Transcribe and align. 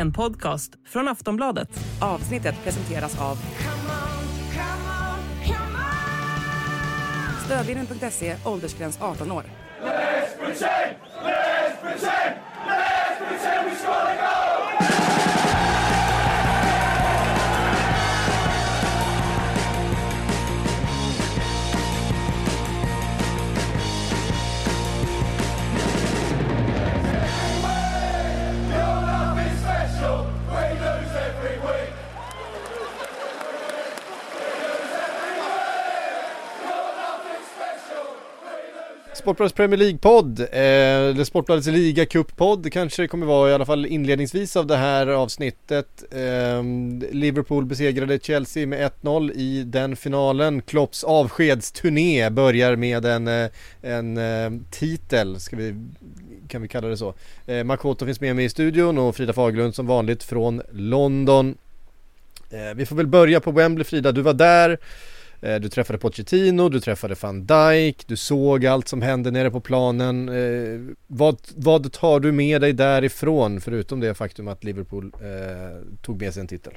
En 0.00 0.12
podcast 0.12 0.72
från 0.86 1.08
Aftonbladet. 1.08 1.68
Avsnittet 2.00 2.54
presenteras 2.64 3.20
av 3.20 3.36
Stödlinjen.se, 7.44 8.36
åldersgräns 8.44 8.98
18 9.00 9.32
år. 9.32 9.44
Sportbladets 39.20 39.54
Premier 39.54 39.78
League-podd, 39.78 40.40
eh, 40.40 40.48
eller 40.52 41.24
Sportbladets 41.24 41.66
ligacup-podd 41.66 42.72
kanske 42.72 43.02
det 43.02 43.08
kommer 43.08 43.26
vara 43.26 43.50
i 43.50 43.54
alla 43.54 43.66
fall 43.66 43.86
inledningsvis 43.86 44.56
av 44.56 44.66
det 44.66 44.76
här 44.76 45.06
avsnittet. 45.06 46.04
Eh, 46.10 46.62
Liverpool 47.12 47.64
besegrade 47.64 48.18
Chelsea 48.22 48.66
med 48.66 48.80
1-0 48.80 49.32
i 49.32 49.62
den 49.66 49.96
finalen. 49.96 50.62
Klopps 50.62 51.04
avskedsturné 51.04 52.30
börjar 52.30 52.76
med 52.76 53.04
en, 53.04 53.28
eh, 53.28 53.50
en 53.82 54.16
eh, 54.16 54.50
titel, 54.70 55.40
ska 55.40 55.56
vi, 55.56 55.74
kan 56.48 56.62
vi 56.62 56.68
kalla 56.68 56.88
det 56.88 56.96
så. 56.96 57.14
Eh, 57.46 57.64
Makoto 57.64 58.06
finns 58.06 58.20
med 58.20 58.36
mig 58.36 58.44
i 58.44 58.48
studion 58.48 58.98
och 58.98 59.16
Frida 59.16 59.32
Faglund 59.32 59.74
som 59.74 59.86
vanligt 59.86 60.22
från 60.22 60.62
London. 60.72 61.54
Eh, 62.50 62.74
vi 62.76 62.86
får 62.86 62.96
väl 62.96 63.06
börja 63.06 63.40
på 63.40 63.50
Wembley 63.50 63.84
Frida, 63.84 64.12
du 64.12 64.22
var 64.22 64.34
där. 64.34 64.78
Eh, 65.42 65.60
du 65.60 65.68
träffade 65.68 65.98
Pochettino, 65.98 66.68
du 66.68 66.80
träffade 66.80 67.14
van 67.20 67.46
Dijk, 67.46 68.06
du 68.06 68.16
såg 68.16 68.66
allt 68.66 68.88
som 68.88 69.02
hände 69.02 69.30
nere 69.30 69.50
på 69.50 69.60
planen. 69.60 70.28
Eh, 70.28 70.94
vad, 71.06 71.38
vad 71.56 71.92
tar 71.92 72.20
du 72.20 72.32
med 72.32 72.60
dig 72.60 72.72
därifrån 72.72 73.60
förutom 73.60 74.00
det 74.00 74.14
faktum 74.14 74.48
att 74.48 74.64
Liverpool 74.64 75.12
eh, 75.14 75.98
tog 76.02 76.20
med 76.22 76.34
sig 76.34 76.40
en 76.40 76.46
titel? 76.46 76.72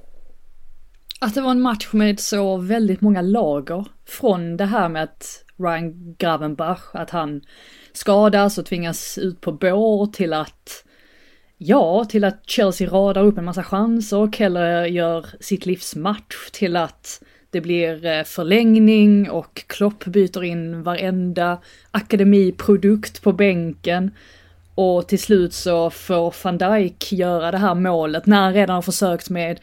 Att 1.20 1.36
det 1.36 1.42
var 1.42 1.52
en 1.52 1.62
match 1.62 1.90
med 1.92 2.20
så 2.20 2.58
väldigt 2.58 3.02
många 3.02 3.22
lager. 3.22 3.86
Från 4.06 4.58
det 4.58 4.66
här 4.66 4.90
med 4.90 5.04
att 5.04 5.44
Ryan 5.58 6.16
Gravenbach, 6.18 6.82
att 6.94 7.10
han 7.10 7.42
skadas 7.94 8.58
och 8.58 8.66
tvingas 8.66 9.18
ut 9.18 9.42
på 9.42 9.52
bår 9.52 10.08
till 10.08 10.34
att 10.34 10.84
Ja, 11.58 12.06
till 12.06 12.24
att 12.24 12.50
Chelsea 12.50 12.90
radar 12.90 13.24
upp 13.24 13.38
en 13.38 13.46
massa 13.46 13.64
chanser, 13.64 14.32
Keller 14.32 14.86
gör 14.86 15.26
sitt 15.40 15.66
livs 15.66 15.96
match 15.96 16.50
till 16.52 16.76
att 16.76 17.22
det 17.54 17.62
blir 17.62 18.06
eh, 18.06 18.24
förlängning 18.24 19.30
och 19.30 19.64
Klopp 19.68 20.06
byter 20.06 20.44
in 20.44 20.84
varenda 20.84 21.58
akademiprodukt 21.92 23.22
på 23.22 23.32
bänken. 23.32 24.12
Och 24.76 25.08
till 25.08 25.20
slut 25.20 25.54
så 25.54 25.90
får 25.90 26.36
van 26.44 26.58
Dijk 26.58 27.12
göra 27.12 27.52
det 27.52 27.58
här 27.58 27.76
målet 27.76 28.26
när 28.26 28.42
han 28.42 28.54
redan 28.54 28.76
har 28.76 28.82
försökt 28.82 29.30
med 29.30 29.60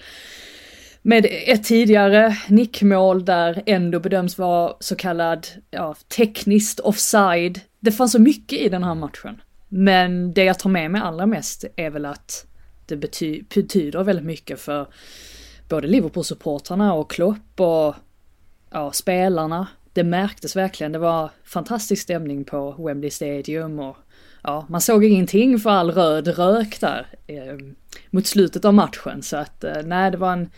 med 1.03 1.27
ett 1.47 1.65
tidigare 1.65 2.37
nickmål 2.49 3.25
där 3.25 3.63
ändå 3.67 4.01
bedöms 4.01 4.39
vara 4.39 4.75
så 4.81 4.97
kallad, 4.97 5.47
ja, 5.71 5.95
tekniskt 6.17 6.81
offside. 6.81 7.61
Det 7.81 7.93
fanns 7.93 8.13
så 8.13 8.19
mycket 8.19 8.59
i 8.59 8.69
den 8.69 8.85
här 8.85 8.95
matchen. 8.95 9.41
Men 9.69 10.33
det 10.33 10.45
jag 10.45 10.59
tar 10.59 10.71
med 10.71 10.91
mig 10.91 11.01
allra 11.01 11.27
mest 11.27 11.65
är 11.77 11.91
väl 11.91 12.07
att 12.07 12.47
det 12.87 12.97
bety 12.97 13.43
betyder 13.55 14.05
väldigt 14.05 14.25
mycket 14.25 14.61
för 14.61 14.87
både 15.71 15.89
Liverpool-supportrarna 15.89 16.93
och 16.93 17.11
Klopp 17.11 17.61
och 17.61 17.95
ja, 18.71 18.93
spelarna. 18.93 19.69
Det 19.93 20.05
märktes 20.05 20.57
verkligen, 20.57 20.93
det 20.93 20.99
var 20.99 21.31
fantastisk 21.45 22.03
stämning 22.03 22.45
på 22.45 22.75
Wembley 22.79 23.11
Stadium 23.11 23.79
och 23.79 23.97
ja, 24.43 24.67
man 24.69 24.81
såg 24.81 25.05
ingenting 25.05 25.59
för 25.59 25.71
all 25.71 25.91
röd 25.91 26.29
rök 26.29 26.81
där 26.81 27.07
eh, 27.27 27.59
mot 28.11 28.27
slutet 28.27 28.65
av 28.65 28.75
matchen 28.75 29.23
så 29.23 29.37
att 29.37 29.65
eh, 29.65 29.83
nej, 29.85 30.11
det 30.11 30.17
var 30.17 30.33
en, 30.33 30.51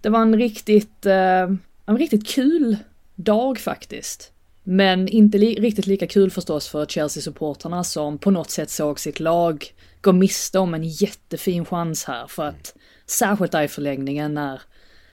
det 0.00 0.08
var 0.08 0.22
en 0.22 0.36
riktigt, 0.36 1.06
eh, 1.06 1.42
en 1.86 1.98
riktigt 1.98 2.28
kul 2.28 2.76
dag 3.14 3.58
faktiskt. 3.58 4.32
Men 4.62 5.08
inte 5.08 5.38
li 5.38 5.54
riktigt 5.54 5.86
lika 5.86 6.06
kul 6.06 6.30
förstås 6.30 6.68
för 6.68 6.86
Chelsea-supportrarna 6.86 7.82
som 7.82 8.18
på 8.18 8.30
något 8.30 8.50
sätt 8.50 8.70
såg 8.70 9.00
sitt 9.00 9.20
lag 9.20 9.64
gå 10.00 10.12
miste 10.12 10.58
om 10.58 10.74
en 10.74 10.84
jättefin 10.84 11.64
chans 11.64 12.04
här 12.04 12.26
för 12.26 12.42
att 12.42 12.74
Särskilt 13.06 13.52
där 13.52 13.62
i 13.62 13.68
förlängningen 13.68 14.34
när 14.34 14.62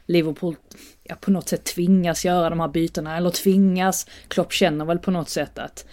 Liverpool 0.05 0.55
ja, 1.03 1.15
på 1.15 1.31
något 1.31 1.49
sätt 1.49 1.63
tvingas 1.63 2.25
göra 2.25 2.49
de 2.49 2.59
här 2.59 2.67
bytena, 2.67 3.17
eller 3.17 3.29
tvingas. 3.29 4.07
Klopp 4.27 4.53
känner 4.53 4.85
väl 4.85 4.99
på 4.99 5.11
något 5.11 5.29
sätt 5.29 5.59
att 5.59 5.85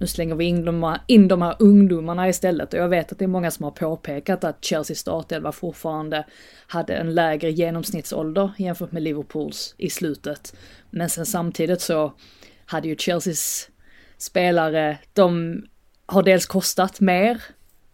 nu 0.00 0.06
slänger 0.06 0.34
vi 0.34 0.44
in 0.44 0.64
de, 0.64 0.82
här, 0.82 1.00
in 1.06 1.28
de 1.28 1.42
här 1.42 1.56
ungdomarna 1.58 2.28
istället 2.28 2.74
och 2.74 2.80
jag 2.80 2.88
vet 2.88 3.12
att 3.12 3.18
det 3.18 3.24
är 3.24 3.28
många 3.28 3.50
som 3.50 3.64
har 3.64 3.70
påpekat 3.70 4.44
att 4.44 4.64
Chelsea 4.64 4.96
startelva 4.96 5.52
fortfarande 5.52 6.26
hade 6.66 6.94
en 6.94 7.14
lägre 7.14 7.50
genomsnittsålder 7.50 8.52
jämfört 8.58 8.92
med 8.92 9.02
Liverpools 9.02 9.74
i 9.78 9.90
slutet. 9.90 10.56
Men 10.90 11.10
sen 11.10 11.26
samtidigt 11.26 11.80
så 11.80 12.12
hade 12.66 12.88
ju 12.88 12.96
Chelseas 12.96 13.68
spelare, 14.18 14.98
de 15.12 15.56
har 16.06 16.22
dels 16.22 16.46
kostat 16.46 17.00
mer 17.00 17.42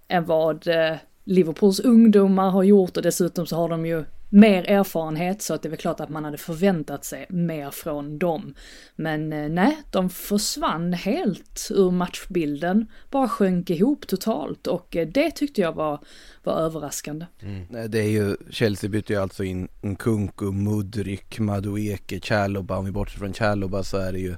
än 0.09 0.25
vad 0.25 0.69
eh, 0.69 0.97
Liverpools 1.29 1.81
ungdomar 1.81 2.51
har 2.51 2.63
gjort 2.63 2.97
och 2.97 3.03
dessutom 3.03 3.47
så 3.47 3.57
har 3.57 3.69
de 3.69 3.87
ju 3.87 4.05
mer 4.29 4.71
erfarenhet 4.71 5.43
så 5.43 5.55
att 5.55 5.63
det 5.63 5.69
är 5.69 5.71
väl 5.71 5.79
klart 5.79 6.01
att 6.01 6.09
man 6.09 6.25
hade 6.25 6.39
förväntat 6.39 7.05
sig 7.05 7.27
mer 7.29 7.71
från 7.71 8.19
dem. 8.19 8.55
Men 8.97 9.33
eh, 9.33 9.49
nej, 9.49 9.77
de 9.91 10.11
försvann 10.11 10.93
helt 10.93 11.69
ur 11.71 11.91
matchbilden, 11.91 12.87
bara 13.11 13.29
sjönk 13.29 13.71
ihop 13.71 14.07
totalt 14.07 14.67
och 14.67 14.97
eh, 14.97 15.09
det 15.09 15.31
tyckte 15.31 15.61
jag 15.61 15.73
var, 15.73 16.01
var 16.45 16.53
överraskande. 16.53 17.27
Mm. 17.43 17.91
Det 17.91 17.99
är 17.99 18.11
ju, 18.11 18.37
Chelsea 18.51 18.91
bytte 18.91 19.13
ju 19.13 19.23
alltså 19.23 19.45
in 19.45 19.69
Nkunku, 19.81 20.53
Mudryk, 20.53 21.39
Madueke, 21.39 22.21
Chaloba, 22.21 22.77
om 22.77 22.85
vi 22.85 22.91
bortser 22.91 23.19
från 23.19 23.33
Chaloba 23.33 23.83
så 23.83 23.97
är 23.97 24.13
det 24.13 24.21
ju 24.21 24.35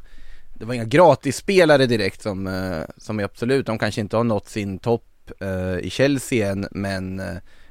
det 0.55 0.67
var 0.67 0.75
inga 0.75 0.85
gratisspelare 0.85 1.87
direkt 1.87 2.23
som, 2.23 2.47
eh, 2.47 2.83
som 2.97 3.21
är 3.21 3.25
absolut, 3.25 3.67
de 3.67 3.79
kanske 3.79 4.01
inte 4.01 4.17
har 4.17 4.25
nått 4.25 4.49
sin 4.49 4.79
topp 4.79 5.10
uh, 5.43 5.79
i 5.79 5.91
Chelsea 5.91 6.51
än, 6.53 6.69
men 6.71 7.21
uh, 7.21 7.27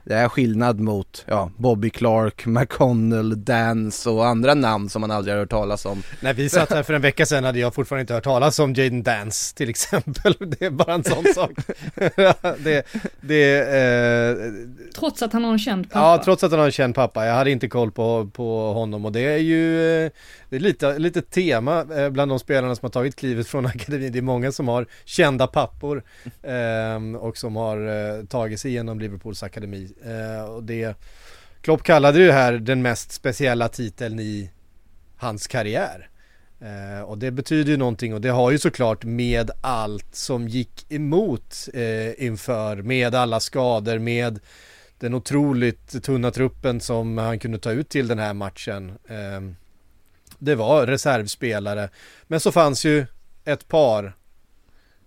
det 0.09 0.15
är 0.15 0.29
skillnad 0.29 0.79
mot 0.79 1.25
ja, 1.27 1.51
Bobby 1.57 1.89
Clark, 1.89 2.45
McConnell, 2.45 3.43
Dance 3.43 4.09
och 4.09 4.25
andra 4.25 4.53
namn 4.53 4.89
som 4.89 5.01
man 5.01 5.11
aldrig 5.11 5.33
har 5.35 5.39
hört 5.39 5.49
talas 5.49 5.85
om. 5.85 6.03
När 6.21 6.33
vi 6.33 6.49
satt 6.49 6.69
här 6.69 6.83
för 6.83 6.93
en 6.93 7.01
vecka 7.01 7.25
sedan 7.25 7.43
hade 7.43 7.59
jag 7.59 7.75
fortfarande 7.75 8.01
inte 8.01 8.13
hört 8.13 8.23
talas 8.23 8.59
om 8.59 8.73
Jaden 8.73 9.03
Dance 9.03 9.55
till 9.55 9.69
exempel. 9.69 10.35
Det 10.59 10.65
är 10.65 10.69
bara 10.69 10.93
en 10.93 11.03
sån 11.03 11.25
sak. 11.35 11.51
det, 12.63 12.83
det, 13.21 13.59
eh... 13.59 14.35
Trots 14.95 15.21
att 15.21 15.33
han 15.33 15.43
har 15.43 15.51
en 15.51 15.59
känd 15.59 15.89
pappa? 15.89 15.99
Ja, 15.99 16.21
trots 16.23 16.43
att 16.43 16.51
han 16.51 16.59
har 16.59 16.65
en 16.65 16.71
känd 16.71 16.95
pappa. 16.95 17.25
Jag 17.25 17.33
hade 17.33 17.51
inte 17.51 17.67
koll 17.67 17.91
på, 17.91 18.29
på 18.33 18.73
honom 18.73 19.05
och 19.05 19.11
det 19.11 19.21
är 19.21 19.37
ju 19.37 20.05
eh, 20.05 20.11
det 20.49 20.55
är 20.55 20.59
lite, 20.59 20.99
lite 20.99 21.21
tema 21.21 21.85
eh, 21.95 22.09
bland 22.09 22.31
de 22.31 22.39
spelarna 22.39 22.75
som 22.75 22.85
har 22.85 22.89
tagit 22.89 23.15
klivet 23.15 23.47
från 23.47 23.65
akademin. 23.65 24.11
Det 24.11 24.19
är 24.19 24.21
många 24.21 24.51
som 24.51 24.67
har 24.67 24.87
kända 25.05 25.47
pappor 25.47 26.03
eh, 26.43 27.15
och 27.19 27.37
som 27.37 27.55
har 27.55 27.87
eh, 27.87 28.25
tagit 28.25 28.59
sig 28.59 28.71
igenom 28.71 28.99
Liverpools 28.99 29.43
akademi. 29.43 29.91
Eh, 30.05 30.43
och 30.43 30.63
det, 30.63 30.97
Klopp 31.61 31.83
kallade 31.83 32.25
det 32.25 32.33
här 32.33 32.53
den 32.53 32.81
mest 32.81 33.11
speciella 33.11 33.69
titeln 33.69 34.19
i 34.19 34.51
hans 35.17 35.47
karriär. 35.47 36.09
Eh, 36.61 37.03
och 37.03 37.17
det 37.17 37.31
betyder 37.31 37.71
ju 37.71 37.77
någonting 37.77 38.13
och 38.13 38.21
det 38.21 38.29
har 38.29 38.51
ju 38.51 38.57
såklart 38.57 39.03
med 39.03 39.51
allt 39.61 40.15
som 40.15 40.47
gick 40.47 40.91
emot 40.91 41.67
eh, 41.73 42.23
inför, 42.25 42.75
med 42.75 43.15
alla 43.15 43.39
skador, 43.39 43.99
med 43.99 44.39
den 44.99 45.13
otroligt 45.13 46.03
tunna 46.03 46.31
truppen 46.31 46.81
som 46.81 47.17
han 47.17 47.39
kunde 47.39 47.57
ta 47.57 47.71
ut 47.71 47.89
till 47.89 48.07
den 48.07 48.19
här 48.19 48.33
matchen. 48.33 48.89
Eh, 49.07 49.41
det 50.39 50.55
var 50.55 50.87
reservspelare. 50.87 51.89
Men 52.27 52.39
så 52.39 52.51
fanns 52.51 52.85
ju 52.85 53.05
ett 53.45 53.67
par. 53.67 54.13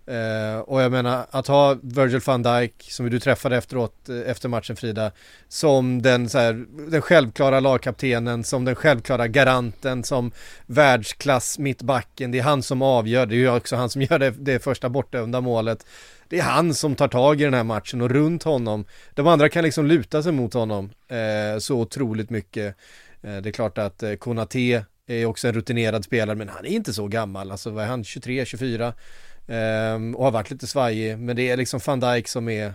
Eh, 0.05 0.59
och 0.59 0.81
jag 0.81 0.91
menar 0.91 1.25
att 1.31 1.47
ha 1.47 1.77
Virgil 1.81 2.21
van 2.25 2.43
Dijk 2.43 2.87
som 2.91 3.09
du 3.09 3.19
träffade 3.19 3.57
efteråt 3.57 4.09
eh, 4.09 4.31
efter 4.31 4.49
matchen 4.49 4.75
Frida. 4.75 5.11
Som 5.47 6.01
den, 6.01 6.29
så 6.29 6.37
här, 6.37 6.65
den 6.91 7.01
självklara 7.01 7.59
lagkaptenen, 7.59 8.43
som 8.43 8.65
den 8.65 8.75
självklara 8.75 9.27
garanten, 9.27 10.03
som 10.03 10.31
världsklass 10.65 11.59
mittbacken. 11.59 12.31
Det 12.31 12.39
är 12.39 12.43
han 12.43 12.63
som 12.63 12.81
avgör, 12.81 13.25
det 13.25 13.35
är 13.35 13.37
ju 13.37 13.55
också 13.55 13.75
han 13.75 13.89
som 13.89 14.01
gör 14.01 14.19
det, 14.19 14.31
det 14.31 14.59
första 14.59 14.89
bortdömda 14.89 15.41
målet. 15.41 15.85
Det 16.27 16.39
är 16.39 16.43
han 16.43 16.73
som 16.73 16.95
tar 16.95 17.07
tag 17.07 17.41
i 17.41 17.43
den 17.43 17.53
här 17.53 17.63
matchen 17.63 18.01
och 18.01 18.09
runt 18.09 18.43
honom. 18.43 18.85
De 19.13 19.27
andra 19.27 19.49
kan 19.49 19.63
liksom 19.63 19.85
luta 19.85 20.23
sig 20.23 20.31
mot 20.31 20.53
honom 20.53 20.89
eh, 21.07 21.59
så 21.59 21.79
otroligt 21.79 22.29
mycket. 22.29 22.75
Eh, 23.21 23.37
det 23.37 23.49
är 23.49 23.51
klart 23.51 23.77
att 23.77 24.03
eh, 24.03 24.13
Konate 24.13 24.85
är 25.07 25.25
också 25.25 25.47
en 25.47 25.53
rutinerad 25.53 26.05
spelare 26.05 26.35
men 26.35 26.49
han 26.49 26.65
är 26.65 26.69
inte 26.69 26.93
så 26.93 27.07
gammal, 27.07 27.51
alltså 27.51 27.69
vad 27.69 27.83
är 27.83 27.87
han, 27.87 28.03
23, 28.03 28.45
24 28.45 28.93
um, 29.47 30.15
och 30.15 30.23
har 30.23 30.31
varit 30.31 30.51
lite 30.51 30.67
svajig 30.67 31.19
men 31.19 31.35
det 31.35 31.49
är 31.49 31.57
liksom 31.57 31.79
van 31.85 31.99
Dijk 31.99 32.27
som 32.27 32.49
är 32.49 32.73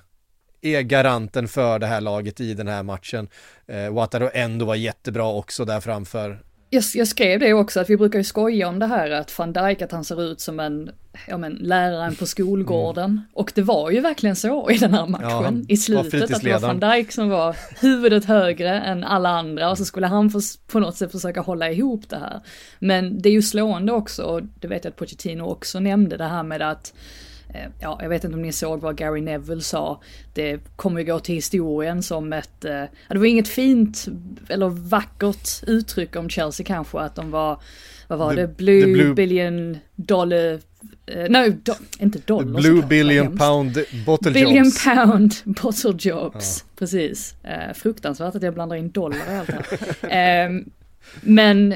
är 0.60 0.82
garanten 0.82 1.48
för 1.48 1.78
det 1.78 1.86
här 1.86 2.00
laget 2.00 2.40
i 2.40 2.54
den 2.54 2.68
här 2.68 2.82
matchen. 2.82 3.28
Eh, 3.66 3.90
Wataru 3.90 4.30
ändå 4.34 4.64
var 4.66 4.74
jättebra 4.74 5.26
också 5.26 5.64
där 5.64 5.80
framför. 5.80 6.42
Jag, 6.70 6.84
jag, 6.94 7.08
skrev 7.08 7.40
det 7.40 7.54
också, 7.54 7.80
att 7.80 7.90
vi 7.90 7.96
brukar 7.96 8.18
ju 8.18 8.24
skoja 8.24 8.68
om 8.68 8.78
det 8.78 8.86
här 8.86 9.10
att 9.10 9.38
van 9.38 9.52
Dijk, 9.52 9.82
att 9.82 9.92
han 9.92 10.04
ser 10.04 10.22
ut 10.22 10.40
som 10.40 10.60
en, 10.60 10.90
ja 11.26 11.38
men, 11.38 11.52
läraren 11.54 12.14
på 12.14 12.26
skolgården. 12.26 13.04
Mm. 13.04 13.20
Och 13.32 13.52
det 13.54 13.62
var 13.62 13.90
ju 13.90 14.00
verkligen 14.00 14.36
så 14.36 14.70
i 14.70 14.78
den 14.78 14.94
här 14.94 15.06
matchen 15.06 15.64
ja, 15.68 15.74
i 15.74 15.76
slutet, 15.76 16.34
att 16.34 16.42
det 16.42 16.52
var 16.52 16.60
van 16.60 16.80
Dijk 16.80 17.12
som 17.12 17.28
var 17.28 17.56
huvudet 17.80 18.24
högre 18.24 18.80
än 18.80 19.04
alla 19.04 19.28
andra 19.28 19.70
och 19.70 19.78
så 19.78 19.84
skulle 19.84 20.06
han 20.06 20.30
få, 20.30 20.40
på 20.66 20.80
något 20.80 20.96
sätt 20.96 21.12
försöka 21.12 21.40
hålla 21.40 21.70
ihop 21.70 22.08
det 22.08 22.18
här. 22.18 22.40
Men 22.78 23.22
det 23.22 23.28
är 23.28 23.32
ju 23.32 23.42
slående 23.42 23.92
också, 23.92 24.22
och 24.22 24.42
det 24.60 24.68
vet 24.68 24.84
jag 24.84 24.90
att 24.90 24.96
Pochettino 24.96 25.42
också 25.42 25.80
nämnde, 25.80 26.16
det 26.16 26.24
här 26.24 26.42
med 26.42 26.62
att 26.62 26.94
ja, 27.80 27.98
jag 28.02 28.08
vet 28.08 28.24
inte 28.24 28.36
om 28.36 28.42
ni 28.42 28.52
såg 28.52 28.80
vad 28.80 28.96
Gary 28.96 29.20
Neville 29.20 29.62
sa. 29.62 30.00
Det 30.34 30.60
kommer 30.76 31.00
ju 31.00 31.06
gå 31.06 31.20
till 31.20 31.34
historien 31.34 32.02
som 32.02 32.32
ett, 32.32 32.64
eh, 32.64 32.84
det 33.08 33.18
var 33.18 33.24
inget 33.24 33.48
fint 33.48 34.08
eller 34.48 34.68
vackert 34.68 35.48
uttryck 35.66 36.16
om 36.16 36.28
Chelsea 36.28 36.66
kanske, 36.66 36.98
att 36.98 37.14
de 37.14 37.30
var, 37.30 37.60
vad 38.08 38.18
var 38.18 38.34
the, 38.34 38.40
det, 38.40 38.56
blue, 38.56 38.82
the 38.82 38.92
blue 38.92 39.14
billion 39.14 39.78
dollar 39.96 40.60
Uh, 41.16 41.26
nej, 41.28 41.50
do, 41.50 41.72
inte 41.98 42.18
dollar. 42.18 42.60
Blue 42.60 42.82
billion 42.82 43.38
pound 43.38 43.84
bottle 44.06 44.30
billion 44.30 44.64
jobs. 44.64 44.84
Billion 44.84 45.06
pound 45.06 45.34
bottle 45.44 45.94
jobs, 45.98 46.64
ja. 46.64 46.74
precis. 46.78 47.34
Uh, 47.44 47.74
fruktansvärt 47.74 48.34
att 48.34 48.42
jag 48.42 48.54
blandar 48.54 48.76
in 48.76 48.90
dollar 48.90 49.16
i 49.16 49.36
allt 49.36 49.50
här. 49.50 50.48
uh, 50.48 50.62
men 51.20 51.74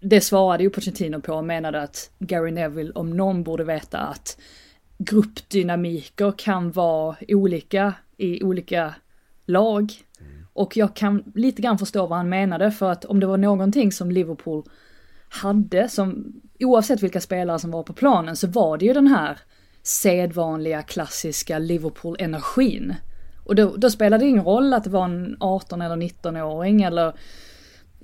det 0.00 0.20
svarade 0.20 0.62
ju 0.62 0.70
Pochettino 0.70 1.20
på 1.20 1.34
och 1.34 1.44
menade 1.44 1.82
att 1.82 2.10
Gary 2.18 2.50
Neville 2.50 2.92
om 2.94 3.16
någon 3.16 3.42
borde 3.42 3.64
veta 3.64 3.98
att 3.98 4.36
gruppdynamiker 5.04 6.32
kan 6.38 6.70
vara 6.70 7.16
olika 7.28 7.94
i 8.16 8.42
olika 8.44 8.94
lag. 9.46 9.92
Mm. 10.20 10.46
Och 10.52 10.76
jag 10.76 10.96
kan 10.96 11.32
lite 11.34 11.62
grann 11.62 11.78
förstå 11.78 12.06
vad 12.06 12.18
han 12.18 12.28
menade 12.28 12.70
för 12.70 12.90
att 12.90 13.04
om 13.04 13.20
det 13.20 13.26
var 13.26 13.36
någonting 13.36 13.92
som 13.92 14.10
Liverpool 14.10 14.64
hade 15.28 15.88
som, 15.88 16.32
oavsett 16.60 17.02
vilka 17.02 17.20
spelare 17.20 17.58
som 17.58 17.70
var 17.70 17.82
på 17.82 17.92
planen, 17.92 18.36
så 18.36 18.46
var 18.46 18.78
det 18.78 18.84
ju 18.84 18.92
den 18.92 19.06
här 19.06 19.38
sedvanliga 19.82 20.82
klassiska 20.82 21.58
Liverpool-energin. 21.58 22.94
Och 23.44 23.54
då, 23.54 23.76
då 23.76 23.90
spelade 23.90 24.24
det 24.24 24.28
ingen 24.28 24.44
roll 24.44 24.74
att 24.74 24.84
det 24.84 24.90
var 24.90 25.04
en 25.04 25.36
18 25.40 25.82
eller 25.82 25.96
19-åring 25.96 26.82
eller 26.82 27.12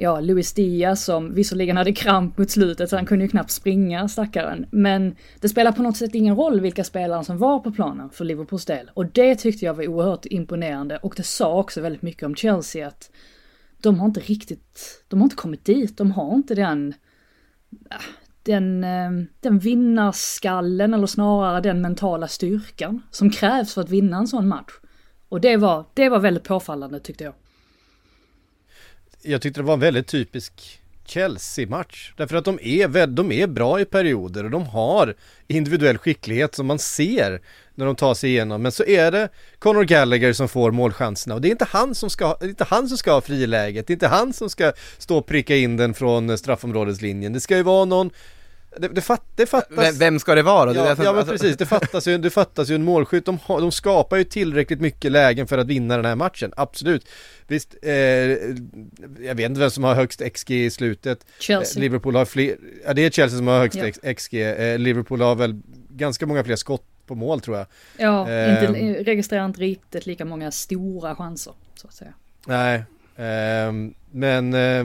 ja, 0.00 0.20
Luis 0.20 0.52
Diaz 0.52 1.04
som 1.04 1.34
visserligen 1.34 1.76
hade 1.76 1.92
kramp 1.92 2.38
mot 2.38 2.50
slutet 2.50 2.90
så 2.90 2.96
han 2.96 3.06
kunde 3.06 3.24
ju 3.24 3.28
knappt 3.28 3.50
springa 3.50 4.08
stackaren. 4.08 4.66
Men 4.70 5.16
det 5.40 5.48
spelar 5.48 5.72
på 5.72 5.82
något 5.82 5.96
sätt 5.96 6.14
ingen 6.14 6.36
roll 6.36 6.60
vilka 6.60 6.84
spelare 6.84 7.24
som 7.24 7.38
var 7.38 7.58
på 7.58 7.72
planen 7.72 8.10
för 8.10 8.24
Liverpools 8.24 8.64
del. 8.64 8.90
Och 8.94 9.06
det 9.06 9.34
tyckte 9.34 9.64
jag 9.64 9.74
var 9.74 9.88
oerhört 9.88 10.26
imponerande 10.26 10.96
och 10.96 11.14
det 11.16 11.22
sa 11.22 11.58
också 11.58 11.80
väldigt 11.80 12.02
mycket 12.02 12.22
om 12.22 12.34
Chelsea 12.34 12.88
att 12.88 13.10
de 13.80 14.00
har 14.00 14.06
inte 14.06 14.20
riktigt, 14.20 15.04
de 15.08 15.20
har 15.20 15.26
inte 15.26 15.36
kommit 15.36 15.64
dit, 15.64 15.98
de 15.98 16.10
har 16.10 16.34
inte 16.34 16.54
den, 16.54 16.94
äh, 17.90 17.96
den, 18.42 18.84
ehm, 18.84 19.26
den 19.40 19.58
vinnarskallen 19.58 20.94
eller 20.94 21.06
snarare 21.06 21.60
den 21.60 21.80
mentala 21.80 22.28
styrkan 22.28 23.02
som 23.10 23.30
krävs 23.30 23.74
för 23.74 23.80
att 23.80 23.90
vinna 23.90 24.16
en 24.16 24.26
sån 24.26 24.48
match. 24.48 24.72
Och 25.28 25.40
det 25.40 25.56
var, 25.56 25.84
det 25.94 26.08
var 26.08 26.18
väldigt 26.18 26.44
påfallande 26.44 27.00
tyckte 27.00 27.24
jag 27.24 27.34
jag 29.22 29.42
tyckte 29.42 29.60
det 29.60 29.64
var 29.64 29.74
en 29.74 29.80
väldigt 29.80 30.06
typisk 30.06 30.80
Chelsea-match. 31.08 32.12
Därför 32.16 32.36
att 32.36 32.44
de 32.44 32.58
är, 32.62 33.06
de 33.06 33.32
är 33.32 33.46
bra 33.46 33.80
i 33.80 33.84
perioder 33.84 34.44
och 34.44 34.50
de 34.50 34.66
har 34.66 35.14
individuell 35.46 35.98
skicklighet 35.98 36.54
som 36.54 36.66
man 36.66 36.78
ser 36.78 37.40
när 37.74 37.86
de 37.86 37.96
tar 37.96 38.14
sig 38.14 38.30
igenom. 38.30 38.62
Men 38.62 38.72
så 38.72 38.84
är 38.84 39.10
det 39.10 39.28
Conor 39.58 39.84
Gallagher 39.84 40.32
som 40.32 40.48
får 40.48 40.70
målchanserna 40.70 41.34
och 41.34 41.40
det 41.40 41.48
är 41.48 41.50
inte 41.50 41.66
han 41.70 41.94
som 41.94 42.10
ska, 42.10 42.36
det 42.40 42.46
är 42.46 42.48
inte 42.48 42.64
han 42.64 42.88
som 42.88 42.98
ska 42.98 43.12
ha 43.12 43.20
friläget. 43.20 43.86
Det 43.86 43.90
är 43.90 43.94
inte 43.94 44.08
han 44.08 44.32
som 44.32 44.50
ska 44.50 44.72
stå 44.98 45.18
och 45.18 45.26
pricka 45.26 45.56
in 45.56 45.76
den 45.76 45.94
från 45.94 46.38
straffområdeslinjen. 46.38 47.32
Det 47.32 47.40
ska 47.40 47.56
ju 47.56 47.62
vara 47.62 47.84
någon 47.84 48.10
det, 48.76 48.88
det, 48.88 49.00
fatt, 49.00 49.24
det 49.34 49.46
fattas... 49.46 49.78
Vem, 49.78 49.94
vem 49.94 50.18
ska 50.18 50.34
det 50.34 50.42
vara? 50.42 50.74
Ja, 50.74 50.96
ja 51.04 51.12
men 51.12 51.26
precis, 51.26 51.56
det 51.56 51.66
fattas 51.66 52.08
ju, 52.08 52.18
det 52.18 52.30
fattas 52.30 52.70
ju 52.70 52.74
en 52.74 52.84
målskytt. 52.84 53.26
De, 53.26 53.38
de 53.46 53.72
skapar 53.72 54.16
ju 54.16 54.24
tillräckligt 54.24 54.80
mycket 54.80 55.12
lägen 55.12 55.46
för 55.46 55.58
att 55.58 55.66
vinna 55.66 55.96
den 55.96 56.04
här 56.04 56.16
matchen, 56.16 56.52
absolut. 56.56 57.08
Visst, 57.46 57.76
eh, 57.82 57.92
jag 57.92 59.34
vet 59.34 59.46
inte 59.46 59.60
vem 59.60 59.70
som 59.70 59.84
har 59.84 59.94
högst 59.94 60.22
XG 60.34 60.50
i 60.50 60.70
slutet. 60.70 61.26
Chelsea. 61.38 61.78
Eh, 61.78 61.80
Liverpool 61.80 62.16
har 62.16 62.24
fler, 62.24 62.56
ja 62.86 62.94
det 62.94 63.02
är 63.02 63.10
Chelsea 63.10 63.38
som 63.38 63.46
har 63.46 63.58
högst 63.58 63.78
ja. 64.02 64.14
XG. 64.14 64.34
Eh, 64.34 64.78
Liverpool 64.78 65.20
har 65.20 65.34
väl 65.34 65.60
ganska 65.88 66.26
många 66.26 66.44
fler 66.44 66.56
skott 66.56 66.84
på 67.06 67.14
mål 67.14 67.40
tror 67.40 67.56
jag. 67.56 67.66
Ja, 67.96 68.30
eh, 68.30 68.64
inte, 68.64 69.02
registrerar 69.02 69.44
inte 69.44 69.60
riktigt 69.60 70.06
lika 70.06 70.24
många 70.24 70.50
stora 70.50 71.16
chanser, 71.16 71.52
så 71.74 71.86
att 71.86 71.94
säga. 71.94 72.12
Nej, 72.46 72.84
eh, 73.16 73.72
men 74.10 74.54
eh, 74.54 74.84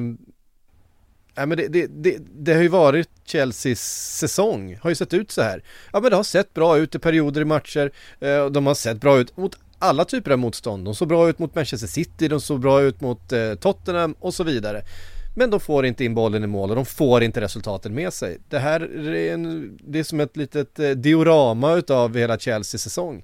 Nej 1.35 1.45
men 1.45 1.57
det, 1.57 1.67
det, 1.67 1.87
det, 1.87 2.17
det, 2.35 2.53
har 2.53 2.61
ju 2.61 2.67
varit 2.67 3.09
Chelseas 3.25 3.81
säsong, 4.17 4.77
har 4.81 4.89
ju 4.89 4.95
sett 4.95 5.13
ut 5.13 5.31
så 5.31 5.41
här. 5.41 5.63
Ja 5.93 5.99
men 5.99 6.09
det 6.09 6.15
har 6.15 6.23
sett 6.23 6.53
bra 6.53 6.77
ut 6.77 6.95
i 6.95 6.99
perioder 6.99 7.41
i 7.41 7.45
matcher, 7.45 7.91
eh, 8.19 8.45
de 8.45 8.65
har 8.65 8.75
sett 8.75 9.01
bra 9.01 9.19
ut 9.19 9.37
mot 9.37 9.57
alla 9.79 10.05
typer 10.05 10.31
av 10.31 10.39
motstånd. 10.39 10.85
De 10.85 10.95
såg 10.95 11.07
bra 11.07 11.29
ut 11.29 11.39
mot 11.39 11.55
Manchester 11.55 11.87
City, 11.87 12.27
de 12.27 12.41
såg 12.41 12.59
bra 12.59 12.81
ut 12.81 13.01
mot 13.01 13.31
eh, 13.31 13.53
Tottenham 13.53 14.15
och 14.19 14.33
så 14.33 14.43
vidare. 14.43 14.81
Men 15.35 15.49
de 15.49 15.59
får 15.59 15.85
inte 15.85 16.05
in 16.05 16.15
bollen 16.15 16.43
i 16.43 16.47
mål 16.47 16.69
och 16.69 16.75
de 16.75 16.85
får 16.85 17.23
inte 17.23 17.41
resultaten 17.41 17.93
med 17.93 18.13
sig. 18.13 18.37
Det 18.49 18.59
här 18.59 18.81
är, 18.81 19.33
en, 19.33 19.77
det 19.81 19.99
är 19.99 20.03
som 20.03 20.19
ett 20.19 20.37
litet 20.37 20.79
eh, 20.79 20.89
diorama 20.89 21.73
utav 21.73 22.15
hela 22.15 22.37
Chelseas 22.37 22.81
säsong 22.81 23.23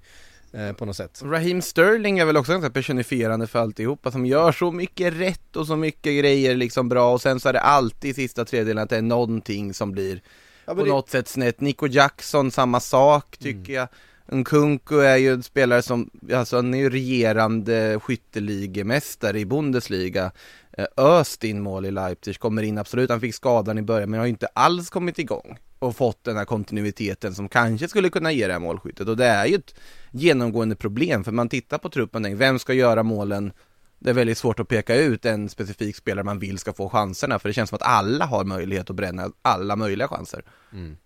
eh, 0.54 0.74
på 0.74 0.86
något 0.86 0.96
sätt. 0.96 1.22
Raheem 1.26 1.62
Sterling 1.62 2.20
är 2.20 2.26
väl 2.26 2.38
också 2.38 2.52
ganska 2.52 2.70
personifierande 2.70 3.48
för 3.48 3.60
alltihopa 3.60 4.12
som 4.12 4.26
gör 4.26 4.52
så 4.52 4.72
mycket 4.72 5.14
rätt 5.14 5.56
och 5.56 5.68
så 5.68 5.76
mycket 5.76 6.20
grejer 6.20 6.56
liksom 6.56 6.90
bra 6.90 7.14
och 7.14 7.22
sen 7.22 7.40
så 7.40 7.50
är 7.50 7.54
det 7.54 7.62
alltid 7.62 8.12
i 8.12 8.14
sista 8.14 8.46
tredjedelen 8.46 8.84
att 8.84 8.90
det 8.90 8.98
är 8.98 9.02
någonting 9.02 9.74
som 9.74 9.92
blir 9.92 10.22
ja, 10.66 10.76
på 10.76 10.84
det... 10.84 10.90
något 10.90 11.10
sätt 11.10 11.28
snett. 11.28 11.62
Nico 11.62 11.88
Jackson, 11.88 12.52
samma 12.52 12.80
sak 12.80 13.38
tycker 13.38 13.60
mm. 13.60 13.74
jag. 13.74 13.88
Nkunku 14.32 15.00
är 15.00 15.18
ju 15.18 15.34
en 15.34 15.44
spelare 15.44 15.82
som, 15.82 16.10
alltså 16.34 16.56
han 16.56 16.74
är 16.74 16.78
ju 16.78 16.90
regerande 16.90 18.00
skytteligemästare 18.00 19.40
i 19.40 19.46
Bundesliga. 19.46 20.32
Eh, 20.80 20.86
Öst 20.98 21.44
in 21.44 21.62
mål 21.62 21.86
i 21.86 21.92
Leipzig, 21.92 22.40
kommer 22.40 22.62
in 22.62 22.78
absolut, 22.78 23.10
han 23.10 23.22
fick 23.22 23.36
skadan 23.36 23.78
i 23.78 23.82
början 23.82 24.10
men 24.10 24.20
har 24.20 24.28
inte 24.28 24.48
alls 24.48 24.90
kommit 24.90 25.20
igång 25.20 25.58
och 25.80 25.96
fått 25.96 26.24
den 26.24 26.38
här 26.38 26.46
kontinuiteten 26.46 27.36
som 27.36 27.50
kanske 27.50 27.88
skulle 27.88 28.10
kunna 28.10 28.32
ge 28.32 28.48
det 28.48 28.54
här 28.54 28.60
målskyttet 28.60 29.08
och 29.08 29.18
det 29.18 29.26
är 29.26 29.46
ju 29.46 29.56
ett 29.56 29.76
genomgående 30.12 30.76
problem 30.76 31.24
för 31.24 31.32
man 31.32 31.50
tittar 31.50 31.78
på 31.78 31.90
truppen 31.90 32.22
och 32.22 32.26
tänker, 32.26 32.38
vem 32.38 32.60
ska 32.60 32.74
göra 32.74 33.04
målen? 33.04 33.52
Det 34.00 34.10
är 34.10 34.14
väldigt 34.14 34.38
svårt 34.38 34.60
att 34.60 34.68
peka 34.68 34.96
ut 34.96 35.26
en 35.26 35.50
specifik 35.50 35.96
spelare 35.96 36.24
man 36.24 36.40
vill 36.40 36.58
ska 36.58 36.74
få 36.74 36.90
chanserna 36.90 37.40
för 37.40 37.50
det 37.50 37.54
känns 37.54 37.70
som 37.70 37.76
att 37.76 37.82
alla 37.82 38.26
har 38.26 38.44
möjlighet 38.44 38.90
att 38.90 38.96
bränna 38.96 39.32
alla 39.42 39.76
möjliga 39.76 40.08
chanser. 40.08 40.44
Mm. 40.74 40.98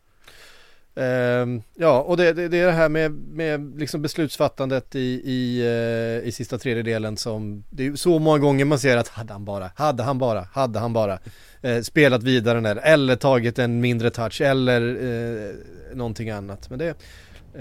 Ehm, 0.96 1.62
ja, 1.76 2.02
och 2.02 2.18
det, 2.18 2.34
det, 2.34 2.48
det, 2.48 2.60
är 2.60 2.66
det 2.66 2.72
här 2.72 2.90
med, 2.90 3.12
med 3.12 3.80
liksom 3.80 4.02
beslutsfattandet 4.02 4.96
i, 4.96 5.22
i, 5.26 5.62
eh, 5.62 6.28
i 6.28 6.32
sista 6.32 6.58
tredjedelen 6.58 7.18
som 7.18 7.64
Det 7.70 7.88
är 7.88 7.96
så 7.96 8.20
många 8.20 8.38
gånger 8.38 8.66
man 8.66 8.80
ser 8.80 8.98
att 8.98 9.08
hade 9.08 9.34
han 9.34 9.46
bara, 9.46 9.72
hade 9.76 10.04
han 10.04 10.18
bara, 10.18 10.48
hade 10.54 10.80
han 10.80 10.94
bara 10.94 11.20
eh, 11.62 11.82
Spelat 11.82 12.24
vidare 12.24 12.62
där 12.62 12.76
eller 12.76 13.16
tagit 13.16 13.60
en 13.60 13.82
mindre 13.82 14.10
touch 14.10 14.42
eller 14.42 14.82
eh, 14.82 15.56
någonting 15.96 16.30
annat 16.30 16.70
Men 16.70 16.80
det 16.80 16.96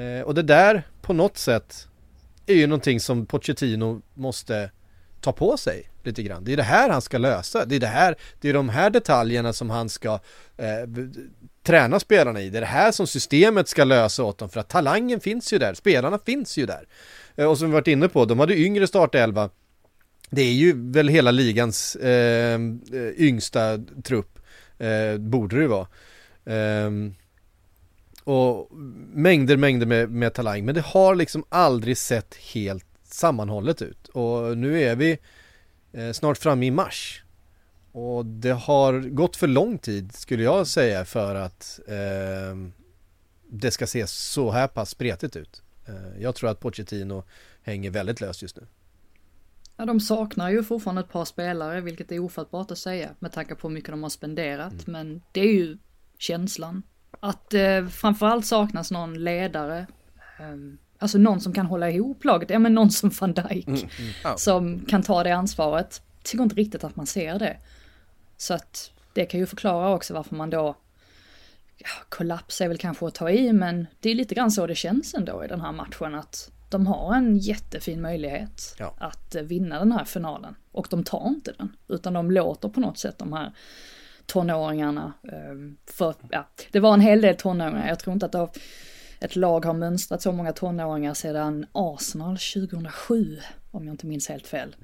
eh, 0.02 0.22
Och 0.22 0.34
det 0.34 0.42
där 0.42 0.82
på 1.02 1.12
något 1.12 1.38
sätt 1.38 1.88
Är 2.46 2.54
ju 2.54 2.66
någonting 2.66 3.00
som 3.00 3.26
Pochettino 3.26 4.02
måste 4.14 4.70
ta 5.20 5.32
på 5.32 5.56
sig 5.56 5.88
lite 6.02 6.22
grann. 6.22 6.44
Det 6.44 6.52
är 6.52 6.56
det 6.56 6.62
här 6.62 6.90
han 6.90 7.02
ska 7.02 7.18
lösa. 7.18 7.64
Det 7.64 7.76
är 7.76 7.80
det 7.80 7.86
här, 7.86 8.14
det 8.40 8.48
är 8.48 8.54
de 8.54 8.68
här 8.68 8.90
detaljerna 8.90 9.52
som 9.52 9.70
han 9.70 9.88
ska 9.88 10.18
eh, 10.56 10.88
träna 11.62 12.00
spelarna 12.00 12.40
i. 12.40 12.50
Det 12.50 12.58
är 12.58 12.60
det 12.60 12.66
här 12.66 12.92
som 12.92 13.06
systemet 13.06 13.68
ska 13.68 13.84
lösa 13.84 14.24
åt 14.24 14.38
dem 14.38 14.48
för 14.48 14.60
att 14.60 14.68
talangen 14.68 15.20
finns 15.20 15.52
ju 15.52 15.58
där, 15.58 15.74
spelarna 15.74 16.18
finns 16.18 16.58
ju 16.58 16.66
där. 16.66 16.86
Eh, 17.36 17.46
och 17.46 17.58
som 17.58 17.66
vi 17.66 17.72
varit 17.72 17.88
inne 17.88 18.08
på, 18.08 18.24
de 18.24 18.40
hade 18.40 18.58
yngre 18.58 18.86
startelva. 18.86 19.50
Det 20.30 20.42
är 20.42 20.52
ju 20.52 20.72
väl 20.92 21.08
hela 21.08 21.30
ligans 21.30 21.96
eh, 21.96 22.54
eh 22.54 23.08
yngsta 23.16 23.78
trupp, 24.04 24.38
eh, 24.78 25.18
borde 25.18 25.60
det 25.60 25.68
vara. 25.68 25.86
Eh, 26.44 26.90
och 28.24 28.68
mängder, 29.12 29.56
mängder 29.56 29.86
med, 29.86 30.10
med 30.10 30.34
talang, 30.34 30.64
men 30.64 30.74
det 30.74 30.80
har 30.80 31.14
liksom 31.14 31.44
aldrig 31.48 31.98
sett 31.98 32.34
helt 32.34 32.86
sammanhållet 33.04 33.82
ut. 33.82 34.08
Och 34.08 34.58
nu 34.58 34.82
är 34.82 34.96
vi 34.96 35.18
eh, 35.92 36.12
snart 36.12 36.38
framme 36.38 36.66
i 36.66 36.70
mars. 36.70 37.21
Och 37.92 38.26
det 38.26 38.50
har 38.52 39.00
gått 39.00 39.36
för 39.36 39.46
lång 39.46 39.78
tid 39.78 40.12
skulle 40.14 40.42
jag 40.42 40.66
säga 40.66 41.04
för 41.04 41.34
att 41.34 41.80
eh, 41.88 42.56
det 43.50 43.70
ska 43.70 43.86
se 43.86 44.06
så 44.06 44.50
här 44.50 44.66
pass 44.68 44.90
spretigt 44.90 45.36
ut. 45.36 45.62
Eh, 45.88 46.22
jag 46.22 46.34
tror 46.34 46.50
att 46.50 46.60
Pochettino 46.60 47.24
hänger 47.62 47.90
väldigt 47.90 48.20
löst 48.20 48.42
just 48.42 48.56
nu. 48.56 48.66
Ja, 49.76 49.84
de 49.86 50.00
saknar 50.00 50.50
ju 50.50 50.62
fortfarande 50.64 51.00
ett 51.02 51.12
par 51.12 51.24
spelare, 51.24 51.80
vilket 51.80 52.12
är 52.12 52.18
ofattbart 52.18 52.70
att 52.70 52.78
säga 52.78 53.10
med 53.18 53.32
tanke 53.32 53.54
på 53.54 53.68
hur 53.68 53.74
mycket 53.74 53.90
de 53.90 54.02
har 54.02 54.10
spenderat. 54.10 54.72
Mm. 54.72 54.84
Men 54.86 55.22
det 55.32 55.40
är 55.40 55.52
ju 55.52 55.78
känslan. 56.18 56.82
Att 57.20 57.54
eh, 57.54 57.86
framförallt 57.86 58.46
saknas 58.46 58.90
någon 58.90 59.24
ledare. 59.24 59.86
ehm, 60.40 60.78
alltså 60.98 61.18
någon 61.18 61.40
som 61.40 61.52
kan 61.52 61.66
hålla 61.66 61.90
ihop 61.90 62.24
laget, 62.24 62.50
ja 62.50 62.58
men 62.58 62.74
någon 62.74 62.90
som 62.90 63.10
van 63.20 63.32
Dijk. 63.34 63.68
Mm, 63.68 63.88
Ja. 64.24 64.36
Som 64.36 64.80
kan 64.86 65.02
ta 65.02 65.22
det 65.22 65.30
ansvaret. 65.34 66.02
Tycker 66.22 66.42
inte 66.42 66.54
riktigt 66.56 66.84
att 66.84 66.96
man 66.96 67.06
ser 67.06 67.38
det. 67.38 67.56
Så 68.42 68.54
att 68.54 68.92
det 69.12 69.26
kan 69.26 69.40
ju 69.40 69.46
förklara 69.46 69.94
också 69.94 70.14
varför 70.14 70.36
man 70.36 70.50
då, 70.50 70.76
ja, 71.76 71.88
kollaps 72.08 72.60
är 72.60 72.68
väl 72.68 72.78
kanske 72.78 73.06
att 73.06 73.14
ta 73.14 73.30
i, 73.30 73.52
men 73.52 73.86
det 74.00 74.10
är 74.10 74.14
lite 74.14 74.34
grann 74.34 74.50
så 74.50 74.66
det 74.66 74.74
känns 74.74 75.14
ändå 75.14 75.44
i 75.44 75.48
den 75.48 75.60
här 75.60 75.72
matchen 75.72 76.14
att 76.14 76.50
de 76.70 76.86
har 76.86 77.14
en 77.14 77.38
jättefin 77.38 78.02
möjlighet 78.02 78.74
Ja. 78.78 78.94
att 78.98 79.34
eh, 79.34 79.42
vinna 79.42 79.78
den 79.78 79.92
här 79.92 80.04
finalen. 80.04 80.54
Och 80.72 80.86
de 80.90 81.04
tar 81.04 81.28
inte 81.28 81.52
den, 81.58 81.76
utan 81.88 82.12
de 82.12 82.30
låter 82.30 82.68
på 82.68 82.80
något 82.80 82.98
sätt 82.98 83.18
de 83.18 83.32
här 83.32 83.52
tonåringarna, 84.26 85.12
eh, 85.22 85.92
för 85.92 86.14
ja, 86.30 86.48
det 86.72 86.80
var 86.80 86.94
en 86.94 87.00
hel 87.00 87.20
del 87.20 87.36
tonåringar, 87.36 87.88
jag 87.88 87.98
tror 87.98 88.14
inte 88.14 88.26
att 88.26 88.32
det 88.32 88.38
har, 88.38 88.50
ett 89.20 89.36
lag 89.36 89.64
har 89.64 89.74
mönstrat 89.74 90.22
så 90.22 90.32
många 90.32 90.52
tonåringar 90.52 91.14
sedan 91.14 91.66
Arsenal 91.72 92.38
2007, 92.38 93.38
om 93.70 93.86
jag 93.86 93.94
inte 93.94 94.06
minns 94.06 94.28
helt 94.28 94.46
fel. 94.46 94.76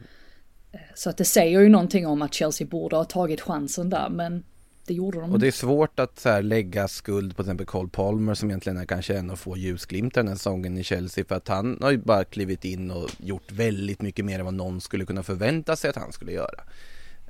Så 0.95 1.11
att 1.11 1.17
det 1.17 1.25
säger 1.25 1.61
ju 1.61 1.69
någonting 1.69 2.07
om 2.07 2.23
att 2.23 2.35
Chelsea 2.35 2.67
borde 2.67 2.97
ha 2.97 3.05
tagit 3.05 3.41
chansen 3.41 3.91
där, 3.91 4.09
men 4.09 4.45
det 4.87 4.95
gjorde 4.95 5.21
de 5.21 5.33
Och 5.33 5.39
det 5.39 5.47
är 5.47 5.53
svårt 5.53 6.01
att 6.01 6.19
så 6.19 6.29
här, 6.29 6.43
lägga 6.43 6.89
skuld 6.89 7.37
på 7.37 7.43
till 7.43 7.49
exempel 7.51 7.67
Cole 7.67 7.89
Palmer 7.89 8.35
som 8.35 8.51
egentligen 8.51 8.79
är 8.79 8.85
kanske 8.85 9.17
en 9.17 9.31
av 9.31 9.37
få 9.37 9.57
ljusglimtar 9.57 10.21
den 10.23 10.29
här 10.29 10.37
säsongen 10.37 10.79
i 10.79 10.85
Chelsea 10.85 11.25
för 11.25 11.35
att 11.35 11.49
han 11.49 11.79
har 11.83 11.91
ju 11.91 11.99
bara 11.99 12.25
klivit 12.25 12.65
in 12.65 12.91
och 12.91 13.11
gjort 13.19 13.53
väldigt 13.53 14.03
mycket 14.03 14.25
mer 14.25 14.39
än 14.39 14.45
vad 14.45 14.55
någon 14.55 14.81
skulle 14.81 15.05
kunna 15.05 15.23
förvänta 15.23 15.77
sig 15.77 15.91
att 15.91 15.97
han 15.97 16.13
skulle 16.13 16.33
göra. 16.33 16.61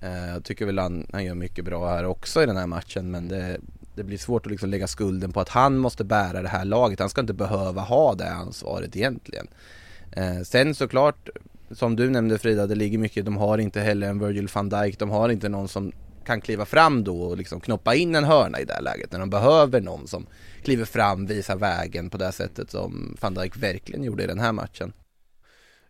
Eh, 0.01 0.29
Jag 0.29 0.45
tycker 0.45 0.67
väl 0.67 0.79
han, 0.79 1.07
han 1.13 1.25
gör 1.25 1.35
mycket 1.35 1.65
bra 1.65 1.89
här 1.89 2.05
också 2.05 2.43
i 2.43 2.47
den 2.47 2.57
här 2.57 2.67
matchen 2.67 3.11
men 3.11 3.29
det, 3.29 3.61
det 3.95 4.05
blir 4.05 4.19
svårt 4.19 4.47
att 4.47 4.53
liksom 4.53 4.71
lägga 4.71 4.87
skulden 4.87 5.33
på 5.33 5.41
att 5.41 5.49
han 5.49 5.79
måste 5.79 6.05
bära 6.05 6.43
det 6.43 6.49
här 6.49 6.65
laget. 6.65 7.01
Han 7.01 7.11
ska 7.11 7.21
inte 7.21 7.35
behöva 7.35 7.83
ha 7.83 8.15
det 8.15 8.31
ansvaret 8.31 8.97
egentligen. 8.97 9.47
Eh, 10.13 10.43
sen 10.45 10.75
såklart, 10.75 11.29
som 11.71 11.97
du 11.97 12.11
nämnde 12.11 12.39
Frida, 12.39 12.67
det 12.67 12.75
ligger 12.75 12.99
mycket, 12.99 13.25
de 13.25 13.37
har 13.37 13.59
inte 13.59 13.81
heller 13.81 14.09
en 14.09 14.19
Virgil 14.19 14.49
van 14.55 14.69
Dijk, 14.69 14.99
de 14.99 15.11
har 15.11 15.29
inte 15.29 15.49
någon 15.49 15.69
som 15.69 15.93
kan 16.25 16.41
kliva 16.41 16.65
fram 16.65 17.05
då 17.05 17.21
och 17.21 17.37
liksom 17.37 17.61
knoppa 17.61 17.95
in 17.95 18.15
en 18.15 18.25
hörna 18.25 18.61
i 18.61 18.65
det 18.65 18.75
här 18.75 18.83
läget 18.83 19.13
när 19.13 19.19
de 19.19 19.31
behöver 19.31 19.81
någon 19.81 20.07
som 20.07 20.27
kliver 20.63 20.85
fram, 20.85 21.27
visar 21.27 21.57
vägen 21.57 22.11
på 22.11 22.19
det 22.19 22.33
sättet 22.33 22.71
som 22.71 23.17
van 23.21 23.35
Dijk 23.35 23.57
verkligen 23.57 24.05
gjorde 24.05 24.25
i 24.25 24.27
den 24.27 24.41
här 24.41 24.53
matchen. 24.53 24.93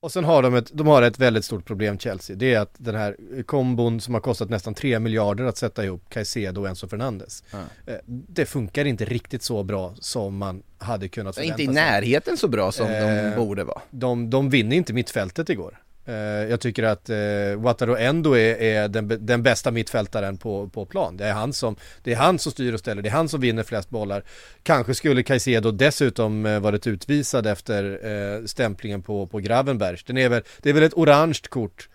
Och 0.00 0.12
sen 0.12 0.24
har 0.24 0.42
de 0.42 0.54
ett, 0.54 0.70
de 0.72 0.86
har 0.86 1.02
ett 1.02 1.18
väldigt 1.18 1.44
stort 1.44 1.64
problem 1.64 1.98
Chelsea. 1.98 2.36
Det 2.36 2.54
är 2.54 2.60
att 2.60 2.74
den 2.78 2.94
här 2.94 3.16
kombon 3.46 4.00
som 4.00 4.14
har 4.14 4.20
kostat 4.20 4.50
nästan 4.50 4.74
3 4.74 4.98
miljarder 5.00 5.44
att 5.44 5.56
sätta 5.56 5.84
ihop 5.84 6.02
Caicedo 6.08 6.60
och 6.60 6.68
Enzo 6.68 6.88
Fernandes. 6.88 7.44
Eh, 7.86 7.94
Det 8.06 8.46
funkar 8.46 8.84
inte 8.84 9.04
riktigt 9.04 9.42
så 9.42 9.62
bra 9.62 9.94
som 10.00 10.36
man 10.36 10.62
hade 10.78 11.08
kunnat 11.08 11.34
förvänta 11.34 11.52
inte 11.52 11.62
i 11.62 11.66
sig. 11.66 11.74
närheten 11.74 12.36
så 12.36 12.48
bra 12.48 12.72
som 12.72 12.86
de 12.86 12.92
Eh, 12.98 13.36
borde 13.36 13.64
vara. 13.64 13.80
De, 13.90 14.30
de 14.30 14.50
vinner 14.50 14.76
inte 14.76 14.92
mittfältet 14.92 15.48
igår. 15.48 15.78
Eh, 16.08 16.14
Jag 16.50 16.60
tycker 16.60 16.82
att 16.82 17.10
eh, 17.10 17.16
Wataru 17.56 17.96
Endo 17.98 18.32
är, 18.32 18.62
är 18.62 18.88
den, 18.88 19.26
den 19.26 19.42
bästa 19.42 19.70
mittfältaren 19.70 20.36
på, 20.38 20.68
på 20.68 20.86
plan. 20.86 21.16
Det 21.16 21.24
är, 21.26 21.32
han 21.32 21.52
som, 21.52 21.76
det 22.02 22.12
är 22.12 22.16
han 22.16 22.38
som 22.38 22.52
styr 22.52 22.72
och 22.72 22.78
ställer, 22.80 23.02
det 23.02 23.08
är 23.08 23.12
han 23.12 23.28
som 23.28 23.40
vinner 23.40 23.62
flest 23.62 23.90
bollar. 23.90 24.22
Kanske 24.62 24.94
skulle 24.94 25.22
Caicedo 25.22 25.70
dessutom 25.70 26.46
eh, 26.46 26.60
varit 26.60 26.86
utvisad 26.86 27.46
efter 27.46 28.00
eh, 28.38 28.44
stämplingen 28.44 29.02
på, 29.02 29.26
på 29.26 29.38
Gravenberg. 29.38 29.98
Den 30.06 30.18
är 30.18 30.28
väl, 30.28 30.42
det 30.62 30.68
är 30.68 30.72
väl 30.74 30.82
ett 30.82 30.94
orange 30.94 31.40
kort. 31.48 31.88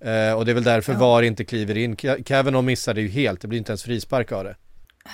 Eh, 0.00 0.32
och 0.32 0.44
det 0.44 0.52
är 0.52 0.54
väl 0.54 0.64
därför 0.64 0.92
Ja. 0.92 0.98
VAR 0.98 1.22
inte 1.22 1.44
kliver 1.44 1.76
in. 1.76 1.96
Ka- 1.96 2.22
Kavanaugh 2.22 2.64
missade 2.64 3.00
ju 3.00 3.08
helt, 3.08 3.40
det 3.40 3.48
blir 3.48 3.58
inte 3.58 3.72
ens 3.72 3.82
frispark 3.82 4.32
av 4.32 4.44
det. 4.44 4.56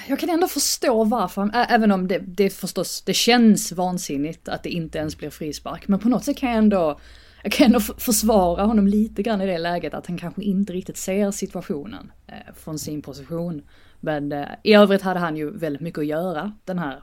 Jag 0.08 0.18
kan 0.18 0.30
ändå 0.30 0.48
förstå 0.48 1.04
varför, 1.04 1.50
även 1.68 1.92
om 1.92 2.08
det, 2.08 2.18
det 2.18 2.50
förstås, 2.50 3.02
det 3.06 3.14
känns 3.14 3.72
vansinnigt 3.72 4.48
att 4.48 4.62
det 4.62 4.68
inte 4.70 4.98
ens 4.98 5.16
blir 5.18 5.30
frispark. 5.30 5.88
Men 5.88 5.98
på 5.98 6.08
något 6.08 6.24
sätt 6.24 6.36
kan 6.36 6.48
jag 6.48 6.58
ändå, 6.58 7.00
jag 7.42 7.52
kan 7.52 7.66
ändå 7.66 7.80
försvara 7.80 8.64
honom 8.64 8.86
lite 8.86 9.22
grann 9.22 9.40
i 9.40 9.46
det 9.46 9.58
läget 9.58 9.94
att 9.94 10.06
han 10.06 10.18
kanske 10.18 10.42
inte 10.42 10.72
riktigt 10.72 10.96
ser 10.96 11.30
situationen 11.30 12.12
eh, 12.26 12.54
från 12.54 12.78
sin 12.78 13.02
position. 13.02 13.62
Men 14.00 14.32
eh, 14.32 14.48
i 14.62 14.74
övrigt 14.74 15.02
hade 15.02 15.20
han 15.20 15.36
ju 15.36 15.50
väldigt 15.50 15.82
mycket 15.82 15.98
att 15.98 16.06
göra 16.06 16.52
den 16.64 16.78
här 16.78 17.02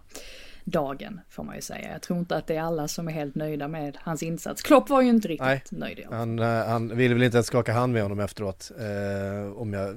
dagen, 0.63 1.19
får 1.29 1.43
man 1.43 1.55
ju 1.55 1.61
säga. 1.61 1.91
Jag 1.91 2.01
tror 2.01 2.19
inte 2.19 2.37
att 2.37 2.47
det 2.47 2.55
är 2.55 2.61
alla 2.61 2.87
som 2.87 3.07
är 3.07 3.11
helt 3.11 3.35
nöjda 3.35 3.67
med 3.67 3.97
hans 4.01 4.23
insats. 4.23 4.61
Klopp 4.61 4.89
var 4.89 5.01
ju 5.01 5.09
inte 5.09 5.27
riktigt 5.27 5.47
Nej. 5.47 5.61
nöjd. 5.69 6.05
Han, 6.11 6.39
eh, 6.39 6.65
han 6.67 6.97
ville 6.97 7.13
väl 7.13 7.23
inte 7.23 7.37
ens 7.37 7.47
skaka 7.47 7.73
hand 7.73 7.93
med 7.93 8.01
honom 8.01 8.19
efteråt. 8.19 8.71
Eh, 8.79 9.61
om 9.61 9.73
jag, 9.73 9.95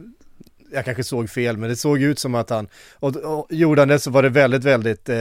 jag 0.73 0.85
kanske 0.85 1.05
såg 1.05 1.31
fel, 1.31 1.57
men 1.57 1.69
det 1.69 1.77
såg 1.77 2.03
ut 2.03 2.19
som 2.19 2.35
att 2.35 2.51
han, 2.51 2.69
och, 2.95 3.17
och 3.17 3.47
gjorde 3.51 3.81
han 3.81 3.89
det 3.89 3.99
så 3.99 4.11
var 4.11 4.23
det 4.23 4.29
väldigt, 4.29 4.65
väldigt, 4.65 5.09
eh, 5.09 5.17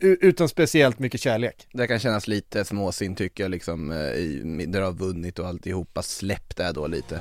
utan 0.00 0.48
speciellt 0.48 0.98
mycket 0.98 1.20
kärlek. 1.20 1.68
Det 1.72 1.86
kan 1.86 1.98
kännas 1.98 2.28
lite 2.28 2.64
småsint 2.64 3.18
tycker 3.18 3.44
jag 3.44 3.50
liksom, 3.50 3.90
eh, 3.90 4.66
där 4.66 4.80
har 4.80 4.92
vunnit 4.92 5.38
och 5.38 5.46
alltihopa, 5.46 6.02
släpp 6.02 6.56
det 6.56 6.72
då 6.72 6.86
lite. 6.86 7.20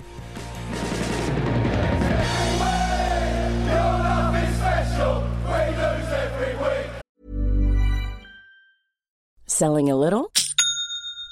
Selling 9.48 9.92
a 9.92 9.96
little 9.96 10.26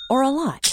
or 0.10 0.24
a 0.24 0.32
lot? 0.32 0.73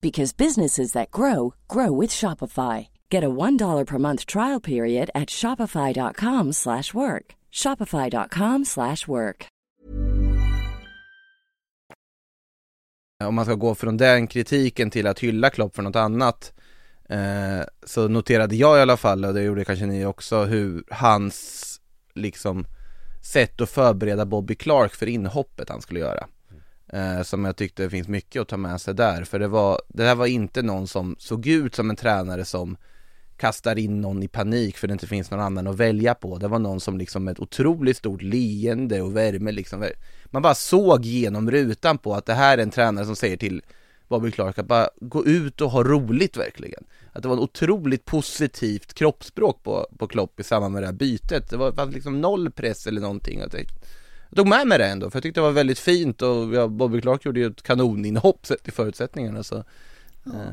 because 0.00 0.36
businesses 0.36 0.92
that 0.92 1.10
grow 1.10 1.54
grow 1.68 2.00
with 2.00 2.10
Shopify. 2.10 2.88
Get 3.10 3.24
a 3.24 3.28
$1 3.28 3.86
per 3.86 3.98
month 3.98 4.26
trial 4.26 4.60
period 4.60 5.10
at 5.14 5.30
shopify.com/work. 5.30 7.34
shopify.com/work. 7.52 9.46
Om 13.24 13.34
man 13.34 13.44
ska 13.44 13.54
gå 13.54 13.74
från 13.74 13.96
den 13.96 14.26
kritiken 14.26 14.90
till 14.90 15.06
att 15.06 15.18
hylla 15.18 15.50
Klopp 15.50 15.74
för 15.74 15.82
något 15.82 15.96
annat 15.96 16.52
eh, 17.08 17.60
så 17.86 18.08
noterade 18.08 18.56
jag 18.56 18.78
i 18.78 18.80
alla 18.80 18.96
fall, 18.96 19.24
och 19.24 19.34
det 19.34 19.42
gjorde 19.42 19.64
kanske 19.64 19.86
ni 19.86 20.06
också, 20.06 20.44
hur 20.44 20.84
hans 20.90 21.80
liksom 22.14 22.66
sätt 23.22 23.60
att 23.60 23.70
förbereda 23.70 24.26
Bobby 24.26 24.54
Clark 24.54 24.94
för 24.94 25.06
inhoppet 25.06 25.68
han 25.68 25.82
skulle 25.82 26.00
göra. 26.00 26.26
Eh, 26.92 27.22
som 27.22 27.44
jag 27.44 27.56
tyckte 27.56 27.82
det 27.82 27.90
finns 27.90 28.08
mycket 28.08 28.42
att 28.42 28.48
ta 28.48 28.56
med 28.56 28.80
sig 28.80 28.94
där, 28.94 29.24
för 29.24 29.38
det 29.38 29.48
var, 29.48 29.80
det 29.88 30.04
här 30.04 30.14
var 30.14 30.26
inte 30.26 30.62
någon 30.62 30.88
som 30.88 31.16
såg 31.18 31.46
ut 31.46 31.74
som 31.74 31.90
en 31.90 31.96
tränare 31.96 32.44
som 32.44 32.76
kastar 33.36 33.78
in 33.78 34.00
någon 34.00 34.22
i 34.22 34.28
panik 34.28 34.76
för 34.76 34.88
det 34.88 34.92
inte 34.92 35.06
finns 35.06 35.30
någon 35.30 35.40
annan 35.40 35.66
att 35.66 35.76
välja 35.76 36.14
på. 36.14 36.38
Det 36.38 36.48
var 36.48 36.58
någon 36.58 36.80
som 36.80 36.98
liksom 36.98 37.24
med 37.24 37.32
ett 37.32 37.40
otroligt 37.40 37.96
stort 37.96 38.22
leende 38.22 39.02
och 39.02 39.16
värme 39.16 39.52
liksom, 39.52 39.88
man 40.24 40.42
bara 40.42 40.54
såg 40.54 41.04
genom 41.04 41.50
rutan 41.50 41.98
på 41.98 42.14
att 42.14 42.26
det 42.26 42.34
här 42.34 42.58
är 42.58 42.62
en 42.62 42.70
tränare 42.70 43.06
som 43.06 43.16
säger 43.16 43.36
till 43.36 43.62
Bobby 44.08 44.30
Clark 44.30 44.58
att 44.58 44.66
bara 44.66 44.88
gå 45.00 45.26
ut 45.26 45.60
och 45.60 45.70
ha 45.70 45.82
roligt 45.82 46.36
verkligen. 46.36 46.84
Att 47.12 47.22
det 47.22 47.28
var 47.28 47.36
en 47.36 47.42
otroligt 47.42 48.04
positivt 48.04 48.94
kroppsspråk 48.94 49.62
på, 49.62 49.86
på 49.98 50.06
Klopp 50.06 50.40
i 50.40 50.42
samband 50.42 50.74
med 50.74 50.82
det 50.82 50.86
här 50.86 50.92
bytet. 50.92 51.50
Det 51.50 51.56
var, 51.56 51.72
var 51.72 51.86
liksom 51.86 52.20
noll 52.20 52.50
press 52.50 52.86
eller 52.86 53.00
någonting. 53.00 53.38
Jag, 53.38 53.50
tänkte, 53.50 53.74
jag 54.30 54.36
tog 54.36 54.48
med 54.48 54.66
mig 54.66 54.78
det 54.78 54.86
ändå, 54.86 55.10
för 55.10 55.16
jag 55.16 55.22
tyckte 55.22 55.40
det 55.40 55.44
var 55.44 55.50
väldigt 55.52 55.78
fint 55.78 56.22
och 56.22 56.54
ja, 56.54 56.68
Bobby 56.68 57.00
Clark 57.00 57.24
gjorde 57.24 57.40
ju 57.40 57.46
ett 57.46 57.62
kanoninhopp 57.62 58.46
sett 58.46 58.68
i 58.68 58.70
förutsättningarna 58.70 59.42
så. 59.42 59.64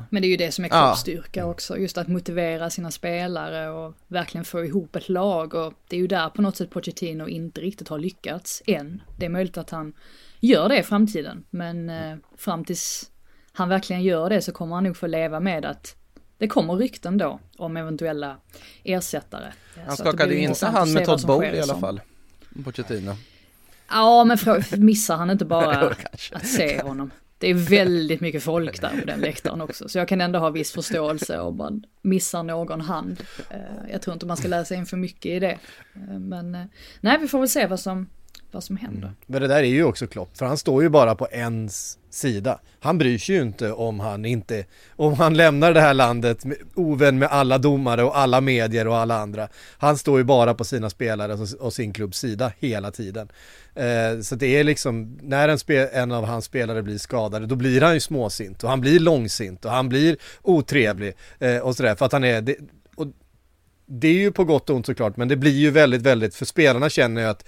Men 0.09 0.21
det 0.21 0.27
är 0.27 0.29
ju 0.29 0.37
det 0.37 0.51
som 0.51 0.65
är 0.65 0.69
Ja. 0.69 0.81
Klopps 0.85 1.01
styrka 1.01 1.45
också, 1.45 1.77
just 1.77 1.97
att 1.97 2.07
motivera 2.07 2.69
sina 2.69 2.91
spelare 2.91 3.69
och 3.69 3.93
verkligen 4.07 4.45
få 4.45 4.65
ihop 4.65 4.95
ett 4.95 5.09
lag 5.09 5.53
och 5.53 5.73
det 5.87 5.95
är 5.95 5.99
ju 5.99 6.07
där 6.07 6.29
på 6.29 6.41
något 6.41 6.55
sätt 6.57 6.69
Pochettino 6.69 7.27
inte 7.27 7.61
riktigt 7.61 7.87
har 7.87 7.99
lyckats 7.99 8.63
än. 8.65 9.01
Det 9.17 9.25
är 9.25 9.29
möjligt 9.29 9.57
att 9.57 9.69
han 9.69 9.93
gör 10.39 10.69
det 10.69 10.79
i 10.79 10.83
framtiden, 10.83 11.43
men 11.49 11.89
eh, 11.89 12.17
fram 12.37 12.65
tills 12.65 13.11
han 13.51 13.69
verkligen 13.69 14.03
gör 14.03 14.29
det 14.29 14.41
så 14.41 14.51
kommer 14.51 14.75
han 14.75 14.83
nog 14.83 14.97
få 14.97 15.07
leva 15.07 15.39
med 15.39 15.65
att 15.65 15.95
det 16.37 16.47
kommer 16.47 16.73
rykten 16.75 17.17
då 17.17 17.39
om 17.57 17.77
eventuella 17.77 18.37
ersättare. 18.83 19.53
Han 19.87 19.97
skakade 19.97 20.33
ju 20.33 20.39
inte 20.39 20.65
hand 20.65 20.93
med 20.93 21.05
Todd 21.05 21.25
Bowley 21.27 21.49
i 21.49 21.57
alla 21.57 21.63
som- 21.63 21.81
fall. 21.81 22.01
Pochettino. 22.63 23.11
Ja, 23.89 24.23
men 24.23 24.37
missar 24.77 25.15
han 25.17 25.29
inte 25.29 25.45
bara 25.45 25.89
att 26.33 26.47
se 26.47 26.81
honom? 26.81 27.11
Det 27.39 27.49
är 27.49 27.53
väldigt 27.53 28.21
mycket 28.21 28.43
folk 28.43 28.81
där 28.81 28.99
på 28.99 29.05
den 29.05 29.19
läktaren 29.19 29.61
också, 29.61 29.89
så 29.89 29.97
jag 29.97 30.07
kan 30.07 30.21
ändå 30.21 30.39
ha 30.39 30.49
viss 30.49 30.71
förståelse 30.71 31.39
om 31.39 31.57
man 31.57 31.83
missar 32.01 32.43
någon 32.43 32.81
hand. 32.81 33.23
Eh, 33.49 33.91
Jag 33.91 34.01
tror 34.01 34.13
inte 34.13 34.25
man 34.25 34.37
ska 34.37 34.47
läsa 34.47 34.75
in 34.75 34.85
för 34.85 34.97
mycket 34.97 35.25
i 35.25 35.39
det. 35.39 35.57
Eh, 35.95 36.19
Men 36.19 36.55
eh, 36.55 36.61
nej, 37.01 37.17
vi 37.21 37.27
får 37.27 37.39
väl 37.39 37.49
se 37.49 37.67
vad 37.67 37.79
som 37.79 38.09
vad 38.51 38.63
som 38.63 38.77
händer. 38.77 39.07
Mm. 39.07 39.15
Men 39.25 39.41
det 39.41 39.47
där 39.47 39.57
är 39.57 39.63
ju 39.63 39.83
också 39.83 40.07
Klopp, 40.07 40.37
för 40.37 40.45
han 40.45 40.57
står 40.57 40.83
ju 40.83 40.89
bara 40.89 41.15
på 41.15 41.27
en 41.31 41.69
sida. 42.09 42.59
Han 42.79 42.97
bryr 42.97 43.17
sig 43.17 43.35
ju 43.35 43.41
inte 43.41 43.71
om 43.71 43.99
han 43.99 44.25
inte, 44.25 44.65
om 44.95 45.13
han 45.13 45.33
lämnar 45.33 45.73
det 45.73 45.81
här 45.81 45.93
landet 45.93 46.45
med, 46.45 46.57
ovän 46.75 47.19
med 47.19 47.29
alla 47.29 47.57
domare 47.57 48.03
och 48.03 48.17
alla 48.17 48.41
medier 48.41 48.87
och 48.87 48.97
alla 48.97 49.17
andra. 49.17 49.47
Han 49.77 49.97
står 49.97 50.17
ju 50.17 50.23
bara 50.23 50.53
på 50.53 50.63
sina 50.63 50.89
spelare 50.89 51.33
och, 51.33 51.47
och 51.59 51.73
sin 51.73 51.93
klubbs 51.93 52.19
sida 52.19 52.51
hela 52.59 52.91
tiden. 52.91 53.29
Eh, 53.75 54.19
så 54.21 54.35
det 54.35 54.47
är 54.47 54.63
liksom, 54.63 55.17
när 55.21 55.49
en, 55.49 55.59
spe, 55.59 55.87
en 55.87 56.11
av 56.11 56.25
hans 56.25 56.45
spelare 56.45 56.83
blir 56.83 56.97
skadade, 56.97 57.45
då 57.45 57.55
blir 57.55 57.81
han 57.81 57.93
ju 57.93 57.99
småsint 57.99 58.63
och 58.63 58.69
han 58.69 58.81
blir 58.81 58.99
långsint 58.99 59.65
och 59.65 59.71
han 59.71 59.89
blir 59.89 60.17
otrevlig 60.41 61.13
eh, 61.39 61.57
och 61.57 61.75
sådär, 61.75 61.95
för 61.95 62.05
att 62.05 62.11
han 62.11 62.23
är, 62.23 62.41
det, 62.41 62.55
och 62.95 63.07
det 63.85 64.07
är 64.07 64.13
ju 64.13 64.31
på 64.31 64.43
gott 64.43 64.69
och 64.69 64.75
ont 64.75 64.85
såklart, 64.85 65.17
men 65.17 65.27
det 65.27 65.35
blir 65.35 65.51
ju 65.51 65.71
väldigt, 65.71 66.01
väldigt, 66.01 66.35
för 66.35 66.45
spelarna 66.45 66.89
känner 66.89 67.21
ju 67.21 67.27
att 67.27 67.47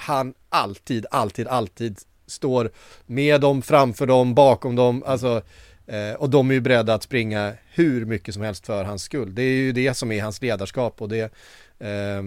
han 0.00 0.34
alltid, 0.48 1.06
alltid, 1.10 1.48
alltid 1.48 1.98
står 2.26 2.70
med 3.06 3.40
dem, 3.40 3.62
framför 3.62 4.06
dem, 4.06 4.34
bakom 4.34 4.76
dem, 4.76 5.02
alltså 5.06 5.42
eh, 5.86 6.12
och 6.12 6.30
de 6.30 6.50
är 6.50 6.54
ju 6.54 6.60
beredda 6.60 6.94
att 6.94 7.02
springa 7.02 7.52
hur 7.72 8.04
mycket 8.04 8.34
som 8.34 8.42
helst 8.42 8.66
för 8.66 8.84
hans 8.84 9.02
skull. 9.02 9.34
Det 9.34 9.42
är 9.42 9.56
ju 9.56 9.72
det 9.72 9.94
som 9.94 10.12
är 10.12 10.22
hans 10.22 10.42
ledarskap 10.42 11.02
och 11.02 11.08
det 11.08 11.32
eh, 11.78 12.22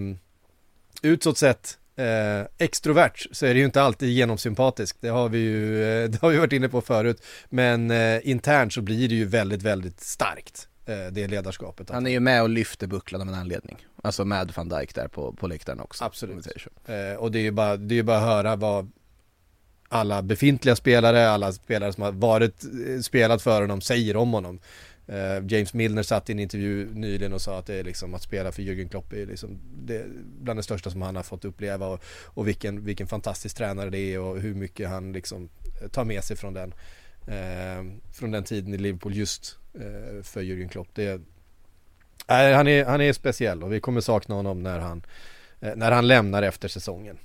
utåt 1.02 1.38
sett 1.38 1.78
eh, 1.96 2.46
extrovert 2.58 3.26
så 3.32 3.46
är 3.46 3.54
det 3.54 3.60
ju 3.60 3.64
inte 3.64 3.82
alltid 3.82 4.08
genomsympatiskt. 4.08 4.98
Det 5.00 5.08
har 5.08 5.28
vi 5.28 5.38
ju 5.38 5.84
eh, 5.84 6.10
det 6.10 6.22
har 6.22 6.30
vi 6.30 6.38
varit 6.38 6.52
inne 6.52 6.68
på 6.68 6.80
förut. 6.80 7.22
Men 7.48 7.90
eh, 7.90 8.28
internt 8.28 8.72
så 8.72 8.80
blir 8.80 9.08
det 9.08 9.14
ju 9.14 9.24
väldigt, 9.24 9.62
väldigt 9.62 10.00
starkt. 10.00 10.68
Eh, 10.86 11.12
det 11.12 11.28
ledarskapet. 11.28 11.90
Han 11.90 12.06
är 12.06 12.10
ju 12.10 12.20
med 12.20 12.42
och 12.42 12.48
lyfter 12.48 12.86
bucklan 12.86 13.20
av 13.20 13.28
en 13.28 13.34
anledning. 13.34 13.86
Alltså 14.02 14.24
med 14.24 14.52
van 14.56 14.68
Dijk 14.68 14.94
där 14.94 15.08
på, 15.08 15.32
på 15.32 15.46
läktaren 15.46 15.80
också. 15.80 16.04
Absolut. 16.04 16.46
Eh, 16.86 17.14
och 17.18 17.32
det 17.32 17.38
är 17.38 17.42
ju 17.42 17.50
bara, 17.50 17.76
det 17.76 17.94
är 17.94 17.96
ju 17.96 18.02
bara 18.02 18.18
att 18.18 18.24
höra 18.24 18.56
vad 18.56 18.92
alla 19.88 20.22
befintliga 20.22 20.76
spelare, 20.76 21.30
alla 21.30 21.52
spelare 21.52 21.92
som 21.92 22.02
har 22.02 22.12
varit, 22.12 22.64
eh, 22.64 23.00
spelat 23.00 23.42
för 23.42 23.60
honom, 23.60 23.80
säger 23.80 24.16
om 24.16 24.32
honom. 24.32 24.60
James 25.48 25.74
Milner 25.74 26.02
satt 26.02 26.28
i 26.28 26.32
en 26.32 26.38
intervju 26.38 26.94
nyligen 26.94 27.32
och 27.32 27.40
sa 27.40 27.58
att 27.58 27.66
det 27.66 27.74
är 27.74 27.84
liksom 27.84 28.14
att 28.14 28.22
spela 28.22 28.52
för 28.52 28.62
Jürgen 28.62 28.88
Klopp 28.88 29.12
är 29.12 29.26
liksom 29.26 29.58
det, 29.86 30.06
bland 30.40 30.58
det 30.58 30.62
största 30.62 30.90
som 30.90 31.02
han 31.02 31.16
har 31.16 31.22
fått 31.22 31.44
uppleva 31.44 31.86
och, 31.86 32.04
och 32.24 32.48
vilken, 32.48 32.84
vilken 32.84 33.06
fantastisk 33.06 33.56
tränare 33.56 33.90
det 33.90 33.98
är 33.98 34.20
och 34.20 34.40
hur 34.40 34.54
mycket 34.54 34.88
han 34.88 35.12
liksom 35.12 35.48
tar 35.92 36.04
med 36.04 36.24
sig 36.24 36.36
från 36.36 36.54
den 36.54 36.74
eh, 37.26 37.84
från 38.12 38.30
den 38.30 38.44
tiden 38.44 38.74
i 38.74 38.78
Liverpool 38.78 39.14
just 39.14 39.58
för 40.22 40.40
Jürgen 40.40 40.68
Klopp. 40.68 40.88
Det, 40.94 41.20
nej, 42.28 42.54
han, 42.54 42.68
är, 42.68 42.84
han 42.84 43.00
är 43.00 43.12
speciell 43.12 43.62
och 43.62 43.72
vi 43.72 43.80
kommer 43.80 44.00
sakna 44.00 44.34
honom 44.34 44.62
när 44.62 44.78
han 44.78 45.02
eh, 45.60 45.72
när 45.76 45.90
han 45.92 46.08
lämnar 46.08 46.42
efter 46.42 46.68
säsongen. 46.68 47.18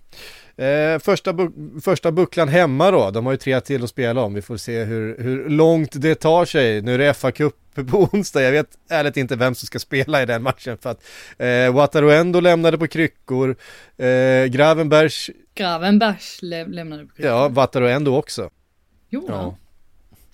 Eh, 0.57 0.99
första, 0.99 1.31
bu- 1.33 1.81
första 1.81 2.11
bucklan 2.11 2.47
hemma 2.47 2.91
då, 2.91 3.11
de 3.11 3.25
har 3.25 3.33
ju 3.33 3.37
tre 3.37 3.61
till 3.61 3.83
att 3.83 3.89
spela 3.89 4.21
om. 4.21 4.33
Vi 4.33 4.41
får 4.41 4.57
se 4.57 4.83
hur, 4.83 5.17
hur 5.19 5.49
långt 5.49 5.91
det 6.01 6.15
tar 6.15 6.45
sig. 6.45 6.81
Nu 6.81 6.93
är 6.93 6.97
det 6.97 7.13
FA-cup 7.13 7.51
på 7.91 8.09
onsdag. 8.13 8.41
Jag 8.41 8.51
vet 8.51 8.69
ärligt 8.89 9.17
inte 9.17 9.35
vem 9.35 9.55
som 9.55 9.65
ska 9.65 9.79
spela 9.79 10.21
i 10.21 10.25
den 10.25 10.43
matchen 10.43 10.77
för 10.77 10.89
att 10.89 11.03
eh, 11.37 11.73
Wataruendo 11.73 12.39
lämnade 12.39 12.77
på 12.77 12.87
kryckor. 12.87 13.55
Eh, 13.97 14.45
Gravenbergs, 14.45 15.29
Gravenbergs 15.55 16.41
lä 16.41 16.65
lämnade 16.65 17.05
på 17.05 17.15
kryckor. 17.15 17.31
ja 17.31 17.49
Wataruendo 17.49 18.15
också. 18.15 18.41
Han? 18.41 19.23
Ja. 19.27 19.57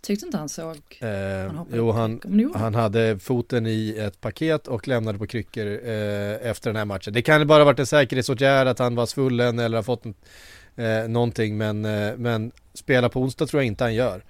Tyckte 0.06 0.26
inte 0.26 0.38
han 0.38 0.50
såg... 0.50 0.78
Eh, 1.00 1.08
Han 1.56 1.68
jo, 1.74 1.92
han, 1.92 2.22
han. 2.56 2.76
hade 2.76 3.20
foten 3.20 3.68
i 3.68 3.96
ett 4.00 4.22
paket 4.22 4.68
och 4.68 4.88
lämnade 4.88 5.18
på 5.18 5.28
kryckor 5.28 5.66
eh, 5.66 6.50
efter 6.50 6.70
den 6.70 6.76
här 6.76 6.86
matchen. 6.86 7.14
Det 7.14 7.22
kan 7.22 7.48
bara 7.48 7.60
ha 7.60 7.66
varit 7.66 7.80
en 7.80 7.86
säkerhetsåtgärd 7.86 8.68
att 8.68 8.80
han 8.80 8.96
var 8.96 9.06
svullen 9.06 9.60
eller 9.60 9.78
har 9.78 9.84
fått 9.84 10.06
eh, 10.76 11.08
någonting 11.08 11.58
men, 11.58 11.86
eh, 11.86 12.14
men 12.18 12.52
spela 12.74 13.10
på 13.10 13.22
onsdag 13.22 13.46
tror 13.46 13.62
jag 13.62 13.68
inte 13.68 13.84
han 13.84 13.94
gör. 13.94 14.24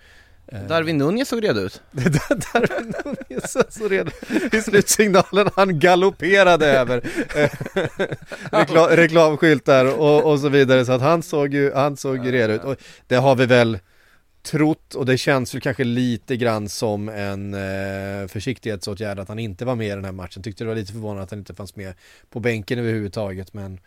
Eh, 0.48 0.64
Darwin 0.68 0.98
Nunez 0.98 1.30
såg 1.30 1.44
redo 1.44 1.60
ut. 1.62 1.82
Darwin 1.92 2.94
Nunez 3.06 3.58
så 3.70 3.88
redan 3.88 4.14
i 4.52 4.62
slutsignalen 4.62 5.50
han 5.56 5.80
galopperade 5.80 6.66
över 6.66 7.02
rekla, 8.58 8.96
reklamskyltar 8.98 10.00
och, 10.00 10.32
och 10.32 10.40
så 10.40 10.50
vidare 10.50 10.86
så 10.86 10.92
att 10.92 11.02
han 11.02 11.24
såg 11.24 11.54
ju, 11.54 11.74
han 11.74 11.98
såg 11.98 12.26
ju 12.26 12.32
redo 12.32 12.54
ut 12.54 12.64
och 12.64 12.76
det 13.08 13.16
har 13.16 13.36
vi 13.36 13.46
väl 13.46 13.80
trott 14.44 14.94
och 14.94 15.06
det 15.06 15.18
känns 15.18 15.54
väl 15.56 15.62
kanske 15.62 15.84
lite 15.84 16.38
grann 16.38 16.70
som 16.70 17.10
en 17.10 17.54
eh, 17.54 18.28
försiktighetsåtgärd 18.28 19.20
att 19.20 19.28
han 19.28 19.40
inte 19.40 19.66
var 19.66 19.76
med 19.76 19.88
i 19.88 19.90
den 19.90 20.06
här 20.06 20.12
matchen. 20.12 20.44
Tyckte 20.44 20.64
det 20.64 20.68
var 20.68 20.76
lite 20.76 20.92
förvånande 20.92 21.24
att 21.24 21.30
han 21.30 21.40
inte 21.40 21.56
fanns 21.56 21.76
med 21.76 21.94
på 22.30 22.40
bänken 22.40 22.80
överhuvudtaget 22.80 23.54
men 23.54 23.80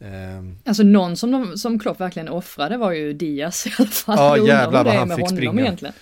ehm, 0.00 0.58
Alltså 0.64 0.82
någon 0.82 1.16
som, 1.16 1.30
de, 1.30 1.58
som 1.58 1.78
Klopp 1.78 2.00
verkligen 2.00 2.28
offrade 2.28 2.76
var 2.76 2.92
ju 2.92 3.12
Diaz 3.12 3.66
i 3.66 3.72
alla 3.78 3.88
fall. 3.88 4.16
Ja, 4.18 4.36
undrar 4.36 4.54
jävlar 4.54 4.84
vad 4.84 4.94
han 4.94 5.16
fick 5.16 5.28
springa. 5.28 5.60
Egentligen. 5.60 5.94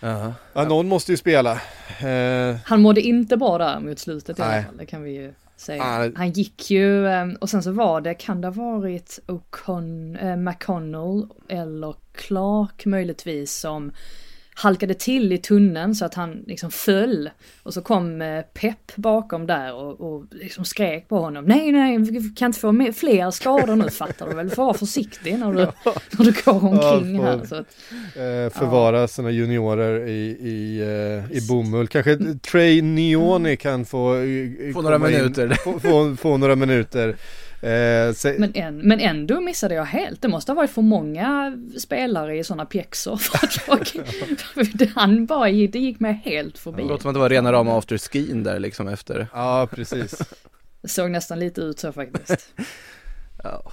Ja. 0.00 0.34
ja 0.52 0.64
någon 0.64 0.88
måste 0.88 1.12
ju 1.12 1.16
spela. 1.16 1.52
Eh, 2.00 2.56
Han 2.64 2.80
mådde 2.80 3.00
inte 3.00 3.36
bra 3.36 3.58
där 3.58 3.80
mot 3.80 3.98
slutet 3.98 4.38
i 4.38 4.42
Nej. 4.42 4.54
alla 4.54 4.62
fall, 4.64 4.76
det 4.76 4.86
kan 4.86 5.02
vi 5.02 5.10
ju 5.10 5.32
säga. 5.56 5.82
Ah, 5.82 6.10
Han 6.16 6.30
gick 6.32 6.70
ju, 6.70 7.06
eh, 7.06 7.26
och 7.40 7.50
sen 7.50 7.62
så 7.62 7.72
var 7.72 8.00
det, 8.00 8.14
kan 8.14 8.40
det 8.40 8.48
ha 8.48 8.52
varit 8.52 9.18
O'Con, 9.26 10.18
eh, 10.22 10.36
McConnell 10.36 11.26
eller 11.48 11.94
Clark 12.20 12.86
möjligtvis 12.86 13.52
som 13.54 13.92
halkade 14.54 14.94
till 14.94 15.32
i 15.32 15.38
tunneln 15.38 15.94
så 15.94 16.04
att 16.04 16.14
han 16.14 16.44
liksom 16.46 16.70
föll. 16.70 17.30
Och 17.62 17.74
så 17.74 17.82
kom 17.82 18.22
eh, 18.22 18.40
Pep 18.42 18.96
bakom 18.96 19.46
där 19.46 19.74
och, 19.74 20.00
och 20.00 20.24
liksom 20.30 20.64
skrek 20.64 21.08
på 21.08 21.18
honom. 21.18 21.44
Nej, 21.44 21.72
nej, 21.72 21.98
vi 21.98 22.28
kan 22.36 22.46
inte 22.46 22.58
få 22.60 22.72
med 22.72 22.96
fler 22.96 23.30
skador 23.30 23.76
nu 23.76 23.90
fattar 23.90 24.28
du 24.28 24.34
väl. 24.34 24.48
Du 24.48 24.54
får 24.54 24.64
vara 24.64 24.74
försiktig 24.74 25.38
när 25.38 25.52
du, 25.52 25.58
när 26.18 26.24
du 26.24 26.32
går 26.44 26.64
omkring 26.64 27.16
Ja, 27.16 27.22
här. 27.22 27.46
Så 27.46 27.54
att, 27.54 27.66
eh, 28.16 28.58
förvara 28.60 29.08
sina 29.08 29.30
juniorer 29.30 30.08
i, 30.08 30.26
i, 30.40 30.80
eh, 30.80 31.36
i 31.36 31.46
bomull. 31.48 31.88
Kanske 31.88 32.18
Trey 32.50 32.82
Neone 32.82 33.56
kan 33.56 33.84
få, 33.84 34.14
Få 34.74 34.82
några 34.82 34.96
in- 34.96 35.02
minuter. 35.02 35.48
Få, 35.64 35.80
få, 35.80 36.16
få 36.16 36.36
några 36.36 36.56
minuter. 36.56 37.16
Eh, 37.62 38.12
se, 38.12 38.34
Men, 38.38 38.52
en, 38.54 38.78
men 38.78 39.00
ändå 39.00 39.40
missade 39.40 39.74
jag 39.74 39.84
helt. 39.84 40.22
Det 40.22 40.28
måste 40.28 40.52
ha 40.52 40.56
varit 40.56 40.70
för 40.70 40.82
många 40.82 41.58
spelare 41.78 42.38
i 42.38 42.44
sådana 42.44 42.64
pjäxor. 42.66 43.16
För 43.16 43.46
att 43.46 43.66
jag, 43.66 43.86
för 44.38 44.94
han 44.94 45.26
bara 45.26 45.44
det 45.50 45.78
gick 45.78 46.00
mig 46.00 46.22
helt 46.24 46.58
förbi. 46.58 46.82
Det 46.82 46.88
låter 46.88 47.02
som 47.02 47.08
att 47.08 47.14
det 47.14 47.20
var 47.20 47.28
rena 47.28 47.52
rama 47.52 47.78
afterskin 47.78 48.42
där 48.42 48.58
liksom 48.58 48.88
efter. 48.88 49.26
ja, 49.32 49.68
precis. 49.70 50.18
Det 50.82 50.88
såg 50.88 51.10
nästan 51.10 51.38
lite 51.38 51.60
ut 51.60 51.78
så 51.78 51.92
faktiskt. 51.92 52.54
Ja. 53.42 53.72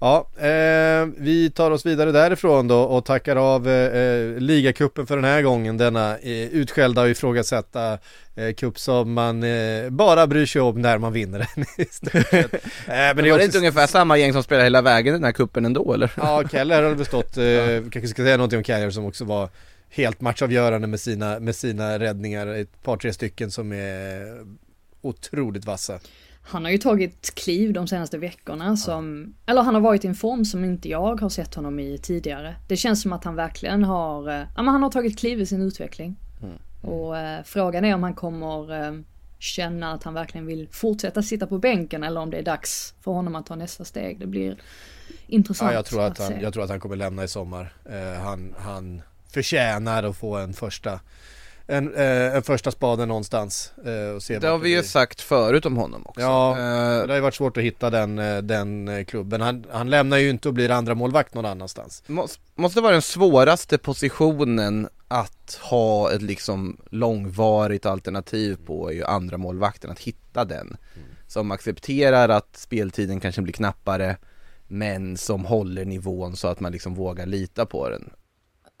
Ja, 0.00 0.28
eh, 0.36 1.06
vi 1.16 1.50
tar 1.54 1.70
oss 1.70 1.86
vidare 1.86 2.12
därifrån 2.12 2.68
då 2.68 2.80
och 2.80 3.04
tackar 3.04 3.36
av 3.36 3.68
eh, 3.68 4.00
eh, 4.00 4.38
ligacupen 4.38 5.06
för 5.06 5.16
den 5.16 5.24
här 5.24 5.42
gången. 5.42 5.76
Denna 5.76 6.18
eh, 6.18 6.46
utskällda 6.46 7.02
och 7.02 7.08
ifrågasätta 7.08 7.98
eh, 8.34 8.54
cup 8.56 8.78
som 8.78 9.12
man 9.12 9.42
eh, 9.42 9.90
bara 9.90 10.26
bryr 10.26 10.46
sig 10.46 10.60
om 10.62 10.80
när 10.82 10.98
man 10.98 11.12
vinner 11.12 11.48
den 11.54 11.64
eh, 12.32 12.46
men 12.86 13.16
Men 13.16 13.16
det 13.16 13.30
var 13.30 13.34
är 13.34 13.38
det 13.38 13.44
inte 13.44 13.58
ungefär 13.58 13.86
samma 13.86 14.18
gäng 14.18 14.32
som 14.32 14.42
spelade 14.42 14.64
hela 14.64 14.82
vägen 14.82 15.14
den 15.14 15.24
här 15.24 15.32
kuppen 15.32 15.64
ändå 15.64 15.92
eller? 15.92 16.12
Ja, 16.16 16.48
Keller 16.50 16.82
har 16.82 16.90
väl 16.90 17.06
stått, 17.06 17.36
eh, 17.36 17.44
kanske 17.90 18.08
ska 18.08 18.22
säga 18.22 18.36
någonting 18.36 18.58
om 18.58 18.64
Keller 18.64 18.90
som 18.90 19.04
också 19.04 19.24
var 19.24 19.48
helt 19.88 20.20
matchavgörande 20.20 20.86
med 20.86 21.00
sina, 21.00 21.40
med 21.40 21.56
sina 21.56 21.98
räddningar, 21.98 22.46
ett 22.46 22.82
par 22.82 22.96
tre 22.96 23.12
stycken 23.12 23.50
som 23.50 23.72
är 23.72 24.44
otroligt 25.02 25.64
vassa. 25.64 25.98
Han 26.46 26.64
har 26.64 26.72
ju 26.72 26.78
tagit 26.78 27.34
kliv 27.34 27.72
de 27.72 27.88
senaste 27.88 28.18
veckorna 28.18 28.76
som, 28.76 29.34
eller 29.46 29.62
han 29.62 29.74
har 29.74 29.80
varit 29.80 30.04
i 30.04 30.08
en 30.08 30.14
form 30.14 30.44
som 30.44 30.64
inte 30.64 30.88
jag 30.88 31.20
har 31.20 31.28
sett 31.28 31.54
honom 31.54 31.78
i 31.78 31.98
tidigare. 31.98 32.54
Det 32.68 32.76
känns 32.76 33.02
som 33.02 33.12
att 33.12 33.24
han 33.24 33.34
verkligen 33.34 33.84
har, 33.84 34.28
eh, 34.28 34.34
ja 34.34 34.62
men 34.62 34.68
han 34.68 34.82
har 34.82 34.90
tagit 34.90 35.18
kliv 35.18 35.40
i 35.40 35.46
sin 35.46 35.62
utveckling. 35.62 36.16
Och 36.82 37.18
eh, 37.18 37.42
frågan 37.44 37.84
är 37.84 37.94
om 37.94 38.02
han 38.02 38.14
kommer 38.14 38.86
eh, 38.86 38.92
känna 39.38 39.92
att 39.92 40.02
han 40.02 40.14
verkligen 40.14 40.46
vill 40.46 40.68
fortsätta 40.70 41.22
sitta 41.22 41.46
på 41.46 41.58
bänken 41.58 42.02
eller 42.02 42.20
om 42.20 42.30
det 42.30 42.38
är 42.38 42.42
dags 42.42 42.94
för 43.00 43.10
honom 43.10 43.34
att 43.34 43.46
ta 43.46 43.56
nästa 43.56 43.84
steg. 43.84 44.20
Det 44.20 44.26
blir 44.26 44.56
intressant 45.26 45.70
Ja, 45.70 45.76
jag 45.76 45.84
tror 45.84 46.02
att 46.02 46.18
han, 46.18 46.28
se. 46.28 46.38
jag 46.42 46.52
tror 46.52 46.64
att 46.64 46.70
han 46.70 46.80
kommer 46.80 46.96
lämna 46.96 47.24
i 47.24 47.28
sommar. 47.28 47.72
Eh, 47.84 48.22
han, 48.22 48.54
han 48.58 49.02
förtjänar 49.28 50.02
att 50.02 50.16
få 50.16 50.36
en 50.36 50.52
första, 50.54 51.00
en, 51.66 51.94
eh, 51.94 52.36
en 52.36 52.42
första 52.42 52.70
spaden 52.70 53.08
någonstans. 53.08 53.72
Eh, 53.84 54.14
och 54.14 54.22
se 54.22 54.38
Det 54.38 54.48
har 54.48 54.58
vi 54.58 54.70
ju 54.70 54.82
sagt 54.82 55.20
förut 55.20 55.66
om 55.66 55.76
honom 55.76 56.02
också. 56.06 56.20
Ja, 56.20 56.50
Eh, 56.50 57.06
det 57.06 57.08
har 57.08 57.14
ju 57.14 57.20
varit 57.20 57.34
svårt 57.34 57.56
att 57.56 57.62
hitta 57.62 57.90
den, 57.90 58.16
den 58.46 59.04
klubben. 59.04 59.40
Han, 59.40 59.64
han 59.70 59.90
lämnar 59.90 60.18
ju 60.18 60.30
inte 60.30 60.48
och 60.48 60.54
blir 60.54 60.70
andra 60.70 60.94
målvakt 60.94 61.34
någon 61.34 61.44
annanstans. 61.44 62.02
måste, 62.06 62.40
måste 62.54 62.80
vara 62.80 62.92
den 62.92 63.02
svåraste 63.02 63.78
positionen 63.78 64.88
att 65.08 65.58
ha 65.62 66.12
ett 66.12 66.22
liksom 66.22 66.76
långvarigt 66.90 67.86
alternativ 67.86 68.58
på 68.66 68.90
är 68.90 68.94
ju 68.94 69.04
andra 69.04 69.36
målvakten, 69.36 69.90
att 69.90 69.98
hitta 69.98 70.44
den. 70.44 70.76
Som 71.26 71.50
accepterar 71.50 72.28
att 72.28 72.56
speltiden 72.56 73.20
kanske 73.20 73.42
blir 73.42 73.52
knappare 73.52 74.16
men 74.68 75.16
som 75.16 75.44
håller 75.44 75.84
nivån 75.84 76.36
så 76.36 76.48
att 76.48 76.60
man 76.60 76.72
liksom 76.72 76.94
vågar 76.94 77.26
lita 77.26 77.66
på 77.66 77.88
den. 77.88 78.10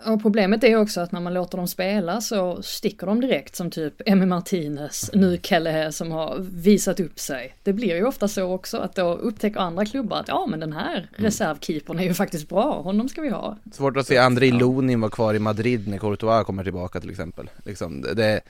Och 0.06 0.22
problemet 0.22 0.64
är 0.64 0.76
också 0.76 1.00
att 1.00 1.12
när 1.12 1.20
man 1.20 1.34
låter 1.34 1.58
dem 1.58 1.68
spela 1.68 2.20
så 2.20 2.62
sticker 2.62 3.06
de 3.06 3.20
direkt 3.20 3.56
som 3.56 3.70
typ 3.70 3.94
Emmy 4.06 4.26
Martinez, 4.26 5.10
nu 5.14 5.38
Kelle 5.42 5.92
som 5.92 6.12
har 6.12 6.38
visat 6.38 7.00
upp 7.00 7.18
sig. 7.18 7.54
Det 7.62 7.72
blir 7.72 7.96
ju 7.96 8.06
ofta 8.06 8.28
så 8.28 8.52
också 8.52 8.78
att 8.78 8.94
då 8.94 9.14
upptäcker 9.14 9.60
andra 9.60 9.84
klubbar 9.84 10.16
att 10.16 10.28
ja 10.28 10.46
men 10.46 10.60
den 10.60 10.72
här 10.72 10.96
mm. 10.96 11.08
reservkeepern 11.16 11.98
är 11.98 12.04
ju 12.04 12.14
faktiskt 12.14 12.48
bra, 12.48 12.82
honom 12.82 13.08
ska 13.08 13.20
vi 13.20 13.30
ha. 13.30 13.56
Svårt 13.72 13.96
att 13.96 14.06
se 14.06 14.16
André 14.16 14.46
ja. 14.46 14.58
Lunin 14.58 15.00
vara 15.00 15.10
kvar 15.10 15.34
i 15.34 15.38
Madrid 15.38 15.88
när 15.88 15.98
Courtois 15.98 16.46
kommer 16.46 16.64
tillbaka 16.64 17.00
till 17.00 17.10
exempel. 17.10 17.50
Liksom, 17.64 18.02
det, 18.02 18.40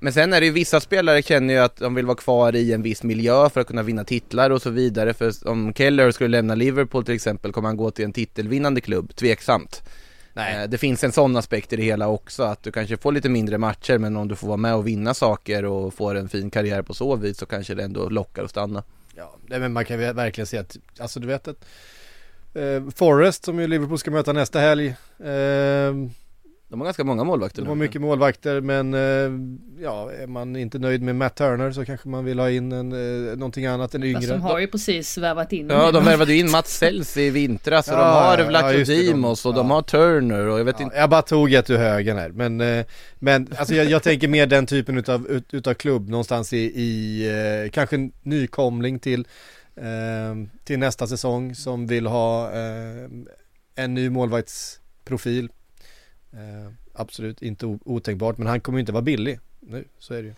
men 0.00 0.12
sen 0.12 0.32
är 0.32 0.40
det 0.40 0.46
ju 0.46 0.52
vissa 0.52 0.80
spelare 0.80 1.22
känner 1.22 1.54
ju 1.54 1.60
att 1.60 1.76
de 1.76 1.94
vill 1.94 2.06
vara 2.06 2.16
kvar 2.16 2.56
i 2.56 2.72
en 2.72 2.82
viss 2.82 3.02
miljö 3.02 3.50
för 3.50 3.60
att 3.60 3.66
kunna 3.66 3.82
vinna 3.82 4.04
titlar 4.04 4.50
och 4.50 4.62
så 4.62 4.70
vidare. 4.70 5.14
För 5.14 5.48
om 5.48 5.74
Keller 5.74 6.10
skulle 6.10 6.28
lämna 6.28 6.54
Liverpool 6.54 7.04
till 7.04 7.14
exempel 7.14 7.52
kommer 7.52 7.68
han 7.68 7.76
gå 7.76 7.90
till 7.90 8.04
en 8.04 8.12
titelvinnande 8.12 8.80
klubb, 8.80 9.16
tveksamt. 9.16 9.82
Nej. 10.38 10.62
Eh, 10.62 10.68
det 10.68 10.78
finns 10.78 11.04
en 11.04 11.12
sån 11.12 11.36
aspekt 11.36 11.72
i 11.72 11.76
det 11.76 11.82
hela 11.82 12.08
också, 12.08 12.42
att 12.42 12.62
du 12.62 12.72
kanske 12.72 12.96
får 12.96 13.12
lite 13.12 13.28
mindre 13.28 13.58
matcher 13.58 13.98
men 13.98 14.16
om 14.16 14.28
du 14.28 14.36
får 14.36 14.46
vara 14.46 14.56
med 14.56 14.74
och 14.74 14.86
vinna 14.86 15.14
saker 15.14 15.64
och 15.64 15.94
får 15.94 16.14
en 16.14 16.28
fin 16.28 16.50
karriär 16.50 16.82
på 16.82 16.94
så 16.94 17.16
vis 17.16 17.38
så 17.38 17.46
kanske 17.46 17.74
det 17.74 17.82
ändå 17.82 18.08
lockar 18.08 18.44
att 18.44 18.50
stanna. 18.50 18.82
Ja, 19.16 19.36
men 19.46 19.72
man 19.72 19.84
kan 19.84 19.98
verkligen 19.98 20.46
se 20.46 20.58
att, 20.58 20.76
alltså 20.98 21.20
du 21.20 21.26
vet 21.26 21.48
att 21.48 21.64
eh, 22.54 22.90
Forrest 22.94 23.44
som 23.44 23.60
ju 23.60 23.66
Liverpool 23.66 23.98
ska 23.98 24.10
möta 24.10 24.32
nästa 24.32 24.60
helg 24.60 24.86
eh, 25.18 25.94
de 26.70 26.80
har 26.80 26.84
ganska 26.84 27.04
många 27.04 27.24
målvakter 27.24 27.62
De 27.62 27.68
har 27.68 27.74
mycket 27.74 28.00
målvakter 28.00 28.60
men 28.60 28.94
eh, 28.94 29.80
ja, 29.82 30.12
är 30.12 30.26
man 30.26 30.56
inte 30.56 30.78
nöjd 30.78 31.02
med 31.02 31.16
Matt 31.16 31.34
Turner 31.34 31.72
så 31.72 31.84
kanske 31.84 32.08
man 32.08 32.24
vill 32.24 32.38
ha 32.38 32.50
in 32.50 32.72
en, 32.72 32.92
eh, 32.92 33.36
någonting 33.36 33.66
annat 33.66 33.94
än 33.94 34.04
yngre. 34.04 34.20
Fast 34.20 34.28
de 34.28 34.40
har 34.40 34.58
ju 34.58 34.66
precis 34.66 35.18
värvat 35.18 35.52
in 35.52 35.68
Ja, 35.70 35.92
de 35.92 36.04
värvade 36.04 36.34
in 36.34 36.50
Mats 36.50 36.78
Sells 36.78 37.16
i 37.16 37.30
vintras 37.30 37.88
och 37.88 37.94
ja, 37.98 38.36
de 38.36 38.42
har 38.42 38.48
Vlaco 38.48 38.72
ja, 38.72 38.84
Dimos 38.84 39.46
och 39.46 39.52
ja. 39.52 39.56
de 39.56 39.70
har 39.70 39.82
Turner 39.82 40.46
och 40.48 40.58
jag 40.58 40.64
vet 40.64 40.80
ja, 40.80 40.84
inte 40.84 40.96
Jag 40.96 41.10
bara 41.10 41.22
tog 41.22 41.52
ett 41.52 41.70
ur 41.70 41.76
högen 41.76 42.16
här 42.16 42.28
men, 42.30 42.60
eh, 42.60 42.84
men 43.18 43.48
alltså 43.58 43.74
jag, 43.74 43.86
jag, 43.86 44.02
tänker 44.02 44.28
mer 44.28 44.46
den 44.46 44.66
typen 44.66 44.98
utav, 44.98 45.26
ut, 45.26 45.54
utav 45.54 45.74
klubb 45.74 46.08
någonstans 46.08 46.52
i, 46.52 46.58
i 46.58 47.70
kanske 47.72 48.10
nykomling 48.22 48.98
till 48.98 49.26
till 50.64 50.78
nästa 50.78 51.06
säsong 51.06 51.54
som 51.54 51.86
vill 51.86 52.06
ha 52.06 52.50
en 53.74 53.94
ny 53.94 54.10
målvaktsprofil 54.10 55.48
Eh, 56.32 56.72
absolut 56.92 57.42
inte 57.42 57.66
otänkbart, 57.84 58.38
men 58.38 58.46
han 58.46 58.60
kommer 58.60 58.78
ju 58.78 58.80
inte 58.80 58.92
vara 58.92 59.02
billig 59.02 59.38
nu, 59.60 59.84
så 59.98 60.14
är 60.14 60.22
det 60.22 60.28
ju. 60.28 60.34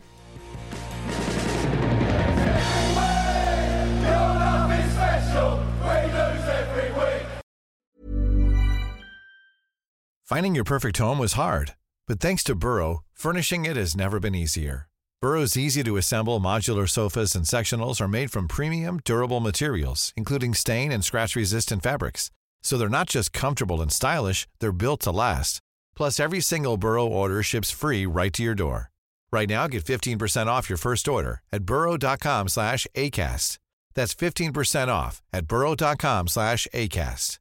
Finding 10.25 10.55
your 10.55 10.65
perfect 10.65 10.99
home 10.99 11.19
was 11.19 11.33
hard, 11.33 11.73
but 12.07 12.21
thanks 12.21 12.45
to 12.45 12.55
Burrow, 12.55 13.03
furnishing 13.13 13.65
it 13.65 13.77
has 13.77 13.97
never 13.97 14.21
been 14.21 14.35
easier. 14.35 14.87
Burrow's 15.21 15.57
easy 15.57 15.83
to 15.83 15.97
assemble 15.97 16.39
modular 16.39 16.89
sofas 16.89 17.35
and 17.35 17.45
sectionals 17.45 18.01
are 18.01 18.09
made 18.09 18.31
from 18.31 18.47
premium, 18.47 19.01
durable 19.05 19.41
materials, 19.41 20.13
including 20.17 20.55
stain 20.55 20.93
and 20.93 21.05
scratch 21.05 21.35
resistant 21.35 21.83
fabrics. 21.83 22.31
So 22.63 22.79
they're 22.79 22.89
not 22.89 23.09
just 23.09 23.33
comfortable 23.33 23.83
and 23.83 23.93
stylish, 23.93 24.47
they're 24.61 24.73
built 24.73 25.01
to 25.01 25.11
last. 25.11 25.61
Plus, 25.97 26.21
every 26.21 26.41
single 26.41 26.77
Burrow 26.77 27.07
order 27.07 27.43
ships 27.43 27.71
free 27.71 28.07
right 28.07 28.33
to 28.33 28.43
your 28.43 28.55
door. 28.55 28.91
Right 29.33 29.49
now, 29.49 29.69
get 29.69 29.85
15% 29.85 30.47
off 30.47 30.69
your 30.69 30.79
first 30.79 31.09
order 31.09 31.41
at 31.53 31.65
burrow.com 31.65 32.49
slash 32.49 32.87
ACAST. 32.95 33.59
That's 33.95 34.15
15% 34.15 34.89
off 34.89 35.23
at 35.33 35.47
burrow.com 35.47 36.29
slash 36.29 36.67
ACAST. 36.73 37.39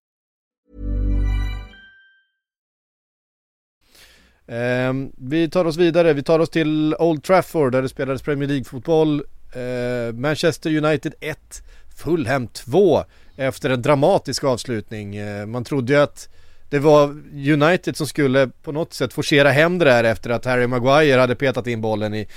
Um, 4.48 4.56
ehm, 4.56 5.12
vi 5.18 5.50
tar 5.50 5.66
oss 5.66 5.78
vidare. 5.78 6.14
Vi 6.14 6.24
tar 6.24 6.40
oss 6.40 6.50
till 6.50 6.96
Old 7.00 7.24
Trafford 7.24 7.72
där 7.72 7.82
det 7.82 7.90
spelades 7.90 8.22
Premier 8.22 8.48
League-fotboll. 8.48 9.24
Uh, 9.56 10.14
Manchester 10.14 10.70
United 10.70 11.14
1, 11.20 11.64
Fulham 11.96 12.48
2 12.48 13.04
efter 13.36 13.70
en 13.70 13.82
dramatisk 13.82 14.44
avslutning. 14.44 15.20
Uh, 15.20 15.46
man 15.46 15.64
trodde 15.64 15.94
ju 15.94 16.00
att 16.00 16.30
det 16.70 16.80
var 16.80 17.04
United 17.34 17.98
som 17.98 18.08
skulle 18.08 18.50
på 18.64 18.72
något 18.72 18.94
sätt 18.94 19.14
forcera 19.14 19.50
hem 19.50 19.78
det 19.78 19.86
där 19.86 20.04
efter 20.04 20.30
att 20.30 20.46
Harry 20.46 20.68
Maguire 20.68 21.20
hade 21.20 21.36
petat 21.36 21.68
in 21.68 21.82
bollen 21.82 22.14
i 22.14 22.28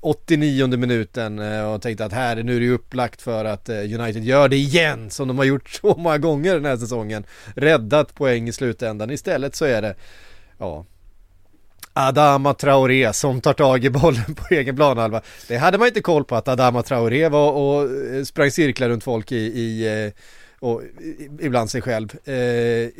89 0.00 0.76
minuten 0.76 1.38
eh, 1.38 1.72
och 1.72 1.82
tänkte 1.82 2.04
att 2.04 2.12
här, 2.12 2.42
nu 2.42 2.56
är 2.56 2.60
det 2.60 2.70
upplagt 2.70 3.22
för 3.22 3.44
att 3.44 3.68
eh, 3.68 3.76
United 3.76 4.24
gör 4.24 4.48
det 4.48 4.56
igen 4.56 5.10
som 5.10 5.28
de 5.28 5.38
har 5.38 5.44
gjort 5.44 5.68
så 5.82 5.94
många 5.98 6.18
gånger 6.18 6.54
den 6.54 6.64
här 6.64 6.76
säsongen. 6.76 7.24
Räddat 7.54 8.14
poäng 8.14 8.48
i 8.48 8.52
slutändan. 8.52 9.10
Istället 9.10 9.56
så 9.56 9.64
är 9.64 9.82
det, 9.82 9.94
ja, 10.58 10.84
Adama 11.92 12.54
Traoré 12.54 13.12
som 13.12 13.40
tar 13.40 13.52
tag 13.52 13.84
i 13.84 13.90
bollen 13.90 14.34
på 14.34 14.54
egen 14.54 14.76
planhalva. 14.76 15.22
Det 15.48 15.56
hade 15.56 15.78
man 15.78 15.88
inte 15.88 16.00
koll 16.00 16.24
på 16.24 16.36
att 16.36 16.48
Adama 16.48 16.82
Traoré 16.82 17.28
var 17.28 17.52
och 17.52 17.82
eh, 17.82 18.24
sprang 18.24 18.50
cirklar 18.50 18.88
runt 18.88 19.04
folk 19.04 19.32
i, 19.32 19.36
i 19.36 20.12
och 20.60 20.82
ibland 21.40 21.70
sig 21.70 21.82
själv 21.82 22.08
eh, 22.24 22.34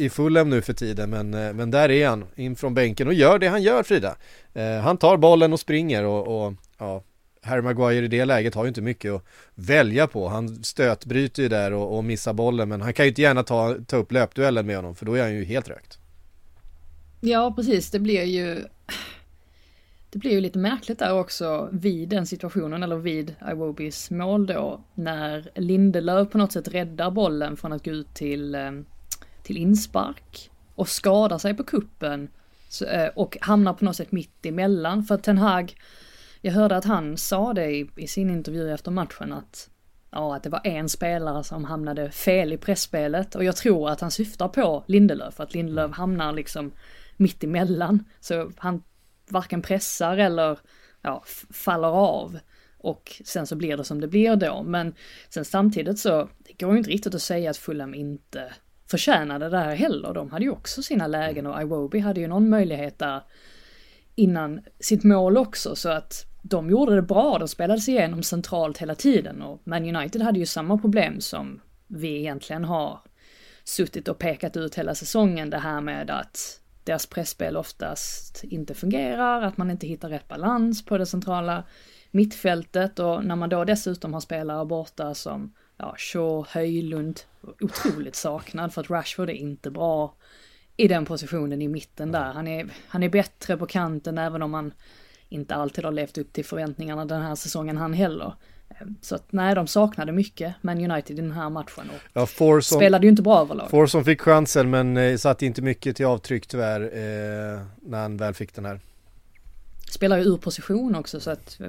i 0.05 0.11
Fulham 0.13 0.51
nu 0.51 0.63
för 0.63 0.73
tiden 0.73 1.11
men, 1.11 1.35
eh, 1.35 1.53
men 1.53 1.71
där 1.71 1.91
är 1.91 2.09
han 2.09 2.25
in 2.35 2.57
från 2.57 2.75
bänken 2.75 3.07
och 3.07 3.15
gör 3.15 3.39
det 3.39 3.49
han 3.49 3.63
gör 3.63 3.83
Frida. 3.83 4.17
Eh, 4.55 4.77
han 4.77 4.97
tar 4.97 5.17
bollen 5.17 5.53
och 5.53 5.61
springer 5.61 6.05
och, 6.05 6.47
och 6.47 6.55
ja, 6.79 7.03
Harry 7.43 7.63
Maguire 7.63 8.05
i 8.05 8.09
det 8.09 8.25
läget 8.25 8.55
har 8.55 8.65
ju 8.65 8.69
inte 8.69 8.81
mycket 8.81 9.13
att 9.13 9.25
välja 9.55 10.07
på. 10.07 10.29
Han 10.29 10.65
stötbryter 10.65 11.43
ju 11.43 11.49
där 11.49 11.73
och, 11.73 11.97
och 11.97 12.05
missar 12.05 12.33
bollen 12.33 12.69
men 12.69 12.81
han 12.81 12.93
kan 12.93 13.05
ju 13.05 13.09
inte 13.09 13.23
gärna 13.23 13.43
ta, 13.43 13.77
ta 13.87 13.97
upp 13.97 14.13
löpduellen 14.13 14.67
med 14.67 14.77
honom 14.77 14.95
för 14.95 15.07
då 15.07 15.15
är 15.15 15.23
han 15.23 15.35
ju 15.35 15.45
helt 15.45 15.69
rökt. 15.69 15.99
Ja 17.21 17.53
precis, 17.57 17.91
det 17.91 17.99
blir 17.99 18.25
ju 18.25 18.65
det 20.11 20.19
blir 20.19 20.31
ju 20.31 20.41
lite 20.41 20.59
märkligt 20.59 20.99
där 20.99 21.19
också 21.19 21.69
vid 21.73 22.09
den 22.09 22.27
situationen, 22.27 22.83
eller 22.83 22.97
vid 22.97 23.35
Iwobis 23.51 24.11
mål 24.11 24.47
då, 24.47 24.81
när 24.95 25.51
Lindelöf 25.55 26.31
på 26.31 26.39
något 26.39 26.53
sätt 26.53 26.69
räddar 26.69 27.11
bollen 27.11 27.57
från 27.57 27.73
att 27.73 27.85
gå 27.85 27.91
ut 27.91 28.15
till, 28.15 28.55
eh, 28.55 28.71
till 29.43 29.57
inspark 29.57 30.51
och 30.75 30.89
skadar 30.89 31.39
sig 31.39 31.55
på 31.55 31.65
kuppen 31.65 32.29
eh, 32.87 33.07
och 33.07 33.39
hamnar 33.41 33.73
på 33.73 33.85
något 33.85 33.97
sätt 33.97 34.13
mitt 34.13 34.47
emellan. 34.47 35.05
För 35.05 35.17
Ten 35.17 35.39
Hag, 35.39 35.75
jag 36.41 36.53
hörde 36.53 36.77
att 36.77 36.85
han 36.85 37.17
sa 37.17 37.53
det 37.53 37.71
i, 37.71 37.91
i 37.97 38.07
sin 38.07 38.31
intervju 38.31 38.75
efter 38.75 38.91
matchen 38.91 39.33
att 39.33 39.71
ja, 40.11 40.37
att 40.37 40.43
det 40.43 40.51
var 40.51 40.61
en 40.65 40.89
spelare 40.89 41.45
som 41.45 41.65
hamnade 41.65 42.11
fel 42.11 42.53
i 42.53 42.57
pressspelet 42.57 43.35
och 43.35 43.45
jag 43.45 43.57
tror 43.57 43.91
att 43.91 44.01
han 44.01 44.11
syftar 44.11 44.49
på 44.49 44.85
Lindelöf, 44.87 45.41
att 45.41 45.55
Lindelöf 45.55 45.93
hamnar 45.93 46.33
liksom 46.33 46.73
mitt 47.17 47.45
emellan. 47.45 48.05
Så 48.21 48.51
han 48.57 48.83
varken 49.33 49.63
pressar 49.63 50.17
eller 50.17 50.59
ja, 51.03 51.25
faller 51.51 51.89
av. 51.89 52.39
Och 52.79 53.23
sen 53.25 53.47
så 53.47 53.57
blir 53.57 53.77
det 53.77 53.85
som 53.85 54.01
det 54.01 54.09
blir 54.09 54.37
då. 54.37 54.63
Men 54.63 54.95
sen 55.29 55.45
samtidigt 55.45 55.99
så, 55.99 56.29
det 56.39 56.65
går 56.65 56.73
ju 56.73 56.79
inte 56.79 56.91
riktigt 56.91 57.15
att 57.15 57.23
säga 57.23 57.51
att 57.51 57.57
Fulham 57.57 57.95
inte 57.95 58.53
förtjänade 58.91 59.49
det 59.49 59.59
här 59.59 59.75
heller. 59.75 60.15
De 60.15 60.31
hade 60.31 60.45
ju 60.45 60.51
också 60.51 60.83
sina 60.83 61.07
lägen 61.07 61.47
och 61.47 61.63
Iwobi 61.63 61.99
hade 61.99 62.21
ju 62.21 62.27
någon 62.27 62.49
möjlighet 62.49 62.99
där 62.99 63.23
innan 64.15 64.61
sitt 64.81 65.05
mål 65.05 65.37
också. 65.37 65.77
Så 65.77 65.89
att 65.89 66.25
de 66.43 66.71
gjorde 66.71 66.95
det 66.95 67.03
bra, 67.03 67.39
de 67.39 67.49
spelade 67.49 67.81
sig 67.81 67.95
igenom 67.95 68.23
centralt 68.23 68.79
hela 68.79 68.95
tiden. 68.95 69.43
Och 69.43 69.61
Man 69.65 69.97
United 69.97 70.23
hade 70.23 70.39
ju 70.39 70.47
samma 70.47 70.79
problem 70.79 71.21
som 71.21 71.61
vi 71.87 72.19
egentligen 72.19 72.65
har 72.65 73.01
suttit 73.65 74.09
och 74.09 74.19
pekat 74.19 74.57
ut 74.57 74.75
hela 74.75 74.95
säsongen. 74.95 75.51
Det 75.51 75.59
här 75.59 75.81
med 75.81 76.11
att 76.11 76.61
deras 76.91 77.07
pressspel 77.07 77.57
oftast 77.57 78.45
inte 78.45 78.75
fungerar, 78.75 79.43
att 79.43 79.57
man 79.57 79.71
inte 79.71 79.87
hittar 79.87 80.09
rätt 80.09 80.29
balans 80.29 80.85
på 80.85 80.99
det 80.99 81.07
centrala 81.07 81.65
mittfältet 82.11 82.99
och 82.99 83.25
när 83.25 83.37
man 83.37 83.49
då 83.49 83.65
dessutom 83.65 84.15
har 84.15 84.21
spelare 84.21 84.65
borta 84.65 85.15
som 85.15 85.55
ja, 85.77 85.95
Shaw, 85.99 86.47
Höjlund, 86.49 87.21
otroligt 87.61 88.15
saknad 88.15 88.75
för 88.75 88.81
att 88.81 88.91
Rashford 88.91 89.31
är 89.31 89.35
inte 89.35 89.71
bra 89.71 90.15
i 90.77 90.89
den 90.89 91.05
positionen 91.05 91.63
i 91.63 91.69
mitten 91.69 92.13
där. 92.13 92.33
Han 92.33 92.49
är, 92.49 92.71
han 92.89 93.03
är 93.03 93.09
bättre 93.09 93.57
på 93.57 93.67
kanten 93.67 94.19
även 94.19 94.43
om 94.43 94.55
han 94.55 94.73
inte 95.29 95.55
alltid 95.55 95.85
har 95.85 95.93
levt 95.93 96.19
upp 96.19 96.33
till 96.33 96.45
förväntningarna 96.45 97.05
den 97.05 97.23
här 97.23 97.35
säsongen 97.35 97.77
han 97.77 97.93
heller. 97.93 98.35
Ehm, 98.79 98.97
så 99.01 99.15
att 99.15 99.33
nej, 99.33 99.55
de 99.55 99.67
saknade 99.67 100.13
mycket, 100.13 100.55
men 100.61 100.91
United 100.91 101.19
i 101.19 101.23
den 101.23 101.33
här 101.33 101.51
matchen 101.51 101.91
och 101.91 102.01
ja, 102.13 102.27
Forson, 102.27 102.79
spelade 102.79 103.07
ju 103.07 103.11
inte 103.11 103.23
bra 103.23 103.41
överlag. 103.41 103.71
Forson 103.71 104.05
fick 104.05 104.21
chansen 104.21 104.71
men 104.71 104.97
eh, 104.97 105.17
satte 105.17 105.47
inte 105.47 105.63
mycket 105.63 105.97
till 105.97 106.07
avtryck 106.07 106.47
tyvärr 106.47 106.81
eh, 106.81 107.61
när 107.83 108.01
han 108.03 108.17
väl 108.17 108.35
fick 108.35 108.55
den 108.55 108.65
här. 108.65 108.81
Spelar 109.91 110.19
ju 110.19 110.25
ur 110.25 110.37
position 110.37 110.95
också 110.95 111.21
så 111.21 111.31
att 111.31 111.61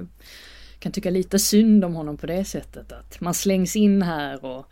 kan 0.78 0.92
tycka 0.92 1.10
lite 1.10 1.38
synd 1.38 1.84
om 1.84 1.94
honom 1.94 2.16
på 2.16 2.26
det 2.26 2.44
sättet 2.44 2.92
att 2.92 3.20
man 3.20 3.34
slängs 3.34 3.76
in 3.76 4.02
här 4.02 4.44
och 4.44 4.66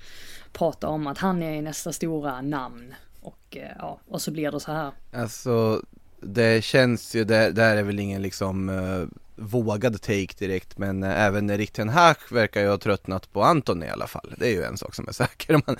pratar 0.52 0.88
om 0.88 1.06
att 1.06 1.18
han 1.18 1.42
är 1.42 1.62
nästa 1.62 1.92
stora 1.92 2.40
namn 2.40 2.94
och 3.20 3.56
eh, 3.56 3.70
ja, 3.78 4.00
och 4.08 4.22
så 4.22 4.30
blir 4.30 4.50
det 4.50 4.60
så 4.60 4.72
här. 4.72 4.92
Alltså 5.12 5.82
det 6.22 6.64
känns 6.64 7.14
ju, 7.14 7.24
det, 7.24 7.50
det 7.50 7.62
här 7.62 7.76
är 7.76 7.82
väl 7.82 8.00
ingen 8.00 8.22
liksom 8.22 8.68
uh, 8.68 9.06
vågad 9.36 10.02
take 10.02 10.34
direkt 10.38 10.78
men 10.78 11.02
uh, 11.02 11.20
även 11.20 11.50
Erik 11.50 11.72
Ten 11.72 11.88
Hag 11.88 12.16
verkar 12.30 12.60
ju 12.60 12.68
ha 12.68 12.78
tröttnat 12.78 13.32
på 13.32 13.42
Anton 13.42 13.82
i 13.82 13.88
alla 13.88 14.06
fall. 14.06 14.34
Det 14.36 14.46
är 14.46 14.52
ju 14.52 14.62
en 14.62 14.76
sak 14.76 14.94
som 14.94 15.08
är 15.08 15.12
säker. 15.12 15.62
Man, 15.66 15.76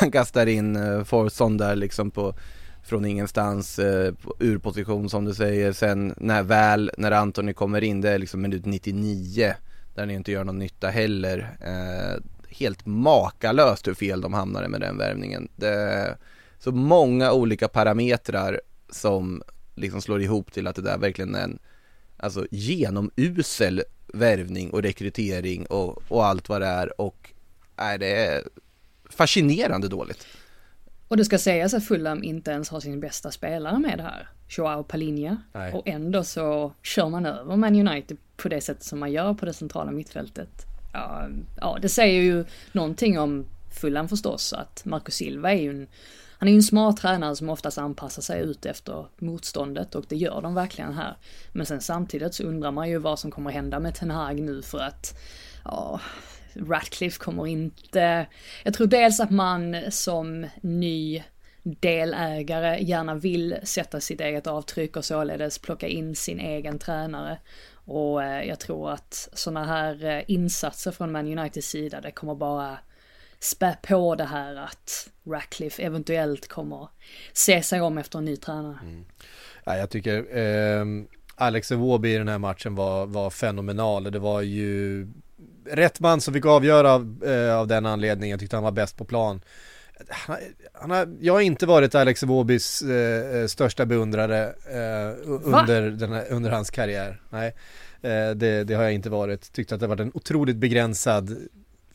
han 0.00 0.10
kastar 0.10 0.46
in 0.46 0.76
uh, 0.76 1.04
Forsson 1.04 1.56
där 1.56 1.76
liksom 1.76 2.10
på 2.10 2.34
från 2.82 3.04
ingenstans, 3.04 3.78
uh, 3.78 4.12
ur 4.38 4.58
position 4.58 5.10
som 5.10 5.24
du 5.24 5.34
säger. 5.34 5.72
Sen 5.72 6.14
när 6.16 6.42
väl, 6.42 6.90
när 6.98 7.12
Antoni 7.12 7.54
kommer 7.54 7.84
in, 7.84 8.00
det 8.00 8.10
är 8.10 8.18
liksom 8.18 8.42
minut 8.42 8.66
99 8.66 9.54
där 9.94 10.02
han 10.02 10.10
inte 10.10 10.32
gör 10.32 10.44
någon 10.44 10.58
nytta 10.58 10.88
heller. 10.88 11.56
Uh, 11.66 12.22
helt 12.48 12.86
makalöst 12.86 13.88
hur 13.88 13.94
fel 13.94 14.20
de 14.20 14.34
hamnade 14.34 14.68
med 14.68 14.80
den 14.80 14.98
värvningen. 14.98 15.48
Det 15.56 16.16
så 16.58 16.72
många 16.72 17.32
olika 17.32 17.68
parametrar 17.68 18.60
som 18.90 19.42
liksom 19.74 20.02
slår 20.02 20.22
ihop 20.22 20.52
till 20.52 20.66
att 20.66 20.76
det 20.76 20.82
där 20.82 20.98
verkligen 20.98 21.34
är 21.34 21.42
en 21.42 21.58
alltså 22.16 22.46
genomusel 22.50 23.82
värvning 24.06 24.70
och 24.70 24.82
rekrytering 24.82 25.66
och, 25.66 26.02
och 26.08 26.24
allt 26.26 26.48
vad 26.48 26.60
det 26.60 26.66
är 26.66 27.00
och 27.00 27.30
är 27.76 27.98
det 27.98 28.44
fascinerande 29.10 29.88
dåligt. 29.88 30.26
Och 31.08 31.16
det 31.16 31.24
ska 31.24 31.38
sägas 31.38 31.74
att 31.74 31.84
Fulham 31.84 32.22
inte 32.22 32.50
ens 32.50 32.68
har 32.68 32.80
sin 32.80 33.00
bästa 33.00 33.30
spelare 33.30 33.78
med 33.78 34.00
här, 34.00 34.28
Joao 34.48 34.84
Palinha. 34.84 35.36
Nej. 35.52 35.72
Och 35.72 35.88
ändå 35.88 36.24
så 36.24 36.72
kör 36.82 37.08
man 37.08 37.26
över 37.26 37.56
Man 37.56 37.88
United 37.88 38.16
på 38.36 38.48
det 38.48 38.60
sättet 38.60 38.84
som 38.84 38.98
man 38.98 39.12
gör 39.12 39.34
på 39.34 39.46
det 39.46 39.52
centrala 39.52 39.90
mittfältet. 39.90 40.66
Ja, 40.92 41.28
ja 41.60 41.78
det 41.82 41.88
säger 41.88 42.22
ju 42.22 42.44
någonting 42.72 43.18
om 43.18 43.44
Fulham 43.80 44.08
förstås, 44.08 44.52
att 44.52 44.84
Marco 44.84 45.10
Silva 45.10 45.52
är 45.52 45.60
ju 45.60 45.70
en 45.70 45.86
han 46.44 46.48
är 46.48 46.52
ju 46.52 46.56
en 46.56 46.62
smart 46.62 46.96
tränare 46.96 47.36
som 47.36 47.50
oftast 47.50 47.78
anpassar 47.78 48.22
sig 48.22 48.40
ut 48.42 48.66
efter 48.66 49.06
motståndet 49.18 49.94
och 49.94 50.04
det 50.08 50.16
gör 50.16 50.40
de 50.42 50.54
verkligen 50.54 50.92
här. 50.92 51.16
Men 51.52 51.66
sen 51.66 51.80
samtidigt 51.80 52.34
så 52.34 52.42
undrar 52.42 52.70
man 52.70 52.88
ju 52.88 52.98
vad 52.98 53.18
som 53.18 53.30
kommer 53.30 53.50
hända 53.50 53.80
med 53.80 53.94
Ten 53.94 54.10
Hag 54.10 54.40
nu 54.40 54.62
för 54.62 54.78
att, 54.78 55.18
ja, 55.64 56.00
Ratcliffe 56.54 57.18
kommer 57.18 57.46
inte... 57.46 58.26
Jag 58.64 58.74
tror 58.74 58.86
dels 58.86 59.20
att 59.20 59.30
man 59.30 59.76
som 59.90 60.46
ny 60.62 61.22
delägare 61.62 62.84
gärna 62.84 63.14
vill 63.14 63.56
sätta 63.62 64.00
sitt 64.00 64.20
eget 64.20 64.46
avtryck 64.46 64.96
och 64.96 65.04
således 65.04 65.58
plocka 65.58 65.88
in 65.88 66.16
sin 66.16 66.40
egen 66.40 66.78
tränare. 66.78 67.38
Och 67.74 68.24
eh, 68.24 68.48
jag 68.48 68.60
tror 68.60 68.90
att 68.90 69.28
sådana 69.32 69.64
här 69.64 70.04
eh, 70.04 70.22
insatser 70.26 70.90
från 70.90 71.12
Man 71.12 71.38
Uniteds 71.38 71.68
sida, 71.68 72.00
det 72.00 72.10
kommer 72.10 72.34
bara 72.34 72.78
spä 73.44 73.76
på 73.82 74.14
det 74.14 74.24
här 74.24 74.56
att 74.56 75.10
Ratcliffe 75.26 75.82
eventuellt 75.82 76.48
kommer 76.48 76.88
se 77.32 77.62
sig 77.62 77.80
om 77.80 77.98
efter 77.98 78.18
en 78.18 78.24
ny 78.24 78.36
tränare. 78.36 78.78
Mm. 78.82 79.04
Ja, 79.64 79.76
jag 79.76 79.90
tycker 79.90 80.36
eh, 80.38 80.84
Alex 81.34 81.72
Iwobi 81.72 82.14
i 82.14 82.18
den 82.18 82.28
här 82.28 82.38
matchen 82.38 82.74
var, 82.74 83.06
var 83.06 83.30
fenomenal. 83.30 84.04
Det 84.04 84.18
var 84.18 84.40
ju 84.40 85.06
rätt 85.66 86.00
man 86.00 86.20
som 86.20 86.34
fick 86.34 86.46
avgöra 86.46 86.92
av, 86.92 87.24
eh, 87.26 87.56
av 87.56 87.66
den 87.66 87.86
anledningen. 87.86 88.30
Jag 88.30 88.40
tyckte 88.40 88.56
han 88.56 88.64
var 88.64 88.72
bäst 88.72 88.96
på 88.96 89.04
plan. 89.04 89.40
Han, 90.08 90.36
han 90.72 90.90
har, 90.90 91.16
jag 91.20 91.32
har 91.32 91.40
inte 91.40 91.66
varit 91.66 91.94
Alex 91.94 92.22
Iwobis 92.22 92.82
eh, 92.82 93.46
största 93.46 93.86
beundrare 93.86 94.44
eh, 94.46 95.30
under, 95.42 96.06
här, 96.08 96.26
under 96.30 96.50
hans 96.50 96.70
karriär. 96.70 97.20
Nej, 97.30 97.54
eh, 98.02 98.30
det, 98.30 98.64
det, 98.64 98.74
har 98.74 98.82
jag 98.82 98.92
inte 98.92 99.10
varit. 99.10 99.52
Tyckte 99.52 99.74
att 99.74 99.80
det 99.80 99.86
var 99.86 100.00
en 100.00 100.10
otroligt 100.14 100.56
begränsad 100.56 101.36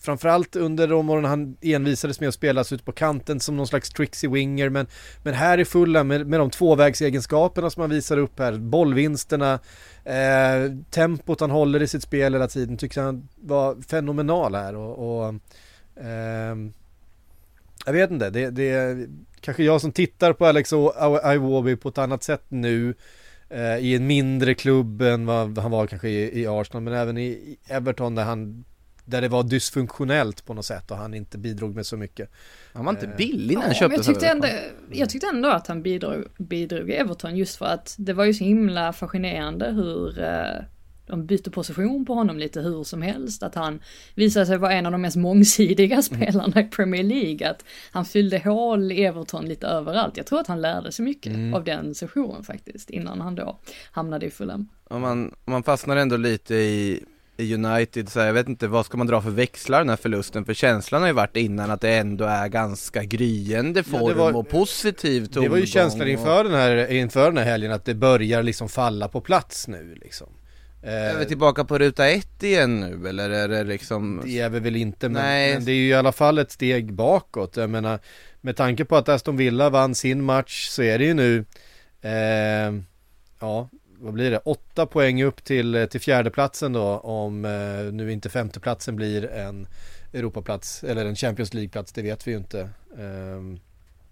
framförallt 0.02 0.56
under 0.56 0.88
de 0.88 1.10
åren 1.10 1.26
han 1.26 1.58
envisades 1.62 2.20
med 2.20 2.30
att 2.30 2.36
spelas 2.36 2.74
ut 2.74 2.86
på 2.86 2.92
kanten 2.92 3.40
som 3.40 3.58
någon 3.58 3.68
slags 3.68 3.90
Trixie 3.90 4.30
Winger 4.30 4.70
men, 4.70 4.88
men 5.24 5.34
här 5.34 5.58
är 5.58 5.66
fulla 5.66 6.04
med, 6.04 6.28
med 6.28 6.40
de 6.40 6.50
tvåvägsegenskaperna 6.50 7.70
som 7.70 7.82
han 7.82 7.90
visar 7.90 8.18
upp 8.18 8.40
här, 8.40 8.58
bollvinsterna, 8.58 9.60
eh, 10.04 10.72
tempot 10.90 11.40
han 11.40 11.52
håller 11.52 11.82
i 11.82 11.88
sitt 11.88 12.04
spel 12.04 12.34
hela 12.34 12.48
tiden 12.48 12.78
tycker 12.78 13.02
han 13.02 13.30
var 13.36 13.82
fenomenal 13.82 14.56
här 14.56 14.76
och, 14.76 15.22
och 15.22 15.34
eh, 16.04 16.56
jag 17.86 17.94
vet 17.94 18.12
inte, 18.12 18.30
det, 18.30 18.50
det 18.50 18.70
är 18.70 19.08
kanske 19.42 19.64
jag 19.64 19.82
som 19.82 19.92
tittar 19.92 20.34
på 20.34 20.46
Alex 20.46 20.74
Iwobi 21.34 21.76
på 21.76 21.90
ett 21.90 21.98
annat 21.98 22.24
sätt 22.24 22.44
nu 22.48 22.94
eh, 23.50 23.78
i 23.78 23.96
en 23.96 24.08
mindre 24.08 24.54
klubb 24.54 25.02
än 25.02 25.26
vad 25.26 25.58
han 25.58 25.72
var 25.72 25.88
kanske 25.88 26.10
i 26.10 26.48
Arsenal 26.48 26.84
men 26.84 26.94
även 26.94 27.18
i 27.18 27.58
Everton 27.68 28.16
där 28.16 28.24
han 28.24 28.66
där 29.10 29.22
det 29.22 29.28
var 29.28 29.44
dysfunktionellt 29.44 30.46
på 30.46 30.54
något 30.54 30.66
sätt 30.66 30.92
och 30.92 30.98
han 30.98 31.14
inte 31.14 31.38
bidrog 31.38 31.76
med 31.76 31.86
så 31.86 31.98
mycket. 31.98 32.32
Han 32.74 32.86
var 32.86 32.92
inte 32.92 33.06
eh, 33.06 33.16
billig 33.16 33.56
när 33.56 33.62
han 33.62 33.72
ja, 33.72 33.80
köptes. 33.80 34.08
Jag 34.08 34.16
tyckte, 34.16 34.28
ändå, 34.28 34.48
jag 34.92 35.10
tyckte 35.10 35.28
ändå 35.28 35.50
att 35.50 35.68
han 35.68 35.82
bidrog, 35.82 36.26
bidrog 36.38 36.90
i 36.90 36.94
Everton 36.94 37.38
just 37.38 37.56
för 37.56 37.66
att 37.66 37.96
det 37.98 38.14
var 38.14 38.26
ju 38.26 38.34
så 38.34 38.44
himla 38.44 38.94
fascinerande 38.94 39.72
hur 39.72 40.24
eh, 40.24 40.64
de 41.10 41.26
bytte 41.26 41.52
position 41.52 42.06
på 42.06 42.14
honom 42.14 42.38
lite 42.38 42.62
hur 42.62 42.84
som 42.84 43.02
helst. 43.02 43.44
Att 43.44 43.56
han 43.56 43.80
visade 44.16 44.46
sig 44.46 44.58
vara 44.58 44.74
en 44.74 44.86
av 44.86 44.92
de 44.92 45.02
mest 45.02 45.18
mångsidiga 45.18 45.94
mm. 45.96 46.04
spelarna 46.04 46.62
i 46.62 46.64
Premier 46.64 47.04
League. 47.04 47.50
Att 47.50 47.66
han 47.92 48.06
fyllde 48.06 48.40
hål 48.40 48.92
i 48.92 49.04
Everton 49.04 49.46
lite 49.46 49.68
överallt. 49.68 50.18
Jag 50.18 50.26
tror 50.26 50.40
att 50.40 50.48
han 50.48 50.62
lärde 50.62 50.92
sig 50.92 51.06
mycket 51.06 51.34
mm. 51.34 51.54
av 51.54 51.64
den 51.64 51.96
sessionen 51.96 52.44
faktiskt. 52.44 52.90
Innan 52.90 53.22
han 53.22 53.36
då 53.36 53.60
hamnade 53.92 54.26
i 54.26 54.30
Fulham. 54.30 54.68
Om 54.84 55.02
man, 55.02 55.36
man 55.46 55.64
fastnar 55.64 55.96
ändå 55.96 56.18
lite 56.18 56.56
i 56.56 57.04
i 57.40 57.54
United, 57.54 58.10
så 58.10 58.20
jag 58.20 58.34
vet 58.34 58.48
inte 58.48 58.68
vad 58.68 58.86
ska 58.86 58.98
man 58.98 59.08
dra 59.08 59.22
för 59.22 59.30
växlar 59.30 59.80
den 59.80 59.90
här 59.90 59.96
förlusten? 59.96 60.46
För 60.46 60.54
känslan 60.54 61.02
har 61.02 61.08
ju 61.08 61.14
varit 61.14 61.36
innan 61.36 61.72
att 61.72 61.82
det 61.82 61.98
ändå 61.98 62.26
är 62.26 62.48
ganska 62.48 63.04
gryende 63.04 63.84
form 63.84 64.08
ja, 64.08 64.14
var, 64.14 64.36
och 64.36 64.50
positiv 64.50 65.26
tongång 65.26 65.44
Det 65.44 65.50
var 65.50 65.58
ju 65.58 65.66
känslan 65.66 66.08
inför 66.08 66.44
den, 66.44 66.54
här, 66.54 66.92
inför 66.92 67.26
den 67.26 67.38
här 67.38 67.46
helgen 67.46 67.72
att 67.72 67.86
det 67.86 67.96
börjar 67.96 68.44
liksom 68.44 68.70
falla 68.70 69.08
på 69.08 69.22
plats 69.22 69.68
nu 69.68 69.98
liksom. 70.02 70.28
Är 70.84 71.20
vi 71.20 71.26
tillbaka 71.26 71.66
på 71.66 71.78
ruta 71.78 72.08
ett 72.08 72.44
igen 72.44 72.80
nu 72.80 73.10
eller 73.10 73.30
är 73.30 73.48
det 73.48 73.64
liksom 73.64 74.22
Det 74.24 74.40
är 74.40 74.50
vi 74.50 74.60
väl 74.60 74.76
inte 74.76 75.10
men, 75.10 75.24
men, 75.24 75.66
det 75.66 75.72
är 75.72 75.76
ju 75.76 75.88
i 75.88 75.94
alla 75.94 76.12
fall 76.12 76.38
ett 76.38 76.52
steg 76.52 76.94
bakåt. 76.94 77.58
Jag 77.58 77.70
menar 77.70 78.00
Med 78.42 78.56
tanke 78.56 78.86
på 78.86 78.96
att 78.96 79.10
Aston 79.10 79.38
Villa 79.38 79.70
vann 79.70 79.96
sin 79.96 80.24
match 80.24 80.68
så 80.68 80.84
är 80.84 81.00
det 81.00 81.06
ju 81.06 81.14
nu 81.14 81.46
eh, 82.02 82.74
Ja 83.40 83.70
vad 84.02 84.14
blir 84.14 84.32
det, 84.32 84.38
åtta 84.38 84.86
poäng 84.86 85.24
upp 85.24 85.44
till, 85.44 85.76
eh, 85.76 85.86
till 85.86 86.02
fjärdeplatsen 86.02 86.74
då 86.74 86.98
om 86.98 87.46
eh, 87.46 87.94
nu 87.94 88.12
inte 88.12 88.30
femteplatsen 88.30 88.96
blir 88.96 89.26
en 89.32 89.68
Europaplats 90.14 90.84
eller 90.84 91.06
en 91.06 91.16
Champions 91.16 91.54
League-plats, 91.54 91.92
det 91.92 92.02
vet 92.02 92.28
vi 92.28 92.32
ju 92.32 92.38
inte. 92.38 92.70
Um... 92.98 93.60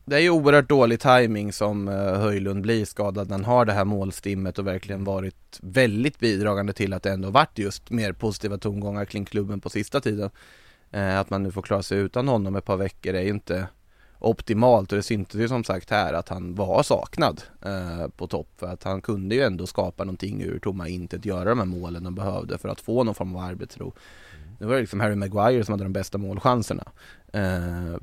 Det 0.05 0.15
är 0.15 0.19
ju 0.19 0.29
oerhört 0.29 0.69
dålig 0.69 0.99
timing 0.99 1.53
som 1.53 1.87
uh, 1.87 2.19
Höjlund 2.19 2.61
blir 2.61 2.85
skadad 2.85 3.29
när 3.29 3.35
han 3.35 3.45
har 3.45 3.65
det 3.65 3.73
här 3.73 3.85
målstimmet 3.85 4.59
och 4.59 4.67
verkligen 4.67 5.03
varit 5.03 5.59
väldigt 5.61 6.19
bidragande 6.19 6.73
till 6.73 6.93
att 6.93 7.03
det 7.03 7.11
ändå 7.11 7.29
varit 7.29 7.57
just 7.57 7.89
mer 7.89 8.13
positiva 8.13 8.57
tongångar 8.57 9.05
kring 9.05 9.25
klubben 9.25 9.61
på 9.61 9.69
sista 9.69 10.01
tiden. 10.01 10.29
Uh, 10.95 11.19
att 11.19 11.29
man 11.29 11.43
nu 11.43 11.51
får 11.51 11.61
klara 11.61 11.83
sig 11.83 11.97
utan 11.97 12.27
honom 12.27 12.55
ett 12.55 12.65
par 12.65 12.77
veckor 12.77 13.13
är 13.13 13.21
ju 13.21 13.29
inte 13.29 13.67
optimalt 14.19 14.91
och 14.91 14.95
det 14.95 15.03
syntes 15.03 15.41
ju 15.41 15.47
som 15.47 15.63
sagt 15.63 15.89
här 15.89 16.13
att 16.13 16.29
han 16.29 16.55
var 16.55 16.83
saknad 16.83 17.41
eh, 17.65 18.07
på 18.07 18.27
topp 18.27 18.47
för 18.57 18.67
att 18.67 18.83
han 18.83 19.01
kunde 19.01 19.35
ju 19.35 19.41
ändå 19.41 19.67
skapa 19.67 20.03
någonting 20.03 20.41
ur 20.41 20.59
tomma 20.59 20.87
intet, 20.87 21.25
göra 21.25 21.49
de 21.49 21.59
här 21.59 21.65
målen 21.65 22.03
de 22.03 22.15
behövde 22.15 22.57
för 22.57 22.69
att 22.69 22.81
få 22.81 23.03
någon 23.03 23.15
form 23.15 23.35
av 23.35 23.43
arbetsro. 23.43 23.83
Mm. 23.83 24.55
Nu 24.59 24.65
var 24.65 24.73
det 24.73 24.81
liksom 24.81 24.99
Harry 24.99 25.15
Maguire 25.15 25.65
som 25.65 25.71
hade 25.71 25.83
de 25.83 25.93
bästa 25.93 26.17
målchanserna. 26.17 26.83
Eh, 27.33 27.95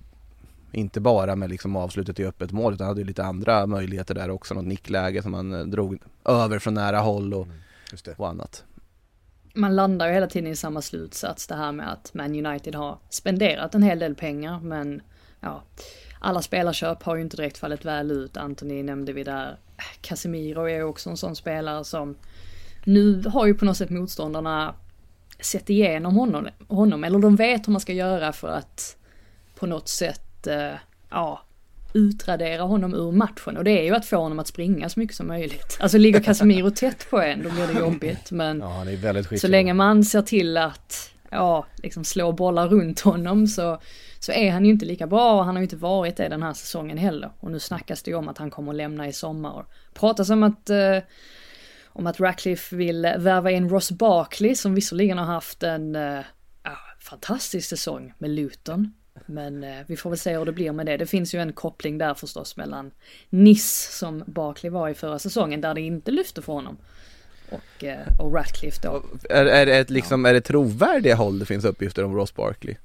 inte 0.72 1.00
bara 1.00 1.36
med 1.36 1.50
liksom 1.50 1.76
avslutet 1.76 2.20
i 2.20 2.24
öppet 2.24 2.52
mål 2.52 2.74
utan 2.74 2.86
hade 2.86 3.04
lite 3.04 3.24
andra 3.24 3.66
möjligheter 3.66 4.14
där 4.14 4.30
också, 4.30 4.54
något 4.54 4.64
nickläge 4.64 5.22
som 5.22 5.34
han 5.34 5.52
eh, 5.52 5.66
drog 5.66 5.98
över 6.24 6.58
från 6.58 6.74
nära 6.74 6.98
håll 6.98 7.34
och, 7.34 7.46
mm, 7.46 8.14
och 8.16 8.28
annat 8.28 8.64
man 9.54 9.76
landar 9.76 10.06
ju 10.06 10.12
hela 10.12 10.26
tiden 10.26 10.52
i 10.52 10.56
samma 10.56 10.82
slutsats 10.82 11.46
det 11.46 11.54
här 11.54 11.72
med 11.72 11.92
att 11.92 12.14
Man 12.14 12.46
United 12.46 12.74
har 12.74 12.98
spenderat 13.08 13.74
en 13.74 13.82
hel 13.82 13.98
del 13.98 14.14
pengar 14.14 14.60
men 14.60 15.02
ja, 15.40 15.62
alla 16.24 16.42
spelarköp 16.42 17.02
har 17.02 17.16
ju 17.16 17.22
inte 17.22 17.36
direkt 17.36 17.58
fallit 17.58 17.84
väl 17.84 18.10
ut. 18.10 18.36
Anthony 18.36 18.82
nämnde 18.82 19.12
vi 19.12 19.24
där. 19.24 19.58
Casemiro 20.00 20.68
är 20.68 20.82
också 20.82 21.10
en 21.10 21.16
sån 21.16 21.36
spelare 21.36 21.84
som 21.84 22.16
nu 22.84 23.22
har 23.26 23.46
ju 23.46 23.54
på 23.54 23.64
något 23.64 23.76
sätt 23.76 23.90
motståndarna 23.90 24.74
sett 25.40 25.70
igenom 25.70 26.14
honom, 26.14 26.48
honom 26.68 27.04
eller 27.04 27.18
de 27.18 27.36
vet 27.36 27.68
hur 27.68 27.72
man 27.72 27.80
ska 27.80 27.92
göra 27.92 28.32
för 28.32 28.48
att 28.48 28.96
på 29.54 29.66
något 29.66 29.88
sätt, 29.88 30.46
eh, 30.46 30.72
ja, 31.10 31.42
utradera 31.92 32.62
honom 32.62 32.94
ur 32.94 33.12
matchen 33.12 33.56
och 33.56 33.64
det 33.64 33.70
är 33.70 33.82
ju 33.82 33.94
att 33.94 34.06
få 34.06 34.16
honom 34.16 34.38
att 34.38 34.46
springa 34.46 34.88
så 34.88 35.00
mycket 35.00 35.16
som 35.16 35.26
möjligt. 35.26 35.78
Alltså 35.80 35.98
ligger 35.98 36.20
Casemiro 36.20 36.70
tätt 36.70 37.10
på 37.10 37.20
en 37.20 37.42
då 37.42 37.50
blir 37.50 37.66
det 37.66 37.80
jobbigt 37.80 38.30
men 38.30 38.58
ja, 38.58 39.38
så 39.38 39.48
länge 39.48 39.74
man 39.74 40.04
ser 40.04 40.22
till 40.22 40.56
att 40.56 41.10
ja, 41.30 41.66
liksom 41.76 42.04
slå 42.04 42.32
bollar 42.32 42.68
runt 42.68 43.00
honom 43.00 43.46
så 43.46 43.80
så 44.24 44.32
är 44.32 44.50
han 44.50 44.64
ju 44.64 44.70
inte 44.70 44.86
lika 44.86 45.06
bra 45.06 45.38
och 45.38 45.44
han 45.44 45.54
har 45.54 45.60
ju 45.60 45.64
inte 45.64 45.76
varit 45.76 46.16
det 46.16 46.28
den 46.28 46.42
här 46.42 46.52
säsongen 46.52 46.98
heller. 46.98 47.30
Och 47.40 47.50
nu 47.50 47.60
snackas 47.60 48.02
det 48.02 48.10
ju 48.10 48.16
om 48.16 48.28
att 48.28 48.38
han 48.38 48.50
kommer 48.50 48.72
att 48.72 48.76
lämna 48.76 49.08
i 49.08 49.12
sommar. 49.12 49.66
Pratas 49.94 50.30
om 50.30 50.42
att 50.42 50.70
eh, 50.70 50.98
om 51.86 52.06
att 52.06 52.20
Ratcliffe 52.20 52.76
vill 52.76 53.02
värva 53.02 53.50
in 53.50 53.68
Ross 53.68 53.90
Barkley 53.90 54.54
som 54.54 54.74
visserligen 54.74 55.18
har 55.18 55.24
haft 55.24 55.62
en 55.62 55.96
eh, 55.96 56.20
fantastisk 57.00 57.68
säsong 57.68 58.12
med 58.18 58.30
Luton. 58.30 58.92
Men 59.26 59.64
eh, 59.64 59.76
vi 59.86 59.96
får 59.96 60.10
väl 60.10 60.18
se 60.18 60.38
hur 60.38 60.44
det 60.44 60.52
blir 60.52 60.72
med 60.72 60.86
det. 60.86 60.96
Det 60.96 61.06
finns 61.06 61.34
ju 61.34 61.40
en 61.40 61.52
koppling 61.52 61.98
där 61.98 62.14
förstås 62.14 62.56
mellan 62.56 62.90
Nice 63.30 63.92
som 63.92 64.24
Barkley 64.26 64.70
var 64.70 64.88
i 64.88 64.94
förra 64.94 65.18
säsongen 65.18 65.60
där 65.60 65.74
det 65.74 65.80
inte 65.80 66.10
lyfte 66.10 66.42
för 66.42 66.52
honom. 66.52 66.76
Och, 67.50 67.84
eh, 67.84 68.20
och 68.20 68.34
Ratcliffe 68.34 68.80
då. 68.82 69.02
Är, 69.30 69.46
är, 69.46 69.66
det 69.66 69.76
ett, 69.76 69.90
liksom, 69.90 70.24
ja. 70.24 70.30
är 70.30 70.34
det 70.34 70.40
trovärdiga 70.40 71.14
håll 71.14 71.38
det 71.38 71.46
finns 71.46 71.64
uppgifter 71.64 72.04
om 72.04 72.14
Ross 72.14 72.34
Barkley? 72.34 72.76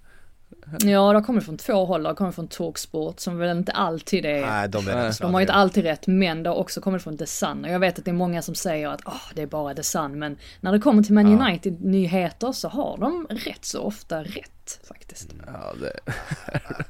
Ja, 0.71 0.77
det 1.11 1.17
har 1.17 1.21
kommit 1.21 1.43
från 1.45 1.57
två 1.57 1.85
håll. 1.85 2.03
Det 2.03 2.09
har 2.09 2.15
kommit 2.15 2.35
från 2.35 2.47
Talksport 2.47 3.19
som 3.19 3.37
väl 3.37 3.57
inte 3.57 3.71
alltid 3.71 4.25
är 4.25 4.41
Nej, 4.45 4.69
de 4.69 4.87
är 4.87 5.21
De 5.21 5.33
har 5.33 5.39
ju 5.39 5.43
inte 5.43 5.53
alltid 5.53 5.83
rätt, 5.83 6.07
men 6.07 6.43
det 6.43 6.49
har 6.49 6.55
också 6.57 6.81
kommit 6.81 7.03
från 7.03 7.17
The 7.17 7.25
Sun. 7.25 7.63
Och 7.65 7.71
jag 7.71 7.79
vet 7.79 7.99
att 7.99 8.05
det 8.05 8.11
är 8.11 8.15
många 8.15 8.41
som 8.41 8.55
säger 8.55 8.87
att 8.87 9.05
oh, 9.05 9.21
det 9.35 9.41
är 9.41 9.47
bara 9.47 9.73
The 9.75 9.83
Sun, 9.83 10.19
men 10.19 10.37
när 10.61 10.71
det 10.71 10.79
kommer 10.79 11.03
till 11.03 11.13
Man 11.13 11.31
Ja. 11.31 11.47
United-nyheter 11.47 12.51
så 12.51 12.67
har 12.69 12.97
de 12.97 13.27
rätt 13.29 13.65
så 13.65 13.81
ofta 13.81 14.23
rätt 14.23 14.79
faktiskt. 14.87 15.29
Ja, 15.47 15.73
det... 15.81 15.99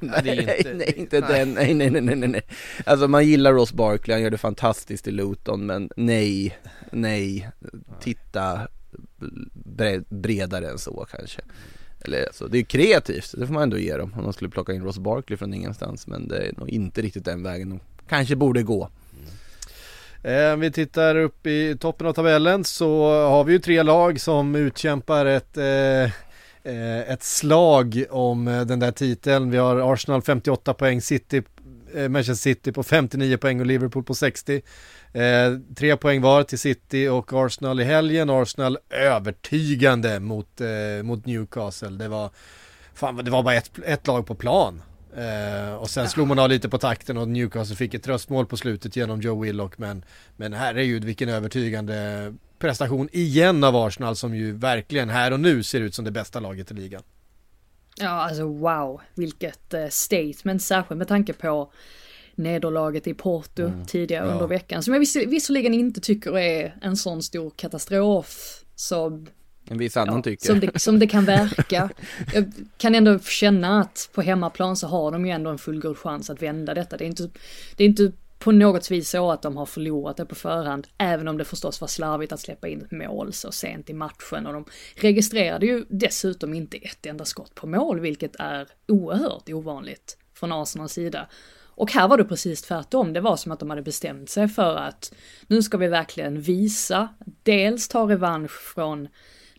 Nej, 0.00 0.20
det 0.22 0.30
är 0.30 0.46
nej, 0.46 0.56
inte- 0.58 0.74
nej, 0.74 0.94
inte 0.96 1.20
den, 1.20 1.52
nej, 1.54 1.74
nej, 1.74 1.90
nej, 1.90 2.16
nej, 2.16 2.28
nej. 2.28 2.42
Alltså 2.86 3.08
man 3.08 3.26
gillar 3.26 3.52
Ross 3.52 3.72
Barkley, 3.72 4.14
han 4.14 4.22
gör 4.22 4.30
det 4.30 4.38
fantastiskt 4.38 5.08
i 5.08 5.10
Luton, 5.10 5.66
men 5.66 5.90
nej, 5.96 6.58
nej, 6.92 7.50
titta 8.00 8.60
bre- 9.76 10.04
bredare 10.08 10.68
än 10.70 10.78
så 10.78 11.06
kanske. 11.10 11.40
Eller 12.04 12.26
alltså, 12.26 12.46
det 12.46 12.58
är 12.58 12.62
kreativt, 12.62 13.34
det 13.38 13.46
får 13.46 13.54
man 13.54 13.62
ändå 13.62 13.78
ge 13.78 13.96
dem 13.96 14.14
om 14.16 14.22
de 14.22 14.32
skulle 14.32 14.50
plocka 14.50 14.72
in 14.72 14.84
Ross 14.84 14.98
Barkley 14.98 15.36
från 15.36 15.54
ingenstans, 15.54 16.06
men 16.06 16.28
det 16.28 16.36
är 16.36 16.52
nog 16.56 16.70
inte 16.70 17.02
riktigt 17.02 17.24
den 17.24 17.42
vägen 17.42 17.70
de 17.70 17.80
kanske 18.08 18.36
borde 18.36 18.62
gå. 18.62 18.88
Mm. 20.22 20.54
Om 20.54 20.60
vi 20.60 20.72
tittar 20.72 21.16
upp 21.16 21.46
i 21.46 21.76
toppen 21.80 22.06
av 22.06 22.12
tabellen 22.12 22.64
så 22.64 23.10
har 23.28 23.44
vi 23.44 23.52
ju 23.52 23.58
tre 23.58 23.82
lag 23.82 24.20
som 24.20 24.54
utkämpar 24.54 25.26
ett, 25.26 25.56
eh, 25.56 26.02
eh 26.62 27.10
ett 27.10 27.22
slag 27.22 28.04
om 28.10 28.48
eh, 28.48 28.60
den 28.60 28.78
där 28.78 28.92
titeln. 28.92 29.50
Vi 29.50 29.56
har 29.56 29.92
Arsenal 29.92 30.22
58 30.22 30.74
poäng, 30.74 31.00
City, 31.00 31.42
Manchester 32.08 32.34
City 32.34 32.72
på 32.72 32.82
59 32.82 33.36
poäng 33.36 33.60
och 33.60 33.66
Liverpool 33.66 34.04
på 34.04 34.14
60. 34.14 34.62
Eh, 35.12 35.58
tre 35.76 35.96
poäng 35.96 36.20
var 36.20 36.42
till 36.42 36.58
City 36.58 37.08
och 37.08 37.32
Arsenal 37.32 37.80
i 37.80 37.84
helgen. 37.84 38.30
Arsenal 38.30 38.78
övertygande 38.90 40.20
mot, 40.20 40.60
eh, 40.60 41.02
mot 41.02 41.26
Newcastle. 41.26 41.90
Det 41.90 42.08
var, 42.08 42.30
fan, 42.94 43.16
det 43.16 43.30
var 43.30 43.42
bara 43.42 43.54
ett, 43.54 43.70
ett 43.84 44.06
lag 44.06 44.26
på 44.26 44.34
plan. 44.34 44.82
Eh, 45.16 45.74
och 45.74 45.90
sen 45.90 46.08
slog 46.08 46.28
man 46.28 46.38
av 46.38 46.48
lite 46.48 46.68
på 46.68 46.78
takten 46.78 47.16
och 47.16 47.28
Newcastle 47.28 47.76
fick 47.76 47.94
ett 47.94 48.02
tröstmål 48.02 48.46
på 48.46 48.56
slutet 48.56 48.96
genom 48.96 49.20
Joe 49.20 49.40
Willock 49.40 49.78
men, 49.78 50.04
men 50.36 50.52
herregud 50.52 51.04
vilken 51.04 51.28
övertygande 51.28 52.34
prestation 52.58 53.08
igen 53.12 53.64
av 53.64 53.76
Arsenal 53.76 54.16
som 54.16 54.34
ju 54.34 54.52
verkligen 54.52 55.10
här 55.10 55.32
och 55.32 55.40
nu 55.40 55.62
ser 55.62 55.80
ut 55.80 55.94
som 55.94 56.04
det 56.04 56.10
bästa 56.10 56.40
laget 56.40 56.70
i 56.70 56.74
ligan. 56.74 57.02
Ja, 57.96 58.08
alltså 58.08 58.44
wow, 58.44 59.00
vilket 59.14 59.74
eh, 59.74 59.88
statement, 59.88 60.62
särskilt 60.62 60.98
med 60.98 61.08
tanke 61.08 61.32
på 61.32 61.72
nederlaget 62.40 63.06
i 63.06 63.14
Porto 63.14 63.70
tidigare 63.86 64.26
Ja. 64.26 64.32
under 64.32 64.46
veckan. 64.46 64.82
Som 64.82 64.92
jag 64.94 65.00
viss, 65.00 65.16
visserligen 65.16 65.74
inte 65.74 66.00
tycker 66.00 66.38
är 66.38 66.74
en 66.82 66.96
sån 66.96 67.22
stor 67.22 67.50
katastrof 67.56 68.60
som 68.74 69.26
En 69.68 69.78
viss 69.78 69.96
annan 69.96 70.16
Ja, 70.16 70.22
tycker. 70.22 70.46
Som 70.46 70.60
det, 70.60 70.78
som 70.80 70.98
det 70.98 71.06
kan 71.06 71.24
verka. 71.24 71.90
Jag 72.34 72.52
kan 72.78 72.94
ändå 72.94 73.18
känna 73.18 73.80
att 73.80 74.10
på 74.12 74.22
hemmaplan 74.22 74.76
så 74.76 74.86
har 74.86 75.10
de 75.12 75.26
ju 75.26 75.32
ändå 75.32 75.50
en 75.50 75.58
fullgod 75.58 75.98
chans 75.98 76.30
att 76.30 76.42
vända 76.42 76.74
detta. 76.74 76.96
Det 76.96 77.04
är 77.04 77.06
inte, 77.06 77.30
det 77.76 77.84
är 77.84 77.88
inte 77.88 78.12
på 78.38 78.52
något 78.52 78.90
vis 78.90 79.10
så 79.10 79.30
att 79.30 79.42
de 79.42 79.56
har 79.56 79.66
förlorat 79.66 80.16
det 80.16 80.24
på 80.26 80.34
förhand, 80.34 80.86
även 80.98 81.28
om 81.28 81.38
det 81.38 81.44
förstås 81.44 81.80
var 81.80 81.88
slarvigt 81.88 82.32
att 82.32 82.40
släppa 82.40 82.68
in 82.68 82.82
ett 82.82 82.90
mål 82.90 83.32
så 83.32 83.52
sent 83.52 83.90
i 83.90 83.92
matchen 83.92 84.46
och 84.46 84.52
de 84.52 84.64
registrerade 84.94 85.66
ju 85.66 85.84
dessutom 85.88 86.54
inte 86.54 86.76
ett 86.76 87.06
enda 87.06 87.24
skott 87.24 87.54
på 87.54 87.66
mål, 87.66 88.00
vilket 88.00 88.36
är 88.38 88.68
oerhört 88.88 89.48
ovanligt 89.48 90.16
från 90.34 90.52
Arsenals 90.52 90.92
sida. 90.92 91.26
Och 91.80 91.92
här 91.92 92.08
var 92.08 92.16
det 92.16 92.24
precis 92.24 92.62
tvärtom, 92.62 93.12
det 93.12 93.20
var 93.20 93.36
som 93.36 93.52
att 93.52 93.60
de 93.60 93.70
hade 93.70 93.82
bestämt 93.82 94.30
sig 94.30 94.48
för 94.48 94.76
att 94.76 95.14
nu 95.46 95.62
ska 95.62 95.76
vi 95.78 95.88
verkligen 95.88 96.40
visa, 96.40 97.08
dels 97.42 97.88
ta 97.88 98.08
revansch 98.08 98.50
från 98.74 99.08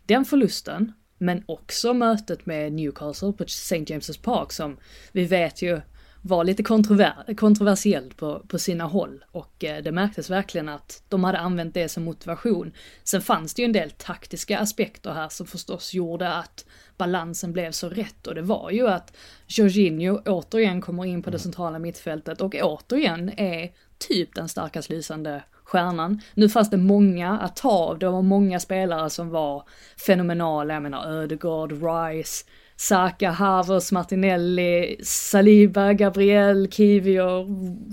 den 0.06 0.24
förlusten, 0.24 0.92
men 1.18 1.44
också 1.46 1.94
mötet 1.94 2.46
med 2.46 2.72
Newcastle 2.72 3.32
på 3.32 3.44
St. 3.44 3.78
James's 3.78 4.22
Park 4.22 4.52
som 4.52 4.76
vi 5.12 5.24
vet 5.24 5.62
ju 5.62 5.80
var 6.22 6.44
lite 6.44 6.62
kontrover 6.62 7.34
kontroversiellt 7.34 8.16
på, 8.16 8.42
på 8.48 8.58
sina 8.58 8.84
håll. 8.84 9.24
Och 9.30 9.64
eh, 9.64 9.82
det 9.82 9.92
märktes 9.92 10.30
verkligen 10.30 10.68
att 10.68 11.02
de 11.08 11.24
hade 11.24 11.38
använt 11.38 11.74
det 11.74 11.88
som 11.88 12.04
motivation. 12.04 12.72
Sen 13.04 13.20
fanns 13.20 13.54
det 13.54 13.62
ju 13.62 13.66
en 13.66 13.72
del 13.72 13.90
taktiska 13.90 14.58
aspekter 14.58 15.12
här 15.12 15.28
som 15.28 15.46
förstås 15.46 15.94
gjorde 15.94 16.32
att 16.34 16.64
balansen 16.96 17.52
blev 17.52 17.70
så 17.70 17.88
rätt. 17.88 18.26
Och 18.26 18.34
det 18.34 18.42
var 18.42 18.70
ju 18.70 18.88
att 18.88 19.16
Jorginho 19.46 20.22
återigen 20.26 20.80
kommer 20.80 21.04
in 21.04 21.22
på 21.22 21.30
det 21.30 21.38
centrala 21.38 21.78
mittfältet 21.78 22.40
och 22.40 22.54
återigen 22.54 23.38
är 23.38 23.72
typ 23.98 24.34
den 24.34 24.48
starkast 24.48 24.90
lysande 24.90 25.42
stjärnan. 25.64 26.20
Nu 26.34 26.48
fanns 26.48 26.70
det 26.70 26.76
många 26.76 27.38
att 27.38 27.56
ta 27.56 27.70
av, 27.70 27.98
det 27.98 28.08
var 28.08 28.22
många 28.22 28.60
spelare 28.60 29.10
som 29.10 29.30
var 29.30 29.68
fenomenala, 30.06 30.74
jag 30.74 30.82
menar 30.82 31.06
Ödegaard, 31.06 31.72
Rice, 31.72 32.44
Saka, 32.88 33.30
Havertz, 33.30 33.92
Martinelli, 33.92 34.96
Saliba, 35.02 35.92
Gabriel, 35.92 36.68
Kivior, 36.70 37.46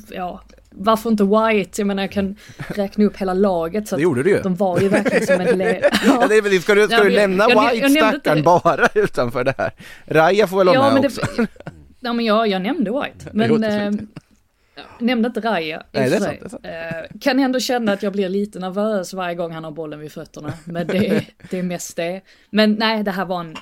ja, 0.09 0.41
varför 0.71 1.09
inte 1.09 1.23
White? 1.23 1.81
Jag 1.81 1.87
menar 1.87 2.03
jag 2.03 2.11
kan 2.11 2.35
räkna 2.67 3.05
upp 3.05 3.17
hela 3.17 3.33
laget 3.33 3.87
så 3.87 3.95
Det 3.95 4.01
gjorde 4.01 4.23
du 4.23 4.29
ju. 4.29 4.41
de 4.41 4.55
var 4.55 4.79
ju 4.79 4.89
verkligen 4.89 5.25
som 5.25 5.41
en 5.41 5.57
le- 5.57 5.81
Ja, 6.05 6.25
det 6.29 6.35
är 6.35 6.41
väl, 6.41 6.61
ska 6.61 6.75
du, 6.75 6.85
ska 6.85 6.95
Ja, 6.95 7.03
du 7.03 7.09
jag- 7.09 7.15
lämna 7.21 7.43
jag- 7.49 7.63
jag 7.65 7.71
White 7.73 7.87
inte 7.87 7.99
stackaren 7.99 8.37
det. 8.37 8.43
bara 8.43 8.87
utanför 8.93 9.43
det 9.43 9.53
här? 9.57 9.71
Raja 10.05 10.47
får 10.47 10.57
väl 10.57 10.67
vara 10.67 10.77
Ja, 10.77 10.83
med 10.83 10.93
men 10.93 11.05
också? 11.05 11.21
det, 11.37 11.47
ja, 11.99 12.13
men 12.13 12.25
jag, 12.25 12.47
jag 12.47 12.61
nämnde 12.61 12.91
White. 12.91 13.25
Det 13.25 13.33
Men 13.33 13.63
eh, 13.63 13.83
jag 14.97 15.05
nämnde 15.05 15.27
inte 15.27 15.39
Raja. 15.39 15.83
Nej, 15.91 16.09
det 16.09 16.15
är 16.15 16.19
sant, 16.19 16.39
det 16.63 16.69
är 16.69 17.03
Eh, 17.13 17.19
kan 17.21 17.39
ändå 17.39 17.59
känna 17.59 17.91
att 17.93 18.03
jag 18.03 18.13
blir 18.13 18.29
lite 18.29 18.59
nervös 18.59 19.13
varje 19.13 19.35
gång 19.35 19.51
han 19.51 19.63
har 19.63 19.71
bollen 19.71 19.99
vid 19.99 20.11
fötterna. 20.11 20.53
Men 20.65 20.87
det, 20.87 21.25
det 21.49 21.59
är 21.59 21.63
mest 21.63 21.95
det. 21.95 22.21
Men 22.49 22.73
nej, 22.73 23.03
det 23.03 23.11
här 23.11 23.25
var 23.25 23.39
en 23.39 23.55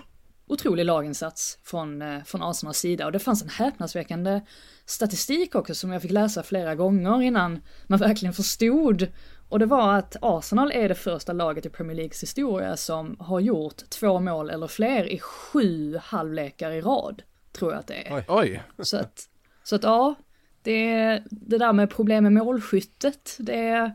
otrolig 0.47 0.86
laginsats 0.86 1.60
från, 1.63 2.01
eh, 2.01 2.23
från 2.23 2.41
Arsenals 2.41 2.77
sida. 2.77 3.05
Och 3.05 3.12
det 3.12 3.19
fanns 3.19 3.43
en 3.43 3.49
häpnadsväckande 3.49 4.41
statistik 4.86 5.55
också 5.55 5.75
som 5.75 5.91
jag 5.91 6.01
fick 6.01 6.12
läsa 6.12 6.43
flera 6.43 6.75
gånger 6.75 7.21
innan 7.21 7.62
man 7.88 7.99
verkligen 7.99 8.33
förstod. 8.33 9.07
Och 9.49 9.60
det 9.60 9.65
var 9.65 9.97
att 9.97 10.15
Arsenal 10.21 10.71
är 10.71 10.89
det 10.89 10.95
första 10.95 11.33
laget 11.33 11.65
i 11.65 11.69
Premier 11.69 11.95
Leagues 11.95 12.23
historia 12.23 12.77
som 12.77 13.15
har 13.19 13.39
gjort 13.39 13.89
två 13.89 14.19
mål 14.19 14.49
eller 14.49 14.67
fler 14.67 15.05
i 15.05 15.19
sju 15.19 15.97
halvlekar 15.97 16.71
i 16.71 16.81
rad. 16.81 17.23
Tror 17.51 17.71
jag 17.71 17.79
att 17.79 17.88
det 17.88 18.07
är. 18.07 18.15
Oj. 18.15 18.25
Oj, 18.27 18.63
Så 18.79 18.97
att, 18.97 19.29
så 19.63 19.75
att 19.75 19.83
ja, 19.83 20.15
det, 20.62 21.21
det 21.29 21.57
där 21.57 21.73
med 21.73 21.89
problem 21.89 22.23
med 22.23 22.33
målskyttet, 22.33 23.36
det, 23.39 23.91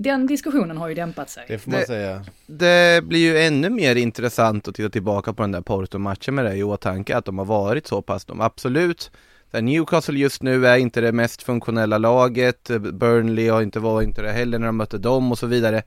den 0.00 0.26
diskussionen 0.26 0.76
har 0.76 0.88
ju 0.88 0.94
dämpat 0.94 1.30
sig. 1.30 1.44
Det 1.48 1.58
får 1.58 1.70
man 1.70 1.80
Det- 1.80 1.86
säga. 1.86 2.24
det 2.46 3.04
blir 3.04 3.18
ju 3.20 3.38
ännu 3.38 3.70
mer 3.70 3.96
intressant 3.96 4.68
att 4.68 4.74
titta 4.74 4.88
tillbaka 4.90 5.32
på 5.32 5.42
den 5.42 5.52
där 5.52 5.60
Porto-matchen 5.60 6.34
med 6.34 6.44
det 6.44 6.56
i 6.56 6.62
åtanke 6.62 7.16
att 7.16 7.24
de 7.24 7.38
har 7.38 7.44
varit 7.44 7.86
så 7.86 8.02
pass, 8.02 8.24
de 8.24 8.40
absolut 8.40 9.10
Newcastle 9.52 10.18
just 10.18 10.42
nu 10.42 10.66
är 10.66 10.76
inte 10.76 11.00
det 11.00 11.12
mest 11.12 11.42
funktionella 11.42 11.98
laget, 11.98 12.70
Burnley 12.92 13.48
har 13.48 13.62
inte 13.62 13.80
varit 13.80 14.08
inte 14.08 14.22
det 14.22 14.32
heller 14.32 14.58
när 14.58 14.66
de 14.66 14.76
mötte 14.76 14.98
dem 14.98 15.32
och 15.32 15.38
så 15.38 15.46
vidare 15.46 15.82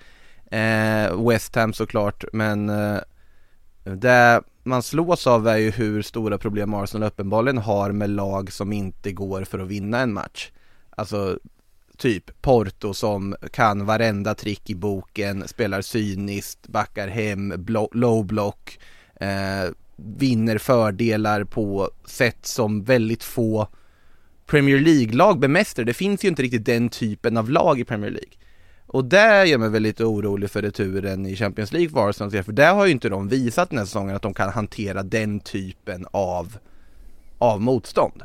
eh, 0.52 1.28
West 1.30 1.56
Ham 1.56 1.74
såklart, 1.74 2.24
men 2.34 2.69
eh, 2.69 2.97
det 3.84 4.41
man 4.63 4.84
slås 4.84 5.28
av 5.28 5.47
är 5.47 5.58
ju 5.58 5.71
hur 5.71 6.02
stora 6.02 6.38
problem 6.38 6.74
Arsenal 6.74 7.08
uppenbarligen 7.08 7.58
har 7.58 7.91
med 7.91 8.10
lag 8.10 8.52
som 8.52 8.74
inte 8.74 9.12
går 9.12 9.43
för 9.43 9.60
att 9.60 9.67
vinna 9.67 10.00
en 10.00 10.13
match 10.13 10.52
Alltså 10.95 11.39
typ 12.02 12.42
Porto 12.42 12.94
som 12.94 13.36
kan 13.52 13.86
varenda 13.86 14.36
trick 14.36 14.70
i 14.70 14.76
boken, 14.76 15.48
spelar 15.48 15.82
cyniskt, 15.82 16.68
backar 16.68 17.08
hem, 17.08 17.54
blo- 17.54 17.90
low 17.92 18.26
block, 18.26 18.80
eh, 19.16 19.72
vinner 19.96 20.58
fördelar 20.58 21.44
på 21.44 21.90
sätt 22.06 22.46
som 22.46 22.84
väldigt 22.84 23.24
få 23.24 23.68
Premier 24.46 24.80
League-lag 24.80 25.40
bemästrar. 25.40 25.86
Det 25.86 25.94
finns 25.94 26.24
ju 26.24 26.28
inte 26.28 26.42
riktigt 26.42 26.66
den 26.66 26.90
typen 26.90 27.38
av 27.38 27.50
lag 27.50 27.80
i 27.80 27.86
Premier 27.86 28.12
League. 28.12 28.34
Och 28.86 29.06
det 29.06 29.46
gör 29.46 29.58
mig 29.58 29.70
väl 29.70 29.84
lite 29.84 30.06
orolig 30.06 30.50
för 30.50 30.62
returen 30.62 31.26
i 31.26 31.36
Champions 31.36 31.72
League 31.72 31.90
för 31.90 32.10
Arsenal, 32.10 32.44
för 32.44 32.52
där 32.52 32.74
har 32.74 32.86
ju 32.86 32.92
inte 32.92 33.10
de 33.10 33.28
visat 33.28 33.70
den 33.70 33.80
här 33.80 33.86
säsongen 33.86 34.16
att 34.16 34.22
de 34.22 34.34
kan 34.34 34.50
hantera 34.50 35.04
den 35.04 35.40
typen 35.40 36.06
av, 36.12 36.58
av 37.38 37.62
motstånd. 37.62 38.24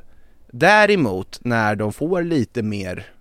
Däremot 0.53 1.45
när 1.45 1.77
de 1.77 1.93
får 1.93 2.23
lite 2.23 2.63
mer 2.63 3.16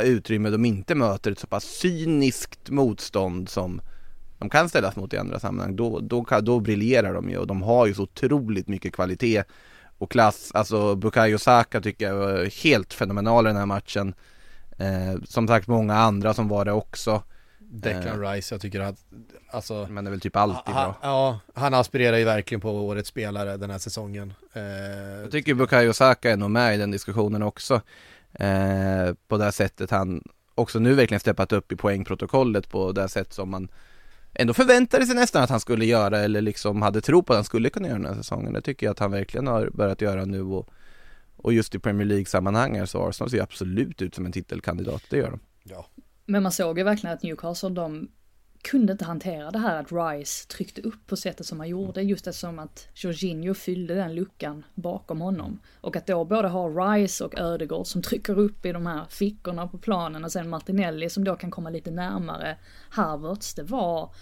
utrymme, 0.00 0.50
de 0.50 0.64
inte 0.64 0.94
möter 0.94 1.32
ett 1.32 1.38
så 1.38 1.46
pass 1.46 1.64
cyniskt 1.64 2.70
motstånd 2.70 3.48
som 3.48 3.80
de 4.38 4.50
kan 4.50 4.68
ställas 4.68 4.96
mot 4.96 5.12
i 5.12 5.16
andra 5.16 5.38
sammanhang, 5.40 5.76
då, 5.76 6.00
då, 6.00 6.26
då 6.42 6.60
briljerar 6.60 7.14
de 7.14 7.30
ju 7.30 7.36
och 7.36 7.46
de 7.46 7.62
har 7.62 7.86
ju 7.86 7.94
så 7.94 8.02
otroligt 8.02 8.68
mycket 8.68 8.92
kvalitet 8.92 9.44
och 9.98 10.10
klass. 10.10 10.50
Alltså 10.54 10.94
Bukayo 10.94 11.38
Saka 11.38 11.80
tycker 11.80 12.06
jag 12.08 12.14
var 12.14 12.62
helt 12.64 12.94
fenomenal 12.94 13.46
i 13.46 13.48
den 13.48 13.56
här 13.56 13.66
matchen. 13.66 14.14
Eh, 14.78 15.22
som 15.24 15.48
sagt 15.48 15.68
många 15.68 15.94
andra 15.94 16.34
som 16.34 16.48
var 16.48 16.64
det 16.64 16.72
också, 16.72 17.22
Declan 17.58 18.20
Rice, 18.20 18.54
jag 18.54 18.60
tycker 18.60 18.80
att, 18.80 18.96
alltså 19.50 19.86
men 19.90 20.04
det 20.04 20.08
är 20.08 20.10
väl 20.10 20.20
typ 20.20 20.36
alltid 20.36 20.74
ha, 20.74 20.84
bra. 20.84 20.96
Ja, 21.02 21.40
han 21.54 21.74
aspirerar 21.74 22.16
ju 22.16 22.24
verkligen 22.24 22.60
på 22.60 22.70
årets 22.70 23.08
spelare 23.08 23.56
den 23.56 23.70
här 23.70 23.78
säsongen. 23.78 24.34
Eh, 24.52 24.62
Jag 25.22 25.30
tycker 25.30 25.54
Bukayo 25.54 25.92
Saka 25.92 26.30
är 26.30 26.36
nog 26.36 26.50
med 26.50 26.74
i 26.74 26.78
den 26.78 26.90
diskussionen 26.90 27.42
också. 27.42 27.80
Eh, 28.34 29.14
på 29.28 29.36
det 29.36 29.44
här 29.44 29.50
sättet 29.50 29.90
han 29.90 30.22
också 30.54 30.78
nu 30.78 30.94
verkligen 30.94 31.20
steppat 31.20 31.52
upp 31.52 31.72
i 31.72 31.76
poängprotokollet 31.76 32.68
på 32.68 32.92
det 32.92 33.08
sätt 33.08 33.32
som 33.32 33.50
man 33.50 33.68
ändå 34.34 34.54
förväntade 34.54 35.06
sig 35.06 35.14
nästan 35.14 35.42
att 35.42 35.50
han 35.50 35.60
skulle 35.60 35.84
göra 35.84 36.18
eller 36.18 36.40
liksom 36.40 36.82
hade 36.82 37.00
tro 37.00 37.22
på 37.22 37.32
att 37.32 37.36
han 37.36 37.44
skulle 37.44 37.70
kunna 37.70 37.88
göra 37.88 37.98
den 37.98 38.06
här 38.06 38.14
säsongen. 38.14 38.52
Det 38.52 38.60
tycker 38.60 38.86
jag 38.86 38.90
att 38.90 38.98
han 38.98 39.10
verkligen 39.10 39.46
har 39.46 39.70
börjat 39.74 40.00
göra 40.00 40.24
nu 40.24 40.42
och, 40.42 40.68
och 41.36 41.52
just 41.52 41.74
i 41.74 41.78
Premier 41.78 42.06
League-sammanhang 42.06 42.86
så 42.86 43.08
Arsenal 43.08 43.30
ser 43.30 43.42
absolut 43.42 44.02
ut 44.02 44.14
som 44.14 44.26
en 44.26 44.32
titelkandidat, 44.32 45.02
det 45.10 45.16
gör 45.16 45.30
de. 45.30 45.40
Men 46.26 46.42
man 46.42 46.52
såg 46.52 46.78
ju 46.78 46.84
verkligen 46.84 47.14
att 47.14 47.22
Newcastle, 47.22 47.68
de 47.68 48.08
kunde 48.62 48.92
inte 48.92 49.04
hantera 49.04 49.50
det 49.50 49.58
här 49.58 49.80
att 49.80 49.92
Rice 49.92 50.48
tryckte 50.48 50.80
upp 50.80 51.06
på 51.06 51.16
sättet 51.16 51.46
som 51.46 51.60
han 51.60 51.68
gjorde, 51.68 52.02
just 52.02 52.26
eftersom 52.26 52.58
att 52.58 52.88
Jorginho 52.94 53.54
fyllde 53.54 53.94
den 53.94 54.14
luckan 54.14 54.64
bakom 54.74 55.20
honom. 55.20 55.60
Och 55.80 55.96
att 55.96 56.06
då 56.06 56.24
både 56.24 56.48
ha 56.48 56.68
Rice 56.68 57.24
och 57.24 57.38
Ödegård 57.38 57.86
som 57.86 58.02
trycker 58.02 58.38
upp 58.38 58.66
i 58.66 58.72
de 58.72 58.86
här 58.86 59.04
fickorna 59.08 59.68
på 59.68 59.78
planen 59.78 60.24
och 60.24 60.32
sen 60.32 60.48
Martinelli 60.48 61.10
som 61.10 61.24
då 61.24 61.36
kan 61.36 61.50
komma 61.50 61.70
lite 61.70 61.90
närmare 61.90 62.58
Havertz, 62.90 63.54
det 63.54 63.62
var... 63.62 64.14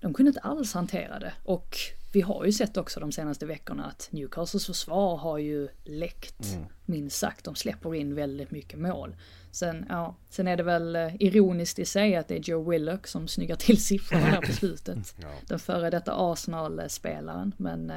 De 0.00 0.14
kunde 0.14 0.28
inte 0.28 0.40
alls 0.40 0.74
hantera 0.74 1.18
det. 1.18 1.32
Och 1.44 1.76
vi 2.12 2.20
har 2.20 2.44
ju 2.44 2.52
sett 2.52 2.76
också 2.76 3.00
de 3.00 3.12
senaste 3.12 3.46
veckorna 3.46 3.84
att 3.84 4.08
Newcastles 4.10 4.66
försvar 4.66 5.16
har 5.16 5.38
ju 5.38 5.68
läckt, 5.84 6.58
minst 6.84 7.18
sagt. 7.18 7.44
De 7.44 7.54
släpper 7.54 7.94
in 7.94 8.14
väldigt 8.14 8.50
mycket 8.50 8.78
mål. 8.78 9.16
Sen, 9.50 9.86
ja, 9.88 10.16
sen 10.30 10.48
är 10.48 10.56
det 10.56 10.62
väl 10.62 10.96
eh, 10.96 11.14
ironiskt 11.20 11.78
i 11.78 11.84
sig 11.84 12.16
att 12.16 12.28
det 12.28 12.34
är 12.34 12.38
Joe 12.38 12.70
Willock 12.70 13.06
som 13.06 13.28
snyggar 13.28 13.56
till 13.56 13.82
siffrorna 13.84 14.26
här 14.26 14.40
på 14.40 14.52
slutet. 14.52 15.14
Den 15.46 15.58
före 15.58 15.90
detta 15.90 16.12
Arsenal-spelaren. 16.16 17.52
Men 17.56 17.90
eh, 17.90 17.96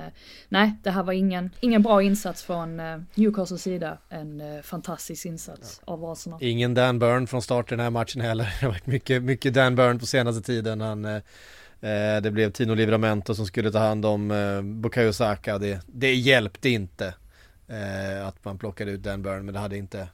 nej, 0.49 0.73
det 0.83 0.91
här 0.91 1.03
var 1.03 1.13
ingen, 1.13 1.49
ingen 1.59 1.81
bra 1.81 2.03
insats 2.03 2.43
från 2.43 2.79
eh, 2.79 2.97
Newcastles 3.15 3.61
sida. 3.61 3.97
En 4.09 4.63
fantastisk 4.63 5.25
insats 5.25 5.81
av 5.85 6.05
Arsenal. 6.05 6.43
Ingen 6.43 6.73
Dan 6.73 6.99
Burn 6.99 7.27
från 7.27 7.41
start 7.41 7.71
i 7.71 7.75
den 7.75 7.79
här 7.79 7.89
matchen 7.89 8.21
heller. 8.21 8.43
Det 8.43 8.65
har 8.65 8.71
varit 8.73 8.87
mycket, 8.87 9.23
mycket 9.23 9.53
Dan 9.53 9.75
Burn 9.75 9.99
på 9.99 10.05
senaste 10.05 10.41
tiden. 10.41 10.81
Han, 10.81 11.21
det 12.23 12.31
blev 12.31 12.51
Tino 12.51 12.73
Livramento 12.73 13.35
som 13.35 13.45
skulle 13.45 13.71
ta 13.71 13.79
hand 13.79 14.05
om 14.05 14.31
eh, 14.31 14.61
Bukayo 14.61 15.13
Saka. 15.13 15.57
Det, 15.57 15.79
det 15.87 16.15
hjälpte 16.15 16.69
inte 16.69 17.13
eh, 17.67 18.27
att 18.27 18.45
man 18.45 18.57
plockade 18.57 18.91
ut 18.91 19.03
Dan 19.03 19.21
Burn, 19.21 19.45
men 19.45 19.53
det 19.53 19.59
hade 19.59 19.77
inte 19.77 20.07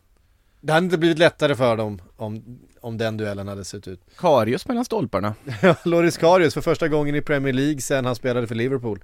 det 0.67 0.73
hade 0.73 0.83
inte 0.83 0.97
blivit 0.97 1.19
lättare 1.19 1.55
för 1.55 1.77
dem 1.77 2.01
om, 2.15 2.59
om 2.81 2.97
den 2.97 3.17
duellen 3.17 3.47
hade 3.47 3.65
sett 3.65 3.87
ut. 3.87 4.01
Karius 4.17 4.67
mellan 4.67 4.85
stolparna. 4.85 5.35
Loris 5.83 6.17
Karius 6.17 6.53
för 6.53 6.61
första 6.61 6.87
gången 6.87 7.15
i 7.15 7.21
Premier 7.21 7.53
League 7.53 7.81
sen 7.81 8.05
han 8.05 8.15
spelade 8.15 8.47
för 8.47 8.55
Liverpool. 8.55 9.03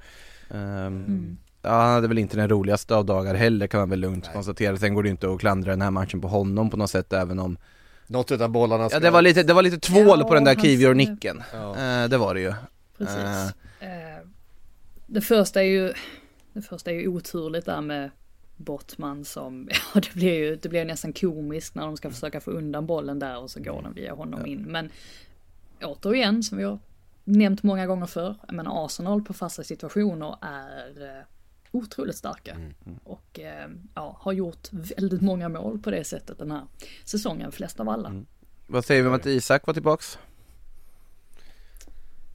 Um, 0.50 1.38
Ja, 1.66 1.70
han 1.70 1.94
hade 1.94 2.08
väl 2.08 2.18
inte 2.18 2.38
den 2.38 2.50
roligaste 2.50 2.96
av 2.96 3.06
dagar 3.06 3.36
heller 3.36 3.68
kan 3.68 3.80
man 3.80 3.90
väl 3.90 4.00
lugnt 4.00 4.34
konstatera. 4.34 4.78
Sen 4.78 4.94
går 4.94 5.04
det 5.04 5.10
inte 5.10 5.32
att 5.32 5.40
klandra 5.40 5.72
den 5.72 5.82
här 5.82 5.92
matchen 5.92 6.22
på 6.22 6.28
honom 6.28 6.70
på 6.70 6.78
något 6.78 6.90
sätt 6.90 7.14
även 7.14 7.40
om 7.40 7.58
Något 8.08 8.32
utav 8.32 8.50
bollarna 8.50 8.90
ska... 8.90 8.96
Ja 8.96 9.00
det 9.00 9.10
var 9.10 9.22
lite, 9.22 9.44
det 9.44 9.54
var 9.54 9.62
lite 9.62 9.80
tvål 9.80 10.20
Ja, 10.20 10.28
på 10.28 10.34
den 10.34 10.44
där 10.44 10.56
Kivior-nicken. 10.56 11.44
Ja. 11.54 11.70
Eh, 11.70 12.10
det 12.10 12.18
var 12.18 12.34
det 12.34 12.42
ju. 12.42 12.54
Precis. 12.98 13.18
Eh. 13.80 14.14
Eh, 14.14 14.20
det 15.08 15.22
första 15.22 15.62
är 15.62 15.68
ju, 15.68 15.94
det 16.54 16.62
första 16.62 16.92
är 16.92 16.96
ju 16.96 17.08
oturligt 17.08 17.66
där 17.66 17.82
med 17.82 18.10
Bottman 18.64 19.26
som, 19.26 19.70
ja 19.94 20.02
det 20.02 20.14
blir 20.14 20.34
ju, 20.34 20.56
det 20.56 20.70
blir 20.70 20.86
nästan 20.86 21.14
komiskt 21.14 21.76
när 21.76 21.86
de 21.86 21.98
ska 21.98 22.10
försöka 22.10 22.42
få 22.42 22.52
undan 22.52 22.86
bollen 22.86 23.20
där 23.20 23.38
och 23.38 23.52
så 23.52 23.60
går 23.60 23.82
den 23.82 23.94
via 23.94 24.14
honom 24.14 24.46
in. 24.46 24.62
Men 24.62 24.90
återigen, 25.82 26.44
som 26.44 26.58
vi 26.58 26.64
har 26.64 26.80
nämnt 27.24 27.64
många 27.64 27.88
gånger 27.88 28.06
förr, 28.06 28.36
men 28.52 28.68
Arsenal 28.68 29.22
på 29.22 29.34
fasta 29.34 29.64
situationer 29.64 30.36
är 30.42 31.18
eh, 31.18 31.24
otroligt 31.72 32.16
starka. 32.16 32.58
Och 33.04 33.40
eh, 33.40 33.70
ja, 33.96 34.18
har 34.20 34.32
gjort 34.32 34.68
väldigt 34.72 35.22
många 35.22 35.50
mål 35.50 35.80
på 35.80 35.92
det 35.92 36.04
sättet 36.04 36.38
den 36.38 36.52
här 36.52 36.64
säsongen, 37.04 37.52
flest 37.52 37.80
av 37.80 37.90
alla. 37.90 38.24
Vad 38.68 38.86
säger 38.86 39.02
vi 39.02 39.08
om 39.08 39.14
att 39.14 39.26
Isak 39.26 39.68
var 39.68 39.74
tillbaks? 39.74 40.18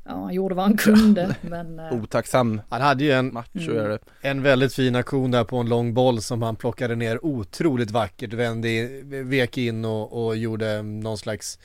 Ja, 0.08 0.14
han 0.14 0.34
gjorde 0.34 0.54
vad 0.54 0.64
han 0.64 0.76
kunde, 0.76 1.36
men 1.40 1.78
eh, 1.78 1.92
Otacksam. 1.92 2.60
Han 2.68 2.80
hade 2.80 3.04
ju 3.04 3.12
en, 3.12 3.32
match 3.32 3.48
det. 3.54 3.98
en 4.20 4.42
väldigt 4.42 4.74
fin 4.74 4.96
aktion 4.96 5.30
där 5.30 5.44
på 5.44 5.56
en 5.56 5.68
lång 5.68 5.94
boll 5.94 6.22
som 6.22 6.42
han 6.42 6.56
plockade 6.56 6.94
ner 6.94 7.24
otroligt 7.24 7.90
vackert, 7.90 8.32
vände, 8.32 8.88
vek 9.04 9.58
in 9.58 9.84
och, 9.84 10.26
och 10.26 10.36
gjorde 10.36 10.82
någon 10.82 11.18
slags 11.18 11.58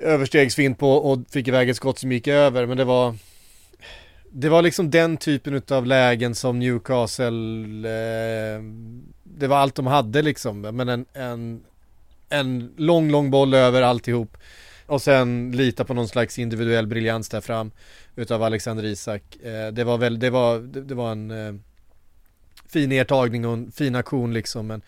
överstegsfint 0.00 0.78
på 0.78 0.92
och 0.92 1.18
fick 1.30 1.48
iväg 1.48 1.68
ett 1.68 1.76
skott 1.76 1.98
som 1.98 2.12
gick 2.12 2.28
över, 2.28 2.66
men 2.66 2.76
det 2.76 2.84
var 2.84 3.14
det 4.30 4.48
var 4.48 4.62
liksom 4.62 4.90
den 4.90 5.16
typen 5.16 5.62
av 5.70 5.86
lägen 5.86 6.34
som 6.34 6.58
Newcastle 6.58 7.88
eh, 7.88 8.62
Det 9.22 9.46
var 9.46 9.56
allt 9.56 9.74
de 9.74 9.86
hade 9.86 10.22
liksom. 10.22 10.60
Men 10.60 10.88
en, 10.88 11.06
en 11.12 11.64
En 12.28 12.72
lång, 12.76 13.10
lång 13.10 13.30
boll 13.30 13.54
över 13.54 13.82
alltihop 13.82 14.36
och 14.86 15.02
sen 15.02 15.52
lita 15.52 15.84
på 15.84 15.94
någon 15.94 16.08
slags 16.08 16.38
individuell 16.38 16.86
briljans 16.86 17.28
där 17.28 17.40
fram 17.40 17.70
Utav 18.16 18.42
Alexander 18.42 18.84
Isak. 18.84 19.36
Eh, 19.36 19.72
Det 19.72 19.84
var 19.84 19.98
väl, 19.98 20.18
det 20.18 20.30
var, 20.30 20.58
det, 20.58 20.82
det 20.82 20.94
var 20.94 21.12
en 21.12 21.30
eh, 21.30 21.54
Fin 22.68 22.88
nedtagning 22.88 23.46
och 23.46 23.52
en 23.52 23.72
fin 23.72 23.94
aktion 23.94 24.34
liksom 24.34 24.66
men 24.66 24.82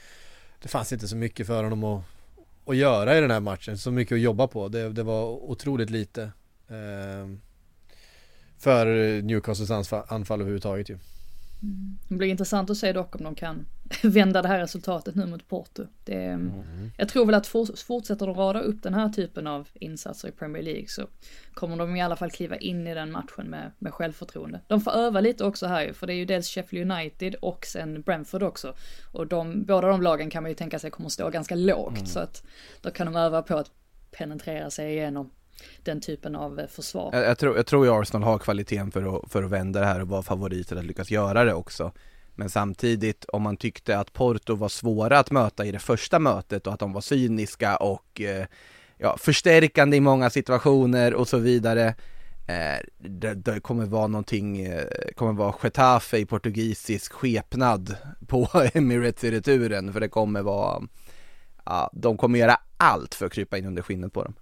Det 0.62 0.68
fanns 0.68 0.92
inte 0.92 1.08
så 1.08 1.16
mycket 1.16 1.46
för 1.46 1.62
honom 1.64 1.84
att 1.84 2.02
Att 2.66 2.76
göra 2.76 3.18
i 3.18 3.20
den 3.20 3.30
här 3.30 3.40
matchen, 3.40 3.78
så 3.78 3.90
mycket 3.90 4.14
att 4.14 4.20
jobba 4.20 4.46
på. 4.46 4.68
Det, 4.68 4.88
det 4.88 5.02
var 5.02 5.24
otroligt 5.24 5.90
lite 5.90 6.22
eh, 6.68 7.28
För 8.58 8.86
Newcastles 9.22 9.70
anfall, 9.70 10.04
anfall 10.08 10.40
överhuvudtaget 10.40 10.88
ju. 10.90 10.98
Det 12.08 12.14
blir 12.14 12.28
intressant 12.28 12.70
att 12.70 12.76
se 12.76 12.92
dock 12.92 13.16
om 13.16 13.24
de 13.24 13.34
kan 13.34 13.66
vända 14.02 14.42
det 14.42 14.48
här 14.48 14.58
resultatet 14.58 15.14
nu 15.14 15.26
mot 15.26 15.48
Porto. 15.48 15.86
Det, 16.04 16.50
Jag 16.96 17.08
tror 17.08 17.26
väl 17.26 17.34
att 17.34 17.46
for, 17.46 17.76
fortsätter 17.86 18.26
de 18.26 18.34
rada 18.34 18.60
upp 18.60 18.82
den 18.82 18.94
här 18.94 19.08
typen 19.08 19.46
av 19.46 19.68
insatser 19.74 20.28
i 20.28 20.32
Premier 20.32 20.62
League 20.62 20.88
så 20.88 21.06
kommer 21.54 21.76
de 21.76 21.96
i 21.96 22.02
alla 22.02 22.16
fall 22.16 22.30
kliva 22.30 22.56
in 22.56 22.86
i 22.86 22.94
den 22.94 23.12
matchen 23.12 23.46
med, 23.46 23.70
med 23.78 23.94
självförtroende. 23.94 24.60
De 24.66 24.80
får 24.80 24.90
öva 24.90 25.20
lite 25.20 25.44
också 25.44 25.66
här 25.66 25.82
ju, 25.82 25.92
för 25.92 26.06
det 26.06 26.12
är 26.12 26.16
ju 26.16 26.24
dels 26.24 26.48
Sheffield 26.48 26.92
United 26.92 27.34
och 27.34 27.66
sen 27.66 28.02
Brentford 28.02 28.42
också. 28.42 28.74
Och 29.12 29.26
de, 29.26 29.64
båda 29.64 29.88
de 29.88 30.02
lagen 30.02 30.30
kan 30.30 30.42
man 30.42 30.50
ju 30.50 30.54
tänka 30.54 30.78
sig 30.78 30.90
kommer 30.90 31.08
stå 31.08 31.30
ganska 31.30 31.54
lågt 31.54 32.08
så 32.08 32.20
att 32.20 32.42
då 32.80 32.90
kan 32.90 33.06
de 33.06 33.16
öva 33.16 33.42
på 33.42 33.56
att 33.56 33.70
penetrera 34.10 34.70
sig 34.70 34.92
igenom 34.92 35.30
den 35.82 36.00
typen 36.00 36.36
av 36.36 36.60
eh, 36.60 36.66
försvar. 36.66 37.10
Jag, 37.12 37.24
jag, 37.24 37.38
tror, 37.38 37.56
jag 37.56 37.66
tror 37.66 37.86
ju 37.86 37.92
Arsenal 37.92 38.22
har 38.22 38.38
kvaliteten 38.38 38.90
för 38.90 39.16
att, 39.16 39.32
för 39.32 39.42
att 39.42 39.50
vända 39.50 39.80
det 39.80 39.86
här 39.86 40.00
och 40.00 40.08
vara 40.08 40.22
favoriter 40.22 40.76
att 40.76 40.84
lyckas 40.84 41.10
göra 41.10 41.44
det 41.44 41.54
också. 41.54 41.92
Men 42.34 42.50
samtidigt, 42.50 43.24
om 43.24 43.42
man 43.42 43.56
tyckte 43.56 43.98
att 43.98 44.12
Porto 44.12 44.54
var 44.54 44.68
svåra 44.68 45.18
att 45.18 45.30
möta 45.30 45.64
i 45.64 45.72
det 45.72 45.78
första 45.78 46.18
mötet 46.18 46.66
och 46.66 46.72
att 46.72 46.80
de 46.80 46.92
var 46.92 47.00
cyniska 47.00 47.76
och 47.76 48.20
eh, 48.20 48.46
ja, 48.98 49.16
förstärkande 49.18 49.96
i 49.96 50.00
många 50.00 50.30
situationer 50.30 51.14
och 51.14 51.28
så 51.28 51.38
vidare. 51.38 51.94
Eh, 52.48 52.78
det, 52.98 53.34
det 53.34 53.60
kommer 53.60 53.86
vara 53.86 54.06
någonting, 54.06 54.60
eh, 54.60 54.86
kommer 55.14 55.32
vara 55.32 55.54
Getafe 55.62 56.18
i 56.18 56.26
portugisisk 56.26 57.12
skepnad 57.12 57.96
på 58.26 58.48
Emirates 58.74 59.24
i 59.24 59.30
returen 59.30 59.92
för 59.92 60.00
det 60.00 60.08
kommer 60.08 60.42
vara, 60.42 60.82
ja, 61.64 61.90
de 61.92 62.16
kommer 62.16 62.38
göra 62.38 62.56
allt 62.76 63.14
för 63.14 63.26
att 63.26 63.32
krypa 63.32 63.58
in 63.58 63.66
under 63.66 63.82
skinnet 63.82 64.12
på 64.12 64.24
dem. 64.24 64.34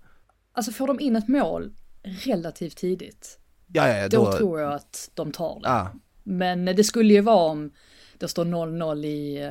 Alltså 0.57 0.73
får 0.73 0.87
de 0.87 1.01
in 1.01 1.17
ett 1.17 1.29
mål 1.29 1.73
relativt 2.03 2.77
tidigt, 2.77 3.39
Ja, 3.73 3.89
ja, 3.89 4.09
då, 4.09 4.25
då, 4.25 4.33
tror 4.33 4.61
jag 4.61 4.73
att 4.73 5.11
de 5.15 5.33
tar 5.33 5.61
det. 5.61 5.69
ja, 5.69 5.93
Men 6.23 6.65
det 6.65 6.85
skulle 6.85 7.15
ju 7.15 7.21
vara 7.21 7.51
om 7.51 7.71
det 8.19 8.29
står 8.29 8.45
0-0 8.45 9.05
i 9.05 9.43
eh, 9.43 9.51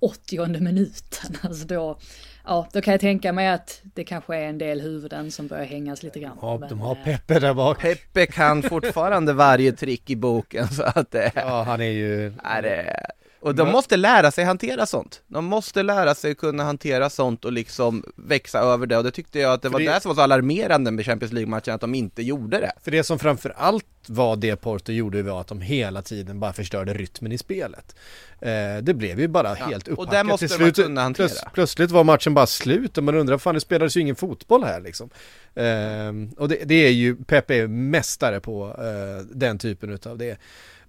80 0.00 0.60
minuten. 0.60 1.36
Alltså 1.42 1.66
då, 1.66 1.98
ja, 2.44 2.68
då 2.72 2.80
kan 2.80 2.92
jag 2.92 3.00
tänka 3.00 3.32
mig 3.32 3.48
att 3.48 3.80
det 3.94 4.04
kanske 4.04 4.36
är 4.36 4.48
en 4.48 4.58
del 4.58 4.80
huvuden 4.80 5.30
som 5.30 5.46
börjar 5.46 5.64
hängas 5.64 6.02
lite 6.02 6.20
grann. 6.20 6.38
Ja, 6.40 6.58
Men, 6.58 6.68
de 6.68 6.80
har 6.80 6.96
eh, 6.96 7.04
Peppe 7.04 7.38
där 7.40 7.54
bak 7.54 7.80
Peppe 7.80 8.26
kan 8.26 8.62
fortfarande 8.62 9.32
varje 9.32 9.72
trick 9.72 10.10
i 10.10 10.16
boken 10.16 10.68
så 10.72 10.82
att 10.82 11.10
det 11.10 11.32
Ja, 11.34 11.62
han 11.62 11.80
är 11.80 11.90
ju 11.90 12.32
är 12.44 12.62
det 12.62 13.06
och 13.46 13.54
de 13.54 13.68
måste 13.72 13.96
lära 13.96 14.30
sig 14.30 14.44
hantera 14.44 14.86
sånt. 14.86 15.22
De 15.26 15.44
måste 15.44 15.82
lära 15.82 16.14
sig 16.14 16.34
kunna 16.34 16.64
hantera 16.64 17.10
sånt 17.10 17.44
och 17.44 17.52
liksom 17.52 18.04
växa 18.16 18.58
över 18.60 18.86
det 18.86 18.96
och 18.96 19.04
det 19.04 19.10
tyckte 19.10 19.38
jag 19.38 19.52
att 19.52 19.62
det 19.62 19.68
För 19.68 19.72
var 19.72 19.80
det- 19.80 19.92
det 19.94 20.00
som 20.00 20.08
var 20.08 20.14
så 20.16 20.20
alarmerande 20.20 20.90
med 20.90 21.04
Champions 21.06 21.32
League-matchen, 21.32 21.74
att 21.74 21.80
de 21.80 21.94
inte 21.94 22.22
gjorde 22.22 22.60
det. 22.60 22.72
För 22.82 22.90
det 22.90 23.04
som 23.04 23.18
framför 23.18 23.54
allt 23.56 23.84
var 24.08 24.36
det 24.36 24.56
Porto 24.56 24.92
gjorde 24.92 25.22
var 25.22 25.40
att 25.40 25.46
de 25.46 25.60
hela 25.60 26.02
tiden 26.02 26.40
bara 26.40 26.52
förstörde 26.52 26.94
rytmen 26.94 27.32
i 27.32 27.38
spelet. 27.38 27.96
Eh, 28.40 28.76
det 28.82 28.94
blev 28.94 29.20
ju 29.20 29.28
bara 29.28 29.54
helt 29.54 29.88
och 29.88 29.92
upphackat 29.92 30.10
där 30.12 30.24
måste 30.24 30.48
till 30.48 30.60
man 30.60 30.72
slut. 30.74 30.86
kunna 30.86 31.02
hantera. 31.02 31.26
Plöts- 31.28 31.44
plötsligt 31.54 31.90
var 31.90 32.04
matchen 32.04 32.34
bara 32.34 32.46
slut 32.46 32.98
och 32.98 33.04
man 33.04 33.14
undrar, 33.14 33.38
fan 33.38 33.54
det 33.54 33.60
spelades 33.60 33.96
ju 33.96 34.00
ingen 34.00 34.16
fotboll 34.16 34.64
här 34.64 34.80
liksom. 34.80 35.10
Eh, 35.54 36.38
och 36.42 36.48
det, 36.48 36.58
det 36.64 36.74
är 36.74 36.90
ju, 36.90 37.16
Pepe 37.16 37.54
är 37.54 37.66
mästare 37.66 38.40
på 38.40 38.66
eh, 38.78 39.26
den 39.36 39.58
typen 39.58 39.90
utav 39.90 40.18
det. 40.18 40.38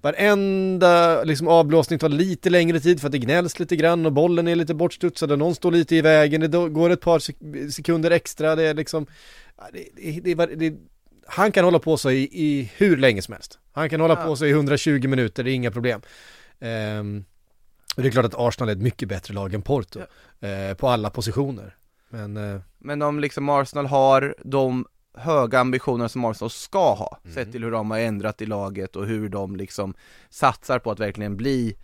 Varenda 0.02 1.24
liksom, 1.24 1.48
avblåsning 1.48 2.00
tar 2.00 2.10
lite 2.10 2.50
längre 2.50 2.80
tid 2.80 3.00
för 3.02 3.08
att 3.08 3.12
det 3.12 3.18
gnälls 3.20 3.60
lite 3.60 3.76
grann 3.76 4.06
och 4.06 4.14
bollen 4.14 4.48
är 4.48 4.56
lite 4.56 4.74
bortstudsad 4.74 5.32
och 5.32 5.40
någon 5.40 5.56
står 5.56 5.72
lite 5.72 5.96
i 5.96 6.02
vägen, 6.02 6.42
det 6.42 6.70
går 6.70 6.90
ett 6.90 7.02
par 7.02 7.20
sek- 7.20 7.70
sekunder 7.72 8.12
extra, 8.12 8.56
det 8.56 8.64
är 8.64 8.74
liksom 8.74 9.06
ja, 9.58 9.64
det, 9.74 10.36
det, 10.36 10.56
det, 10.56 10.74
han 11.28 11.52
kan 11.52 11.64
hålla 11.66 11.80
på 11.80 11.98
så 11.98 12.12
i, 12.12 12.22
i 12.32 12.72
hur 12.78 12.98
länge 12.98 13.22
som 13.22 13.34
helst. 13.34 13.60
Han 13.72 13.90
kan 13.90 14.02
hålla 14.02 14.14
Ja. 14.22 14.26
på 14.26 14.36
så 14.36 14.46
i 14.46 14.50
120 14.52 15.08
minuter, 15.08 15.44
det 15.44 15.52
är 15.52 15.54
inga 15.54 15.72
problem. 15.72 16.02
Och 17.96 18.02
det 18.04 18.08
är 18.08 18.12
klart 18.12 18.26
att 18.26 18.36
Arsenal 18.38 18.70
är 18.70 18.74
ett 18.74 18.82
mycket 18.82 19.10
bättre 19.10 19.34
lag 19.34 19.54
än 19.54 19.62
Porto, 19.62 20.00
eh, 20.40 20.74
på 20.78 20.88
alla 20.90 21.10
positioner. 21.10 21.76
Men, 22.10 22.38
eh, 22.38 22.60
Men 22.80 23.02
om 23.02 23.20
liksom 23.20 23.50
Arsenal 23.50 23.86
har 23.86 24.36
de 24.44 24.86
höga 25.18 25.60
ambitioner 25.60 26.08
som 26.08 26.26
Arsenal 26.26 26.50
ska 26.50 26.94
ha, 26.94 27.20
mm. 27.24 27.36
sett 27.36 27.52
till 27.52 27.64
hur 27.64 27.72
de 27.72 27.92
har 27.92 28.00
ändrat 28.00 28.42
i 28.42 28.46
laget 28.46 28.96
och 28.96 29.06
hur 29.06 29.30
de 29.30 29.56
liksom 29.56 29.94
satsar 30.30 30.80
på 30.80 30.92
att 30.92 31.00
verkligen 31.00 31.38
bli 31.38 31.76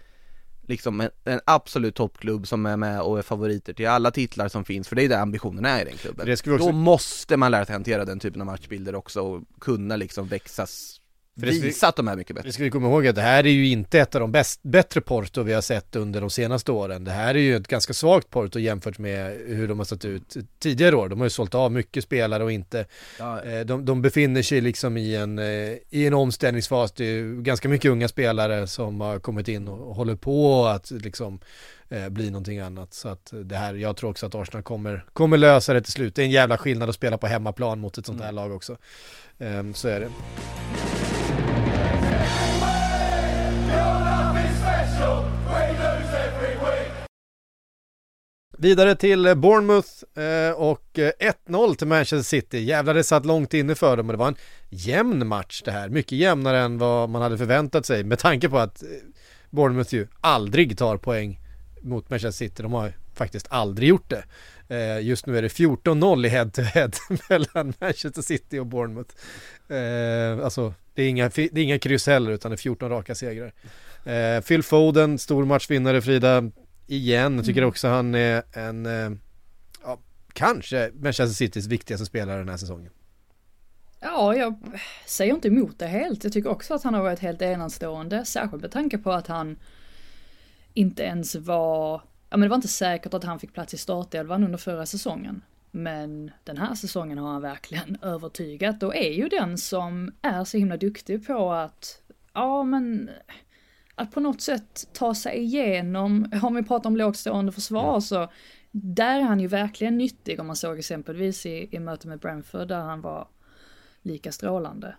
liksom 0.67 1.01
en, 1.01 1.09
en 1.23 1.39
absolut 1.45 1.95
toppklubb 1.95 2.47
som 2.47 2.65
är 2.65 2.77
med 2.77 3.01
och 3.01 3.17
är 3.17 3.21
favoriter 3.21 3.73
till 3.73 3.87
alla 3.87 4.11
titlar 4.11 4.47
som 4.47 4.65
finns, 4.65 4.87
för 4.87 4.95
det 4.95 5.03
är 5.03 5.09
det 5.09 5.19
ambitionen 5.19 5.65
är 5.65 5.81
i 5.81 5.85
den 5.85 5.97
klubben. 5.97 6.31
Också... 6.31 6.57
Då 6.57 6.71
måste 6.71 7.37
man 7.37 7.51
lära 7.51 7.65
sig 7.65 7.73
hantera 7.73 8.05
den 8.05 8.19
typen 8.19 8.41
av 8.41 8.47
matchbilder 8.47 8.95
också 8.95 9.21
och 9.21 9.41
kunna 9.59 9.95
liksom 9.95 10.27
växas 10.27 10.99
visa 11.35 11.87
att 11.87 11.95
de 11.95 12.07
är 12.07 12.15
mycket 12.15 12.35
bättre. 12.35 12.49
Det 12.49 12.53
ska 12.53 12.63
vi 12.63 12.69
komma 12.69 12.87
ihåg 12.87 13.07
att 13.07 13.15
det 13.15 13.21
här 13.21 13.45
är 13.45 13.51
ju 13.51 13.67
inte 13.67 13.99
ett 13.99 14.15
av 14.15 14.21
de 14.21 14.31
bäst, 14.31 14.59
bättre 14.63 15.01
Porto 15.01 15.43
vi 15.43 15.53
har 15.53 15.61
sett 15.61 15.95
under 15.95 16.21
de 16.21 16.29
senaste 16.29 16.71
åren. 16.71 17.03
Det 17.03 17.11
här 17.11 17.35
är 17.35 17.39
ju 17.39 17.55
ett 17.55 17.67
ganska 17.67 17.93
svagt 17.93 18.29
Porto 18.29 18.59
jämfört 18.59 18.97
med 18.97 19.37
hur 19.47 19.67
de 19.67 19.77
har 19.77 19.85
sett 19.85 20.05
ut 20.05 20.37
tidigare 20.59 20.95
år. 20.95 21.09
De 21.09 21.19
har 21.19 21.25
ju 21.25 21.29
sålt 21.29 21.55
av 21.55 21.71
mycket 21.71 22.03
spelare 22.03 22.43
och 22.43 22.51
inte, 22.51 22.85
ja. 23.19 23.43
Eh, 23.43 23.65
de, 23.65 23.85
de 23.85 24.01
befinner 24.01 24.41
sig 24.41 24.61
liksom 24.61 24.97
i 24.97 25.15
en, 25.15 25.39
eh, 25.39 25.77
i 25.89 26.07
en 26.07 26.13
omställningsfas. 26.13 26.91
Det 26.91 27.05
är 27.05 27.41
ganska 27.41 27.69
mycket 27.69 27.91
unga 27.91 28.07
spelare 28.07 28.67
som 28.67 29.01
har 29.01 29.19
kommit 29.19 29.47
in 29.47 29.67
och 29.67 29.95
håller 29.95 30.15
på 30.15 30.65
att 30.65 30.91
liksom 30.91 31.39
eh, 31.89 32.09
bli 32.09 32.29
någonting 32.29 32.59
annat. 32.59 32.93
Så 32.93 33.09
att 33.09 33.33
det 33.43 33.55
här, 33.55 33.73
jag 33.73 33.97
tror 33.97 34.09
också 34.09 34.25
att 34.25 34.35
Arsenal 34.35 34.63
kommer, 34.63 35.05
kommer 35.13 35.37
lösa 35.37 35.73
det 35.73 35.81
till 35.81 35.93
slut. 35.93 36.15
Det 36.15 36.21
är 36.21 36.25
en 36.25 36.31
jävla 36.31 36.57
skillnad 36.57 36.89
att 36.89 36.95
spela 36.95 37.17
på 37.17 37.27
hemmaplan 37.27 37.79
mot 37.79 37.97
ett 37.97 38.05
sånt 38.05 38.21
här 38.21 38.29
mm. 38.29 38.35
lag 38.35 38.55
också. 38.55 38.77
Um, 39.37 39.73
så 39.73 39.87
är 39.87 39.99
det. 39.99 40.09
Vidare 48.63 48.95
till 48.95 49.25
eh, 49.25 49.35
Bournemouth 49.35 49.89
eh, 50.15 50.51
och 50.51 50.99
eh, 50.99 51.11
1-0 51.47 51.75
till 51.75 51.87
Manchester 51.87 52.21
City. 52.21 52.59
Jävlar 52.59 52.93
det 52.93 53.03
satt 53.03 53.25
långt 53.25 53.53
inne 53.53 53.75
för 53.75 53.97
dem 53.97 54.07
och 54.07 54.13
det 54.13 54.17
var 54.17 54.27
en 54.27 54.35
jämn 54.69 55.27
match 55.27 55.61
det 55.65 55.71
här. 55.71 55.89
Mycket 55.89 56.17
jämnare 56.17 56.59
än 56.59 56.77
vad 56.77 57.09
man 57.09 57.21
hade 57.21 57.37
förväntat 57.37 57.85
sig 57.85 58.03
med 58.03 58.19
tanke 58.19 58.49
på 58.49 58.57
att 58.57 58.83
eh, 58.83 58.89
Bournemouth 59.49 59.95
ju 59.95 60.07
aldrig 60.21 60.77
tar 60.77 60.97
poäng 60.97 61.39
mot 61.81 62.09
Manchester 62.09 62.45
City. 62.45 62.63
De 62.63 62.73
har 62.73 62.93
faktiskt 63.13 63.47
aldrig 63.49 63.89
gjort 63.89 64.09
det. 64.09 64.23
Just 65.01 65.25
nu 65.25 65.37
är 65.37 65.41
det 65.41 65.47
14-0 65.47 66.25
i 66.25 66.29
head-to-head 66.29 66.91
mellan 67.29 67.73
Manchester 67.79 68.21
City 68.21 68.59
och 68.59 68.65
Bournemouth. 68.65 69.15
Alltså 70.43 70.73
det 70.93 71.03
är 71.03 71.09
inga, 71.09 71.29
det 71.29 71.57
är 71.57 71.63
inga 71.63 71.79
kryss 71.79 72.07
heller 72.07 72.31
utan 72.31 72.51
det 72.51 72.55
är 72.55 72.57
14 72.57 72.89
raka 72.89 73.15
segrar. 73.15 73.53
Phil 74.41 74.63
Foden, 74.63 75.19
stor 75.19 75.45
matchvinnare 75.45 76.01
Frida, 76.01 76.51
igen. 76.95 77.35
Jag 77.35 77.45
tycker 77.45 77.61
mm. 77.61 77.69
också 77.69 77.87
han 77.87 78.15
är 78.15 78.43
en, 78.53 78.85
eh, 78.85 79.11
ja, 79.83 79.99
kanske 80.33 80.91
Manchester 80.93 81.35
Citys 81.35 81.67
viktigaste 81.67 82.05
spelare 82.05 82.37
den 82.37 82.49
här 82.49 82.57
säsongen. 82.57 82.91
Ja, 83.99 84.35
jag 84.35 84.55
säger 85.05 85.33
inte 85.33 85.47
emot 85.47 85.79
det 85.79 85.87
helt. 85.87 86.23
Jag 86.23 86.33
tycker 86.33 86.49
också 86.49 86.73
att 86.73 86.83
han 86.83 86.93
har 86.93 87.01
varit 87.01 87.19
helt 87.19 87.41
enastående, 87.41 88.25
särskilt 88.25 88.61
med 88.61 88.71
tanke 88.71 88.97
på 88.97 89.11
att 89.11 89.27
han 89.27 89.57
inte 90.73 91.03
ens 91.03 91.35
var, 91.35 92.01
ja 92.29 92.37
men 92.37 92.41
det 92.41 92.47
var 92.47 92.55
inte 92.55 92.67
säkert 92.67 93.13
att 93.13 93.23
han 93.23 93.39
fick 93.39 93.53
plats 93.53 93.73
i 93.73 93.77
startelvan 93.77 94.43
under 94.43 94.57
förra 94.57 94.85
säsongen. 94.85 95.41
Men 95.71 96.31
den 96.43 96.57
här 96.57 96.75
säsongen 96.75 97.17
har 97.17 97.31
han 97.31 97.41
verkligen 97.41 97.97
övertygat 98.01 98.83
och 98.83 98.95
är 98.95 99.11
ju 99.11 99.29
den 99.29 99.57
som 99.57 100.11
är 100.21 100.43
så 100.43 100.57
himla 100.57 100.77
duktig 100.77 101.27
på 101.27 101.51
att, 101.51 102.01
ja 102.33 102.63
men 102.63 103.09
att 103.95 104.11
på 104.11 104.19
något 104.19 104.41
sätt 104.41 104.87
ta 104.93 105.15
sig 105.15 105.37
igenom, 105.37 106.31
om 106.43 106.55
vi 106.55 106.63
pratar 106.63 106.89
om 106.89 106.97
lågstående 106.97 107.51
försvar 107.51 107.99
så 107.99 108.31
där 108.71 109.19
är 109.19 109.23
han 109.23 109.39
ju 109.39 109.47
verkligen 109.47 109.97
nyttig 109.97 110.39
om 110.39 110.47
man 110.47 110.55
såg 110.55 110.79
exempelvis 110.79 111.45
i, 111.45 111.75
i 111.75 111.79
möte 111.79 112.07
med 112.07 112.19
Brentford 112.19 112.67
där 112.67 112.79
han 112.79 113.01
var 113.01 113.27
lika 114.01 114.31
strålande. 114.31 114.95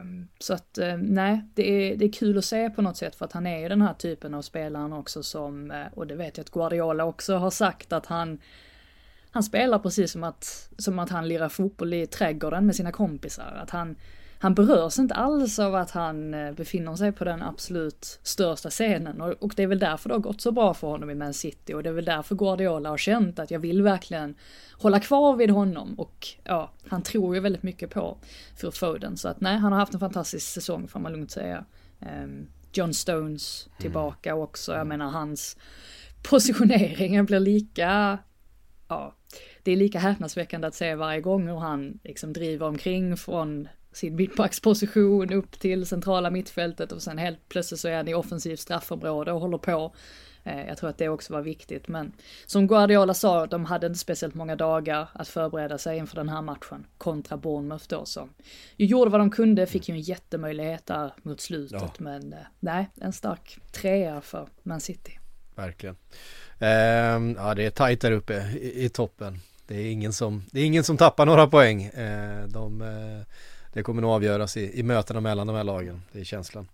Um, 0.00 0.28
så 0.38 0.54
att 0.54 0.78
uh, 0.82 0.96
nej, 0.96 1.44
det 1.54 1.70
är, 1.70 1.96
det 1.96 2.04
är 2.04 2.12
kul 2.12 2.38
att 2.38 2.44
se 2.44 2.70
på 2.70 2.82
något 2.82 2.96
sätt 2.96 3.16
för 3.16 3.24
att 3.24 3.32
han 3.32 3.46
är 3.46 3.58
ju 3.58 3.68
den 3.68 3.82
här 3.82 3.94
typen 3.94 4.34
av 4.34 4.42
spelaren 4.42 4.92
också 4.92 5.22
som, 5.22 5.70
uh, 5.70 5.86
och 5.94 6.06
det 6.06 6.14
vet 6.14 6.36
jag 6.36 6.44
att 6.44 6.50
Guardiola 6.50 7.04
också 7.04 7.36
har 7.36 7.50
sagt 7.50 7.92
att 7.92 8.06
han 8.06 8.38
han 9.34 9.42
spelar 9.42 9.78
precis 9.78 10.12
som 10.12 10.24
att, 10.24 10.70
som 10.78 10.98
att 10.98 11.10
han 11.10 11.28
lirar 11.28 11.48
fotboll 11.48 11.94
i 11.94 12.06
trädgården 12.06 12.66
med 12.66 12.76
sina 12.76 12.92
kompisar. 12.92 13.58
Att 13.62 13.70
han, 13.70 13.96
han 14.38 14.54
berörs 14.54 14.98
inte 14.98 15.14
alls 15.14 15.58
av 15.58 15.74
att 15.74 15.90
han 15.90 16.34
eh, 16.34 16.52
befinner 16.52 16.96
sig 16.96 17.12
på 17.12 17.24
den 17.24 17.42
absolut 17.42 18.20
största 18.22 18.70
scenen. 18.70 19.20
Och, 19.20 19.32
och 19.42 19.52
det 19.56 19.62
är 19.62 19.66
väl 19.66 19.78
därför 19.78 20.08
det 20.08 20.14
har 20.14 20.20
gått 20.20 20.40
så 20.40 20.52
bra 20.52 20.74
för 20.74 20.88
honom 20.88 21.10
i 21.10 21.14
Man 21.14 21.34
City. 21.34 21.74
Och 21.74 21.82
det 21.82 21.88
är 21.88 21.92
väl 21.92 22.04
därför 22.04 22.34
Guardiola 22.34 22.88
har 22.88 22.98
känt 22.98 23.38
att 23.38 23.50
jag 23.50 23.58
vill 23.58 23.82
verkligen 23.82 24.34
hålla 24.72 25.00
kvar 25.00 25.36
vid 25.36 25.50
honom. 25.50 25.94
Och 25.94 26.28
ja, 26.44 26.70
han 26.88 27.02
tror 27.02 27.34
ju 27.34 27.40
väldigt 27.40 27.62
mycket 27.62 27.90
på 27.90 28.18
för 28.56 28.70
Foden. 28.70 29.16
Så 29.16 29.28
att 29.28 29.40
nej, 29.40 29.56
han 29.56 29.72
har 29.72 29.78
haft 29.78 29.94
en 29.94 30.00
fantastisk 30.00 30.46
säsong 30.46 30.88
får 30.88 31.00
man 31.00 31.12
lugnt 31.12 31.30
säga. 31.30 31.64
Um, 32.00 32.46
John 32.72 32.94
Stones 32.94 33.68
tillbaka 33.78 34.30
mm. 34.30 34.42
också, 34.42 34.72
jag 34.72 34.86
menar 34.86 35.10
hans 35.10 35.56
positionering 36.22 37.24
blir 37.24 37.40
lika, 37.40 38.18
ja, 38.88 39.14
det 39.62 39.72
är 39.72 39.76
lika 39.76 39.98
häpnadsväckande 39.98 40.66
att 40.66 40.74
se 40.74 40.94
varje 40.94 41.20
gång 41.20 41.48
hur 41.48 41.58
han 41.58 41.98
liksom 42.04 42.32
driver 42.32 42.66
omkring 42.66 43.16
från 43.16 43.68
sin 43.94 44.16
mittbacksposition 44.16 45.32
upp 45.32 45.58
till 45.58 45.86
centrala 45.86 46.30
mittfältet 46.30 46.92
och 46.92 47.02
sen 47.02 47.18
helt 47.18 47.48
plötsligt 47.48 47.80
så 47.80 47.88
är 47.88 47.96
han 47.96 48.08
i 48.08 48.14
offensivt 48.14 48.60
straffområde 48.60 49.32
och 49.32 49.40
håller 49.40 49.58
på. 49.58 49.94
Eh, 50.44 50.66
jag 50.66 50.78
tror 50.78 50.90
att 50.90 50.98
det 50.98 51.08
också 51.08 51.32
var 51.32 51.42
viktigt, 51.42 51.88
men 51.88 52.12
som 52.46 52.66
Guardiola 52.66 53.14
sa, 53.14 53.46
de 53.46 53.64
hade 53.64 53.86
inte 53.86 53.98
speciellt 53.98 54.34
många 54.34 54.56
dagar 54.56 55.08
att 55.12 55.28
förbereda 55.28 55.78
sig 55.78 55.98
inför 55.98 56.16
den 56.16 56.28
här 56.28 56.42
matchen 56.42 56.86
kontra 56.98 57.36
Bournemouth 57.36 57.84
då 57.88 58.04
som 58.04 58.30
ju 58.76 58.86
gjorde 58.86 59.10
vad 59.10 59.20
de 59.20 59.30
kunde, 59.30 59.66
fick 59.66 59.88
ju 59.88 59.94
en 59.94 60.00
jättemöjlighet 60.00 60.86
där 60.86 61.12
mot 61.22 61.40
slutet, 61.40 61.82
ja. 61.82 61.90
men 61.98 62.32
eh, 62.32 62.38
nej, 62.60 62.90
en 63.00 63.12
stark 63.12 63.58
trea 63.72 64.20
för 64.20 64.48
Man 64.62 64.80
City. 64.80 65.18
Verkligen. 65.54 65.96
Um, 66.58 67.34
ja, 67.38 67.54
det 67.56 67.66
är 67.66 67.70
tajt 67.70 68.00
där 68.00 68.12
uppe 68.12 68.34
i, 68.34 68.84
i, 68.84 68.88
toppen. 68.88 69.38
Det 69.66 69.74
är 69.74 69.90
ingen 69.92 70.12
som, 70.12 70.42
det 70.50 70.60
är 70.60 70.64
ingen 70.64 70.84
som 70.84 70.96
tappar 70.96 71.26
några 71.26 71.46
poäng. 71.46 71.90
Uh, 71.90 72.48
de 72.48 72.80
uh, 72.80 73.22
det 73.74 73.82
kommer 73.82 74.02
nog 74.02 74.10
avgöras 74.10 74.56
i, 74.56 74.78
i 74.78 74.82
mötena 74.82 75.20
mellan 75.20 75.46
de 75.46 75.56
här 75.56 75.64
lagen, 75.64 76.02
det 76.12 76.20
är 76.20 76.24
känslan. 76.24 76.68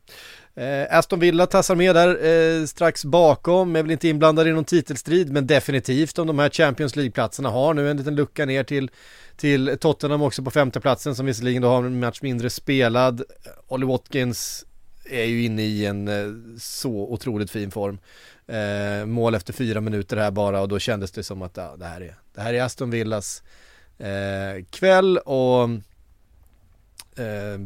Eh, 0.55 0.99
Aston 0.99 1.21
Villa 1.21 1.47
tassar 1.47 1.75
med 1.75 1.95
där 1.95 2.25
eh, 2.61 2.67
strax 2.67 3.05
bakom, 3.05 3.77
är 3.77 3.83
väl 3.83 3.91
inte 3.91 4.09
inblandad 4.09 4.49
i 4.49 4.53
någon 4.53 4.65
titelstrid, 4.65 5.33
men 5.33 5.47
definitivt 5.47 6.19
om 6.19 6.27
de 6.27 6.39
här 6.39 6.51
Champions 6.51 6.97
League-platserna 6.97 7.49
har 7.49 7.75
nu 7.75 7.91
en 7.91 7.97
liten 7.97 8.15
lucka 8.15 8.47
ner 8.47 8.65
till, 8.65 8.91
till 9.37 9.77
Tottenham 9.81 10.23
också 10.23 10.43
på 10.43 10.51
femteplatsen 10.51 11.15
som 11.15 11.27
visserligen 11.27 11.63
då 11.63 11.69
har 11.69 11.85
en 11.85 12.01
match 12.01 12.23
mindre 12.23 12.51
spelad. 12.51 13.23
Olly 13.69 13.87
Watkins 13.87 14.65
är 15.11 15.25
ju 15.25 15.45
inne 15.45 15.63
i 15.63 15.87
en 15.87 16.09
eh, 16.09 16.59
så 16.59 16.93
otroligt 16.93 17.51
fin 17.51 17.71
form. 17.71 17.99
Eh, 18.47 19.07
mål 19.07 19.35
efter 19.35 19.53
fyra 19.53 19.81
minuter 19.81 20.17
här 20.17 20.31
bara 20.31 20.61
och 20.61 20.69
då 20.69 20.79
kändes 20.79 21.11
det 21.13 21.23
som 21.23 21.43
att 21.43 21.57
ja, 21.57 21.77
det, 21.79 21.87
här 21.87 22.01
är, 22.01 22.15
det 22.35 22.41
här 22.41 22.55
är 22.55 22.63
Aston 22.63 22.91
Villas 22.91 23.43
eh, 23.99 24.65
kväll 24.71 25.19
och 25.19 25.69
Eh, 27.17 27.61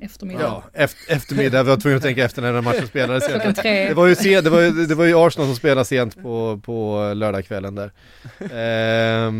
eftermiddag. 0.00 0.42
Ja, 0.42 0.64
efter, 0.72 1.14
eftermiddag. 1.14 1.62
Vi 1.62 1.68
var 1.68 1.76
tvungna 1.76 1.96
att 1.96 2.02
tänka 2.02 2.24
efter 2.24 2.42
när 2.42 2.52
den 2.52 2.64
matchen 2.64 2.86
spelades. 2.88 3.26
Det 3.62 3.94
var, 3.94 4.06
ju 4.06 4.14
sen, 4.14 4.44
det, 4.44 4.50
var 4.50 4.60
ju, 4.60 4.86
det 4.86 4.94
var 4.94 5.04
ju 5.04 5.14
Arsenal 5.26 5.46
som 5.46 5.56
spelade 5.56 5.84
sent 5.84 6.22
på, 6.22 6.60
på 6.64 7.12
lördagskvällen 7.14 7.74
där. 7.74 7.92
Eh, 8.40 9.32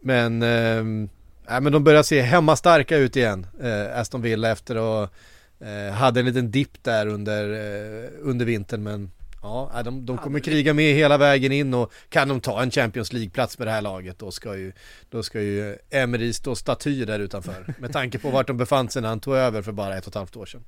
men, 0.00 0.42
eh, 0.42 1.60
men 1.60 1.72
de 1.72 1.84
börjar 1.84 2.02
se 2.02 2.20
hemma 2.20 2.56
starka 2.56 2.96
ut 2.96 3.16
igen, 3.16 3.46
eh, 3.62 4.00
Aston 4.00 4.22
Villa 4.22 4.50
efter 4.50 5.02
att 5.04 5.12
eh, 5.60 5.94
hade 5.94 6.20
en 6.20 6.26
liten 6.26 6.50
dipp 6.50 6.84
där 6.84 7.06
under, 7.06 7.52
eh, 7.52 8.10
under 8.20 8.46
vintern 8.46 8.82
men 8.82 9.10
Ja, 9.46 9.82
de, 9.82 10.06
de 10.06 10.18
kommer 10.18 10.40
kriga 10.40 10.74
med 10.74 10.94
hela 10.94 11.18
vägen 11.18 11.52
in 11.52 11.74
och 11.74 11.92
kan 12.08 12.28
de 12.28 12.40
ta 12.40 12.62
en 12.62 12.70
Champions 12.70 13.12
League-plats 13.12 13.58
med 13.58 13.68
det 13.68 13.72
här 13.72 13.82
laget 13.82 14.18
då 14.18 14.30
ska 14.30 14.56
ju, 14.56 14.72
då 15.10 15.22
ska 15.22 15.40
ju 15.40 15.76
Emery 15.90 16.32
stå 16.32 16.54
staty 16.54 17.04
där 17.04 17.18
utanför. 17.18 17.74
Med 17.78 17.92
tanke 17.92 18.18
på 18.18 18.30
vart 18.30 18.46
de 18.46 18.56
befann 18.56 18.88
sig 18.88 19.02
när 19.02 19.08
han 19.08 19.20
tog 19.20 19.34
över 19.34 19.62
för 19.62 19.72
bara 19.72 19.96
ett 19.96 20.04
och 20.06 20.10
ett 20.10 20.14
halvt 20.14 20.36
år 20.36 20.46
sedan. 20.46 20.64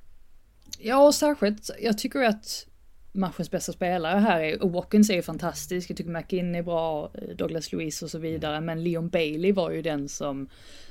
Ja, 0.79 1.07
och 1.07 1.15
särskilt, 1.15 1.69
jag 1.81 1.97
tycker 1.97 2.23
att 2.23 2.65
matchens 3.11 3.51
bästa 3.51 3.71
spelare 3.71 4.19
här 4.19 4.41
är, 4.41 4.69
Watkins 4.69 5.09
är 5.09 5.21
fantastisk, 5.21 5.89
jag 5.89 5.97
tycker 5.97 6.11
McInn 6.11 6.55
är 6.55 6.63
bra, 6.63 7.11
Douglas 7.35 7.71
Lewis 7.71 8.01
och 8.01 8.09
så 8.09 8.17
vidare, 8.17 8.61
men 8.61 8.83
Leon 8.83 9.09
Bailey 9.09 9.51
var 9.51 9.71
ju 9.71 9.81
den 9.81 10.09
som 10.09 10.49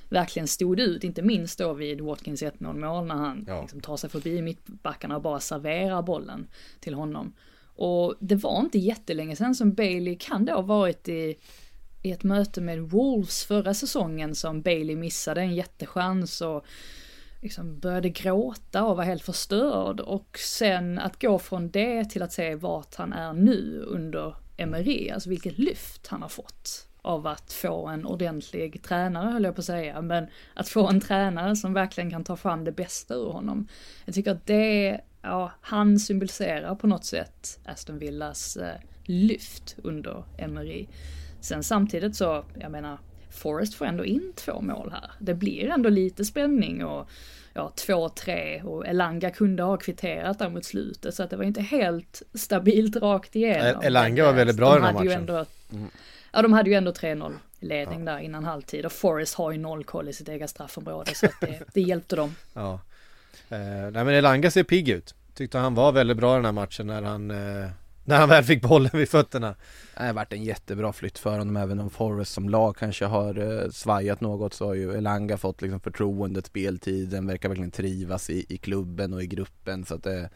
verkligen 0.08 0.48
stod 0.48 0.80
ut, 0.80 1.04
inte 1.04 1.22
minst 1.22 1.58
då 1.58 1.72
vid 1.72 2.00
Watkins 2.00 2.42
1-0 2.42 2.78
mål 2.78 3.06
när 3.06 3.14
han 3.14 3.44
ja. 3.48 3.60
liksom 3.60 3.80
tar 3.80 3.96
sig 3.96 4.10
förbi 4.10 4.42
mittbackarna 4.42 5.16
och 5.16 5.22
bara 5.22 5.40
serverar 5.40 6.02
bollen 6.02 6.46
till 6.80 6.94
honom. 6.94 7.32
Och 7.78 8.14
det 8.20 8.34
var 8.34 8.60
inte 8.60 8.78
jättelänge 8.78 9.36
sedan 9.36 9.54
som 9.54 9.74
Bailey 9.74 10.16
kan 10.16 10.44
då 10.44 10.52
ha 10.52 10.62
varit 10.62 11.08
i, 11.08 11.36
i 12.02 12.10
ett 12.10 12.22
möte 12.22 12.60
med 12.60 12.80
Wolves 12.80 13.44
förra 13.44 13.74
säsongen 13.74 14.34
som 14.34 14.62
Bailey 14.62 14.96
missade 14.96 15.40
en 15.40 15.54
jättechans 15.54 16.40
och 16.40 16.64
liksom 17.42 17.78
började 17.78 18.08
gråta 18.08 18.84
och 18.84 18.96
var 18.96 19.04
helt 19.04 19.22
förstörd. 19.22 20.00
Och 20.00 20.38
sen 20.38 20.98
att 20.98 21.22
gå 21.22 21.38
från 21.38 21.70
det 21.70 22.04
till 22.04 22.22
att 22.22 22.32
se 22.32 22.54
vart 22.54 22.94
han 22.94 23.12
är 23.12 23.32
nu 23.32 23.84
under 23.86 24.34
Emery, 24.56 25.10
alltså 25.10 25.30
vilket 25.30 25.58
lyft 25.58 26.06
han 26.06 26.22
har 26.22 26.28
fått 26.28 26.88
av 27.02 27.26
att 27.26 27.52
få 27.52 27.86
en 27.86 28.06
ordentlig 28.06 28.82
tränare 28.82 29.30
höll 29.30 29.44
jag 29.44 29.54
på 29.54 29.60
att 29.60 29.64
säga, 29.64 30.02
men 30.02 30.26
att 30.54 30.68
få 30.68 30.88
en 30.88 31.00
tränare 31.00 31.56
som 31.56 31.72
verkligen 31.72 32.10
kan 32.10 32.24
ta 32.24 32.36
fram 32.36 32.64
det 32.64 32.72
bästa 32.72 33.14
ur 33.14 33.30
honom. 33.30 33.68
Jag 34.04 34.14
tycker 34.14 34.30
att 34.30 34.46
det, 34.46 35.00
ja, 35.22 35.52
han 35.60 35.98
symboliserar 35.98 36.74
på 36.74 36.86
något 36.86 37.04
sätt 37.04 37.60
Aston 37.64 37.98
Villas 37.98 38.56
eh, 38.56 38.74
lyft 39.04 39.76
under 39.82 40.24
Emery. 40.38 40.86
Sen 41.40 41.62
samtidigt 41.62 42.16
så, 42.16 42.44
jag 42.60 42.70
menar, 42.70 42.98
Forrest 43.30 43.74
får 43.74 43.86
ändå 43.86 44.04
in 44.04 44.32
två 44.36 44.60
mål 44.60 44.90
här. 44.92 45.10
Det 45.18 45.34
blir 45.34 45.70
ändå 45.70 45.88
lite 45.88 46.24
spänning 46.24 46.84
och 46.84 47.08
ja, 47.52 47.72
2-3 47.76 48.62
och 48.62 48.86
Elanga 48.86 49.30
kunde 49.30 49.62
ha 49.62 49.76
kvitterat 49.76 50.38
där 50.38 50.48
mot 50.48 50.64
slutet 50.64 51.14
så 51.14 51.22
att 51.22 51.30
det 51.30 51.36
var 51.36 51.44
inte 51.44 51.62
helt 51.62 52.22
stabilt 52.34 52.96
rakt 52.96 53.36
igenom. 53.36 53.82
Elanga 53.82 54.24
var 54.24 54.32
väldigt 54.32 54.56
bra 54.56 54.72
i 54.72 54.74
den 54.74 54.84
här 54.84 54.92
matchen. 54.92 55.12
Ändå, 55.12 55.44
mm. 55.72 55.90
Ja, 56.32 56.42
de 56.42 56.52
hade 56.52 56.70
ju 56.70 56.76
ändå 56.76 56.90
3-0 56.90 57.32
ledning 57.60 58.06
ja. 58.06 58.12
där 58.12 58.18
innan 58.18 58.44
halvtid 58.44 58.86
och 58.86 58.92
Forrest 58.92 59.34
har 59.34 59.52
ju 59.52 59.58
noll 59.58 59.84
koll 59.84 60.08
i 60.08 60.12
sitt 60.12 60.28
eget 60.28 60.50
straffområde 60.50 61.14
så 61.14 61.26
att 61.26 61.40
det, 61.40 61.62
det 61.74 61.80
hjälpte 61.80 62.16
dem. 62.16 62.34
Ja. 62.54 62.80
Eh, 63.48 63.90
nej 63.92 64.04
men 64.04 64.08
Elanga 64.08 64.50
ser 64.50 64.62
pigg 64.62 64.88
ut. 64.88 65.14
Tyckte 65.34 65.58
han 65.58 65.74
var 65.74 65.92
väldigt 65.92 66.16
bra 66.16 66.32
i 66.32 66.36
den 66.36 66.44
här 66.44 66.52
matchen 66.52 66.86
när 66.86 67.02
han 67.02 67.30
eh 67.30 67.70
när 68.08 68.18
han 68.18 68.28
väl 68.28 68.44
fick 68.44 68.62
bollen 68.62 68.90
vid 68.92 69.08
fötterna. 69.08 69.54
Det 69.96 70.02
har 70.02 70.12
varit 70.12 70.32
en 70.32 70.44
jättebra 70.44 70.92
flytt 70.92 71.18
för 71.18 71.38
honom 71.38 71.56
även 71.56 71.80
om 71.80 71.90
Forrest 71.90 72.32
som 72.32 72.48
lag 72.48 72.76
kanske 72.76 73.04
har 73.04 73.38
eh, 73.38 73.70
svajat 73.70 74.20
något 74.20 74.54
så 74.54 74.66
har 74.66 74.74
ju 74.74 74.92
Elanga 74.92 75.36
fått 75.36 75.62
liksom 75.62 75.80
förtroendet, 75.80 76.46
speltiden, 76.46 77.26
verkar 77.26 77.48
verkligen 77.48 77.70
trivas 77.70 78.30
i, 78.30 78.46
i 78.48 78.56
klubben 78.58 79.14
och 79.14 79.22
i 79.22 79.26
gruppen 79.26 79.84
så 79.84 79.94
att 79.94 80.02
det, 80.02 80.30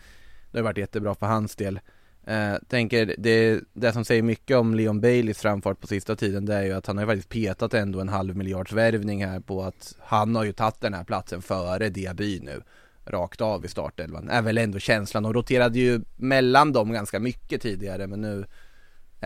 det 0.51 0.59
har 0.59 0.63
varit 0.63 0.79
jättebra 0.79 1.15
för 1.15 1.27
hans 1.27 1.57
del. 1.57 1.81
Eh, 2.25 2.55
tänker 2.69 3.15
det, 3.19 3.61
det 3.73 3.93
som 3.93 4.05
säger 4.05 4.23
mycket 4.23 4.57
om 4.57 4.75
Leon 4.75 5.01
Baileys 5.01 5.39
framfart 5.39 5.81
på 5.81 5.87
sista 5.87 6.17
tiden 6.17 6.47
det 6.47 6.55
är 6.55 6.63
ju 6.63 6.73
att 6.73 6.87
han 6.87 6.97
har 6.97 7.05
ju 7.05 7.09
faktiskt 7.09 7.29
petat 7.29 7.75
ändå 7.75 8.01
en 8.01 8.09
halv 8.09 8.37
miljards 8.37 8.73
värvning 8.73 9.25
här 9.25 9.41
på 9.41 9.63
att 9.63 9.97
han 10.01 10.37
har 10.37 10.45
ju 10.45 10.53
tagit 10.53 10.81
den 10.81 10.95
här 10.95 11.05
platsen 11.05 11.43
före 11.43 11.89
Diaby 11.89 12.41
nu 12.41 12.63
rakt 13.05 13.41
av 13.41 13.65
i 13.65 13.69
startelvan. 13.69 14.29
Är 14.29 14.43
väl 14.43 14.59
ändå 14.59 14.79
känslan. 14.79 15.25
och 15.25 15.35
roterade 15.35 15.79
ju 15.79 16.01
mellan 16.17 16.73
dem 16.73 16.93
ganska 16.93 17.21
mycket 17.21 17.63
tidigare 17.63 18.07
men 18.07 18.21
nu 18.21 18.45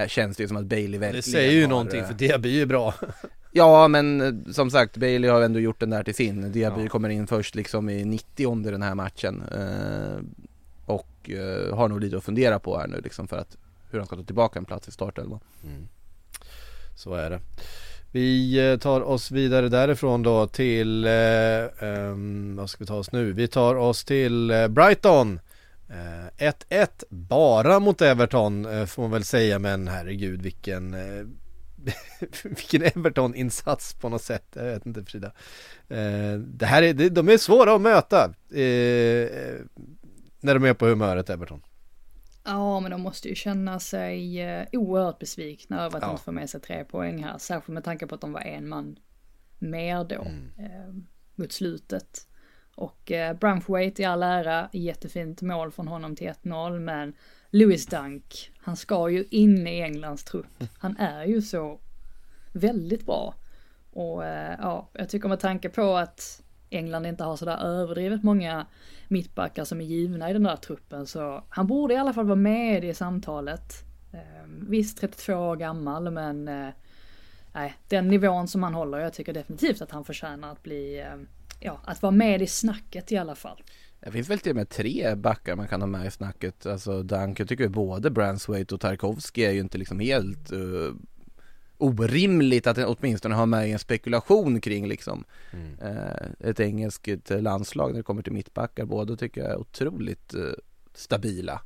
känns 0.06 0.36
det 0.36 0.42
ju 0.42 0.48
som 0.48 0.56
att 0.56 0.66
Bailey 0.66 1.00
verkligen 1.00 1.16
Det 1.16 1.30
säger 1.30 1.52
ju 1.52 1.62
har, 1.62 1.68
någonting 1.68 2.04
för 2.04 2.14
Diaby 2.14 2.60
är 2.60 2.66
bra. 2.66 2.94
ja 3.52 3.88
men 3.88 4.20
eh, 4.20 4.52
som 4.52 4.70
sagt 4.70 4.96
Bailey 4.96 5.30
har 5.30 5.42
ändå 5.42 5.60
gjort 5.60 5.80
den 5.80 5.90
där 5.90 6.04
till 6.04 6.14
sin. 6.14 6.52
Diaby 6.52 6.82
ja. 6.82 6.88
kommer 6.88 7.08
in 7.08 7.26
först 7.26 7.54
liksom 7.54 7.88
i 7.88 8.04
90 8.04 8.46
om 8.46 8.62
den 8.62 8.82
här 8.82 8.94
matchen. 8.94 9.42
Eh, 9.52 10.46
och 10.86 11.30
eh, 11.30 11.76
har 11.76 11.88
nog 11.88 12.00
lite 12.00 12.16
att 12.16 12.24
fundera 12.24 12.58
på 12.58 12.78
här 12.78 12.86
nu 12.86 13.00
liksom 13.00 13.28
för 13.28 13.36
att 13.36 13.56
hur 13.90 13.98
han 13.98 14.06
ska 14.06 14.16
ta 14.16 14.22
tillbaka 14.22 14.58
en 14.58 14.64
plats 14.64 14.88
i 14.88 14.92
startelvan. 14.92 15.40
Mm. 15.64 15.88
Så 16.96 17.14
är 17.14 17.30
det. 17.30 17.40
Vi 18.12 18.58
eh, 18.70 18.78
tar 18.78 19.00
oss 19.00 19.30
vidare 19.30 19.68
därifrån 19.68 20.22
då 20.22 20.46
till, 20.46 21.04
eh, 21.04 21.12
eh, 21.12 22.14
vad 22.56 22.70
ska 22.70 22.84
vi 22.84 22.86
ta 22.86 22.94
oss 22.94 23.12
nu? 23.12 23.32
Vi 23.32 23.48
tar 23.48 23.74
oss 23.74 24.04
till 24.04 24.50
eh, 24.50 24.68
Brighton. 24.68 25.40
1-1 26.38 26.56
eh, 26.68 26.86
bara 27.08 27.80
mot 27.80 28.02
Everton 28.02 28.66
eh, 28.66 28.86
får 28.86 29.02
man 29.02 29.10
väl 29.10 29.24
säga 29.24 29.58
men 29.58 29.88
herregud 29.88 30.42
vilken 30.42 30.94
eh, 30.94 31.26
vilken 32.42 32.82
Everton-insats 32.82 33.94
på 33.94 34.08
något 34.08 34.22
sätt. 34.22 34.46
Jag 34.52 34.64
vet 34.64 34.86
inte 34.86 35.04
Frida. 35.04 35.32
Eh, 35.88 36.38
det 36.38 36.66
här 36.66 36.82
är, 36.82 37.10
de 37.10 37.28
är 37.28 37.38
svåra 37.38 37.74
att 37.74 37.80
möta 37.80 38.34
när 40.40 40.54
de 40.54 40.64
är 40.64 40.74
på 40.74 40.86
humöret 40.86 41.30
Everton. 41.30 41.60
Ja, 42.46 42.80
men 42.80 42.90
de 42.90 43.00
måste 43.00 43.28
ju 43.28 43.34
känna 43.34 43.80
sig 43.80 44.40
eh, 44.40 44.66
oerhört 44.72 45.18
besvikna 45.18 45.84
över 45.84 45.96
att 45.96 46.02
ja. 46.02 46.10
inte 46.10 46.22
få 46.22 46.32
med 46.32 46.50
sig 46.50 46.60
tre 46.60 46.84
poäng 46.84 47.24
här. 47.24 47.38
Särskilt 47.38 47.74
med 47.74 47.84
tanke 47.84 48.06
på 48.06 48.14
att 48.14 48.20
de 48.20 48.32
var 48.32 48.40
en 48.40 48.68
man 48.68 48.98
mer 49.58 50.04
då 50.04 50.22
mm. 50.22 50.50
eh, 50.58 50.94
mot 51.34 51.52
slutet. 51.52 52.28
Och 52.74 53.12
eh, 53.12 53.36
Brunthwaite 53.36 54.02
i 54.02 54.04
all 54.04 54.22
ära, 54.22 54.68
jättefint 54.72 55.42
mål 55.42 55.72
från 55.72 55.88
honom 55.88 56.16
till 56.16 56.28
1-0, 56.28 56.80
men 56.80 57.14
Lewis 57.50 57.86
Dunk, 57.86 58.52
han 58.58 58.76
ska 58.76 59.08
ju 59.10 59.24
in 59.30 59.66
i 59.66 59.80
Englands 59.80 60.24
trupp. 60.24 60.46
Han 60.78 60.96
är 60.96 61.24
ju 61.24 61.42
så 61.42 61.80
väldigt 62.52 63.06
bra. 63.06 63.34
Och 63.90 64.24
eh, 64.24 64.56
ja, 64.60 64.90
jag 64.92 65.08
tycker 65.08 65.28
med 65.28 65.40
tanke 65.40 65.68
på 65.68 65.96
att 65.96 66.42
England 66.76 67.06
inte 67.06 67.24
har 67.24 67.36
sådär 67.36 67.56
överdrivet 67.56 68.22
många 68.22 68.66
mittbackar 69.08 69.64
som 69.64 69.80
är 69.80 69.84
givna 69.84 70.30
i 70.30 70.32
den 70.32 70.42
där 70.42 70.56
truppen 70.56 71.06
så 71.06 71.44
han 71.48 71.66
borde 71.66 71.94
i 71.94 71.96
alla 71.96 72.12
fall 72.12 72.26
vara 72.26 72.36
med 72.36 72.84
i 72.84 72.94
samtalet. 72.94 73.84
Ehm, 74.12 74.66
visst 74.68 74.98
32 74.98 75.34
år 75.34 75.56
gammal 75.56 76.10
men 76.10 76.48
eh, 76.48 76.68
nej, 77.52 77.74
den 77.88 78.08
nivån 78.08 78.48
som 78.48 78.62
han 78.62 78.74
håller, 78.74 78.98
jag 78.98 79.12
tycker 79.12 79.32
definitivt 79.32 79.82
att 79.82 79.90
han 79.90 80.04
förtjänar 80.04 80.52
att 80.52 80.62
bli, 80.62 81.00
ehm, 81.00 81.26
ja, 81.60 81.80
att 81.84 82.02
vara 82.02 82.12
med 82.12 82.42
i 82.42 82.46
snacket 82.46 83.12
i 83.12 83.16
alla 83.16 83.34
fall. 83.34 83.62
Det 84.00 84.12
finns 84.12 84.30
väl 84.30 84.38
till 84.38 84.50
och 84.50 84.56
med 84.56 84.68
tre 84.68 85.14
backar 85.14 85.56
man 85.56 85.68
kan 85.68 85.80
ha 85.80 85.86
med 85.86 86.06
i 86.06 86.10
snacket. 86.10 86.66
Alltså 86.66 87.02
Dunk, 87.02 87.40
jag 87.40 87.48
tycker 87.48 87.68
både 87.68 88.10
Branswaite 88.10 88.74
och 88.74 88.80
Tarkovsky 88.80 89.42
är 89.42 89.50
ju 89.50 89.60
inte 89.60 89.78
liksom 89.78 90.00
helt 90.00 90.52
uh, 90.52 90.92
orimligt 91.78 92.66
att 92.66 92.78
åtminstone 92.78 93.34
ha 93.34 93.46
med 93.46 93.68
i 93.68 93.72
en 93.72 93.78
spekulation 93.78 94.60
kring 94.60 94.88
liksom 94.88 95.24
mm. 95.52 95.96
eh, 95.96 96.48
ett 96.50 96.60
engelskt 96.60 97.30
landslag 97.30 97.90
när 97.90 97.96
det 97.96 98.02
kommer 98.02 98.22
till 98.22 98.32
mittbackar. 98.32 98.84
Båda 98.84 99.16
tycker 99.16 99.40
jag 99.40 99.50
är 99.50 99.56
otroligt 99.56 100.34
eh, 100.34 100.40
stabila. 100.94 101.60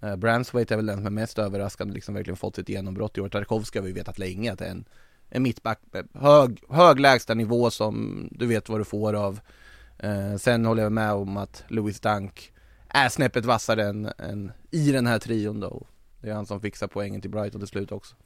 Eh, 0.00 0.16
Branswaite 0.16 0.74
är 0.74 0.76
väl 0.76 0.86
den 0.86 0.96
som 0.96 1.06
är 1.06 1.10
mest 1.10 1.38
överraskande, 1.38 1.94
liksom 1.94 2.14
verkligen 2.14 2.36
fått 2.36 2.56
sitt 2.56 2.68
genombrott 2.68 3.18
i 3.18 3.20
år. 3.20 3.28
Tarkovsky 3.28 3.78
har 3.78 3.86
vi 3.86 3.92
vetat 3.92 4.18
länge 4.18 4.52
att 4.52 4.58
det 4.58 4.66
är 4.66 4.70
en, 4.70 4.84
en 5.28 5.42
mittback 5.42 5.80
med 5.92 6.08
hög, 6.14 6.62
hög 6.68 7.00
lägsta 7.00 7.34
nivå 7.34 7.70
som 7.70 8.28
du 8.30 8.46
vet 8.46 8.68
vad 8.68 8.80
du 8.80 8.84
får 8.84 9.14
av. 9.14 9.40
Eh, 9.98 10.36
sen 10.36 10.64
håller 10.64 10.82
jag 10.82 10.92
med 10.92 11.12
om 11.12 11.36
att 11.36 11.64
Louis 11.68 12.00
Dunk 12.00 12.52
är 12.88 13.08
snäppet 13.08 13.44
vassare 13.44 13.84
än, 13.84 14.10
än 14.18 14.52
i 14.70 14.92
den 14.92 15.06
här 15.06 15.18
trion 15.18 15.60
då. 15.60 15.86
Det 16.20 16.30
är 16.30 16.34
han 16.34 16.46
som 16.46 16.60
fixar 16.60 16.86
poängen 16.86 17.20
till 17.20 17.30
Brighton 17.30 17.60
till 17.60 17.68
slut 17.68 17.92
också. 17.92 18.16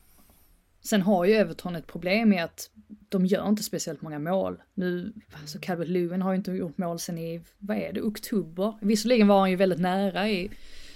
Sen 0.80 1.02
har 1.02 1.24
ju 1.24 1.32
Everton 1.32 1.76
ett 1.76 1.86
problem 1.86 2.28
med 2.28 2.44
att 2.44 2.70
de 3.08 3.26
gör 3.26 3.48
inte 3.48 3.62
speciellt 3.62 4.02
många 4.02 4.18
mål. 4.18 4.62
Nu, 4.74 5.12
alltså 5.40 5.58
Calvert 5.58 5.88
Lewin 5.88 6.22
har 6.22 6.32
ju 6.32 6.36
inte 6.36 6.52
gjort 6.52 6.78
mål 6.78 6.98
sen 6.98 7.18
i, 7.18 7.42
vad 7.58 7.76
är 7.76 7.92
det, 7.92 8.02
oktober? 8.02 8.74
Visserligen 8.80 9.28
var 9.28 9.40
han 9.40 9.50
ju 9.50 9.56
väldigt 9.56 9.80
nära 9.80 10.28
i 10.28 10.50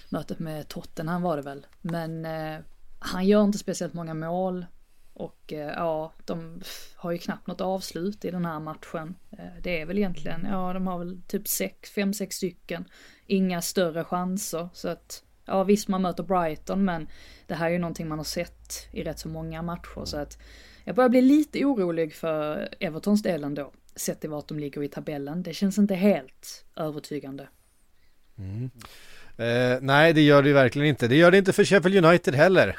mötet 0.08 0.38
med 0.38 0.68
Tottenham 0.68 1.22
var 1.22 1.36
det 1.36 1.42
väl. 1.42 1.66
Men 1.80 2.24
eh, 2.24 2.60
han 2.98 3.26
gör 3.26 3.44
inte 3.44 3.58
speciellt 3.58 3.94
många 3.94 4.14
mål. 4.14 4.66
Och 5.14 5.52
eh, 5.52 5.72
ja, 5.76 6.12
de 6.24 6.60
har 6.96 7.12
ju 7.12 7.18
knappt 7.18 7.46
något 7.46 7.60
avslut 7.60 8.24
i 8.24 8.30
den 8.30 8.44
här 8.44 8.60
matchen. 8.60 9.14
Eh, 9.30 9.62
det 9.62 9.80
är 9.80 9.86
väl 9.86 9.98
egentligen, 9.98 10.46
ja 10.50 10.72
de 10.72 10.86
har 10.86 10.98
väl 10.98 11.20
typ 11.26 11.48
sex, 11.48 11.90
fem, 11.90 12.14
sex 12.14 12.36
stycken. 12.36 12.84
Inga 13.26 13.62
större 13.62 14.04
chanser. 14.04 14.68
Så 14.72 14.88
att 14.88 15.24
ja 15.44 15.64
visst 15.64 15.88
man 15.88 16.02
möter 16.02 16.22
Brighton 16.22 16.84
men 16.84 17.08
det 17.46 17.54
här 17.54 17.66
är 17.66 17.70
ju 17.70 17.78
någonting 17.78 18.08
man 18.08 18.18
har 18.18 18.24
sett 18.24 18.88
i 18.92 19.02
rätt 19.02 19.18
så 19.18 19.28
många 19.28 19.62
matcher 19.62 20.04
så 20.04 20.16
att 20.16 20.38
jag 20.84 20.96
börjar 20.96 21.08
bli 21.08 21.20
lite 21.20 21.64
orolig 21.64 22.14
för 22.14 22.68
Evertons 22.80 23.22
del 23.22 23.44
ändå. 23.44 23.72
Sett 23.96 24.20
till 24.20 24.30
vart 24.30 24.48
de 24.48 24.58
ligger 24.58 24.82
i 24.82 24.88
tabellen. 24.88 25.42
Det 25.42 25.54
känns 25.54 25.78
inte 25.78 25.94
helt 25.94 26.64
övertygande. 26.76 27.48
Mm. 28.38 28.70
Eh, 29.36 29.78
nej, 29.80 30.12
det 30.12 30.20
gör 30.20 30.42
det 30.42 30.48
ju 30.48 30.54
verkligen 30.54 30.88
inte. 30.88 31.08
Det 31.08 31.16
gör 31.16 31.30
det 31.30 31.38
inte 31.38 31.52
för 31.52 31.64
Sheffield 31.64 32.04
United 32.04 32.34
heller. 32.34 32.76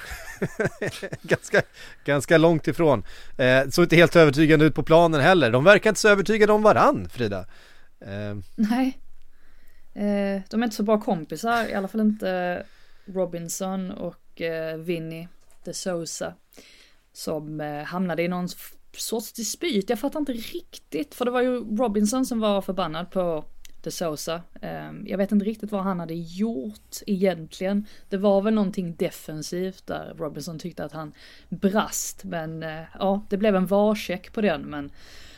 ganska, 1.21 1.61
ganska 2.05 2.37
långt 2.37 2.67
ifrån. 2.67 3.03
Eh, 3.37 3.69
så 3.69 3.83
inte 3.83 3.95
helt 3.95 4.15
övertygande 4.15 4.65
ut 4.65 4.75
på 4.75 4.83
planen 4.83 5.21
heller. 5.21 5.51
De 5.51 5.63
verkar 5.63 5.89
inte 5.89 5.99
så 5.99 6.09
övertygade 6.09 6.53
om 6.53 6.61
varann, 6.61 7.09
Frida. 7.09 7.45
Eh. 8.01 8.37
Nej, 8.55 8.99
Eh, 9.95 10.41
de 10.49 10.61
är 10.61 10.63
inte 10.63 10.75
så 10.75 10.83
bra 10.83 11.01
kompisar, 11.01 11.69
i 11.69 11.73
alla 11.73 11.87
fall 11.87 12.01
inte 12.01 12.63
Robinson 13.05 13.91
och 13.91 14.41
eh, 14.41 14.77
Vinny 14.77 15.27
de 15.63 15.73
Sousa. 15.73 16.33
Som 17.13 17.61
eh, 17.61 17.83
hamnade 17.83 18.23
i 18.23 18.27
någon 18.27 18.47
sorts 18.97 19.33
dispyt, 19.33 19.89
jag 19.89 19.99
fattar 19.99 20.19
inte 20.19 20.33
riktigt. 20.33 21.15
För 21.15 21.25
det 21.25 21.31
var 21.31 21.41
ju 21.41 21.77
Robinson 21.77 22.25
som 22.25 22.39
var 22.39 22.61
förbannad 22.61 23.11
på 23.11 23.45
de 23.81 23.91
Sousa. 23.91 24.41
Eh, 24.61 24.91
jag 25.05 25.17
vet 25.17 25.31
inte 25.31 25.45
riktigt 25.45 25.71
vad 25.71 25.83
han 25.83 25.99
hade 25.99 26.13
gjort 26.13 26.95
egentligen. 27.07 27.85
Det 28.09 28.17
var 28.17 28.41
väl 28.41 28.53
någonting 28.53 28.95
defensivt 28.95 29.87
där 29.87 30.13
Robinson 30.17 30.59
tyckte 30.59 30.85
att 30.85 30.91
han 30.91 31.13
brast. 31.49 32.23
Men 32.23 32.63
eh, 32.63 32.83
ja, 32.99 33.25
det 33.29 33.37
blev 33.37 33.55
en 33.55 33.65
varcheck 33.65 34.33
på 34.33 34.41
den. 34.41 34.61
Men 34.61 34.91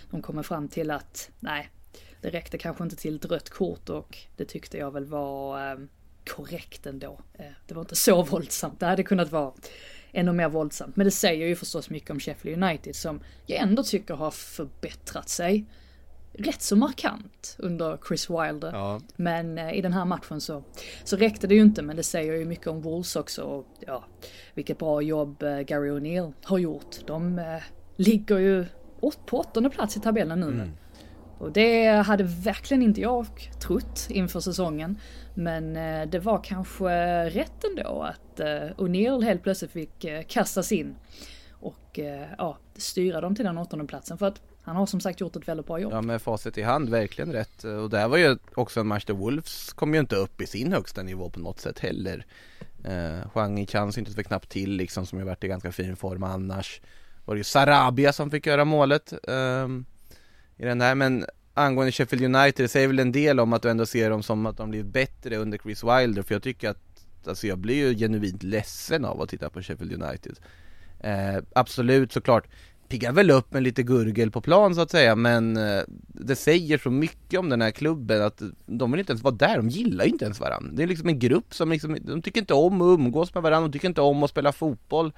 de 0.09 0.21
kommer 0.21 0.43
fram 0.43 0.67
till 0.67 0.91
att 0.91 1.29
nej, 1.39 1.69
det 2.21 2.29
räckte 2.29 2.57
kanske 2.57 2.83
inte 2.83 2.95
till 2.95 3.15
ett 3.15 3.25
rött 3.25 3.49
kort 3.49 3.89
och 3.89 4.17
det 4.35 4.45
tyckte 4.45 4.77
jag 4.77 4.91
väl 4.91 5.05
var 5.05 5.71
eh, 5.71 5.77
korrekt 6.35 6.85
ändå. 6.85 7.19
Eh, 7.33 7.45
det 7.67 7.73
var 7.73 7.81
inte 7.81 7.95
så 7.95 8.23
våldsamt, 8.31 8.79
det 8.79 8.85
hade 8.85 9.03
kunnat 9.03 9.31
vara 9.31 9.53
ännu 10.11 10.33
mer 10.33 10.49
våldsamt. 10.49 10.95
Men 10.95 11.05
det 11.05 11.11
säger 11.11 11.47
ju 11.47 11.55
förstås 11.55 11.89
mycket 11.89 12.09
om 12.09 12.19
Sheffield 12.19 12.63
United 12.63 12.95
som 12.95 13.19
jag 13.45 13.59
ändå 13.59 13.83
tycker 13.83 14.13
har 14.13 14.31
förbättrat 14.31 15.29
sig 15.29 15.65
rätt 16.37 16.61
så 16.61 16.75
markant 16.75 17.55
under 17.59 17.97
Chris 18.07 18.29
Wilder. 18.29 18.71
Ja. 18.73 19.01
Men 19.15 19.57
eh, 19.57 19.73
i 19.73 19.81
den 19.81 19.93
här 19.93 20.05
matchen 20.05 20.41
så, 20.41 20.63
så 21.03 21.17
räckte 21.17 21.47
det 21.47 21.55
ju 21.55 21.61
inte, 21.61 21.81
men 21.81 21.95
det 21.95 22.03
säger 22.03 22.33
ju 22.33 22.45
mycket 22.45 22.67
om 22.67 22.81
Wolves 22.81 23.15
också 23.15 23.41
och 23.41 23.65
ja, 23.79 24.03
vilket 24.53 24.77
bra 24.77 25.01
jobb 25.01 25.43
eh, 25.43 25.59
Gary 25.59 25.89
O'Neill 25.89 26.33
har 26.43 26.57
gjort. 26.57 26.95
De, 27.07 27.39
eh, 27.39 27.63
ligger 27.95 28.37
ju 28.37 28.65
åt, 28.99 29.25
på 29.25 29.37
åttonde 29.39 29.69
plats 29.69 29.97
i 29.97 29.99
tabellen 29.99 30.39
nu. 30.39 30.69
Och 31.39 31.51
det 31.51 31.87
hade 31.87 32.23
verkligen 32.23 32.83
inte 32.83 33.01
jag 33.01 33.25
trott 33.59 34.07
inför 34.09 34.39
säsongen. 34.39 34.99
Men 35.33 35.75
eh, 35.75 36.09
det 36.09 36.19
var 36.19 36.43
kanske 36.43 36.89
rätt 37.29 37.63
ändå 37.63 38.01
att 38.01 38.39
eh, 38.39 38.45
O'Neill 38.77 39.23
helt 39.23 39.43
plötsligt 39.43 39.71
fick 39.71 40.03
eh, 40.05 40.23
kastas 40.27 40.71
in. 40.71 40.95
Och 41.59 41.99
ja, 42.37 42.57
styra 42.75 43.21
dem 43.21 43.35
till 43.35 43.45
den 43.45 43.57
åttonde 43.57 43.85
platsen 43.85 44.17
för 44.17 44.25
att 44.25 44.41
han 44.61 44.75
har 44.75 44.85
som 44.85 44.99
sagt 44.99 45.19
gjort 45.19 45.35
ett 45.35 45.47
väldigt 45.47 45.65
bra 45.65 45.79
jobb. 45.79 45.93
Ja 45.93 46.01
med 46.01 46.21
facit 46.21 46.57
i 46.57 46.61
hand, 46.61 46.89
verkligen 46.89 47.33
rätt. 47.33 47.63
Och 47.63 47.89
det 47.89 47.97
här 47.97 48.07
var 48.07 48.17
ju 48.17 48.37
också 48.55 48.79
en 48.79 48.87
match 48.87 49.05
där 49.05 49.13
Wolves 49.13 49.73
kom 49.73 49.93
ju 49.93 49.99
inte 49.99 50.15
upp 50.15 50.41
i 50.41 50.47
sin 50.47 50.73
högsta 50.73 51.03
nivå 51.03 51.29
på 51.29 51.39
något 51.39 51.59
sätt 51.59 51.79
heller. 51.79 52.25
Eh, 52.83 53.29
Huang 53.33 53.65
Chan 53.65 53.93
syntes 53.93 54.17
väl 54.17 54.23
knappt 54.23 54.49
till 54.49 54.71
liksom 54.71 55.05
som 55.05 55.19
ju 55.19 55.25
varit 55.25 55.43
i 55.43 55.47
ganska 55.47 55.71
fin 55.71 55.95
form 55.95 56.23
annars. 56.23 56.81
Var 57.25 57.35
det 57.35 57.39
ju 57.39 57.43
Sarabia 57.43 58.13
som 58.13 58.31
fick 58.31 58.45
göra 58.45 58.65
målet 58.65 59.13
eh, 59.27 59.67
i 60.57 60.65
den 60.65 60.81
här 60.81 60.95
men 60.95 61.25
angående 61.53 61.91
Sheffield 61.91 62.35
United 62.35 62.65
det 62.65 62.67
säger 62.67 62.87
väl 62.87 62.99
en 62.99 63.11
del 63.11 63.39
om 63.39 63.53
att 63.53 63.61
du 63.61 63.69
ändå 63.69 63.85
ser 63.85 64.09
dem 64.09 64.23
som 64.23 64.45
att 64.45 64.57
de 64.57 64.69
blivit 64.69 64.93
bättre 64.93 65.37
under 65.37 65.57
Chris 65.57 65.83
Wilder 65.83 66.21
för 66.21 66.35
jag 66.35 66.43
tycker 66.43 66.69
att 66.69 66.77
Alltså 67.27 67.47
jag 67.47 67.57
blir 67.57 67.75
ju 67.75 67.97
genuint 67.97 68.43
ledsen 68.43 69.05
av 69.05 69.21
att 69.21 69.29
titta 69.29 69.49
på 69.49 69.61
Sheffield 69.61 70.03
United 70.03 70.39
eh, 70.99 71.43
Absolut 71.55 72.11
såklart 72.11 72.47
piggar 72.87 73.11
väl 73.11 73.31
upp 73.31 73.53
med 73.53 73.63
lite 73.63 73.83
gurgel 73.83 74.31
på 74.31 74.41
plan 74.41 74.75
så 74.75 74.81
att 74.81 74.91
säga 74.91 75.15
men 75.15 75.57
eh, 75.57 75.81
det 76.07 76.35
säger 76.35 76.77
så 76.77 76.89
mycket 76.91 77.39
om 77.39 77.49
den 77.49 77.61
här 77.61 77.71
klubben 77.71 78.21
att 78.21 78.41
de 78.65 78.91
vill 78.91 78.99
inte 78.99 79.11
ens 79.11 79.23
vara 79.23 79.35
där, 79.35 79.57
de 79.57 79.69
gillar 79.69 80.05
ju 80.05 80.11
inte 80.11 80.25
ens 80.25 80.39
varandra. 80.39 80.71
Det 80.73 80.83
är 80.83 80.87
liksom 80.87 81.09
en 81.09 81.19
grupp 81.19 81.53
som 81.53 81.71
liksom, 81.71 81.97
de 82.01 82.21
tycker 82.21 82.39
inte 82.39 82.53
om 82.53 82.81
att 82.81 82.99
umgås 82.99 83.33
med 83.33 83.43
varandra, 83.43 83.67
de 83.67 83.73
tycker 83.73 83.87
inte 83.87 84.01
om 84.01 84.23
att 84.23 84.29
spela 84.29 84.51
fotboll. 84.51 85.11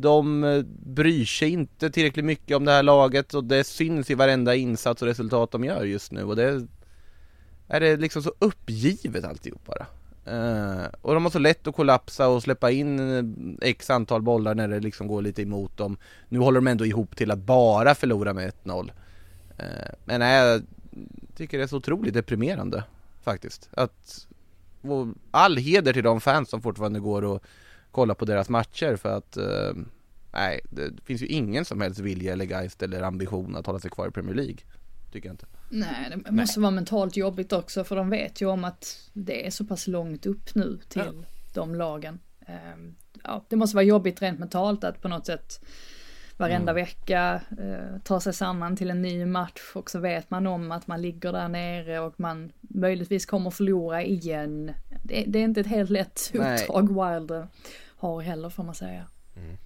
De 0.00 0.44
eh, 0.44 0.62
bryr 0.82 1.24
sig 1.24 1.50
inte 1.50 1.90
tillräckligt 1.90 2.24
mycket 2.24 2.56
om 2.56 2.64
det 2.64 2.72
här 2.72 2.82
laget 2.82 3.34
och 3.34 3.44
det 3.44 3.64
syns 3.64 4.10
i 4.10 4.14
varenda 4.14 4.54
insats 4.54 5.02
och 5.02 5.08
resultat 5.08 5.50
de 5.50 5.64
gör 5.64 5.84
just 5.84 6.12
nu 6.12 6.24
och 6.24 6.36
det 6.36 6.66
är 7.68 7.80
det 7.80 7.96
liksom 7.96 8.22
så 8.22 8.32
uppgivet 8.38 9.24
alltihop 9.24 9.66
bara. 9.66 9.86
Uh, 10.32 10.86
och 11.02 11.14
de 11.14 11.24
har 11.24 11.30
så 11.30 11.38
lätt 11.38 11.66
att 11.66 11.76
kollapsa 11.76 12.28
och 12.28 12.42
släppa 12.42 12.70
in 12.70 12.98
eh, 13.16 13.68
x 13.68 13.90
antal 13.90 14.22
bollar 14.22 14.54
när 14.54 14.68
det 14.68 14.80
liksom 14.80 15.08
går 15.08 15.22
lite 15.22 15.42
emot 15.42 15.76
dem. 15.76 15.96
Nu 16.28 16.38
håller 16.38 16.60
de 16.60 16.66
ändå 16.66 16.86
ihop 16.86 17.16
till 17.16 17.30
att 17.30 17.38
bara 17.38 17.94
förlora 17.94 18.32
med 18.34 18.52
1-0. 18.64 18.82
Uh, 18.82 18.90
men 20.04 20.20
nej, 20.20 20.46
jag 20.46 20.62
tycker 21.36 21.58
det 21.58 21.64
är 21.64 21.68
så 21.68 21.76
otroligt 21.76 22.14
deprimerande 22.14 22.84
faktiskt. 23.22 23.68
Att 23.72 24.26
all 25.30 25.56
heder 25.56 25.92
till 25.92 26.04
de 26.04 26.20
fans 26.20 26.50
som 26.50 26.62
fortfarande 26.62 27.00
går 27.00 27.24
och 27.24 27.42
kollar 27.98 28.14
på 28.14 28.24
deras 28.24 28.48
matcher 28.48 28.96
för 28.96 29.16
att 29.16 29.36
uh, 29.36 29.82
nej, 30.32 30.60
det 30.70 31.04
finns 31.04 31.22
ju 31.22 31.26
ingen 31.26 31.64
som 31.64 31.80
helst 31.80 32.00
vilja 32.00 32.32
eller 32.32 32.44
geist 32.44 32.82
eller 32.82 33.02
ambition 33.02 33.56
att 33.56 33.66
hålla 33.66 33.78
sig 33.78 33.90
kvar 33.90 34.08
i 34.08 34.10
Premier 34.10 34.34
League. 34.34 34.56
Tycker 35.12 35.28
jag 35.28 35.34
inte. 35.34 35.46
Nej, 35.70 36.10
det 36.10 36.16
måste 36.30 36.60
Nej. 36.60 36.62
vara 36.62 36.70
mentalt 36.70 37.16
jobbigt 37.16 37.52
också 37.52 37.84
för 37.84 37.96
de 37.96 38.10
vet 38.10 38.40
ju 38.40 38.46
om 38.46 38.64
att 38.64 39.10
det 39.12 39.46
är 39.46 39.50
så 39.50 39.64
pass 39.64 39.86
långt 39.86 40.26
upp 40.26 40.54
nu 40.54 40.78
till 40.88 41.02
ja. 41.16 41.24
de 41.54 41.74
lagen. 41.74 42.18
Ehm, 42.46 42.94
ja, 43.24 43.44
det 43.48 43.56
måste 43.56 43.76
vara 43.76 43.84
jobbigt 43.84 44.22
rent 44.22 44.38
mentalt 44.38 44.84
att 44.84 45.02
på 45.02 45.08
något 45.08 45.26
sätt 45.26 45.60
varenda 46.36 46.72
mm. 46.72 46.84
vecka 46.84 47.40
eh, 47.58 48.00
ta 48.04 48.20
sig 48.20 48.32
samman 48.32 48.76
till 48.76 48.90
en 48.90 49.02
ny 49.02 49.26
match 49.26 49.72
och 49.74 49.90
så 49.90 49.98
vet 49.98 50.30
man 50.30 50.46
om 50.46 50.72
att 50.72 50.86
man 50.86 51.02
ligger 51.02 51.32
där 51.32 51.48
nere 51.48 52.00
och 52.00 52.20
man 52.20 52.52
möjligtvis 52.60 53.26
kommer 53.26 53.50
förlora 53.50 54.02
igen. 54.02 54.72
Det, 55.04 55.24
det 55.26 55.38
är 55.38 55.44
inte 55.44 55.60
ett 55.60 55.66
helt 55.66 55.90
lätt 55.90 56.32
uppdrag 56.34 56.88
Wilder 56.88 57.48
har 57.98 58.20
heller 58.20 58.50
får 58.50 58.64
man 58.64 58.74
säga. 58.74 59.06
Mm. 59.36 59.56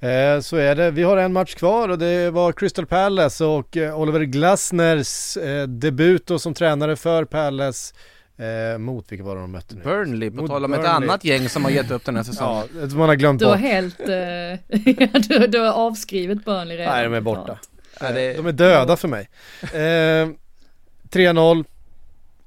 Eh, 0.00 0.40
så 0.40 0.56
är 0.56 0.74
det. 0.74 0.90
Vi 0.90 1.02
har 1.02 1.16
en 1.16 1.32
match 1.32 1.54
kvar 1.54 1.88
och 1.88 1.98
det 1.98 2.30
var 2.30 2.52
Crystal 2.52 2.86
Palace 2.86 3.44
och 3.44 3.76
eh, 3.76 4.00
Oliver 4.00 4.20
Glasners 4.20 5.36
eh, 5.36 5.66
debut 5.66 6.30
som 6.38 6.54
tränare 6.54 6.96
för 6.96 7.24
Palace. 7.24 7.94
Eh, 8.38 8.78
mot 8.78 9.12
vilka 9.12 9.24
var 9.24 9.34
det 9.34 9.40
de 9.40 9.52
mötte 9.52 9.74
nu? 9.74 9.82
Burnley, 9.82 10.30
på 10.30 10.48
tal 10.48 10.64
om 10.64 10.74
ett 10.74 10.86
annat 10.86 11.24
gäng 11.24 11.48
som 11.48 11.64
har 11.64 11.70
gett 11.70 11.90
upp 11.90 12.04
den 12.04 12.16
här 12.16 12.22
säsongen. 12.22 12.68
ja, 12.80 12.96
man 12.96 13.08
har 13.08 13.16
glömt 13.16 13.40
bort. 13.40 13.48
Du 13.48 13.50
har 13.50 13.56
helt, 13.56 14.00
eh, 14.00 14.06
du, 15.28 15.46
du 15.46 15.58
har 15.58 15.72
avskrivit 15.72 16.44
Burnley 16.44 16.76
redan. 16.76 16.94
Nej, 16.94 17.04
de 17.04 17.14
är 17.14 17.20
borta. 17.20 17.58
Ja, 18.00 18.12
det... 18.12 18.32
De 18.32 18.46
är 18.46 18.52
döda 18.52 18.96
för 18.96 19.08
mig. 19.08 19.28
3-0. 21.10 21.64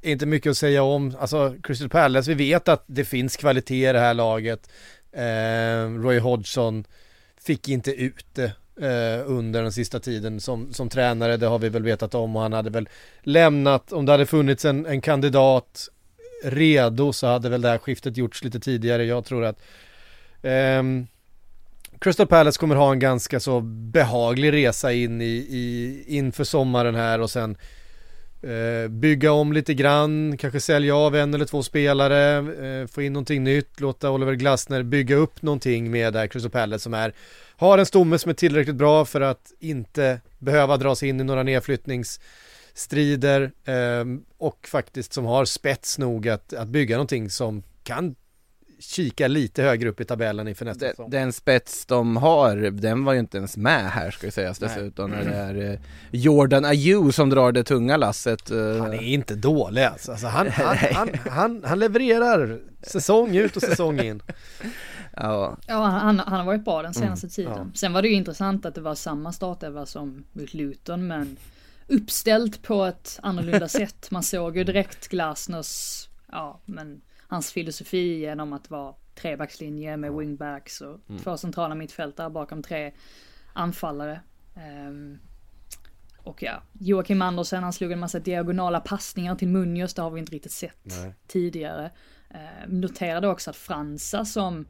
Inte 0.01 0.25
mycket 0.25 0.49
att 0.49 0.57
säga 0.57 0.83
om. 0.83 1.15
Alltså 1.19 1.55
Crystal 1.63 1.89
Palace, 1.89 2.33
vi 2.33 2.49
vet 2.51 2.67
att 2.67 2.83
det 2.87 3.05
finns 3.05 3.37
kvalitet 3.37 3.89
i 3.89 3.93
det 3.93 3.99
här 3.99 4.13
laget. 4.13 4.69
Eh, 5.11 6.01
Roy 6.03 6.19
Hodgson 6.19 6.85
fick 7.41 7.69
inte 7.69 7.91
ut 7.91 8.25
det 8.33 8.51
eh, 8.81 9.29
under 9.29 9.63
den 9.63 9.71
sista 9.71 9.99
tiden 9.99 10.39
som, 10.39 10.73
som 10.73 10.89
tränare, 10.89 11.37
det 11.37 11.47
har 11.47 11.59
vi 11.59 11.69
väl 11.69 11.83
vetat 11.83 12.15
om 12.15 12.35
och 12.35 12.41
han 12.41 12.53
hade 12.53 12.69
väl 12.69 12.89
lämnat, 13.21 13.91
om 13.91 14.05
det 14.05 14.11
hade 14.11 14.25
funnits 14.25 14.65
en, 14.65 14.85
en 14.85 15.01
kandidat 15.01 15.89
redo 16.43 17.13
så 17.13 17.27
hade 17.27 17.49
väl 17.49 17.61
det 17.61 17.69
här 17.69 17.77
skiftet 17.77 18.17
gjorts 18.17 18.43
lite 18.43 18.59
tidigare. 18.59 19.05
Jag 19.05 19.25
tror 19.25 19.45
att 19.45 19.61
eh, 20.41 20.83
Crystal 21.99 22.27
Palace 22.27 22.59
kommer 22.59 22.75
ha 22.75 22.91
en 22.91 22.99
ganska 22.99 23.39
så 23.39 23.61
behaglig 23.61 24.53
resa 24.53 24.93
in 24.93 25.21
i, 25.21 25.25
i 25.49 26.03
inför 26.07 26.43
sommaren 26.43 26.95
här 26.95 27.21
och 27.21 27.29
sen 27.29 27.51
eh, 27.51 27.57
Eh, 28.41 28.87
bygga 28.87 29.31
om 29.31 29.53
lite 29.53 29.73
grann, 29.73 30.37
kanske 30.37 30.59
sälja 30.59 30.95
av 30.95 31.15
en 31.15 31.33
eller 31.33 31.45
två 31.45 31.63
spelare, 31.63 32.37
eh, 32.37 32.87
få 32.87 33.01
in 33.01 33.13
någonting 33.13 33.43
nytt, 33.43 33.79
låta 33.79 34.11
Oliver 34.11 34.33
Glasner 34.33 34.83
bygga 34.83 35.15
upp 35.15 35.41
någonting 35.41 35.91
med 35.91 36.13
där 36.13 36.27
Crystal 36.27 36.51
Palace 36.51 36.83
som 36.83 36.93
är 36.93 37.13
har 37.57 37.77
en 37.77 37.85
stomme 37.85 38.19
som 38.19 38.29
är 38.29 38.33
tillräckligt 38.33 38.75
bra 38.75 39.05
för 39.05 39.21
att 39.21 39.53
inte 39.59 40.21
behöva 40.37 40.77
dra 40.77 40.95
sig 40.95 41.09
in 41.09 41.19
i 41.19 41.23
några 41.23 41.43
nedflyttningsstrider 41.43 43.51
ehm, 43.65 44.23
och 44.37 44.67
faktiskt 44.67 45.13
som 45.13 45.25
har 45.25 45.45
spets 45.45 45.97
nog 45.97 46.29
att, 46.29 46.53
att 46.53 46.67
bygga 46.67 46.95
någonting 46.95 47.29
som 47.29 47.63
kan 47.83 48.15
kika 48.79 49.27
lite 49.27 49.63
högre 49.63 49.89
upp 49.89 50.01
i 50.01 50.05
tabellen 50.05 50.47
inför 50.47 50.65
nästa 50.65 50.85
den, 50.85 50.93
säsong. 50.93 51.09
Den 51.09 51.33
spets 51.33 51.85
de 51.85 52.17
har, 52.17 52.55
den 52.71 53.05
var 53.05 53.13
ju 53.13 53.19
inte 53.19 53.37
ens 53.37 53.57
med 53.57 53.91
här 53.91 54.11
ska 54.11 54.27
ju 54.27 54.31
sägas 54.31 54.59
dessutom. 54.59 55.11
När 55.11 55.25
det 55.25 55.35
är 55.35 55.71
eh, 55.71 55.79
Jordan 56.11 56.65
Ayew 56.65 57.11
som 57.11 57.29
drar 57.29 57.51
det 57.51 57.63
tunga 57.63 57.97
lasset. 57.97 58.51
Eh. 58.51 58.57
Han 58.57 58.93
är 58.93 59.01
inte 59.01 59.35
dålig 59.35 59.83
alltså. 59.83 60.11
alltså 60.11 60.27
han, 60.27 60.47
han, 60.47 60.77
han, 60.77 61.09
han, 61.29 61.63
han 61.65 61.79
levererar 61.79 62.59
säsong 62.81 63.35
ut 63.35 63.55
och 63.55 63.61
säsong 63.61 63.99
in. 63.99 64.21
Ja, 65.21 65.57
ja 65.67 65.85
han, 65.85 66.19
han 66.19 66.39
har 66.39 66.45
varit 66.45 66.65
bra 66.65 66.81
den 66.81 66.93
senaste 66.93 67.25
mm, 67.25 67.31
tiden. 67.31 67.71
Ja. 67.73 67.79
Sen 67.79 67.93
var 67.93 68.01
det 68.01 68.07
ju 68.07 68.13
intressant 68.13 68.65
att 68.65 68.75
det 68.75 68.81
var 68.81 68.95
samma 68.95 69.31
startelva 69.31 69.85
som 69.85 70.23
mot 70.33 70.53
Luton 70.53 71.07
men 71.07 71.37
uppställt 71.87 72.63
på 72.63 72.85
ett 72.85 73.19
annorlunda 73.23 73.67
sätt. 73.79 74.11
Man 74.11 74.23
såg 74.23 74.57
ju 74.57 74.63
direkt 74.63 75.07
Glasners, 75.07 76.07
ja 76.31 76.59
men 76.65 77.01
hans 77.29 77.51
filosofi 77.51 78.19
genom 78.19 78.53
att 78.53 78.69
vara 78.69 78.95
trebackslinje 79.15 79.97
med 79.97 80.13
wingbacks 80.13 80.81
och 80.81 80.99
mm. 81.09 81.21
två 81.21 81.37
centrala 81.37 81.75
mittfältare 81.75 82.29
bakom 82.29 82.63
tre 82.63 82.93
anfallare. 83.53 84.21
Um, 84.87 85.19
och 86.17 86.43
ja, 86.43 86.63
Joakim 86.79 87.21
Andersen 87.21 87.63
han 87.63 87.73
slog 87.73 87.91
en 87.91 87.99
massa 87.99 88.19
diagonala 88.19 88.79
passningar 88.79 89.35
till 89.35 89.47
Munoz, 89.47 89.93
det 89.93 90.01
har 90.01 90.11
vi 90.11 90.19
inte 90.19 90.31
riktigt 90.31 90.51
sett 90.51 90.85
Nej. 91.03 91.13
tidigare. 91.27 91.91
Uh, 92.33 92.67
noterade 92.73 93.27
också 93.27 93.49
att 93.49 93.55
Fransa 93.55 94.25
som 94.25 94.67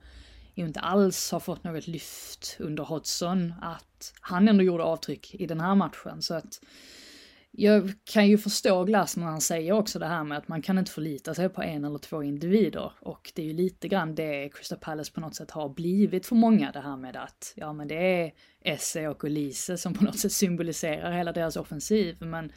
ju 0.53 0.65
inte 0.65 0.79
alls 0.79 1.31
har 1.31 1.39
fått 1.39 1.63
något 1.63 1.87
lyft 1.87 2.57
under 2.59 2.83
Hodgson, 2.83 3.53
att 3.61 4.13
han 4.21 4.47
ändå 4.47 4.63
gjorde 4.63 4.83
avtryck 4.83 5.35
i 5.35 5.47
den 5.47 5.59
här 5.59 5.75
matchen. 5.75 6.21
Så 6.21 6.33
att 6.33 6.61
jag 7.59 7.93
kan 8.03 8.27
ju 8.27 8.37
förstå 8.37 8.83
Glass 8.83 9.17
när 9.17 9.25
han 9.25 9.41
säger 9.41 9.71
också 9.71 9.99
det 9.99 10.05
här 10.05 10.23
med 10.23 10.37
att 10.37 10.47
man 10.47 10.61
kan 10.61 10.77
inte 10.77 10.91
förlita 10.91 11.33
sig 11.33 11.49
på 11.49 11.63
en 11.63 11.85
eller 11.85 11.97
två 11.97 12.23
individer. 12.23 12.91
Och 12.99 13.31
det 13.35 13.41
är 13.41 13.45
ju 13.45 13.53
lite 13.53 13.87
grann 13.87 14.15
det 14.15 14.49
Crystal 14.49 14.77
Palace 14.77 15.11
på 15.11 15.19
något 15.19 15.35
sätt 15.35 15.51
har 15.51 15.69
blivit 15.69 16.25
för 16.25 16.35
många, 16.35 16.71
det 16.71 16.79
här 16.79 16.97
med 16.97 17.15
att 17.15 17.53
ja 17.55 17.73
men 17.73 17.87
det 17.87 18.21
är 18.21 18.31
Esse 18.61 19.07
och 19.07 19.23
Olise 19.23 19.77
som 19.77 19.93
på 19.93 20.03
något 20.03 20.19
sätt 20.19 20.31
symboliserar 20.31 21.11
hela 21.11 21.31
deras 21.31 21.55
offensiv. 21.55 22.17
Men 22.19 22.51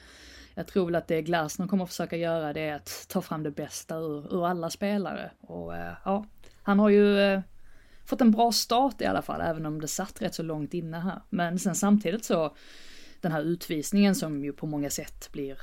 jag 0.54 0.66
tror 0.66 0.84
väl 0.86 0.94
att 0.94 1.08
det 1.08 1.22
Glasner 1.22 1.66
kommer 1.66 1.84
att 1.84 1.90
försöka 1.90 2.16
göra 2.16 2.52
det 2.52 2.60
är 2.60 2.74
att 2.74 3.06
ta 3.08 3.22
fram 3.22 3.42
det 3.42 3.50
bästa 3.50 3.96
ur, 3.96 4.34
ur 4.34 4.46
alla 4.46 4.70
spelare. 4.70 5.30
Och 5.40 5.76
eh, 5.76 5.94
ja, 6.04 6.26
han 6.62 6.78
har 6.78 6.88
ju 6.88 7.20
eh, 7.20 7.40
fått 8.04 8.20
en 8.20 8.30
bra 8.30 8.52
start 8.52 9.00
i 9.00 9.06
alla 9.06 9.22
fall, 9.22 9.40
även 9.40 9.66
om 9.66 9.80
det 9.80 9.88
satt 9.88 10.22
rätt 10.22 10.34
så 10.34 10.42
långt 10.42 10.74
inne 10.74 10.98
här. 10.98 11.22
Men 11.30 11.58
sen 11.58 11.74
samtidigt 11.74 12.24
så 12.24 12.56
den 13.22 13.32
här 13.32 13.42
utvisningen 13.42 14.14
som 14.14 14.44
ju 14.44 14.52
på 14.52 14.66
många 14.66 14.90
sätt 14.90 15.28
blir 15.32 15.58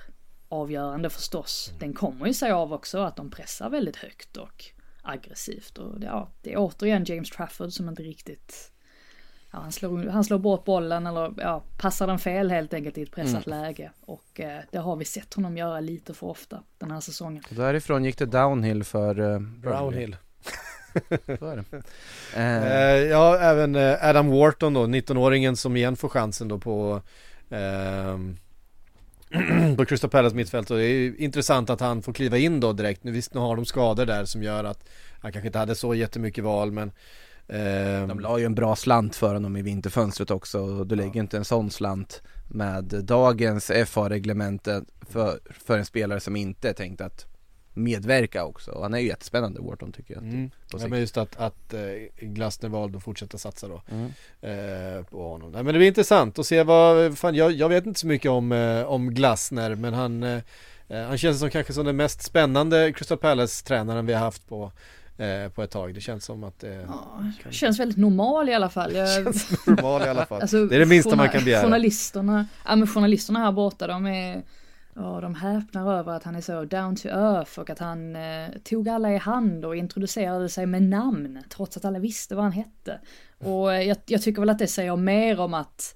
avgörande 0.49 1.10
förstås, 1.10 1.68
mm. 1.70 1.80
den 1.80 1.93
kommer 1.93 2.28
ju 2.28 2.34
sig 2.34 2.51
av 2.51 2.74
också 2.74 2.99
att 2.99 3.16
de 3.16 3.32
pressar 3.32 3.70
väldigt 3.70 3.95
högt 3.95 4.38
och 4.38 4.66
aggressivt. 5.01 5.78
Och 5.78 5.95
ja, 6.01 6.30
det 6.41 6.53
är 6.53 6.57
återigen 6.57 7.03
James 7.03 7.30
Trafford 7.30 7.72
som 7.72 7.89
inte 7.89 8.03
riktigt 8.03 8.72
Ja, 9.51 9.60
han, 9.60 9.72
slår, 9.72 10.10
han 10.10 10.24
slår 10.24 10.39
bort 10.39 10.66
bollen 10.66 11.07
eller 11.07 11.34
ja, 11.38 11.64
passar 11.78 12.07
den 12.07 12.20
fel 12.20 12.51
helt 12.51 12.74
enkelt 12.74 12.97
i 12.97 13.01
ett 13.01 13.12
pressat 13.12 13.47
mm. 13.47 13.62
läge. 13.62 13.91
Och 14.01 14.39
eh, 14.39 14.60
det 14.72 14.78
har 14.78 14.95
vi 14.95 15.05
sett 15.05 15.34
honom 15.34 15.57
göra 15.57 15.80
lite 15.80 16.14
för 16.14 16.28
ofta 16.28 16.64
den 16.78 16.91
här 16.91 16.99
säsongen. 16.99 17.43
därifrån 17.49 18.05
gick 18.05 18.18
det 18.18 18.26
downhill 18.26 18.84
för 18.84 19.34
eh, 19.34 19.39
Brownhill. 19.39 20.16
Eh, 21.10 21.45
Eh, 22.36 23.03
ja, 23.10 23.38
även 23.38 23.76
eh, 23.76 24.10
Adam 24.10 24.30
Wharton 24.30 24.74
då, 24.74 24.84
19-åringen 24.84 25.55
som 25.55 25.76
igen 25.76 25.95
får 25.95 26.10
chansen 26.10 26.47
då 26.47 26.57
på 26.57 27.01
på 29.78 29.86
Crystal 29.86 30.10
Palace 30.10 30.36
mittfält 30.36 30.72
och 30.72 30.78
det 30.78 30.84
är 30.84 30.93
ju 30.93 31.16
intressant 31.18 31.70
att 31.70 31.80
han 31.80 32.02
får 32.02 32.14
kliva 32.14 32.38
in 32.38 32.60
då 32.60 32.74
direkt. 32.74 33.04
Nu 33.04 33.12
visst, 33.12 33.34
nu 33.34 33.39
har 33.39 33.56
de 33.56 33.66
skador 33.66 34.06
där 34.06 34.26
som 34.26 34.43
gör 34.43 34.64
att 34.64 34.89
han 35.22 35.32
kanske 35.32 35.47
inte 35.47 35.60
hade 35.60 35.76
så 35.76 35.95
jättemycket 35.95 36.43
val 36.43 36.72
men 36.72 36.91
ehm, 37.47 38.08
de 38.08 38.20
la 38.20 38.39
ju 38.39 38.45
en 38.45 38.56
bra 38.56 38.76
slant 38.76 39.16
för 39.16 39.34
honom 39.34 39.58
i 39.58 39.62
vinterfönstret 39.62 40.32
också 40.32 40.60
och 40.60 40.88
du 40.88 40.95
lägger 40.95 41.22
inte 41.22 41.38
en 41.38 41.45
sån 41.45 41.72
slant 41.72 42.22
med 42.47 42.84
dagens 42.84 43.72
FA-reglemente 43.86 44.84
för, 45.10 45.39
för 45.50 45.78
en 45.78 45.86
spelare 45.86 46.20
som 46.20 46.36
inte 46.36 46.70
är 46.70 46.74
tänkt 46.74 47.02
att 47.02 47.26
medverka 47.80 48.46
också. 48.46 48.72
Och 48.72 48.84
han 48.84 48.94
är 48.94 49.00
ju 49.00 49.08
jättespännande 49.08 49.62
Wharton 49.62 49.92
tycker 49.92 50.14
jag. 50.14 50.24
Mm. 50.24 50.52
Ja, 50.72 50.88
men 50.88 51.00
just 51.00 51.18
att, 51.18 51.36
att 51.40 51.74
eh, 51.74 51.80
Glasner 52.22 52.70
valde 52.70 52.98
att 52.98 53.04
fortsätta 53.04 53.38
satsa 53.38 53.68
då 53.68 53.82
Mm. 53.92 54.06
eh, 54.42 55.04
på 55.06 55.30
honom. 55.30 55.52
Nej, 55.52 55.64
men 55.64 55.74
det 55.74 55.80
blir 55.80 55.88
intressant 55.88 56.40
att 56.40 56.46
se 56.46 56.64
vad, 56.64 57.18
fan 57.18 57.36
jag, 57.36 57.52
jag 57.52 57.70
vet 57.70 57.86
inte 57.86 58.00
så 58.00 58.08
mycket 58.08 58.32
om, 58.32 58.52
eh, 58.52 58.84
om 58.84 59.14
Glasner 59.14 59.76
men 59.76 59.94
han, 59.94 60.24
eh, 60.24 60.40
eh, 60.88 61.04
han 61.08 61.18
känns 61.18 61.40
som 61.40 61.50
kanske 61.50 61.74
som 61.74 61.86
den 61.86 61.96
mest 61.96 62.22
spännande 62.22 62.94
Crystal 62.96 63.18
Palace-tränaren 63.18 64.06
vi 64.06 64.14
har 64.14 64.20
haft 64.22 64.48
på, 64.50 64.72
eh, 65.18 65.50
på 65.52 65.64
ett 65.64 65.72
tag. 65.72 65.94
Det 65.94 66.02
känns 66.02 66.26
som 66.26 66.44
att 66.44 66.60
det 66.60 66.88
Ja, 66.88 67.52
känns 67.52 67.80
väldigt 67.80 67.98
normal 67.98 68.50
i 68.50 68.54
alla 68.54 68.70
fall. 68.70 68.96
Jag, 68.96 69.10
känns 69.24 69.66
normal 69.68 70.02
i 70.02 70.06
alla 70.08 70.26
fall. 70.26 70.42
Alltså, 70.42 70.66
det 70.66 70.76
är 70.76 70.80
det 70.80 70.86
minsta 70.86 71.16
man 71.16 71.30
kan 71.30 71.44
begära. 71.44 71.64
Journalisterna, 71.64 72.46
ja 72.66 72.76
men 72.76 72.88
journalisterna 72.88 73.40
här 73.40 73.52
borta 73.52 73.88
de 73.88 74.06
är, 74.08 74.42
ja 75.00 75.20
de 75.22 75.36
häpnar 75.36 75.93
över 76.00 76.14
att 76.14 76.24
han 76.24 76.36
är 76.36 76.41
så 76.41 76.66
down 76.66 76.95
to 76.95 77.08
earth 77.08 77.60
och 77.60 77.70
att 77.70 77.80
han 77.80 78.16
eh, 78.16 78.47
tog 78.64 78.89
alla 78.89 79.14
i 79.14 79.18
hand 79.18 79.66
och 79.66 79.76
introducerade 79.76 80.50
sig 80.50 80.66
med 80.66 80.84
namn 80.84 81.43
trots 81.50 81.78
att 81.78 81.86
alla 81.86 82.00
visste 82.00 82.36
vad 82.36 82.43
han 82.43 82.54
hette. 82.54 83.00
Och 83.38 83.74
eh, 83.74 83.82
jag, 83.82 83.97
jag 84.06 84.22
tycker 84.22 84.39
väl 84.41 84.50
att 84.50 84.60
det 84.60 84.68
säger 84.68 84.95
mer 84.95 85.39
om 85.39 85.54
att 85.54 85.95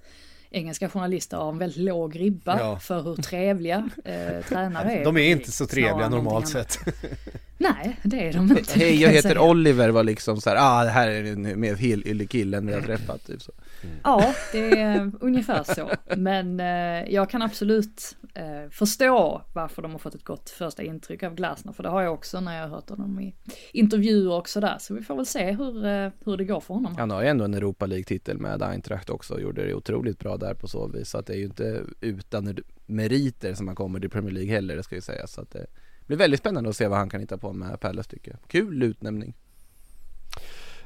engelska 0.50 0.90
journalister 0.90 1.38
har 1.38 1.50
en 1.50 1.58
väldigt 1.58 1.84
låg 1.84 2.20
ribba 2.20 2.60
Ja. 2.60 2.80
för 2.80 3.02
hur 3.02 3.16
trevliga 3.16 3.90
eh, 4.06 4.46
tränare 4.50 4.92
är. 4.92 5.04
De 5.06 5.18
är 5.18 5.32
inte 5.32 5.52
så 5.52 5.66
trevliga 5.68 6.10
normalt 6.10 6.48
sett. 6.48 6.78
Nej, 7.58 8.00
det 8.04 8.28
är 8.28 8.34
de 8.34 8.52
inte. 8.58 8.80
Hej 8.80 9.02
jag 9.02 9.10
heter 9.10 9.30
säga. 9.30 9.42
Oliver 9.42 9.90
var 9.90 10.04
liksom 10.04 10.42
så 10.42 10.50
här, 10.50 10.58
ah 10.60 10.84
det 10.84 10.90
här 10.90 11.08
är 11.08 11.24
den 11.24 11.60
mer 11.60 11.76
helylle 11.76 12.26
killen 12.26 12.68
vi 12.68 12.74
har 12.74 12.82
träffat 12.82 13.26
typ 13.28 13.42
så. 13.42 13.52
Ja, 14.04 14.34
det 14.52 14.80
är 14.82 15.12
ungefär 15.22 15.64
så. 15.64 15.92
Men 16.18 16.60
eh, 16.60 17.14
jag 17.14 17.30
kan 17.30 17.42
absolut 17.42 18.16
eh, 18.34 18.70
förstå 18.72 19.42
varför 19.54 19.82
de 19.82 19.92
har 19.92 20.00
fått 20.00 20.16
ett 20.16 20.24
gott 20.24 20.50
första 20.50 20.84
intryck 20.84 21.24
av 21.24 21.36
Glasner. 21.36 21.74
För 21.74 21.84
det 21.84 21.90
har 21.90 22.02
jag 22.02 22.14
också 22.14 22.40
när 22.40 22.56
jag 22.56 22.68
har 22.68 22.76
hört 22.76 22.90
honom 22.90 23.20
i 23.20 23.36
intervjuer 23.72 24.34
och 24.34 24.50
sådär. 24.50 24.78
Så 24.80 24.94
vi 24.94 25.02
får 25.02 25.16
väl 25.16 25.26
se 25.26 25.52
hur, 25.52 25.86
eh, 25.86 26.12
hur 26.26 26.38
det 26.38 26.46
går 26.46 26.60
för 26.60 26.74
honom. 26.74 26.96
Han 26.98 27.12
har 27.12 27.22
ju 27.22 27.28
ändå 27.28 27.46
en 27.46 27.54
Europa 27.54 27.86
League-titel 27.86 28.38
med 28.38 28.62
Eintracht 28.62 29.10
också 29.10 29.34
och 29.34 29.42
gjorde 29.42 29.66
det 29.66 29.74
otroligt 29.74 30.20
bra 30.20 30.38
där 30.38 30.54
på 30.54 30.68
så 30.68 30.88
vis. 30.88 31.10
Så 31.10 31.18
att 31.18 31.26
det 31.26 31.34
är 31.34 31.38
ju 31.38 31.46
inte 31.46 31.84
utan 32.02 32.58
meriter 32.86 33.54
som 33.54 33.68
han 33.68 33.76
kommer 33.76 34.00
till 34.00 34.10
Premier 34.10 34.32
League 34.32 34.52
heller, 34.52 34.76
det 34.76 34.84
ska 34.84 34.96
ju 34.96 35.02
sägas. 35.02 35.34
Så 35.34 35.42
att 35.42 35.52
det 35.52 35.66
blir 36.08 36.18
väldigt 36.18 36.40
spännande 36.40 36.70
att 36.70 36.76
se 36.76 36.88
vad 36.88 36.98
han 36.98 37.10
kan 37.10 37.20
hitta 37.20 37.38
på 37.38 37.54
med 37.54 37.80
Palace 37.80 38.10
tycker 38.10 38.32
jag. 38.32 38.40
Kul 38.48 38.84
utnämning. 38.84 39.34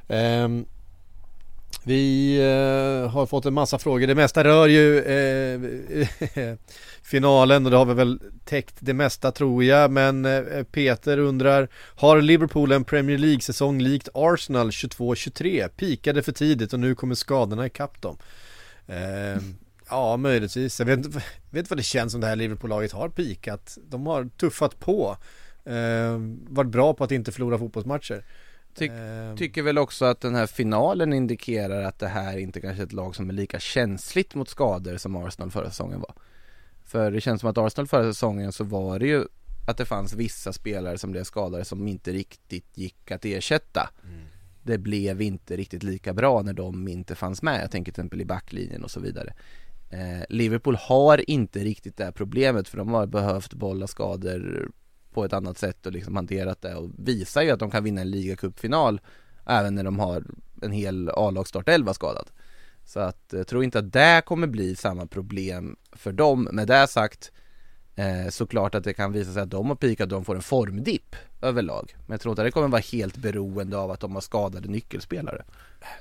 Ehm, 0.07 0.65
vi 1.83 2.35
eh, 2.37 3.09
har 3.09 3.25
fått 3.25 3.45
en 3.45 3.53
massa 3.53 3.79
frågor. 3.79 4.07
Det 4.07 4.15
mesta 4.15 4.43
rör 4.43 4.67
ju 4.67 4.99
eh, 4.99 5.59
finalen 7.07 7.65
och 7.65 7.71
det 7.71 7.77
har 7.77 7.85
vi 7.85 7.93
väl 7.93 8.19
täckt 8.45 8.75
det 8.79 8.93
mesta 8.93 9.31
tror 9.31 9.63
jag. 9.63 9.91
Men 9.91 10.25
eh, 10.25 10.63
Peter 10.63 11.17
undrar, 11.17 11.67
har 11.95 12.21
Liverpool 12.21 12.71
en 12.71 12.83
Premier 12.83 13.17
League-säsong 13.17 13.81
likt 13.81 14.09
Arsenal 14.13 14.69
22-23? 14.69 15.67
Pikade 15.67 16.23
för 16.23 16.31
tidigt 16.31 16.73
och 16.73 16.79
nu 16.79 16.95
kommer 16.95 17.15
skadorna 17.15 17.65
ikapp 17.65 18.01
dem. 18.01 18.17
Ehm, 18.87 19.55
ja, 19.89 20.17
möjligtvis. 20.17 20.79
Jag 20.79 20.85
vet 20.85 20.97
inte, 20.97 21.09
vet 21.49 21.59
inte 21.59 21.69
vad 21.69 21.79
det 21.79 21.83
känns 21.83 22.11
som 22.11 22.21
det 22.21 22.27
här 22.27 22.35
Liverpool-laget 22.35 22.91
har 22.91 23.09
pikat. 23.09 23.77
De 23.89 24.07
har 24.07 24.29
tuffat 24.37 24.79
på. 24.79 25.17
Ehm, 25.65 26.39
varit 26.49 26.71
bra 26.71 26.93
på 26.93 27.03
att 27.03 27.11
inte 27.11 27.31
förlora 27.31 27.57
fotbollsmatcher. 27.57 28.23
Ty- 28.77 28.87
Ehm, 28.87 29.37
Tycker 29.37 29.61
väl 29.61 29.77
också 29.77 30.05
att 30.05 30.21
den 30.21 30.35
här 30.35 30.47
finalen 30.47 31.13
indikerar 31.13 31.83
att 31.83 31.99
det 31.99 32.07
här 32.07 32.37
inte 32.37 32.61
kanske 32.61 32.81
är 32.81 32.85
ett 32.85 32.93
lag 32.93 33.15
som 33.15 33.29
är 33.29 33.33
lika 33.33 33.59
känsligt 33.59 34.35
mot 34.35 34.49
skador 34.49 34.97
som 34.97 35.15
Arsenal 35.15 35.51
förra 35.51 35.69
säsongen 35.69 35.99
var. 35.99 36.13
För 36.87 37.11
det 37.11 37.21
känns 37.21 37.41
som 37.41 37.49
att 37.49 37.57
Arsenal 37.57 37.87
förra 37.87 38.13
säsongen 38.13 38.51
så 38.51 38.63
var 38.63 38.99
det 38.99 39.07
ju 39.07 39.25
att 39.67 39.77
det 39.77 39.85
fanns 39.85 40.13
vissa 40.13 40.53
spelare 40.53 40.97
som 40.97 41.11
blev 41.11 41.23
skadade 41.23 41.65
som 41.65 41.87
inte 41.87 42.11
riktigt 42.11 42.77
gick 42.77 43.11
att 43.11 43.25
ersätta. 43.25 43.89
Det 44.63 44.77
blev 44.77 45.21
inte 45.21 45.57
riktigt 45.57 45.83
lika 45.83 46.13
bra 46.13 46.41
när 46.41 46.53
de 46.53 46.87
inte 46.87 47.15
fanns 47.15 47.41
med. 47.41 47.63
Jag 47.63 47.71
tänker 47.71 47.91
till 47.91 48.01
exempel 48.01 48.21
i 48.21 48.25
backlinjen 48.25 48.83
och 48.83 48.91
så 48.91 48.99
vidare. 48.99 49.33
Eh, 49.89 50.23
Liverpool 50.29 50.75
har 50.75 51.29
inte 51.29 51.59
riktigt 51.59 51.97
det 51.97 52.03
här 52.03 52.11
problemet 52.11 52.67
för 52.67 52.77
de 52.77 52.89
har 52.89 53.05
behövt 53.05 53.53
bolla 53.53 53.87
skador 53.87 54.71
på 55.13 55.25
ett 55.25 55.33
annat 55.33 55.57
sätt 55.57 55.85
och 55.85 55.91
liksom 55.91 56.15
hanterat 56.15 56.61
det 56.61 56.75
och 56.75 56.89
visar 56.97 57.41
ju 57.41 57.51
att 57.51 57.59
de 57.59 57.71
kan 57.71 57.83
vinna 57.83 58.01
en 58.01 58.11
ligacupfinal 58.11 59.01
även 59.45 59.75
när 59.75 59.83
de 59.83 59.99
har 59.99 60.23
en 60.61 60.71
hel 60.71 61.09
A-lagsstartelva 61.09 61.93
skadad. 61.93 62.29
Så 62.87 62.99
att 62.99 63.25
jag 63.31 63.47
tror 63.47 63.63
inte 63.63 63.79
att 63.79 63.93
det 63.93 64.21
kommer 64.25 64.47
bli 64.47 64.75
samma 64.75 65.07
problem 65.07 65.75
för 65.91 66.11
dem. 66.11 66.49
Med 66.51 66.67
det 66.67 66.87
sagt 66.87 67.31
eh, 67.97 68.29
såklart 68.29 68.75
att 68.75 68.83
det 68.83 68.93
kan 68.93 69.11
visa 69.11 69.33
sig 69.33 69.41
att 69.41 69.49
de 69.51 69.67
har 69.67 69.75
pikat 69.75 70.09
de 70.09 70.25
får 70.25 70.35
en 70.35 70.41
formdipp 70.41 71.15
överlag. 71.41 71.95
Men 72.05 72.13
jag 72.13 72.21
tror 72.21 72.31
inte 72.31 72.41
att 72.41 72.47
det 72.47 72.51
kommer 72.51 72.67
vara 72.67 72.81
helt 72.91 73.17
beroende 73.17 73.77
av 73.77 73.91
att 73.91 73.99
de 73.99 74.13
har 74.13 74.21
skadade 74.21 74.67
nyckelspelare. 74.69 75.43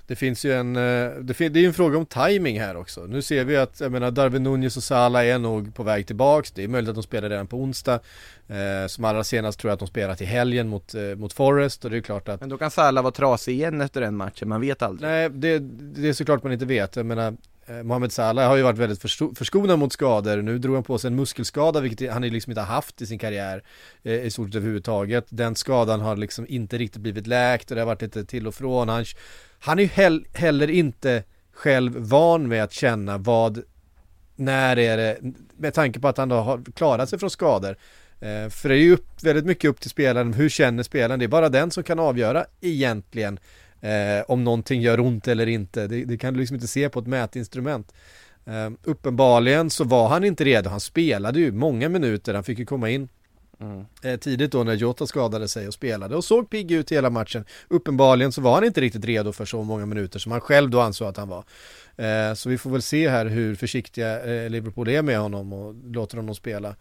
Det 0.07 0.17
finns 0.17 0.45
ju 0.45 0.53
en, 0.53 0.77
eh, 0.77 1.11
det, 1.21 1.35
fin- 1.35 1.53
det 1.53 1.59
är 1.59 1.61
ju 1.61 1.67
en 1.67 1.75
fråga 1.75 1.99
om 1.99 2.07
timing 2.07 2.61
här 2.61 2.77
också. 2.77 3.01
Nu 3.07 3.23
ser 3.23 3.45
vi 3.45 3.57
att, 3.57 3.81
jag 3.81 3.93
menar 3.93 4.11
Darwin 4.11 4.43
Nunez 4.43 4.77
och 4.77 4.83
Salah 4.83 5.27
är 5.27 5.39
nog 5.39 5.75
på 5.75 5.83
väg 5.83 6.07
tillbaks. 6.07 6.51
Det 6.53 6.65
är 6.65 6.69
möjligt 6.69 6.89
att 6.89 6.95
de 6.95 7.03
spelar 7.03 7.29
redan 7.31 7.47
på 7.47 7.57
onsdag. 7.57 8.01
Eh, 8.49 8.87
som 8.89 9.05
allra 9.05 9.25
senast 9.25 9.59
tror 9.61 9.69
jag 9.71 9.75
att 9.75 9.79
de 9.81 9.89
spelar 9.89 10.15
till 10.15 10.27
helgen 10.27 10.69
mot, 10.69 10.95
eh, 10.95 11.03
mot 11.03 11.33
Forest 11.33 11.85
och 11.85 11.91
det 11.91 11.97
är 11.97 12.01
klart 12.01 12.29
att 12.29 12.41
Men 12.41 12.49
då 12.49 12.59
kan 12.59 12.71
Salah 12.71 13.03
vara 13.05 13.13
trasig 13.13 13.55
igen 13.55 13.81
efter 13.81 14.01
den 14.01 14.17
matchen, 14.17 14.49
man 14.49 14.61
vet 14.61 14.83
aldrig. 14.83 15.11
Nej, 15.11 15.31
det, 15.31 15.59
det 15.59 16.09
är 16.09 16.13
såklart 16.13 16.43
man 16.43 16.53
inte 16.53 16.67
vet. 16.67 16.97
Jag 16.97 17.07
menar, 17.07 17.37
Eh, 17.69 17.83
Mohamed 17.83 18.13
Salah 18.13 18.49
har 18.49 18.57
ju 18.57 18.63
varit 18.63 18.79
väldigt 18.79 19.01
förskonad 19.39 19.79
mot 19.79 19.93
skador. 19.93 20.43
Nu 20.43 20.59
drog 20.59 20.75
han 20.75 20.85
på 20.85 20.99
sig 20.99 21.09
en 21.09 21.17
muskelskada, 21.17 21.81
vilket 21.81 22.13
han 22.13 22.23
ju 22.23 22.31
liksom 22.31 22.51
inte 22.51 22.61
har 22.61 22.75
haft 22.75 23.03
i 23.03 23.07
sin 23.07 23.19
karriär 23.19 23.63
eh, 24.03 24.13
i 24.27 24.31
stort 24.31 24.49
sett 24.49 24.57
överhuvudtaget. 24.57 25.27
Den 25.29 25.55
skadan 25.55 26.01
har 26.01 26.17
liksom 26.17 26.47
inte 26.49 26.79
riktigt 26.79 27.03
blivit 27.03 27.27
läkt 27.27 27.71
och 27.71 27.75
det 27.75 27.81
har 27.81 27.87
varit 27.87 28.03
lite 28.03 28.25
till 28.25 28.47
och 28.47 28.55
från. 28.55 28.89
Han, 28.89 29.05
han 29.59 29.79
är 29.79 29.83
ju 29.83 29.89
hell, 29.89 30.27
heller 30.33 30.71
inte 30.71 31.23
själv 31.53 31.97
van 31.97 32.49
med 32.49 32.65
att 32.65 32.73
känna 32.73 33.19
vad, 33.19 33.63
när 34.37 34.79
är 34.79 34.97
det, 34.97 35.19
med 35.57 35.75
tanke 35.75 36.01
på 36.01 36.09
att 36.09 36.17
han 36.17 36.29
då 36.29 36.37
har 36.37 36.63
klarat 36.75 37.09
sig 37.09 37.19
från 37.19 37.31
skador. 37.31 37.77
Eh, 38.21 38.49
för 38.49 38.69
det 38.69 38.75
är 38.75 38.79
ju 38.79 38.93
upp, 38.93 39.23
väldigt 39.23 39.47
mycket 39.47 39.71
upp 39.71 39.81
till 39.81 39.91
spelaren, 39.91 40.33
hur 40.33 40.49
känner 40.49 40.83
spelaren? 40.83 41.19
Det 41.19 41.27
är 41.27 41.29
bara 41.29 41.49
den 41.49 41.71
som 41.71 41.83
kan 41.83 41.99
avgöra 41.99 42.47
egentligen 42.61 43.39
eh, 43.81 44.25
om 44.29 44.45
någonting 44.45 44.81
gör 44.81 45.01
ont 45.01 45.29
eller 45.29 45.47
inte. 45.47 45.87
Det, 45.87 46.05
det 46.05 46.19
kan 46.19 46.35
du 46.35 46.41
liksom 46.41 46.55
inte 46.55 46.67
se 46.67 46.89
på 46.89 46.99
ett 46.99 47.07
mätinstrument. 47.07 47.93
Eh, 48.47 48.71
uppenbarligen 48.85 49.71
så 49.71 49.85
var 49.85 50.09
han 50.09 50.25
inte 50.25 50.45
redo, 50.45 50.71
han 50.71 50.81
spelade 50.81 51.41
ju 51.41 51.53
många 51.53 51.89
minuter, 51.89 52.35
han 52.35 52.45
fick 52.45 52.59
ju 52.59 52.67
komma 52.67 52.91
in 52.91 53.09
Mm. 53.61 53.85
eh, 54.03 54.17
tidigt 54.17 54.53
då 54.53 54.65
när 54.65 54.75
Jota 54.75 55.07
skadade 55.07 55.49
sig 55.49 55.67
och 55.69 55.75
spelade 55.75 56.17
och 56.17 56.25
såg 56.25 56.51
pigg 56.51 56.73
ut 56.73 56.93
hela 56.93 57.11
matchen. 57.11 57.45
Uppenbarligen 57.69 58.33
så 58.33 58.41
var 58.41 58.55
han 58.55 58.65
inte 58.65 58.81
riktigt 58.81 59.05
redo 59.05 59.33
för 59.33 59.45
så 59.45 59.63
många 59.63 59.87
minuter 59.87 60.19
som 60.19 60.33
han 60.33 60.41
själv 60.41 60.71
då 60.71 60.81
ansåg 60.81 61.09
att 61.09 61.17
han 61.17 61.29
var. 61.29 61.45
Eh, 61.97 62.35
så 62.35 62.49
vi 62.49 62.59
får 62.59 62.71
väl 62.71 62.83
se 62.83 63.09
här 63.09 63.27
hur 63.27 63.55
försiktiga 63.55 64.25
eh, 64.25 64.51
Liverpool 64.51 64.89
är 64.89 65.03
med 65.03 65.19
honom 65.19 65.53
och 65.53 65.75
låter 65.85 66.17
honom 66.17 66.35
spela. 66.35 66.77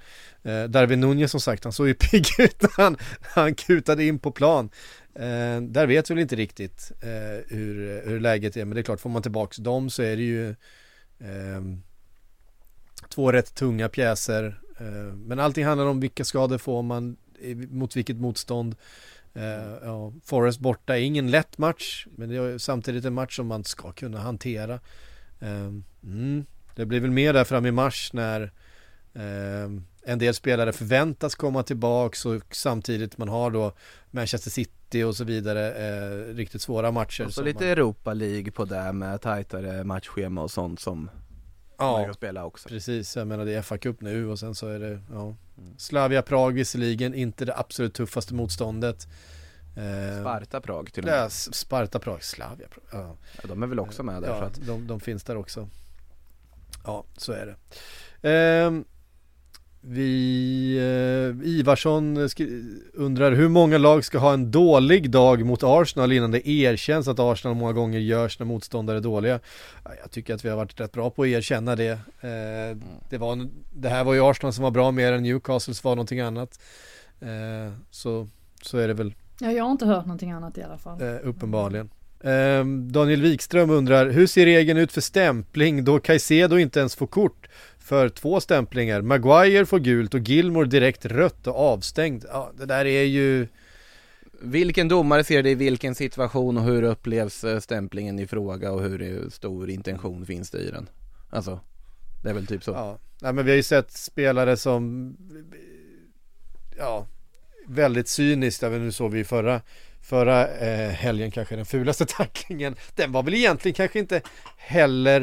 Darwin 0.69 0.99
Nunez 0.99 1.31
som 1.31 1.39
sagt, 1.39 1.63
han 1.63 1.73
såg 1.73 1.87
ju 1.87 1.93
pigg 2.11 2.25
ut 2.39 2.61
när 2.61 2.71
han, 2.77 2.97
han 3.21 3.55
kutade 3.55 4.03
in 4.03 4.19
på 4.19 4.31
plan. 4.31 4.69
Eh, 5.15 5.61
där 5.61 5.87
vet 5.87 6.09
vi 6.09 6.13
väl 6.13 6.21
inte 6.21 6.35
riktigt 6.35 6.91
eh, 7.01 7.55
hur, 7.55 8.01
hur 8.05 8.19
läget 8.19 8.57
är, 8.57 8.65
men 8.65 8.75
det 8.75 8.81
är 8.81 8.83
klart, 8.83 8.99
får 8.99 9.09
man 9.09 9.21
tillbaks 9.21 9.57
dem 9.57 9.89
så 9.89 10.03
är 10.03 10.15
det 10.15 10.23
ju 10.23 10.49
eh, 11.19 11.61
två 13.09 13.31
rätt 13.31 13.55
tunga 13.55 13.89
pjäser. 13.89 14.61
Eh, 14.79 15.15
men 15.15 15.39
allting 15.39 15.65
handlar 15.65 15.85
om 15.85 15.99
vilka 15.99 16.23
skador 16.25 16.57
får 16.57 16.81
man, 16.81 17.17
mot 17.69 17.95
vilket 17.95 18.17
motstånd. 18.17 18.75
Eh, 19.33 19.73
ja, 19.83 20.13
Forrest 20.23 20.59
borta 20.59 20.97
är 20.97 21.01
ingen 21.01 21.31
lätt 21.31 21.57
match, 21.57 22.07
men 22.15 22.29
det 22.29 22.35
är 22.35 22.57
samtidigt 22.57 23.05
en 23.05 23.13
match 23.13 23.35
som 23.35 23.47
man 23.47 23.63
ska 23.63 23.91
kunna 23.91 24.19
hantera. 24.19 24.79
Eh, 25.39 25.71
mm, 26.03 26.45
det 26.75 26.85
blir 26.85 26.99
väl 26.99 27.11
mer 27.11 27.33
där 27.33 27.43
fram 27.43 27.65
i 27.65 27.71
mars 27.71 28.13
när 28.13 28.41
eh, 29.13 29.71
en 30.05 30.19
del 30.19 30.33
spelare 30.33 30.73
förväntas 30.73 31.35
komma 31.35 31.63
tillbaks 31.63 32.25
och 32.25 32.55
samtidigt 32.55 33.17
man 33.17 33.29
har 33.29 33.51
då 33.51 33.73
Manchester 34.11 34.51
City 34.51 34.71
och 35.03 35.15
så 35.15 35.23
vidare 35.23 35.73
eh, 35.73 36.35
riktigt 36.35 36.61
svåra 36.61 36.91
matcher. 36.91 37.25
Och 37.25 37.33
så 37.33 37.43
lite 37.43 37.63
man, 37.63 37.69
Europa 37.69 38.13
League 38.13 38.51
på 38.51 38.65
det 38.65 38.93
med 38.93 39.21
tajtare 39.21 39.83
matchschema 39.83 40.41
och 40.41 40.51
sånt 40.51 40.79
som 40.79 41.09
man 41.79 41.99
ja, 41.99 42.05
kan 42.05 42.13
spela 42.13 42.45
också. 42.45 42.69
Precis, 42.69 43.15
jag 43.15 43.27
menar 43.27 43.45
det 43.45 43.53
är 43.53 43.61
FA 43.61 43.77
Cup 43.77 44.01
nu 44.01 44.27
och 44.27 44.39
sen 44.39 44.55
så 44.55 44.67
är 44.67 44.79
det 44.79 44.99
ja, 45.11 45.35
Slavia 45.77 46.21
Prag 46.21 46.51
visserligen, 46.51 47.13
inte 47.13 47.45
det 47.45 47.57
absolut 47.57 47.93
tuffaste 47.93 48.33
motståndet 48.33 49.07
Eh, 49.75 50.21
Sparta 50.21 50.61
Prag 50.61 50.93
till 50.93 51.03
och 51.03 51.09
med. 51.09 51.19
Ja, 51.19 51.29
Sparta 51.29 51.99
Prag, 51.99 52.23
Slavia 52.23 52.67
Prag. 52.67 52.83
Ja. 52.91 53.15
Ja, 53.41 53.47
de 53.47 53.63
är 53.63 53.67
väl 53.67 53.79
också 53.79 54.03
med 54.03 54.21
där 54.21 54.29
ja, 54.29 54.39
för 54.39 54.45
att 54.45 54.65
de, 54.65 54.87
de 54.87 54.99
finns 54.99 55.23
där 55.23 55.37
också. 55.37 55.69
Ja, 56.83 57.03
så 57.17 57.31
är 57.31 57.45
det. 57.45 57.55
Ehm, 58.29 58.85
vi, 59.87 60.77
eh, 61.41 61.47
Ivarsson 61.49 62.17
undrar 62.93 63.31
hur 63.31 63.49
många 63.49 63.77
lag 63.77 64.05
ska 64.05 64.17
ha 64.17 64.33
en 64.33 64.51
dålig 64.51 65.09
dag 65.11 65.45
mot 65.45 65.63
Arsenal 65.63 66.11
innan 66.11 66.31
det 66.31 66.49
erkänns 66.49 67.07
att 67.07 67.19
Arsenal 67.19 67.57
många 67.57 67.73
gånger 67.73 67.99
görs 67.99 68.39
när 68.39 68.45
motståndare 68.45 68.99
dåliga. 68.99 69.39
Ja, 69.83 69.91
Jag 70.01 70.11
tycker 70.11 70.33
att 70.35 70.45
vi 70.45 70.49
har 70.49 70.57
varit 70.57 70.79
rätt 70.79 70.91
bra 70.91 71.09
på 71.09 71.21
att 71.21 71.27
erkänna 71.27 71.75
det. 71.75 71.91
Eh, 72.21 72.77
det, 73.09 73.17
var, 73.17 73.31
en- 73.31 73.51
det 73.73 73.89
här 73.89 74.03
var 74.03 74.13
ju 74.13 74.21
Arsenal 74.29 74.53
som 74.53 74.63
var 74.63 74.71
bra 74.71 74.91
mer 74.91 75.11
än 75.13 75.23
Newcastles 75.23 75.83
var 75.83 75.95
någonting 75.95 76.19
annat. 76.19 76.59
Eh, 77.21 77.73
så, 77.91 78.27
så 78.61 78.77
är 78.77 78.87
det 78.87 78.93
väl 78.93 79.13
Ja, 79.39 79.51
jag 79.51 79.63
har 79.63 79.71
inte 79.71 79.85
hört 79.85 80.05
någonting 80.05 80.31
annat 80.31 80.57
i 80.57 80.63
alla 80.63 80.77
fall. 80.77 81.01
Eh, 81.01 81.15
uppenbarligen. 81.23 81.89
Ehm, 82.23 82.91
Daniel 82.91 83.21
Wikström 83.21 83.69
undrar, 83.69 84.09
hur 84.09 84.27
ser 84.27 84.45
regeln 84.45 84.79
ut 84.79 84.91
för 84.91 85.01
stämpling 85.01 85.83
då 85.83 85.99
Caicedo 85.99 86.57
inte 86.57 86.79
ens 86.79 86.95
får 86.95 87.07
kort 87.07 87.47
för 87.79 88.09
två 88.09 88.39
stämplingar? 88.39 89.01
Maguire 89.01 89.65
får 89.65 89.79
gult 89.79 90.13
och 90.13 90.19
Gilmore 90.19 90.67
direkt 90.67 91.05
rött 91.05 91.47
och 91.47 91.59
avstängd. 91.59 92.25
Ja, 92.29 92.51
det 92.57 92.65
där 92.65 92.85
är 92.85 93.03
ju... 93.03 93.47
Vilken 94.41 94.87
domare 94.87 95.23
ser 95.23 95.43
det 95.43 95.49
i 95.49 95.55
vilken 95.55 95.95
situation 95.95 96.57
och 96.57 96.63
hur 96.63 96.83
upplevs 96.83 97.43
eh, 97.43 97.59
stämplingen 97.59 98.19
i 98.19 98.27
fråga 98.27 98.71
och 98.71 98.81
hur 98.81 99.01
eh, 99.01 99.29
stor 99.29 99.69
intention 99.69 100.25
finns 100.25 100.51
det 100.51 100.57
i 100.57 100.71
den? 100.71 100.89
Alltså, 101.29 101.59
det 102.23 102.29
är 102.29 102.33
väl 102.33 102.47
typ 102.47 102.63
så. 102.63 102.71
Ja, 102.71 102.99
nej, 103.21 103.33
men 103.33 103.45
vi 103.45 103.51
har 103.51 103.55
ju 103.55 103.63
sett 103.63 103.91
spelare 103.91 104.57
som... 104.57 105.15
Ja, 106.77 107.07
väldigt 107.67 108.07
cyniskt. 108.07 108.61
Men 108.61 108.85
nu 108.85 108.91
såg 108.91 109.11
vi 109.11 109.23
förra, 109.23 109.61
förra 110.05 110.47
eh, 110.47 110.89
helgen 110.89 111.31
kanske 111.31 111.55
den 111.55 111.65
fulaste 111.65 112.05
tacklingen. 112.09 112.75
Den 112.95 113.11
var 113.11 113.23
väl 113.23 113.33
egentligen 113.33 113.75
kanske 113.75 113.99
inte 113.99 114.21
heller 114.57 115.21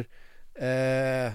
eh, 0.55 1.33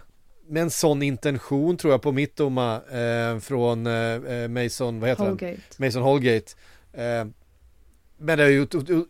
med 0.50 0.62
en 0.62 0.70
sån 0.70 1.02
intention 1.02 1.78
tror 1.78 1.94
jag 1.94 2.02
på 2.02 2.12
Mittoma 2.12 2.82
eh, 2.92 3.40
från 3.40 3.88
eh, 3.88 3.94
eh, 3.94 4.48
Mason, 4.48 5.00
vad 5.00 5.10
heter 5.10 5.24
han? 5.24 5.32
Holgate. 5.32 5.62
Mason 5.78 6.02
Holgate. 6.02 6.52
Eh, 6.94 7.26
men 8.20 8.38
det 8.38 8.44
är 8.44 8.50
ju 8.50 8.64
ett, 8.64 8.74
ett, 8.74 8.90
ett 8.90 9.06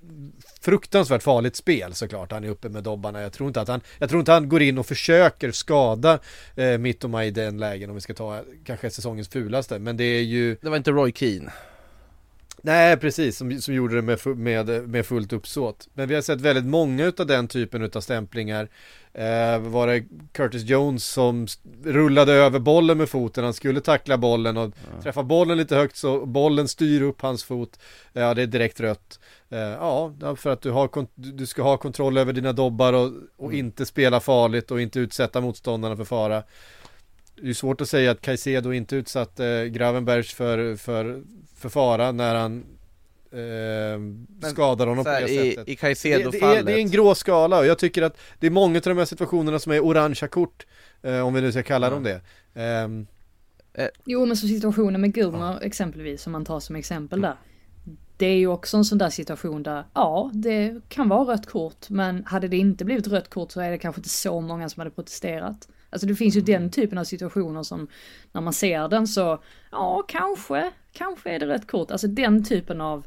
fruktansvärt 0.62 1.24
farligt 1.24 1.56
spel 1.56 1.94
såklart. 1.94 2.32
Han 2.32 2.44
är 2.44 2.50
uppe 2.50 2.70
med 2.70 2.84
dobbarna. 2.84 3.22
Jag 3.22 3.34
tror 3.34 3.48
inte 3.48 3.62
att 3.62 3.68
han, 3.68 3.82
jag 4.00 4.10
tror 4.10 4.20
inte 4.20 4.32
han 4.32 4.50
går 4.50 4.62
in 4.62 4.78
och 4.78 4.86
försöker 4.86 5.52
skada 5.52 6.20
eh, 6.56 6.78
Mittoma 6.78 7.26
i 7.26 7.32
den 7.32 7.58
lägen 7.58 7.90
om 7.90 7.96
vi 7.96 8.02
ska 8.02 8.14
ta 8.14 8.42
kanske 8.66 8.90
säsongens 8.90 9.30
fulaste. 9.30 9.80
Men 9.80 9.98
det 9.98 10.04
är 10.04 10.22
ju, 10.22 10.58
Det 10.62 10.70
var 10.70 10.78
inte 10.78 10.92
Roy 10.92 11.12
Keane. 11.12 11.52
Nej 12.62 12.98
precis, 12.98 13.38
som, 13.38 13.62
som 13.62 13.74
gjorde 13.74 13.96
det 13.96 14.02
med, 14.02 14.38
med, 14.38 14.90
med 14.90 15.06
fullt 15.06 15.34
uppsåt. 15.34 15.88
Men 15.94 16.08
vi 16.08 16.16
har 16.16 16.22
sett 16.22 16.42
väldigt 16.42 16.66
många 16.66 17.06
utav 17.06 17.28
den 17.28 17.48
typen 17.48 17.82
utav 17.82 18.02
stämplingar. 18.02 18.70
Eh, 19.14 19.60
var 19.60 19.88
det 19.88 20.04
Curtis 20.32 20.64
Jones 20.64 21.06
som 21.06 21.48
rullade 21.84 22.34
över 22.34 22.60
bollen 22.60 22.98
med 22.98 23.10
foten, 23.10 23.44
han 23.44 23.54
skulle 23.54 23.82
tackla 23.82 24.18
bollen 24.18 24.58
och 24.58 24.74
träffa 25.04 25.24
bollen 25.24 25.58
lite 25.58 25.76
högt 25.76 25.96
så 25.96 26.26
bollen 26.26 26.68
styr 26.68 27.02
upp 27.02 27.22
hans 27.22 27.44
fot. 27.44 27.80
Ja, 28.14 28.34
det 28.34 28.42
är 28.42 28.48
direkt 28.48 28.80
rött. 28.80 29.20
Eh, 29.50 29.60
ja, 29.60 30.14
ja, 30.22 30.36
för 30.36 30.50
att 30.50 30.62
du, 30.62 30.72
har, 30.72 30.90
du 31.16 31.46
ska 31.46 31.64
ha 31.64 31.78
kontroll 31.78 32.18
över 32.18 32.34
dina 32.34 32.54
dobbar 32.54 32.94
och, 32.94 33.12
och 33.38 33.54
inte 33.54 33.86
spela 33.86 34.20
farligt 34.20 34.72
och 34.72 34.82
inte 34.82 35.00
utsätta 35.00 35.42
motståndarna 35.42 35.98
för 35.98 36.06
fara. 36.06 36.44
Det 37.42 37.50
är 37.50 37.54
svårt 37.54 37.82
att 37.82 37.90
säga 37.90 38.12
att 38.12 38.22
Caicedo 38.22 38.74
inte 38.74 38.96
utsatte 38.96 39.70
Gravenbergs 39.70 40.34
för, 40.34 40.76
för, 40.76 41.24
för 41.56 41.70
fara 41.70 42.12
när 42.12 42.36
han 42.36 42.66
eh, 43.32 44.50
skadar 44.50 44.88
honom 44.88 45.04
Så 45.04 45.10
på 45.10 45.14
här, 45.14 45.22
det 45.22 45.30
i, 45.30 45.52
sättet. 45.52 45.52
I 45.52 45.54
Det, 45.56 45.66
det, 45.66 45.72
är, 45.72 45.76
Caicedo-fallet. 45.76 46.66
det 46.66 46.74
är 46.74 46.78
en 46.78 46.92
grå 46.92 47.16
skala 47.16 47.60
och 47.60 47.66
jag 47.66 47.80
tycker 47.80 48.02
att 48.02 48.18
det 48.40 48.48
är 48.48 48.52
många 48.52 48.78
av 48.78 48.82
de 48.82 48.98
här 48.98 49.06
situationerna 49.06 49.60
som 49.60 49.72
är 49.72 49.80
orangea 49.80 50.28
kort, 50.28 50.66
eh, 51.02 51.20
om 51.20 51.34
vi 51.34 51.42
nu 51.42 51.52
ska 51.52 51.64
kalla 51.64 51.90
dem 51.90 52.04
det. 52.04 52.22
Ehm, 52.54 53.08
Jo 54.06 54.26
men 54.26 54.38
så 54.38 54.48
situationen 54.48 55.02
med 55.02 55.14
Gurner 55.14 55.60
exempelvis 55.62 56.22
som 56.22 56.32
man 56.32 56.46
tar 56.46 56.60
som 56.60 56.76
exempel 56.76 57.22
där. 57.22 57.36
Det 58.18 58.26
är 58.26 58.38
ju 58.38 58.48
också 58.48 58.78
en 58.78 58.86
sån 58.86 58.98
där 58.98 59.10
situation 59.10 59.64
där, 59.64 59.84
ja 59.94 60.32
det 60.34 60.82
kan 60.90 61.10
vara 61.10 61.34
rött 61.34 61.46
kort 61.46 61.90
men 61.90 62.24
hade 62.26 62.48
det 62.48 62.58
inte 62.58 62.86
blivit 62.86 63.08
rött 63.08 63.30
kort 63.30 63.52
så 63.52 63.62
är 63.62 63.72
det 63.72 63.78
kanske 63.78 64.00
inte 64.00 64.10
så 64.10 64.42
många 64.42 64.70
som 64.70 64.80
hade 64.82 64.92
protesterat. 64.92 65.68
Alltså 65.90 66.08
det 66.08 66.16
finns 66.16 66.36
ju 66.36 66.42
den 66.42 66.72
typen 66.72 66.98
av 66.98 67.04
situationer 67.04 67.64
som 67.64 67.88
när 68.32 68.42
man 68.42 68.54
ser 68.54 68.88
den 68.88 69.08
så, 69.08 69.44
ja 69.72 70.04
kanske, 70.08 70.72
kanske 70.92 71.30
är 71.30 71.40
det 71.40 71.48
rött 71.48 71.68
kort. 71.68 71.92
Alltså 71.92 72.08
den 72.08 72.44
typen 72.44 72.82
av 72.82 73.06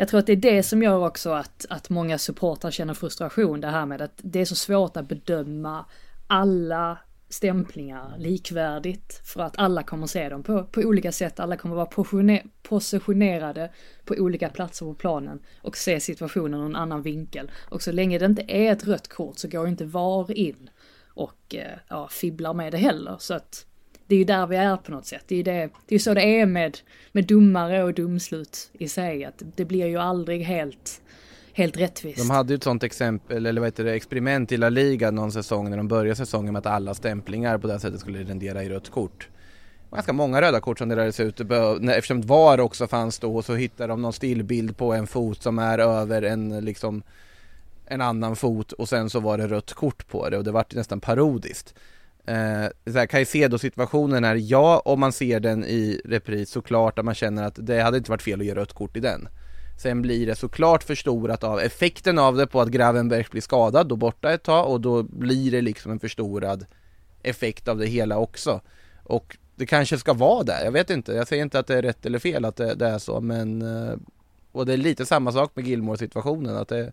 jag 0.00 0.08
tror 0.08 0.20
att 0.20 0.26
det 0.26 0.32
är 0.32 0.36
det 0.36 0.62
som 0.62 0.82
gör 0.82 1.06
också 1.06 1.30
att, 1.30 1.66
att 1.70 1.90
många 1.90 2.18
supportrar 2.18 2.70
känner 2.70 2.94
frustration, 2.94 3.60
det 3.60 3.68
här 3.68 3.86
med 3.86 4.02
att 4.02 4.12
det 4.16 4.40
är 4.40 4.44
så 4.44 4.54
svårt 4.54 4.96
att 4.96 5.08
bedöma 5.08 5.84
alla 6.26 6.98
stämplingar 7.28 8.14
likvärdigt 8.18 9.20
för 9.24 9.40
att 9.40 9.58
alla 9.58 9.82
kommer 9.82 10.06
se 10.06 10.28
dem 10.28 10.42
på, 10.42 10.64
på 10.64 10.80
olika 10.80 11.12
sätt, 11.12 11.40
alla 11.40 11.56
kommer 11.56 11.74
vara 11.74 11.86
positione- 11.86 12.50
positionerade 12.62 13.70
på 14.04 14.14
olika 14.14 14.48
platser 14.48 14.86
på 14.86 14.94
planen 14.94 15.40
och 15.62 15.76
se 15.76 16.00
situationen 16.00 16.60
ur 16.60 16.66
en 16.66 16.76
annan 16.76 17.02
vinkel. 17.02 17.50
Och 17.68 17.82
så 17.82 17.92
länge 17.92 18.18
det 18.18 18.26
inte 18.26 18.44
är 18.48 18.72
ett 18.72 18.86
rött 18.86 19.08
kort 19.08 19.38
så 19.38 19.48
går 19.48 19.68
inte 19.68 19.84
VAR 19.84 20.32
in 20.32 20.70
och 21.18 21.54
eh, 21.54 21.78
ja, 21.88 22.08
fibblar 22.10 22.54
med 22.54 22.72
det 22.72 22.78
heller. 22.78 23.16
Så 23.18 23.34
att 23.34 23.66
det 24.06 24.14
är 24.14 24.18
ju 24.18 24.24
där 24.24 24.46
vi 24.46 24.56
är 24.56 24.76
på 24.76 24.90
något 24.90 25.06
sätt. 25.06 25.24
Det 25.26 25.34
är 25.34 25.36
ju 25.36 25.42
det, 25.42 25.70
det 25.86 25.94
är 25.94 25.98
så 25.98 26.14
det 26.14 26.40
är 26.40 26.46
med, 26.46 26.78
med 27.12 27.26
domare 27.26 27.84
och 27.84 27.94
domslut 27.94 28.70
i 28.72 28.88
sig, 28.88 29.24
att 29.24 29.42
det 29.56 29.64
blir 29.64 29.86
ju 29.86 29.96
aldrig 29.96 30.42
helt, 30.42 31.00
helt 31.52 31.76
rättvist. 31.76 32.18
De 32.18 32.30
hade 32.30 32.52
ju 32.52 32.56
ett 32.56 32.62
sånt 32.62 32.82
exempel, 32.82 33.46
eller 33.46 33.60
vad 33.60 33.66
heter 33.66 33.84
det, 33.84 33.92
experiment 33.92 34.52
i 34.52 34.56
La 34.56 34.68
Liga 34.68 35.10
någon 35.10 35.32
säsong 35.32 35.70
när 35.70 35.76
de 35.76 35.88
började 35.88 36.16
säsongen 36.16 36.52
med 36.52 36.60
att 36.60 36.66
alla 36.66 36.94
stämplingar 36.94 37.58
på 37.58 37.66
det 37.66 37.72
här 37.72 37.80
sättet 37.80 38.00
skulle 38.00 38.24
rendera 38.24 38.64
i 38.64 38.68
rött 38.68 38.90
kort. 38.90 39.28
Ganska 39.90 40.12
många 40.12 40.40
röda 40.40 40.60
kort 40.60 40.78
som 40.78 40.88
delades 40.88 41.20
ut, 41.20 41.40
eftersom 41.90 42.20
VAR 42.20 42.60
också 42.60 42.86
fanns 42.86 43.18
då 43.18 43.42
så 43.42 43.54
hittade 43.54 43.92
de 43.92 44.02
någon 44.02 44.12
stillbild 44.12 44.76
på 44.76 44.92
en 44.92 45.06
fot 45.06 45.42
som 45.42 45.58
är 45.58 45.78
över 45.78 46.22
en 46.22 46.64
liksom 46.64 47.02
en 47.90 48.00
annan 48.00 48.36
fot 48.36 48.72
och 48.72 48.88
sen 48.88 49.10
så 49.10 49.20
var 49.20 49.38
det 49.38 49.46
rött 49.46 49.72
kort 49.72 50.08
på 50.08 50.28
det 50.28 50.38
och 50.38 50.44
det 50.44 50.52
vart 50.52 50.74
nästan 50.74 51.00
parodiskt. 51.00 51.74
Eh, 52.26 52.92
så 52.92 52.98
här, 52.98 53.06
Caicedo-situationen 53.06 54.24
är 54.24 54.34
ja, 54.34 54.82
om 54.84 55.00
man 55.00 55.12
ser 55.12 55.40
den 55.40 55.64
i 55.64 56.00
repris 56.04 56.50
såklart 56.50 56.98
att 56.98 57.04
man 57.04 57.14
känner 57.14 57.44
att 57.44 57.58
det 57.58 57.80
hade 57.80 57.98
inte 57.98 58.10
varit 58.10 58.22
fel 58.22 58.40
att 58.40 58.46
ge 58.46 58.54
rött 58.54 58.72
kort 58.72 58.96
i 58.96 59.00
den. 59.00 59.28
Sen 59.82 60.02
blir 60.02 60.26
det 60.26 60.34
såklart 60.34 60.82
förstorat 60.82 61.44
av 61.44 61.60
effekten 61.60 62.18
av 62.18 62.36
det 62.36 62.46
på 62.46 62.60
att 62.60 62.68
Gravenberg 62.68 63.26
blir 63.30 63.42
skadad 63.42 63.92
och 63.92 63.98
borta 63.98 64.32
ett 64.32 64.42
tag 64.42 64.70
och 64.70 64.80
då 64.80 65.02
blir 65.02 65.50
det 65.50 65.60
liksom 65.60 65.92
en 65.92 66.00
förstorad 66.00 66.66
effekt 67.22 67.68
av 67.68 67.78
det 67.78 67.86
hela 67.86 68.18
också. 68.18 68.60
Och 69.04 69.36
det 69.56 69.66
kanske 69.66 69.98
ska 69.98 70.12
vara 70.12 70.42
där, 70.42 70.64
jag 70.64 70.72
vet 70.72 70.90
inte. 70.90 71.12
Jag 71.12 71.28
säger 71.28 71.42
inte 71.42 71.58
att 71.58 71.66
det 71.66 71.78
är 71.78 71.82
rätt 71.82 72.06
eller 72.06 72.18
fel 72.18 72.44
att 72.44 72.56
det, 72.56 72.74
det 72.74 72.86
är 72.86 72.98
så 72.98 73.20
men 73.20 73.62
eh, 73.62 73.96
och 74.52 74.66
det 74.66 74.72
är 74.72 74.76
lite 74.76 75.06
samma 75.06 75.32
sak 75.32 75.50
med 75.54 75.66
Gilmore 75.66 75.98
situationen 75.98 76.56
att 76.56 76.68
det 76.68 76.92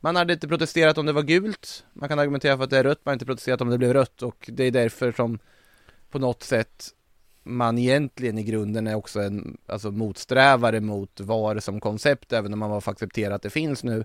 man 0.00 0.16
hade 0.16 0.32
inte 0.32 0.48
protesterat 0.48 0.98
om 0.98 1.06
det 1.06 1.12
var 1.12 1.22
gult 1.22 1.84
Man 1.92 2.08
kan 2.08 2.18
argumentera 2.18 2.56
för 2.56 2.64
att 2.64 2.70
det 2.70 2.78
är 2.78 2.84
rött, 2.84 3.00
man 3.04 3.10
har 3.10 3.14
inte 3.14 3.26
protesterat 3.26 3.60
om 3.60 3.70
det 3.70 3.78
blev 3.78 3.92
rött 3.92 4.22
och 4.22 4.50
det 4.52 4.64
är 4.64 4.70
därför 4.70 5.12
som 5.12 5.38
på 6.10 6.18
något 6.18 6.42
sätt 6.42 6.88
man 7.42 7.78
egentligen 7.78 8.38
i 8.38 8.42
grunden 8.42 8.86
är 8.86 8.94
också 8.94 9.20
en 9.20 9.56
alltså 9.66 9.90
motsträvare 9.90 10.80
mot 10.80 11.20
VAR 11.20 11.58
som 11.60 11.80
koncept 11.80 12.32
även 12.32 12.52
om 12.52 12.58
man 12.58 12.70
har 12.70 12.82
accepterat 12.86 13.34
att 13.34 13.42
det 13.42 13.50
finns 13.50 13.84
nu 13.84 14.04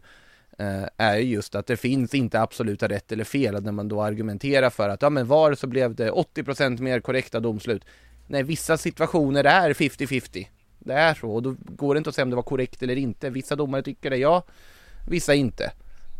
eh, 0.57 0.83
är 0.97 1.17
just 1.17 1.55
att 1.55 1.67
det 1.67 1.77
finns 1.77 2.13
inte 2.13 2.41
absoluta 2.41 2.87
rätt 2.87 3.11
eller 3.11 3.23
fel. 3.23 3.63
När 3.63 3.71
man 3.71 3.87
då 3.87 4.01
argumenterar 4.01 4.69
för 4.69 4.89
att 4.89 5.01
ja 5.01 5.09
men 5.09 5.27
VAR 5.27 5.53
så 5.55 5.67
blev 5.67 5.95
det 5.95 6.11
80% 6.11 6.81
mer 6.81 6.99
korrekta 6.99 7.39
domslut. 7.39 7.85
Nej, 8.27 8.43
vissa 8.43 8.77
situationer 8.77 9.43
är 9.43 9.73
50-50. 9.73 10.47
Det 10.79 10.93
är 10.93 11.13
så 11.13 11.31
och 11.31 11.43
då 11.43 11.55
går 11.59 11.93
det 11.93 11.97
inte 11.97 12.09
att 12.09 12.15
säga 12.15 12.23
om 12.23 12.29
det 12.29 12.35
var 12.35 12.43
korrekt 12.43 12.83
eller 12.83 12.95
inte. 12.95 13.29
Vissa 13.29 13.55
domare 13.55 13.83
tycker 13.83 14.09
det, 14.09 14.17
ja. 14.17 14.43
Vissa 15.07 15.33
inte. 15.33 15.71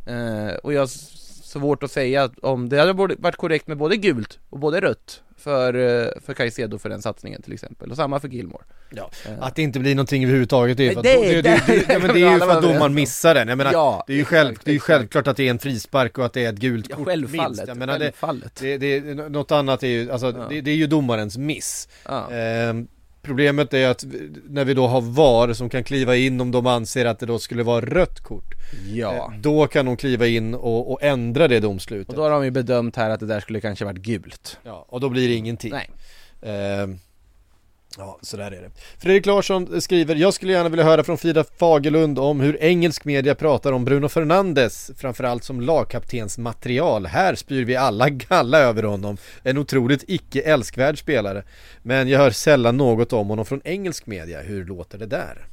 Eh, 0.06 0.56
och 0.64 0.74
jag 0.74 0.82
har 0.82 0.88
svårt 1.43 1.84
att 1.84 1.91
säga 1.91 2.30
om 2.41 2.70
det 2.70 2.80
hade 2.80 2.93
varit 2.93 3.36
korrekt 3.36 3.68
med 3.68 3.78
både 3.78 3.97
gult 3.97 4.39
och 4.49 4.60
både 4.60 4.82
rött 4.82 5.22
för, 5.38 5.74
eh, 5.74 6.08
för 6.26 6.34
Caicedo 6.34 6.78
för 6.78 6.89
den 6.89 7.01
satsningen 7.01 7.41
till 7.41 7.53
exempel. 7.53 7.91
Och 7.91 7.95
samma 7.97 8.20
för 8.20 8.28
Gilmore. 8.28 8.64
Ja, 8.89 9.10
Eh. 9.26 9.32
att 9.43 9.56
det 9.56 9.62
inte 9.62 9.80
blir 9.80 9.95
någonting 9.95 10.24
överhuvudtaget 10.24 10.78
det 10.78 10.88
är 10.88 10.95
Nej, 10.95 11.03
för 11.03 11.20
att, 11.20 11.24
det- 11.24 11.41
det, 11.41 11.64
det, 11.68 11.86
det, 11.88 11.93
ja, 11.93 11.99
men 11.99 12.08
det 12.14 12.22
är 12.22 12.34
ju 12.34 12.39
för 12.39 12.49
att 12.49 12.64
domaren 12.64 12.93
missar 12.93 13.34
den. 13.36 13.47
Jag 13.47 13.58
menar, 13.58 13.72
Ja, 13.74 14.03
det 14.08 14.14
är 14.14 14.18
ju, 14.18 14.26
själv, 14.26 14.56
det 14.64 14.72
är 14.72 14.74
ju 14.74 14.80
självklart 14.80 15.28
att 15.28 15.38
det 15.38 15.43
är 15.43 15.49
en 15.49 15.60
frispark 15.60 16.18
och 16.18 16.26
att 16.26 16.34
det 16.34 16.45
är 16.45 16.49
ett 16.49 16.60
gult 16.60 16.93
kort 16.93 17.06
självfallet. 17.08 17.49
minst. 17.49 17.68
Jag 17.68 17.78
menar, 17.78 17.99
självfallet. 17.99 18.56
det, 18.62 18.78
det, 18.78 19.01
något 19.30 19.51
annat 19.51 19.84
är 19.84 19.88
ju, 19.88 20.12
alltså, 20.12 20.32
det, 20.32 20.62
det 20.62 20.72
är 20.72 20.76
ju 20.76 20.88
domarens 20.88 21.38
miss. 21.38 21.88
Problemet 23.26 23.73
är 23.73 23.88
att 23.88 24.03
när 24.49 24.65
vi 24.65 24.73
då 24.73 24.88
har 24.88 25.01
VAR 25.01 25.53
som 25.53 25.69
kan 25.69 25.84
kliva 25.84 26.15
in 26.15 26.41
om 26.41 26.51
de 26.51 26.67
anser 26.67 27.05
att 27.05 27.19
det 27.19 27.26
då 27.26 27.39
skulle 27.39 27.63
vara 27.63 27.86
rött 27.86 28.19
kort. 28.19 28.53
ja. 28.93 29.13
eh, 29.15 29.39
Då 29.39 29.67
kan 29.67 29.86
de 29.86 29.97
kliva 29.97 30.28
in 30.28 30.53
och, 30.53 30.91
och 30.91 31.03
ändra 31.03 31.47
det 31.47 31.59
domslutet. 31.59 32.09
Och 32.09 32.15
då 32.15 32.21
har 32.21 32.30
de 32.30 32.45
ju 32.45 32.51
bedömt 32.51 32.95
här 32.95 33.09
att 33.09 33.19
det 33.19 33.26
där 33.26 33.39
skulle 33.39 33.61
kanske 33.61 33.86
varit 33.86 33.97
gult. 34.01 34.59
ja, 34.63 34.86
och 34.89 34.99
då 34.99 35.09
blir 35.09 35.28
det 35.28 35.34
ingenting. 35.36 35.71
Nej. 35.71 35.89
Ehm, 36.41 36.99
Ja, 37.98 38.20
så 38.22 38.38
där 38.38 38.52
är 38.52 38.62
det. 38.62 38.72
Fredrik 38.98 39.26
Larsson 39.26 39.74
eh, 39.74 39.80
skriver, 39.80 40.16
jag 40.16 40.34
skulle 40.34 40.52
gärna 40.52 40.70
vilja 40.70 40.86
höra 40.86 41.04
från 41.04 41.18
Frida 41.18 41.43
Fagerlund 41.43 42.20
om 42.20 42.39
hur 42.39 42.64
engelsk 42.64 43.06
media 43.06 43.36
pratar 43.36 43.72
om 43.72 43.86
Bruno 43.86 44.10
Fernandes, 44.10 44.91
framförallt 44.98 45.43
som 45.43 45.62
lagkaptensmaterial. 45.62 47.06
Här 47.06 47.36
spyr 47.36 47.66
vi 47.66 47.76
alla 47.76 48.10
galla 48.30 48.60
över 48.60 48.84
honom, 48.84 49.18
en 49.43 49.58
otroligt 49.58 50.04
icke 50.08 50.41
älskvärd 50.41 51.00
spelare. 51.00 51.43
Men 51.84 52.08
jag 52.08 52.20
hör 52.20 52.32
sällan 52.32 52.78
något 52.78 53.14
om 53.14 53.28
honom 53.28 53.46
från 53.46 53.62
engelsk 53.64 54.06
media, 54.06 54.41
hur 54.41 54.66
låter 54.66 54.98
det 54.98 55.06
där? 55.06 55.48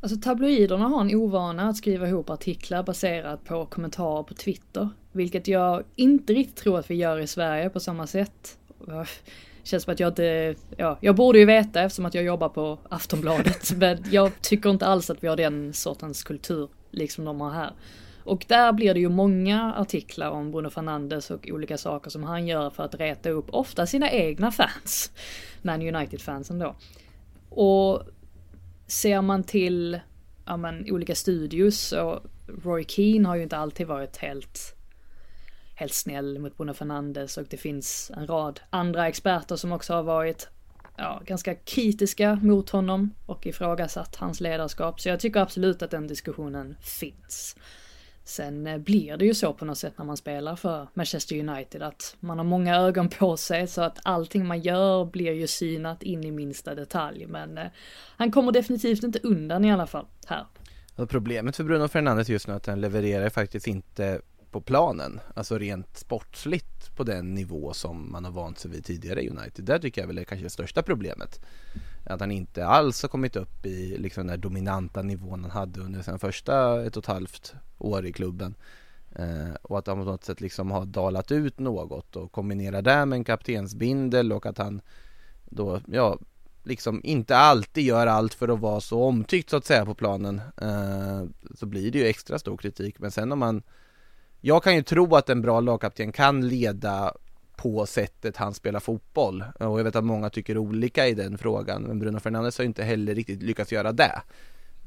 Alltså 0.00 0.16
tabloiderna 0.20 0.88
har 0.88 1.00
en 1.00 1.14
ovana 1.14 1.68
att 1.68 1.76
skriva 1.76 2.08
ihop 2.08 2.30
artiklar 2.30 2.82
baserat 2.82 3.44
på 3.44 3.66
kommentarer 3.66 4.22
på 4.22 4.34
Twitter. 4.34 4.88
Vilket 5.12 5.48
jag 5.48 5.82
inte 5.96 6.32
riktigt 6.32 6.56
tror 6.56 6.78
att 6.78 6.90
vi 6.90 6.94
gör 6.94 7.20
i 7.20 7.26
Sverige 7.26 7.70
på 7.70 7.80
samma 7.80 8.06
sätt. 8.06 8.58
Känns 9.64 9.82
som 9.82 9.92
att 9.92 10.00
jag 10.00 10.10
inte, 10.10 10.54
ja, 10.76 10.98
jag 11.00 11.14
borde 11.14 11.38
ju 11.38 11.44
veta 11.44 11.82
eftersom 11.82 12.06
att 12.06 12.14
jag 12.14 12.24
jobbar 12.24 12.48
på 12.48 12.78
Aftonbladet. 12.88 13.72
men 13.76 14.04
jag 14.10 14.42
tycker 14.42 14.70
inte 14.70 14.86
alls 14.86 15.10
att 15.10 15.24
vi 15.24 15.28
har 15.28 15.36
den 15.36 15.72
sortens 15.72 16.22
kultur, 16.24 16.68
liksom 16.90 17.24
de 17.24 17.40
har 17.40 17.50
här. 17.50 17.72
Och 18.24 18.44
där 18.48 18.72
blir 18.72 18.94
det 18.94 19.00
ju 19.00 19.08
många 19.08 19.74
artiklar 19.74 20.30
om 20.30 20.50
Bruno 20.50 20.70
Fernandes 20.70 21.30
och 21.30 21.48
olika 21.52 21.78
saker 21.78 22.10
som 22.10 22.22
han 22.22 22.46
gör 22.46 22.70
för 22.70 22.82
att 22.82 22.94
reta 22.94 23.30
upp 23.30 23.46
ofta 23.50 23.86
sina 23.86 24.10
egna 24.10 24.52
fans. 24.52 25.12
Man 25.62 25.82
United-fansen 25.82 26.58
då. 26.58 26.76
Och 27.48 28.02
ser 28.86 29.22
man 29.22 29.42
till 29.42 30.00
ja, 30.46 30.56
men, 30.56 30.86
olika 30.90 31.14
studios 31.14 31.80
så 31.80 32.20
Roy 32.64 32.84
Keane 32.84 33.28
har 33.28 33.36
ju 33.36 33.42
inte 33.42 33.56
alltid 33.56 33.86
varit 33.86 34.16
helt 34.16 34.76
helt 35.74 35.94
snäll 35.94 36.38
mot 36.38 36.56
Bruno 36.56 36.74
Fernandes 36.74 37.38
och 37.38 37.46
det 37.50 37.56
finns 37.56 38.10
en 38.16 38.26
rad 38.26 38.60
andra 38.70 39.08
experter 39.08 39.56
som 39.56 39.72
också 39.72 39.94
har 39.94 40.02
varit 40.02 40.48
ja, 40.96 41.22
ganska 41.26 41.54
kritiska 41.54 42.38
mot 42.42 42.70
honom 42.70 43.14
och 43.26 43.46
ifrågasatt 43.46 44.16
hans 44.16 44.40
ledarskap. 44.40 45.00
Så 45.00 45.08
jag 45.08 45.20
tycker 45.20 45.40
absolut 45.40 45.82
att 45.82 45.90
den 45.90 46.06
diskussionen 46.06 46.76
finns. 46.80 47.56
Sen 48.24 48.66
eh, 48.66 48.78
blir 48.78 49.16
det 49.16 49.24
ju 49.24 49.34
så 49.34 49.52
på 49.52 49.64
något 49.64 49.78
sätt 49.78 49.98
när 49.98 50.04
man 50.04 50.16
spelar 50.16 50.56
för 50.56 50.88
Manchester 50.94 51.48
United 51.48 51.82
att 51.82 52.16
man 52.20 52.38
har 52.38 52.44
många 52.44 52.76
ögon 52.76 53.08
på 53.08 53.36
sig 53.36 53.66
så 53.66 53.82
att 53.82 53.98
allting 54.02 54.46
man 54.46 54.60
gör 54.60 55.04
blir 55.04 55.32
ju 55.32 55.46
synat 55.46 56.02
in 56.02 56.24
i 56.24 56.30
minsta 56.30 56.74
detalj. 56.74 57.26
Men 57.26 57.58
eh, 57.58 57.66
han 58.16 58.32
kommer 58.32 58.52
definitivt 58.52 59.02
inte 59.02 59.18
undan 59.22 59.64
i 59.64 59.72
alla 59.72 59.86
fall 59.86 60.06
här. 60.26 60.46
Och 60.96 61.10
problemet 61.10 61.56
för 61.56 61.64
Bruno 61.64 61.88
Fernandes 61.88 62.28
just 62.28 62.46
nu 62.46 62.52
är 62.52 62.56
att 62.56 62.66
han 62.66 62.80
levererar 62.80 63.28
faktiskt 63.28 63.66
inte 63.66 64.20
på 64.52 64.60
planen, 64.60 65.20
alltså 65.34 65.58
rent 65.58 65.96
sportsligt 65.96 66.96
på 66.96 67.04
den 67.04 67.34
nivå 67.34 67.72
som 67.72 68.12
man 68.12 68.24
har 68.24 68.32
vant 68.32 68.58
sig 68.58 68.70
vid 68.70 68.84
tidigare 68.84 69.22
i 69.22 69.28
United. 69.28 69.64
Där 69.64 69.78
tycker 69.78 70.00
jag 70.00 70.08
väl 70.08 70.18
är 70.18 70.24
kanske 70.24 70.46
det 70.46 70.50
största 70.50 70.82
problemet. 70.82 71.40
Att 72.04 72.20
han 72.20 72.30
inte 72.30 72.66
alls 72.66 73.02
har 73.02 73.08
kommit 73.08 73.36
upp 73.36 73.66
i 73.66 73.98
liksom 73.98 74.26
den 74.26 74.36
där 74.36 74.42
dominanta 74.42 75.02
nivån 75.02 75.42
han 75.42 75.50
hade 75.50 75.80
under 75.80 76.02
sina 76.02 76.18
första 76.18 76.84
ett 76.84 76.96
och 76.96 77.02
ett 77.02 77.06
halvt 77.06 77.54
år 77.78 78.06
i 78.06 78.12
klubben. 78.12 78.54
Eh, 79.14 79.54
och 79.62 79.78
att 79.78 79.86
han 79.86 79.98
på 79.98 80.04
något 80.04 80.24
sätt 80.24 80.40
liksom 80.40 80.70
har 80.70 80.84
dalat 80.84 81.32
ut 81.32 81.58
något 81.58 82.16
och 82.16 82.32
kombinerar 82.32 82.82
det 82.82 83.06
med 83.06 83.16
en 83.16 83.24
kaptensbindel 83.24 84.32
och 84.32 84.46
att 84.46 84.58
han 84.58 84.80
då, 85.44 85.80
ja, 85.86 86.18
liksom 86.62 87.00
inte 87.04 87.36
alltid 87.36 87.84
gör 87.84 88.06
allt 88.06 88.34
för 88.34 88.48
att 88.48 88.60
vara 88.60 88.80
så 88.80 89.02
omtyckt 89.02 89.50
så 89.50 89.56
att 89.56 89.64
säga 89.64 89.86
på 89.86 89.94
planen. 89.94 90.40
Eh, 90.56 91.22
så 91.54 91.66
blir 91.66 91.90
det 91.90 91.98
ju 91.98 92.06
extra 92.06 92.38
stor 92.38 92.56
kritik. 92.56 92.98
Men 92.98 93.10
sen 93.10 93.32
om 93.32 93.38
man 93.38 93.62
jag 94.44 94.62
kan 94.62 94.76
ju 94.76 94.82
tro 94.82 95.16
att 95.16 95.28
en 95.28 95.42
bra 95.42 95.60
lagkapten 95.60 96.12
kan 96.12 96.48
leda 96.48 97.14
på 97.56 97.86
sättet 97.86 98.36
han 98.36 98.54
spelar 98.54 98.80
fotboll 98.80 99.44
och 99.60 99.80
jag 99.80 99.84
vet 99.84 99.96
att 99.96 100.04
många 100.04 100.30
tycker 100.30 100.58
olika 100.58 101.08
i 101.08 101.14
den 101.14 101.38
frågan 101.38 101.82
men 101.82 101.98
Bruno 101.98 102.20
Fernandes 102.20 102.58
har 102.58 102.64
inte 102.64 102.84
heller 102.84 103.14
riktigt 103.14 103.42
lyckats 103.42 103.72
göra 103.72 103.92
det 103.92 104.22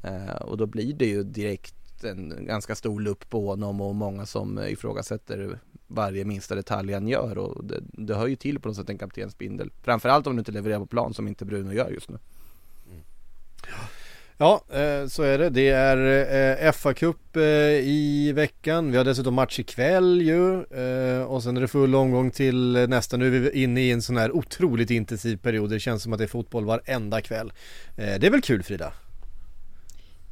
eh, 0.02 0.36
och 0.36 0.56
då 0.56 0.66
blir 0.66 0.92
det 0.92 1.06
ju 1.06 1.22
direkt 1.22 2.04
en 2.04 2.46
ganska 2.46 2.74
stor 2.74 3.00
lupp 3.00 3.30
på 3.30 3.46
honom 3.46 3.80
och 3.80 3.94
många 3.94 4.26
som 4.26 4.58
ifrågasätter 4.58 5.58
varje 5.86 6.24
minsta 6.24 6.54
detalj 6.54 6.92
han 6.92 7.08
gör 7.08 7.38
och 7.38 7.64
det, 7.64 7.80
det 7.82 8.14
hör 8.14 8.26
ju 8.26 8.36
till 8.36 8.60
på 8.60 8.68
något 8.68 8.76
sätt 8.76 8.90
en 8.90 8.98
kaptensbindel 8.98 9.70
framförallt 9.82 10.26
om 10.26 10.36
du 10.36 10.38
inte 10.38 10.52
levererar 10.52 10.78
på 10.78 10.86
plan 10.86 11.14
som 11.14 11.28
inte 11.28 11.44
Bruno 11.44 11.72
gör 11.72 11.90
just 11.90 12.10
nu. 12.10 12.18
Mm. 12.90 13.02
Ja, 14.38 14.64
eh, 14.70 15.06
så 15.08 15.22
är 15.22 15.38
det. 15.38 15.50
Det 15.50 15.68
är 15.68 15.96
eh, 15.96 16.72
FA-cup 16.72 17.36
eh, 17.36 17.42
i 17.88 18.32
veckan. 18.34 18.90
Vi 18.90 18.96
har 18.96 19.04
dessutom 19.04 19.34
match 19.34 19.58
ikväll 19.58 20.20
ju. 20.22 20.62
Och 21.24 21.42
sen 21.42 21.56
är 21.56 21.60
det 21.60 21.68
full 21.68 21.94
omgång 21.94 22.30
till 22.30 22.86
nästa. 22.88 23.16
Nu 23.16 23.26
är 23.26 23.40
vi 23.40 23.62
inne 23.62 23.80
i 23.80 23.90
en 23.90 24.02
sån 24.02 24.16
här 24.16 24.36
otroligt 24.36 24.90
intensiv 24.90 25.36
period. 25.36 25.70
Det 25.70 25.80
känns 25.80 26.02
som 26.02 26.12
att 26.12 26.18
det 26.18 26.24
är 26.24 26.28
fotboll 26.28 26.64
varenda 26.64 27.20
kväll. 27.20 27.52
Det 27.96 28.26
är 28.26 28.30
väl 28.30 28.42
kul 28.42 28.62
Frida? 28.62 28.92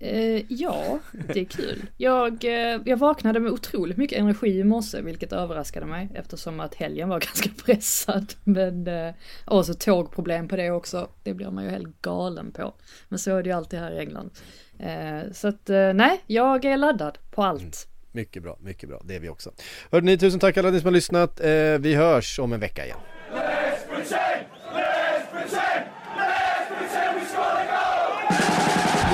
Eh, 0.05 0.43
ja, 0.49 0.99
det 1.13 1.41
är 1.41 1.45
kul. 1.45 1.83
Jag, 1.97 2.45
eh, 2.45 2.81
jag 2.85 2.97
vaknade 2.97 3.41
med 3.41 3.53
otroligt 3.53 3.97
mycket 3.97 4.19
energi 4.19 4.59
i 4.59 4.65
morse, 4.65 5.01
vilket 5.01 5.33
överraskade 5.33 5.87
mig 5.87 6.09
eftersom 6.15 6.61
att 6.61 6.75
helgen 6.75 7.09
var 7.09 7.21
ganska 7.35 7.51
pressad. 7.65 8.33
Men, 8.45 8.87
eh, 8.87 9.15
och 9.45 9.67
så 9.67 9.75
tågproblem 9.75 10.49
på 10.49 10.57
det 10.57 10.71
också. 10.71 11.09
Det 11.23 11.35
blir 11.35 11.51
man 11.51 11.65
ju 11.65 11.71
helt 11.71 12.03
galen 12.03 12.53
på. 12.53 12.75
Men 13.09 13.19
så 13.19 13.37
är 13.37 13.43
det 13.43 13.49
ju 13.49 13.57
alltid 13.57 13.79
här 13.79 13.93
i 13.93 13.99
England. 13.99 14.31
Eh, 14.79 15.33
så 15.33 15.49
att 15.49 15.71
eh, 15.71 15.93
nej, 15.93 16.21
jag 16.27 16.65
är 16.65 16.77
laddad 16.77 17.19
på 17.31 17.43
allt. 17.43 17.63
Mm. 17.63 17.73
Mycket 18.13 18.43
bra, 18.43 18.59
mycket 18.61 18.89
bra. 18.89 19.01
Det 19.05 19.17
är 19.17 19.21
vi 19.21 19.29
också. 19.29 19.51
Hörde 19.91 20.07
ni, 20.07 20.19
tusen 20.19 20.41
tack 20.41 20.57
alla 20.57 20.71
ni 20.71 20.81
som 20.81 20.87
har 20.87 20.93
lyssnat. 20.93 21.41
Eh, 21.41 21.79
vi 21.79 21.95
hörs 21.95 22.39
om 22.39 22.53
en 22.53 22.61
vecka 22.61 22.85
igen. 22.85 22.99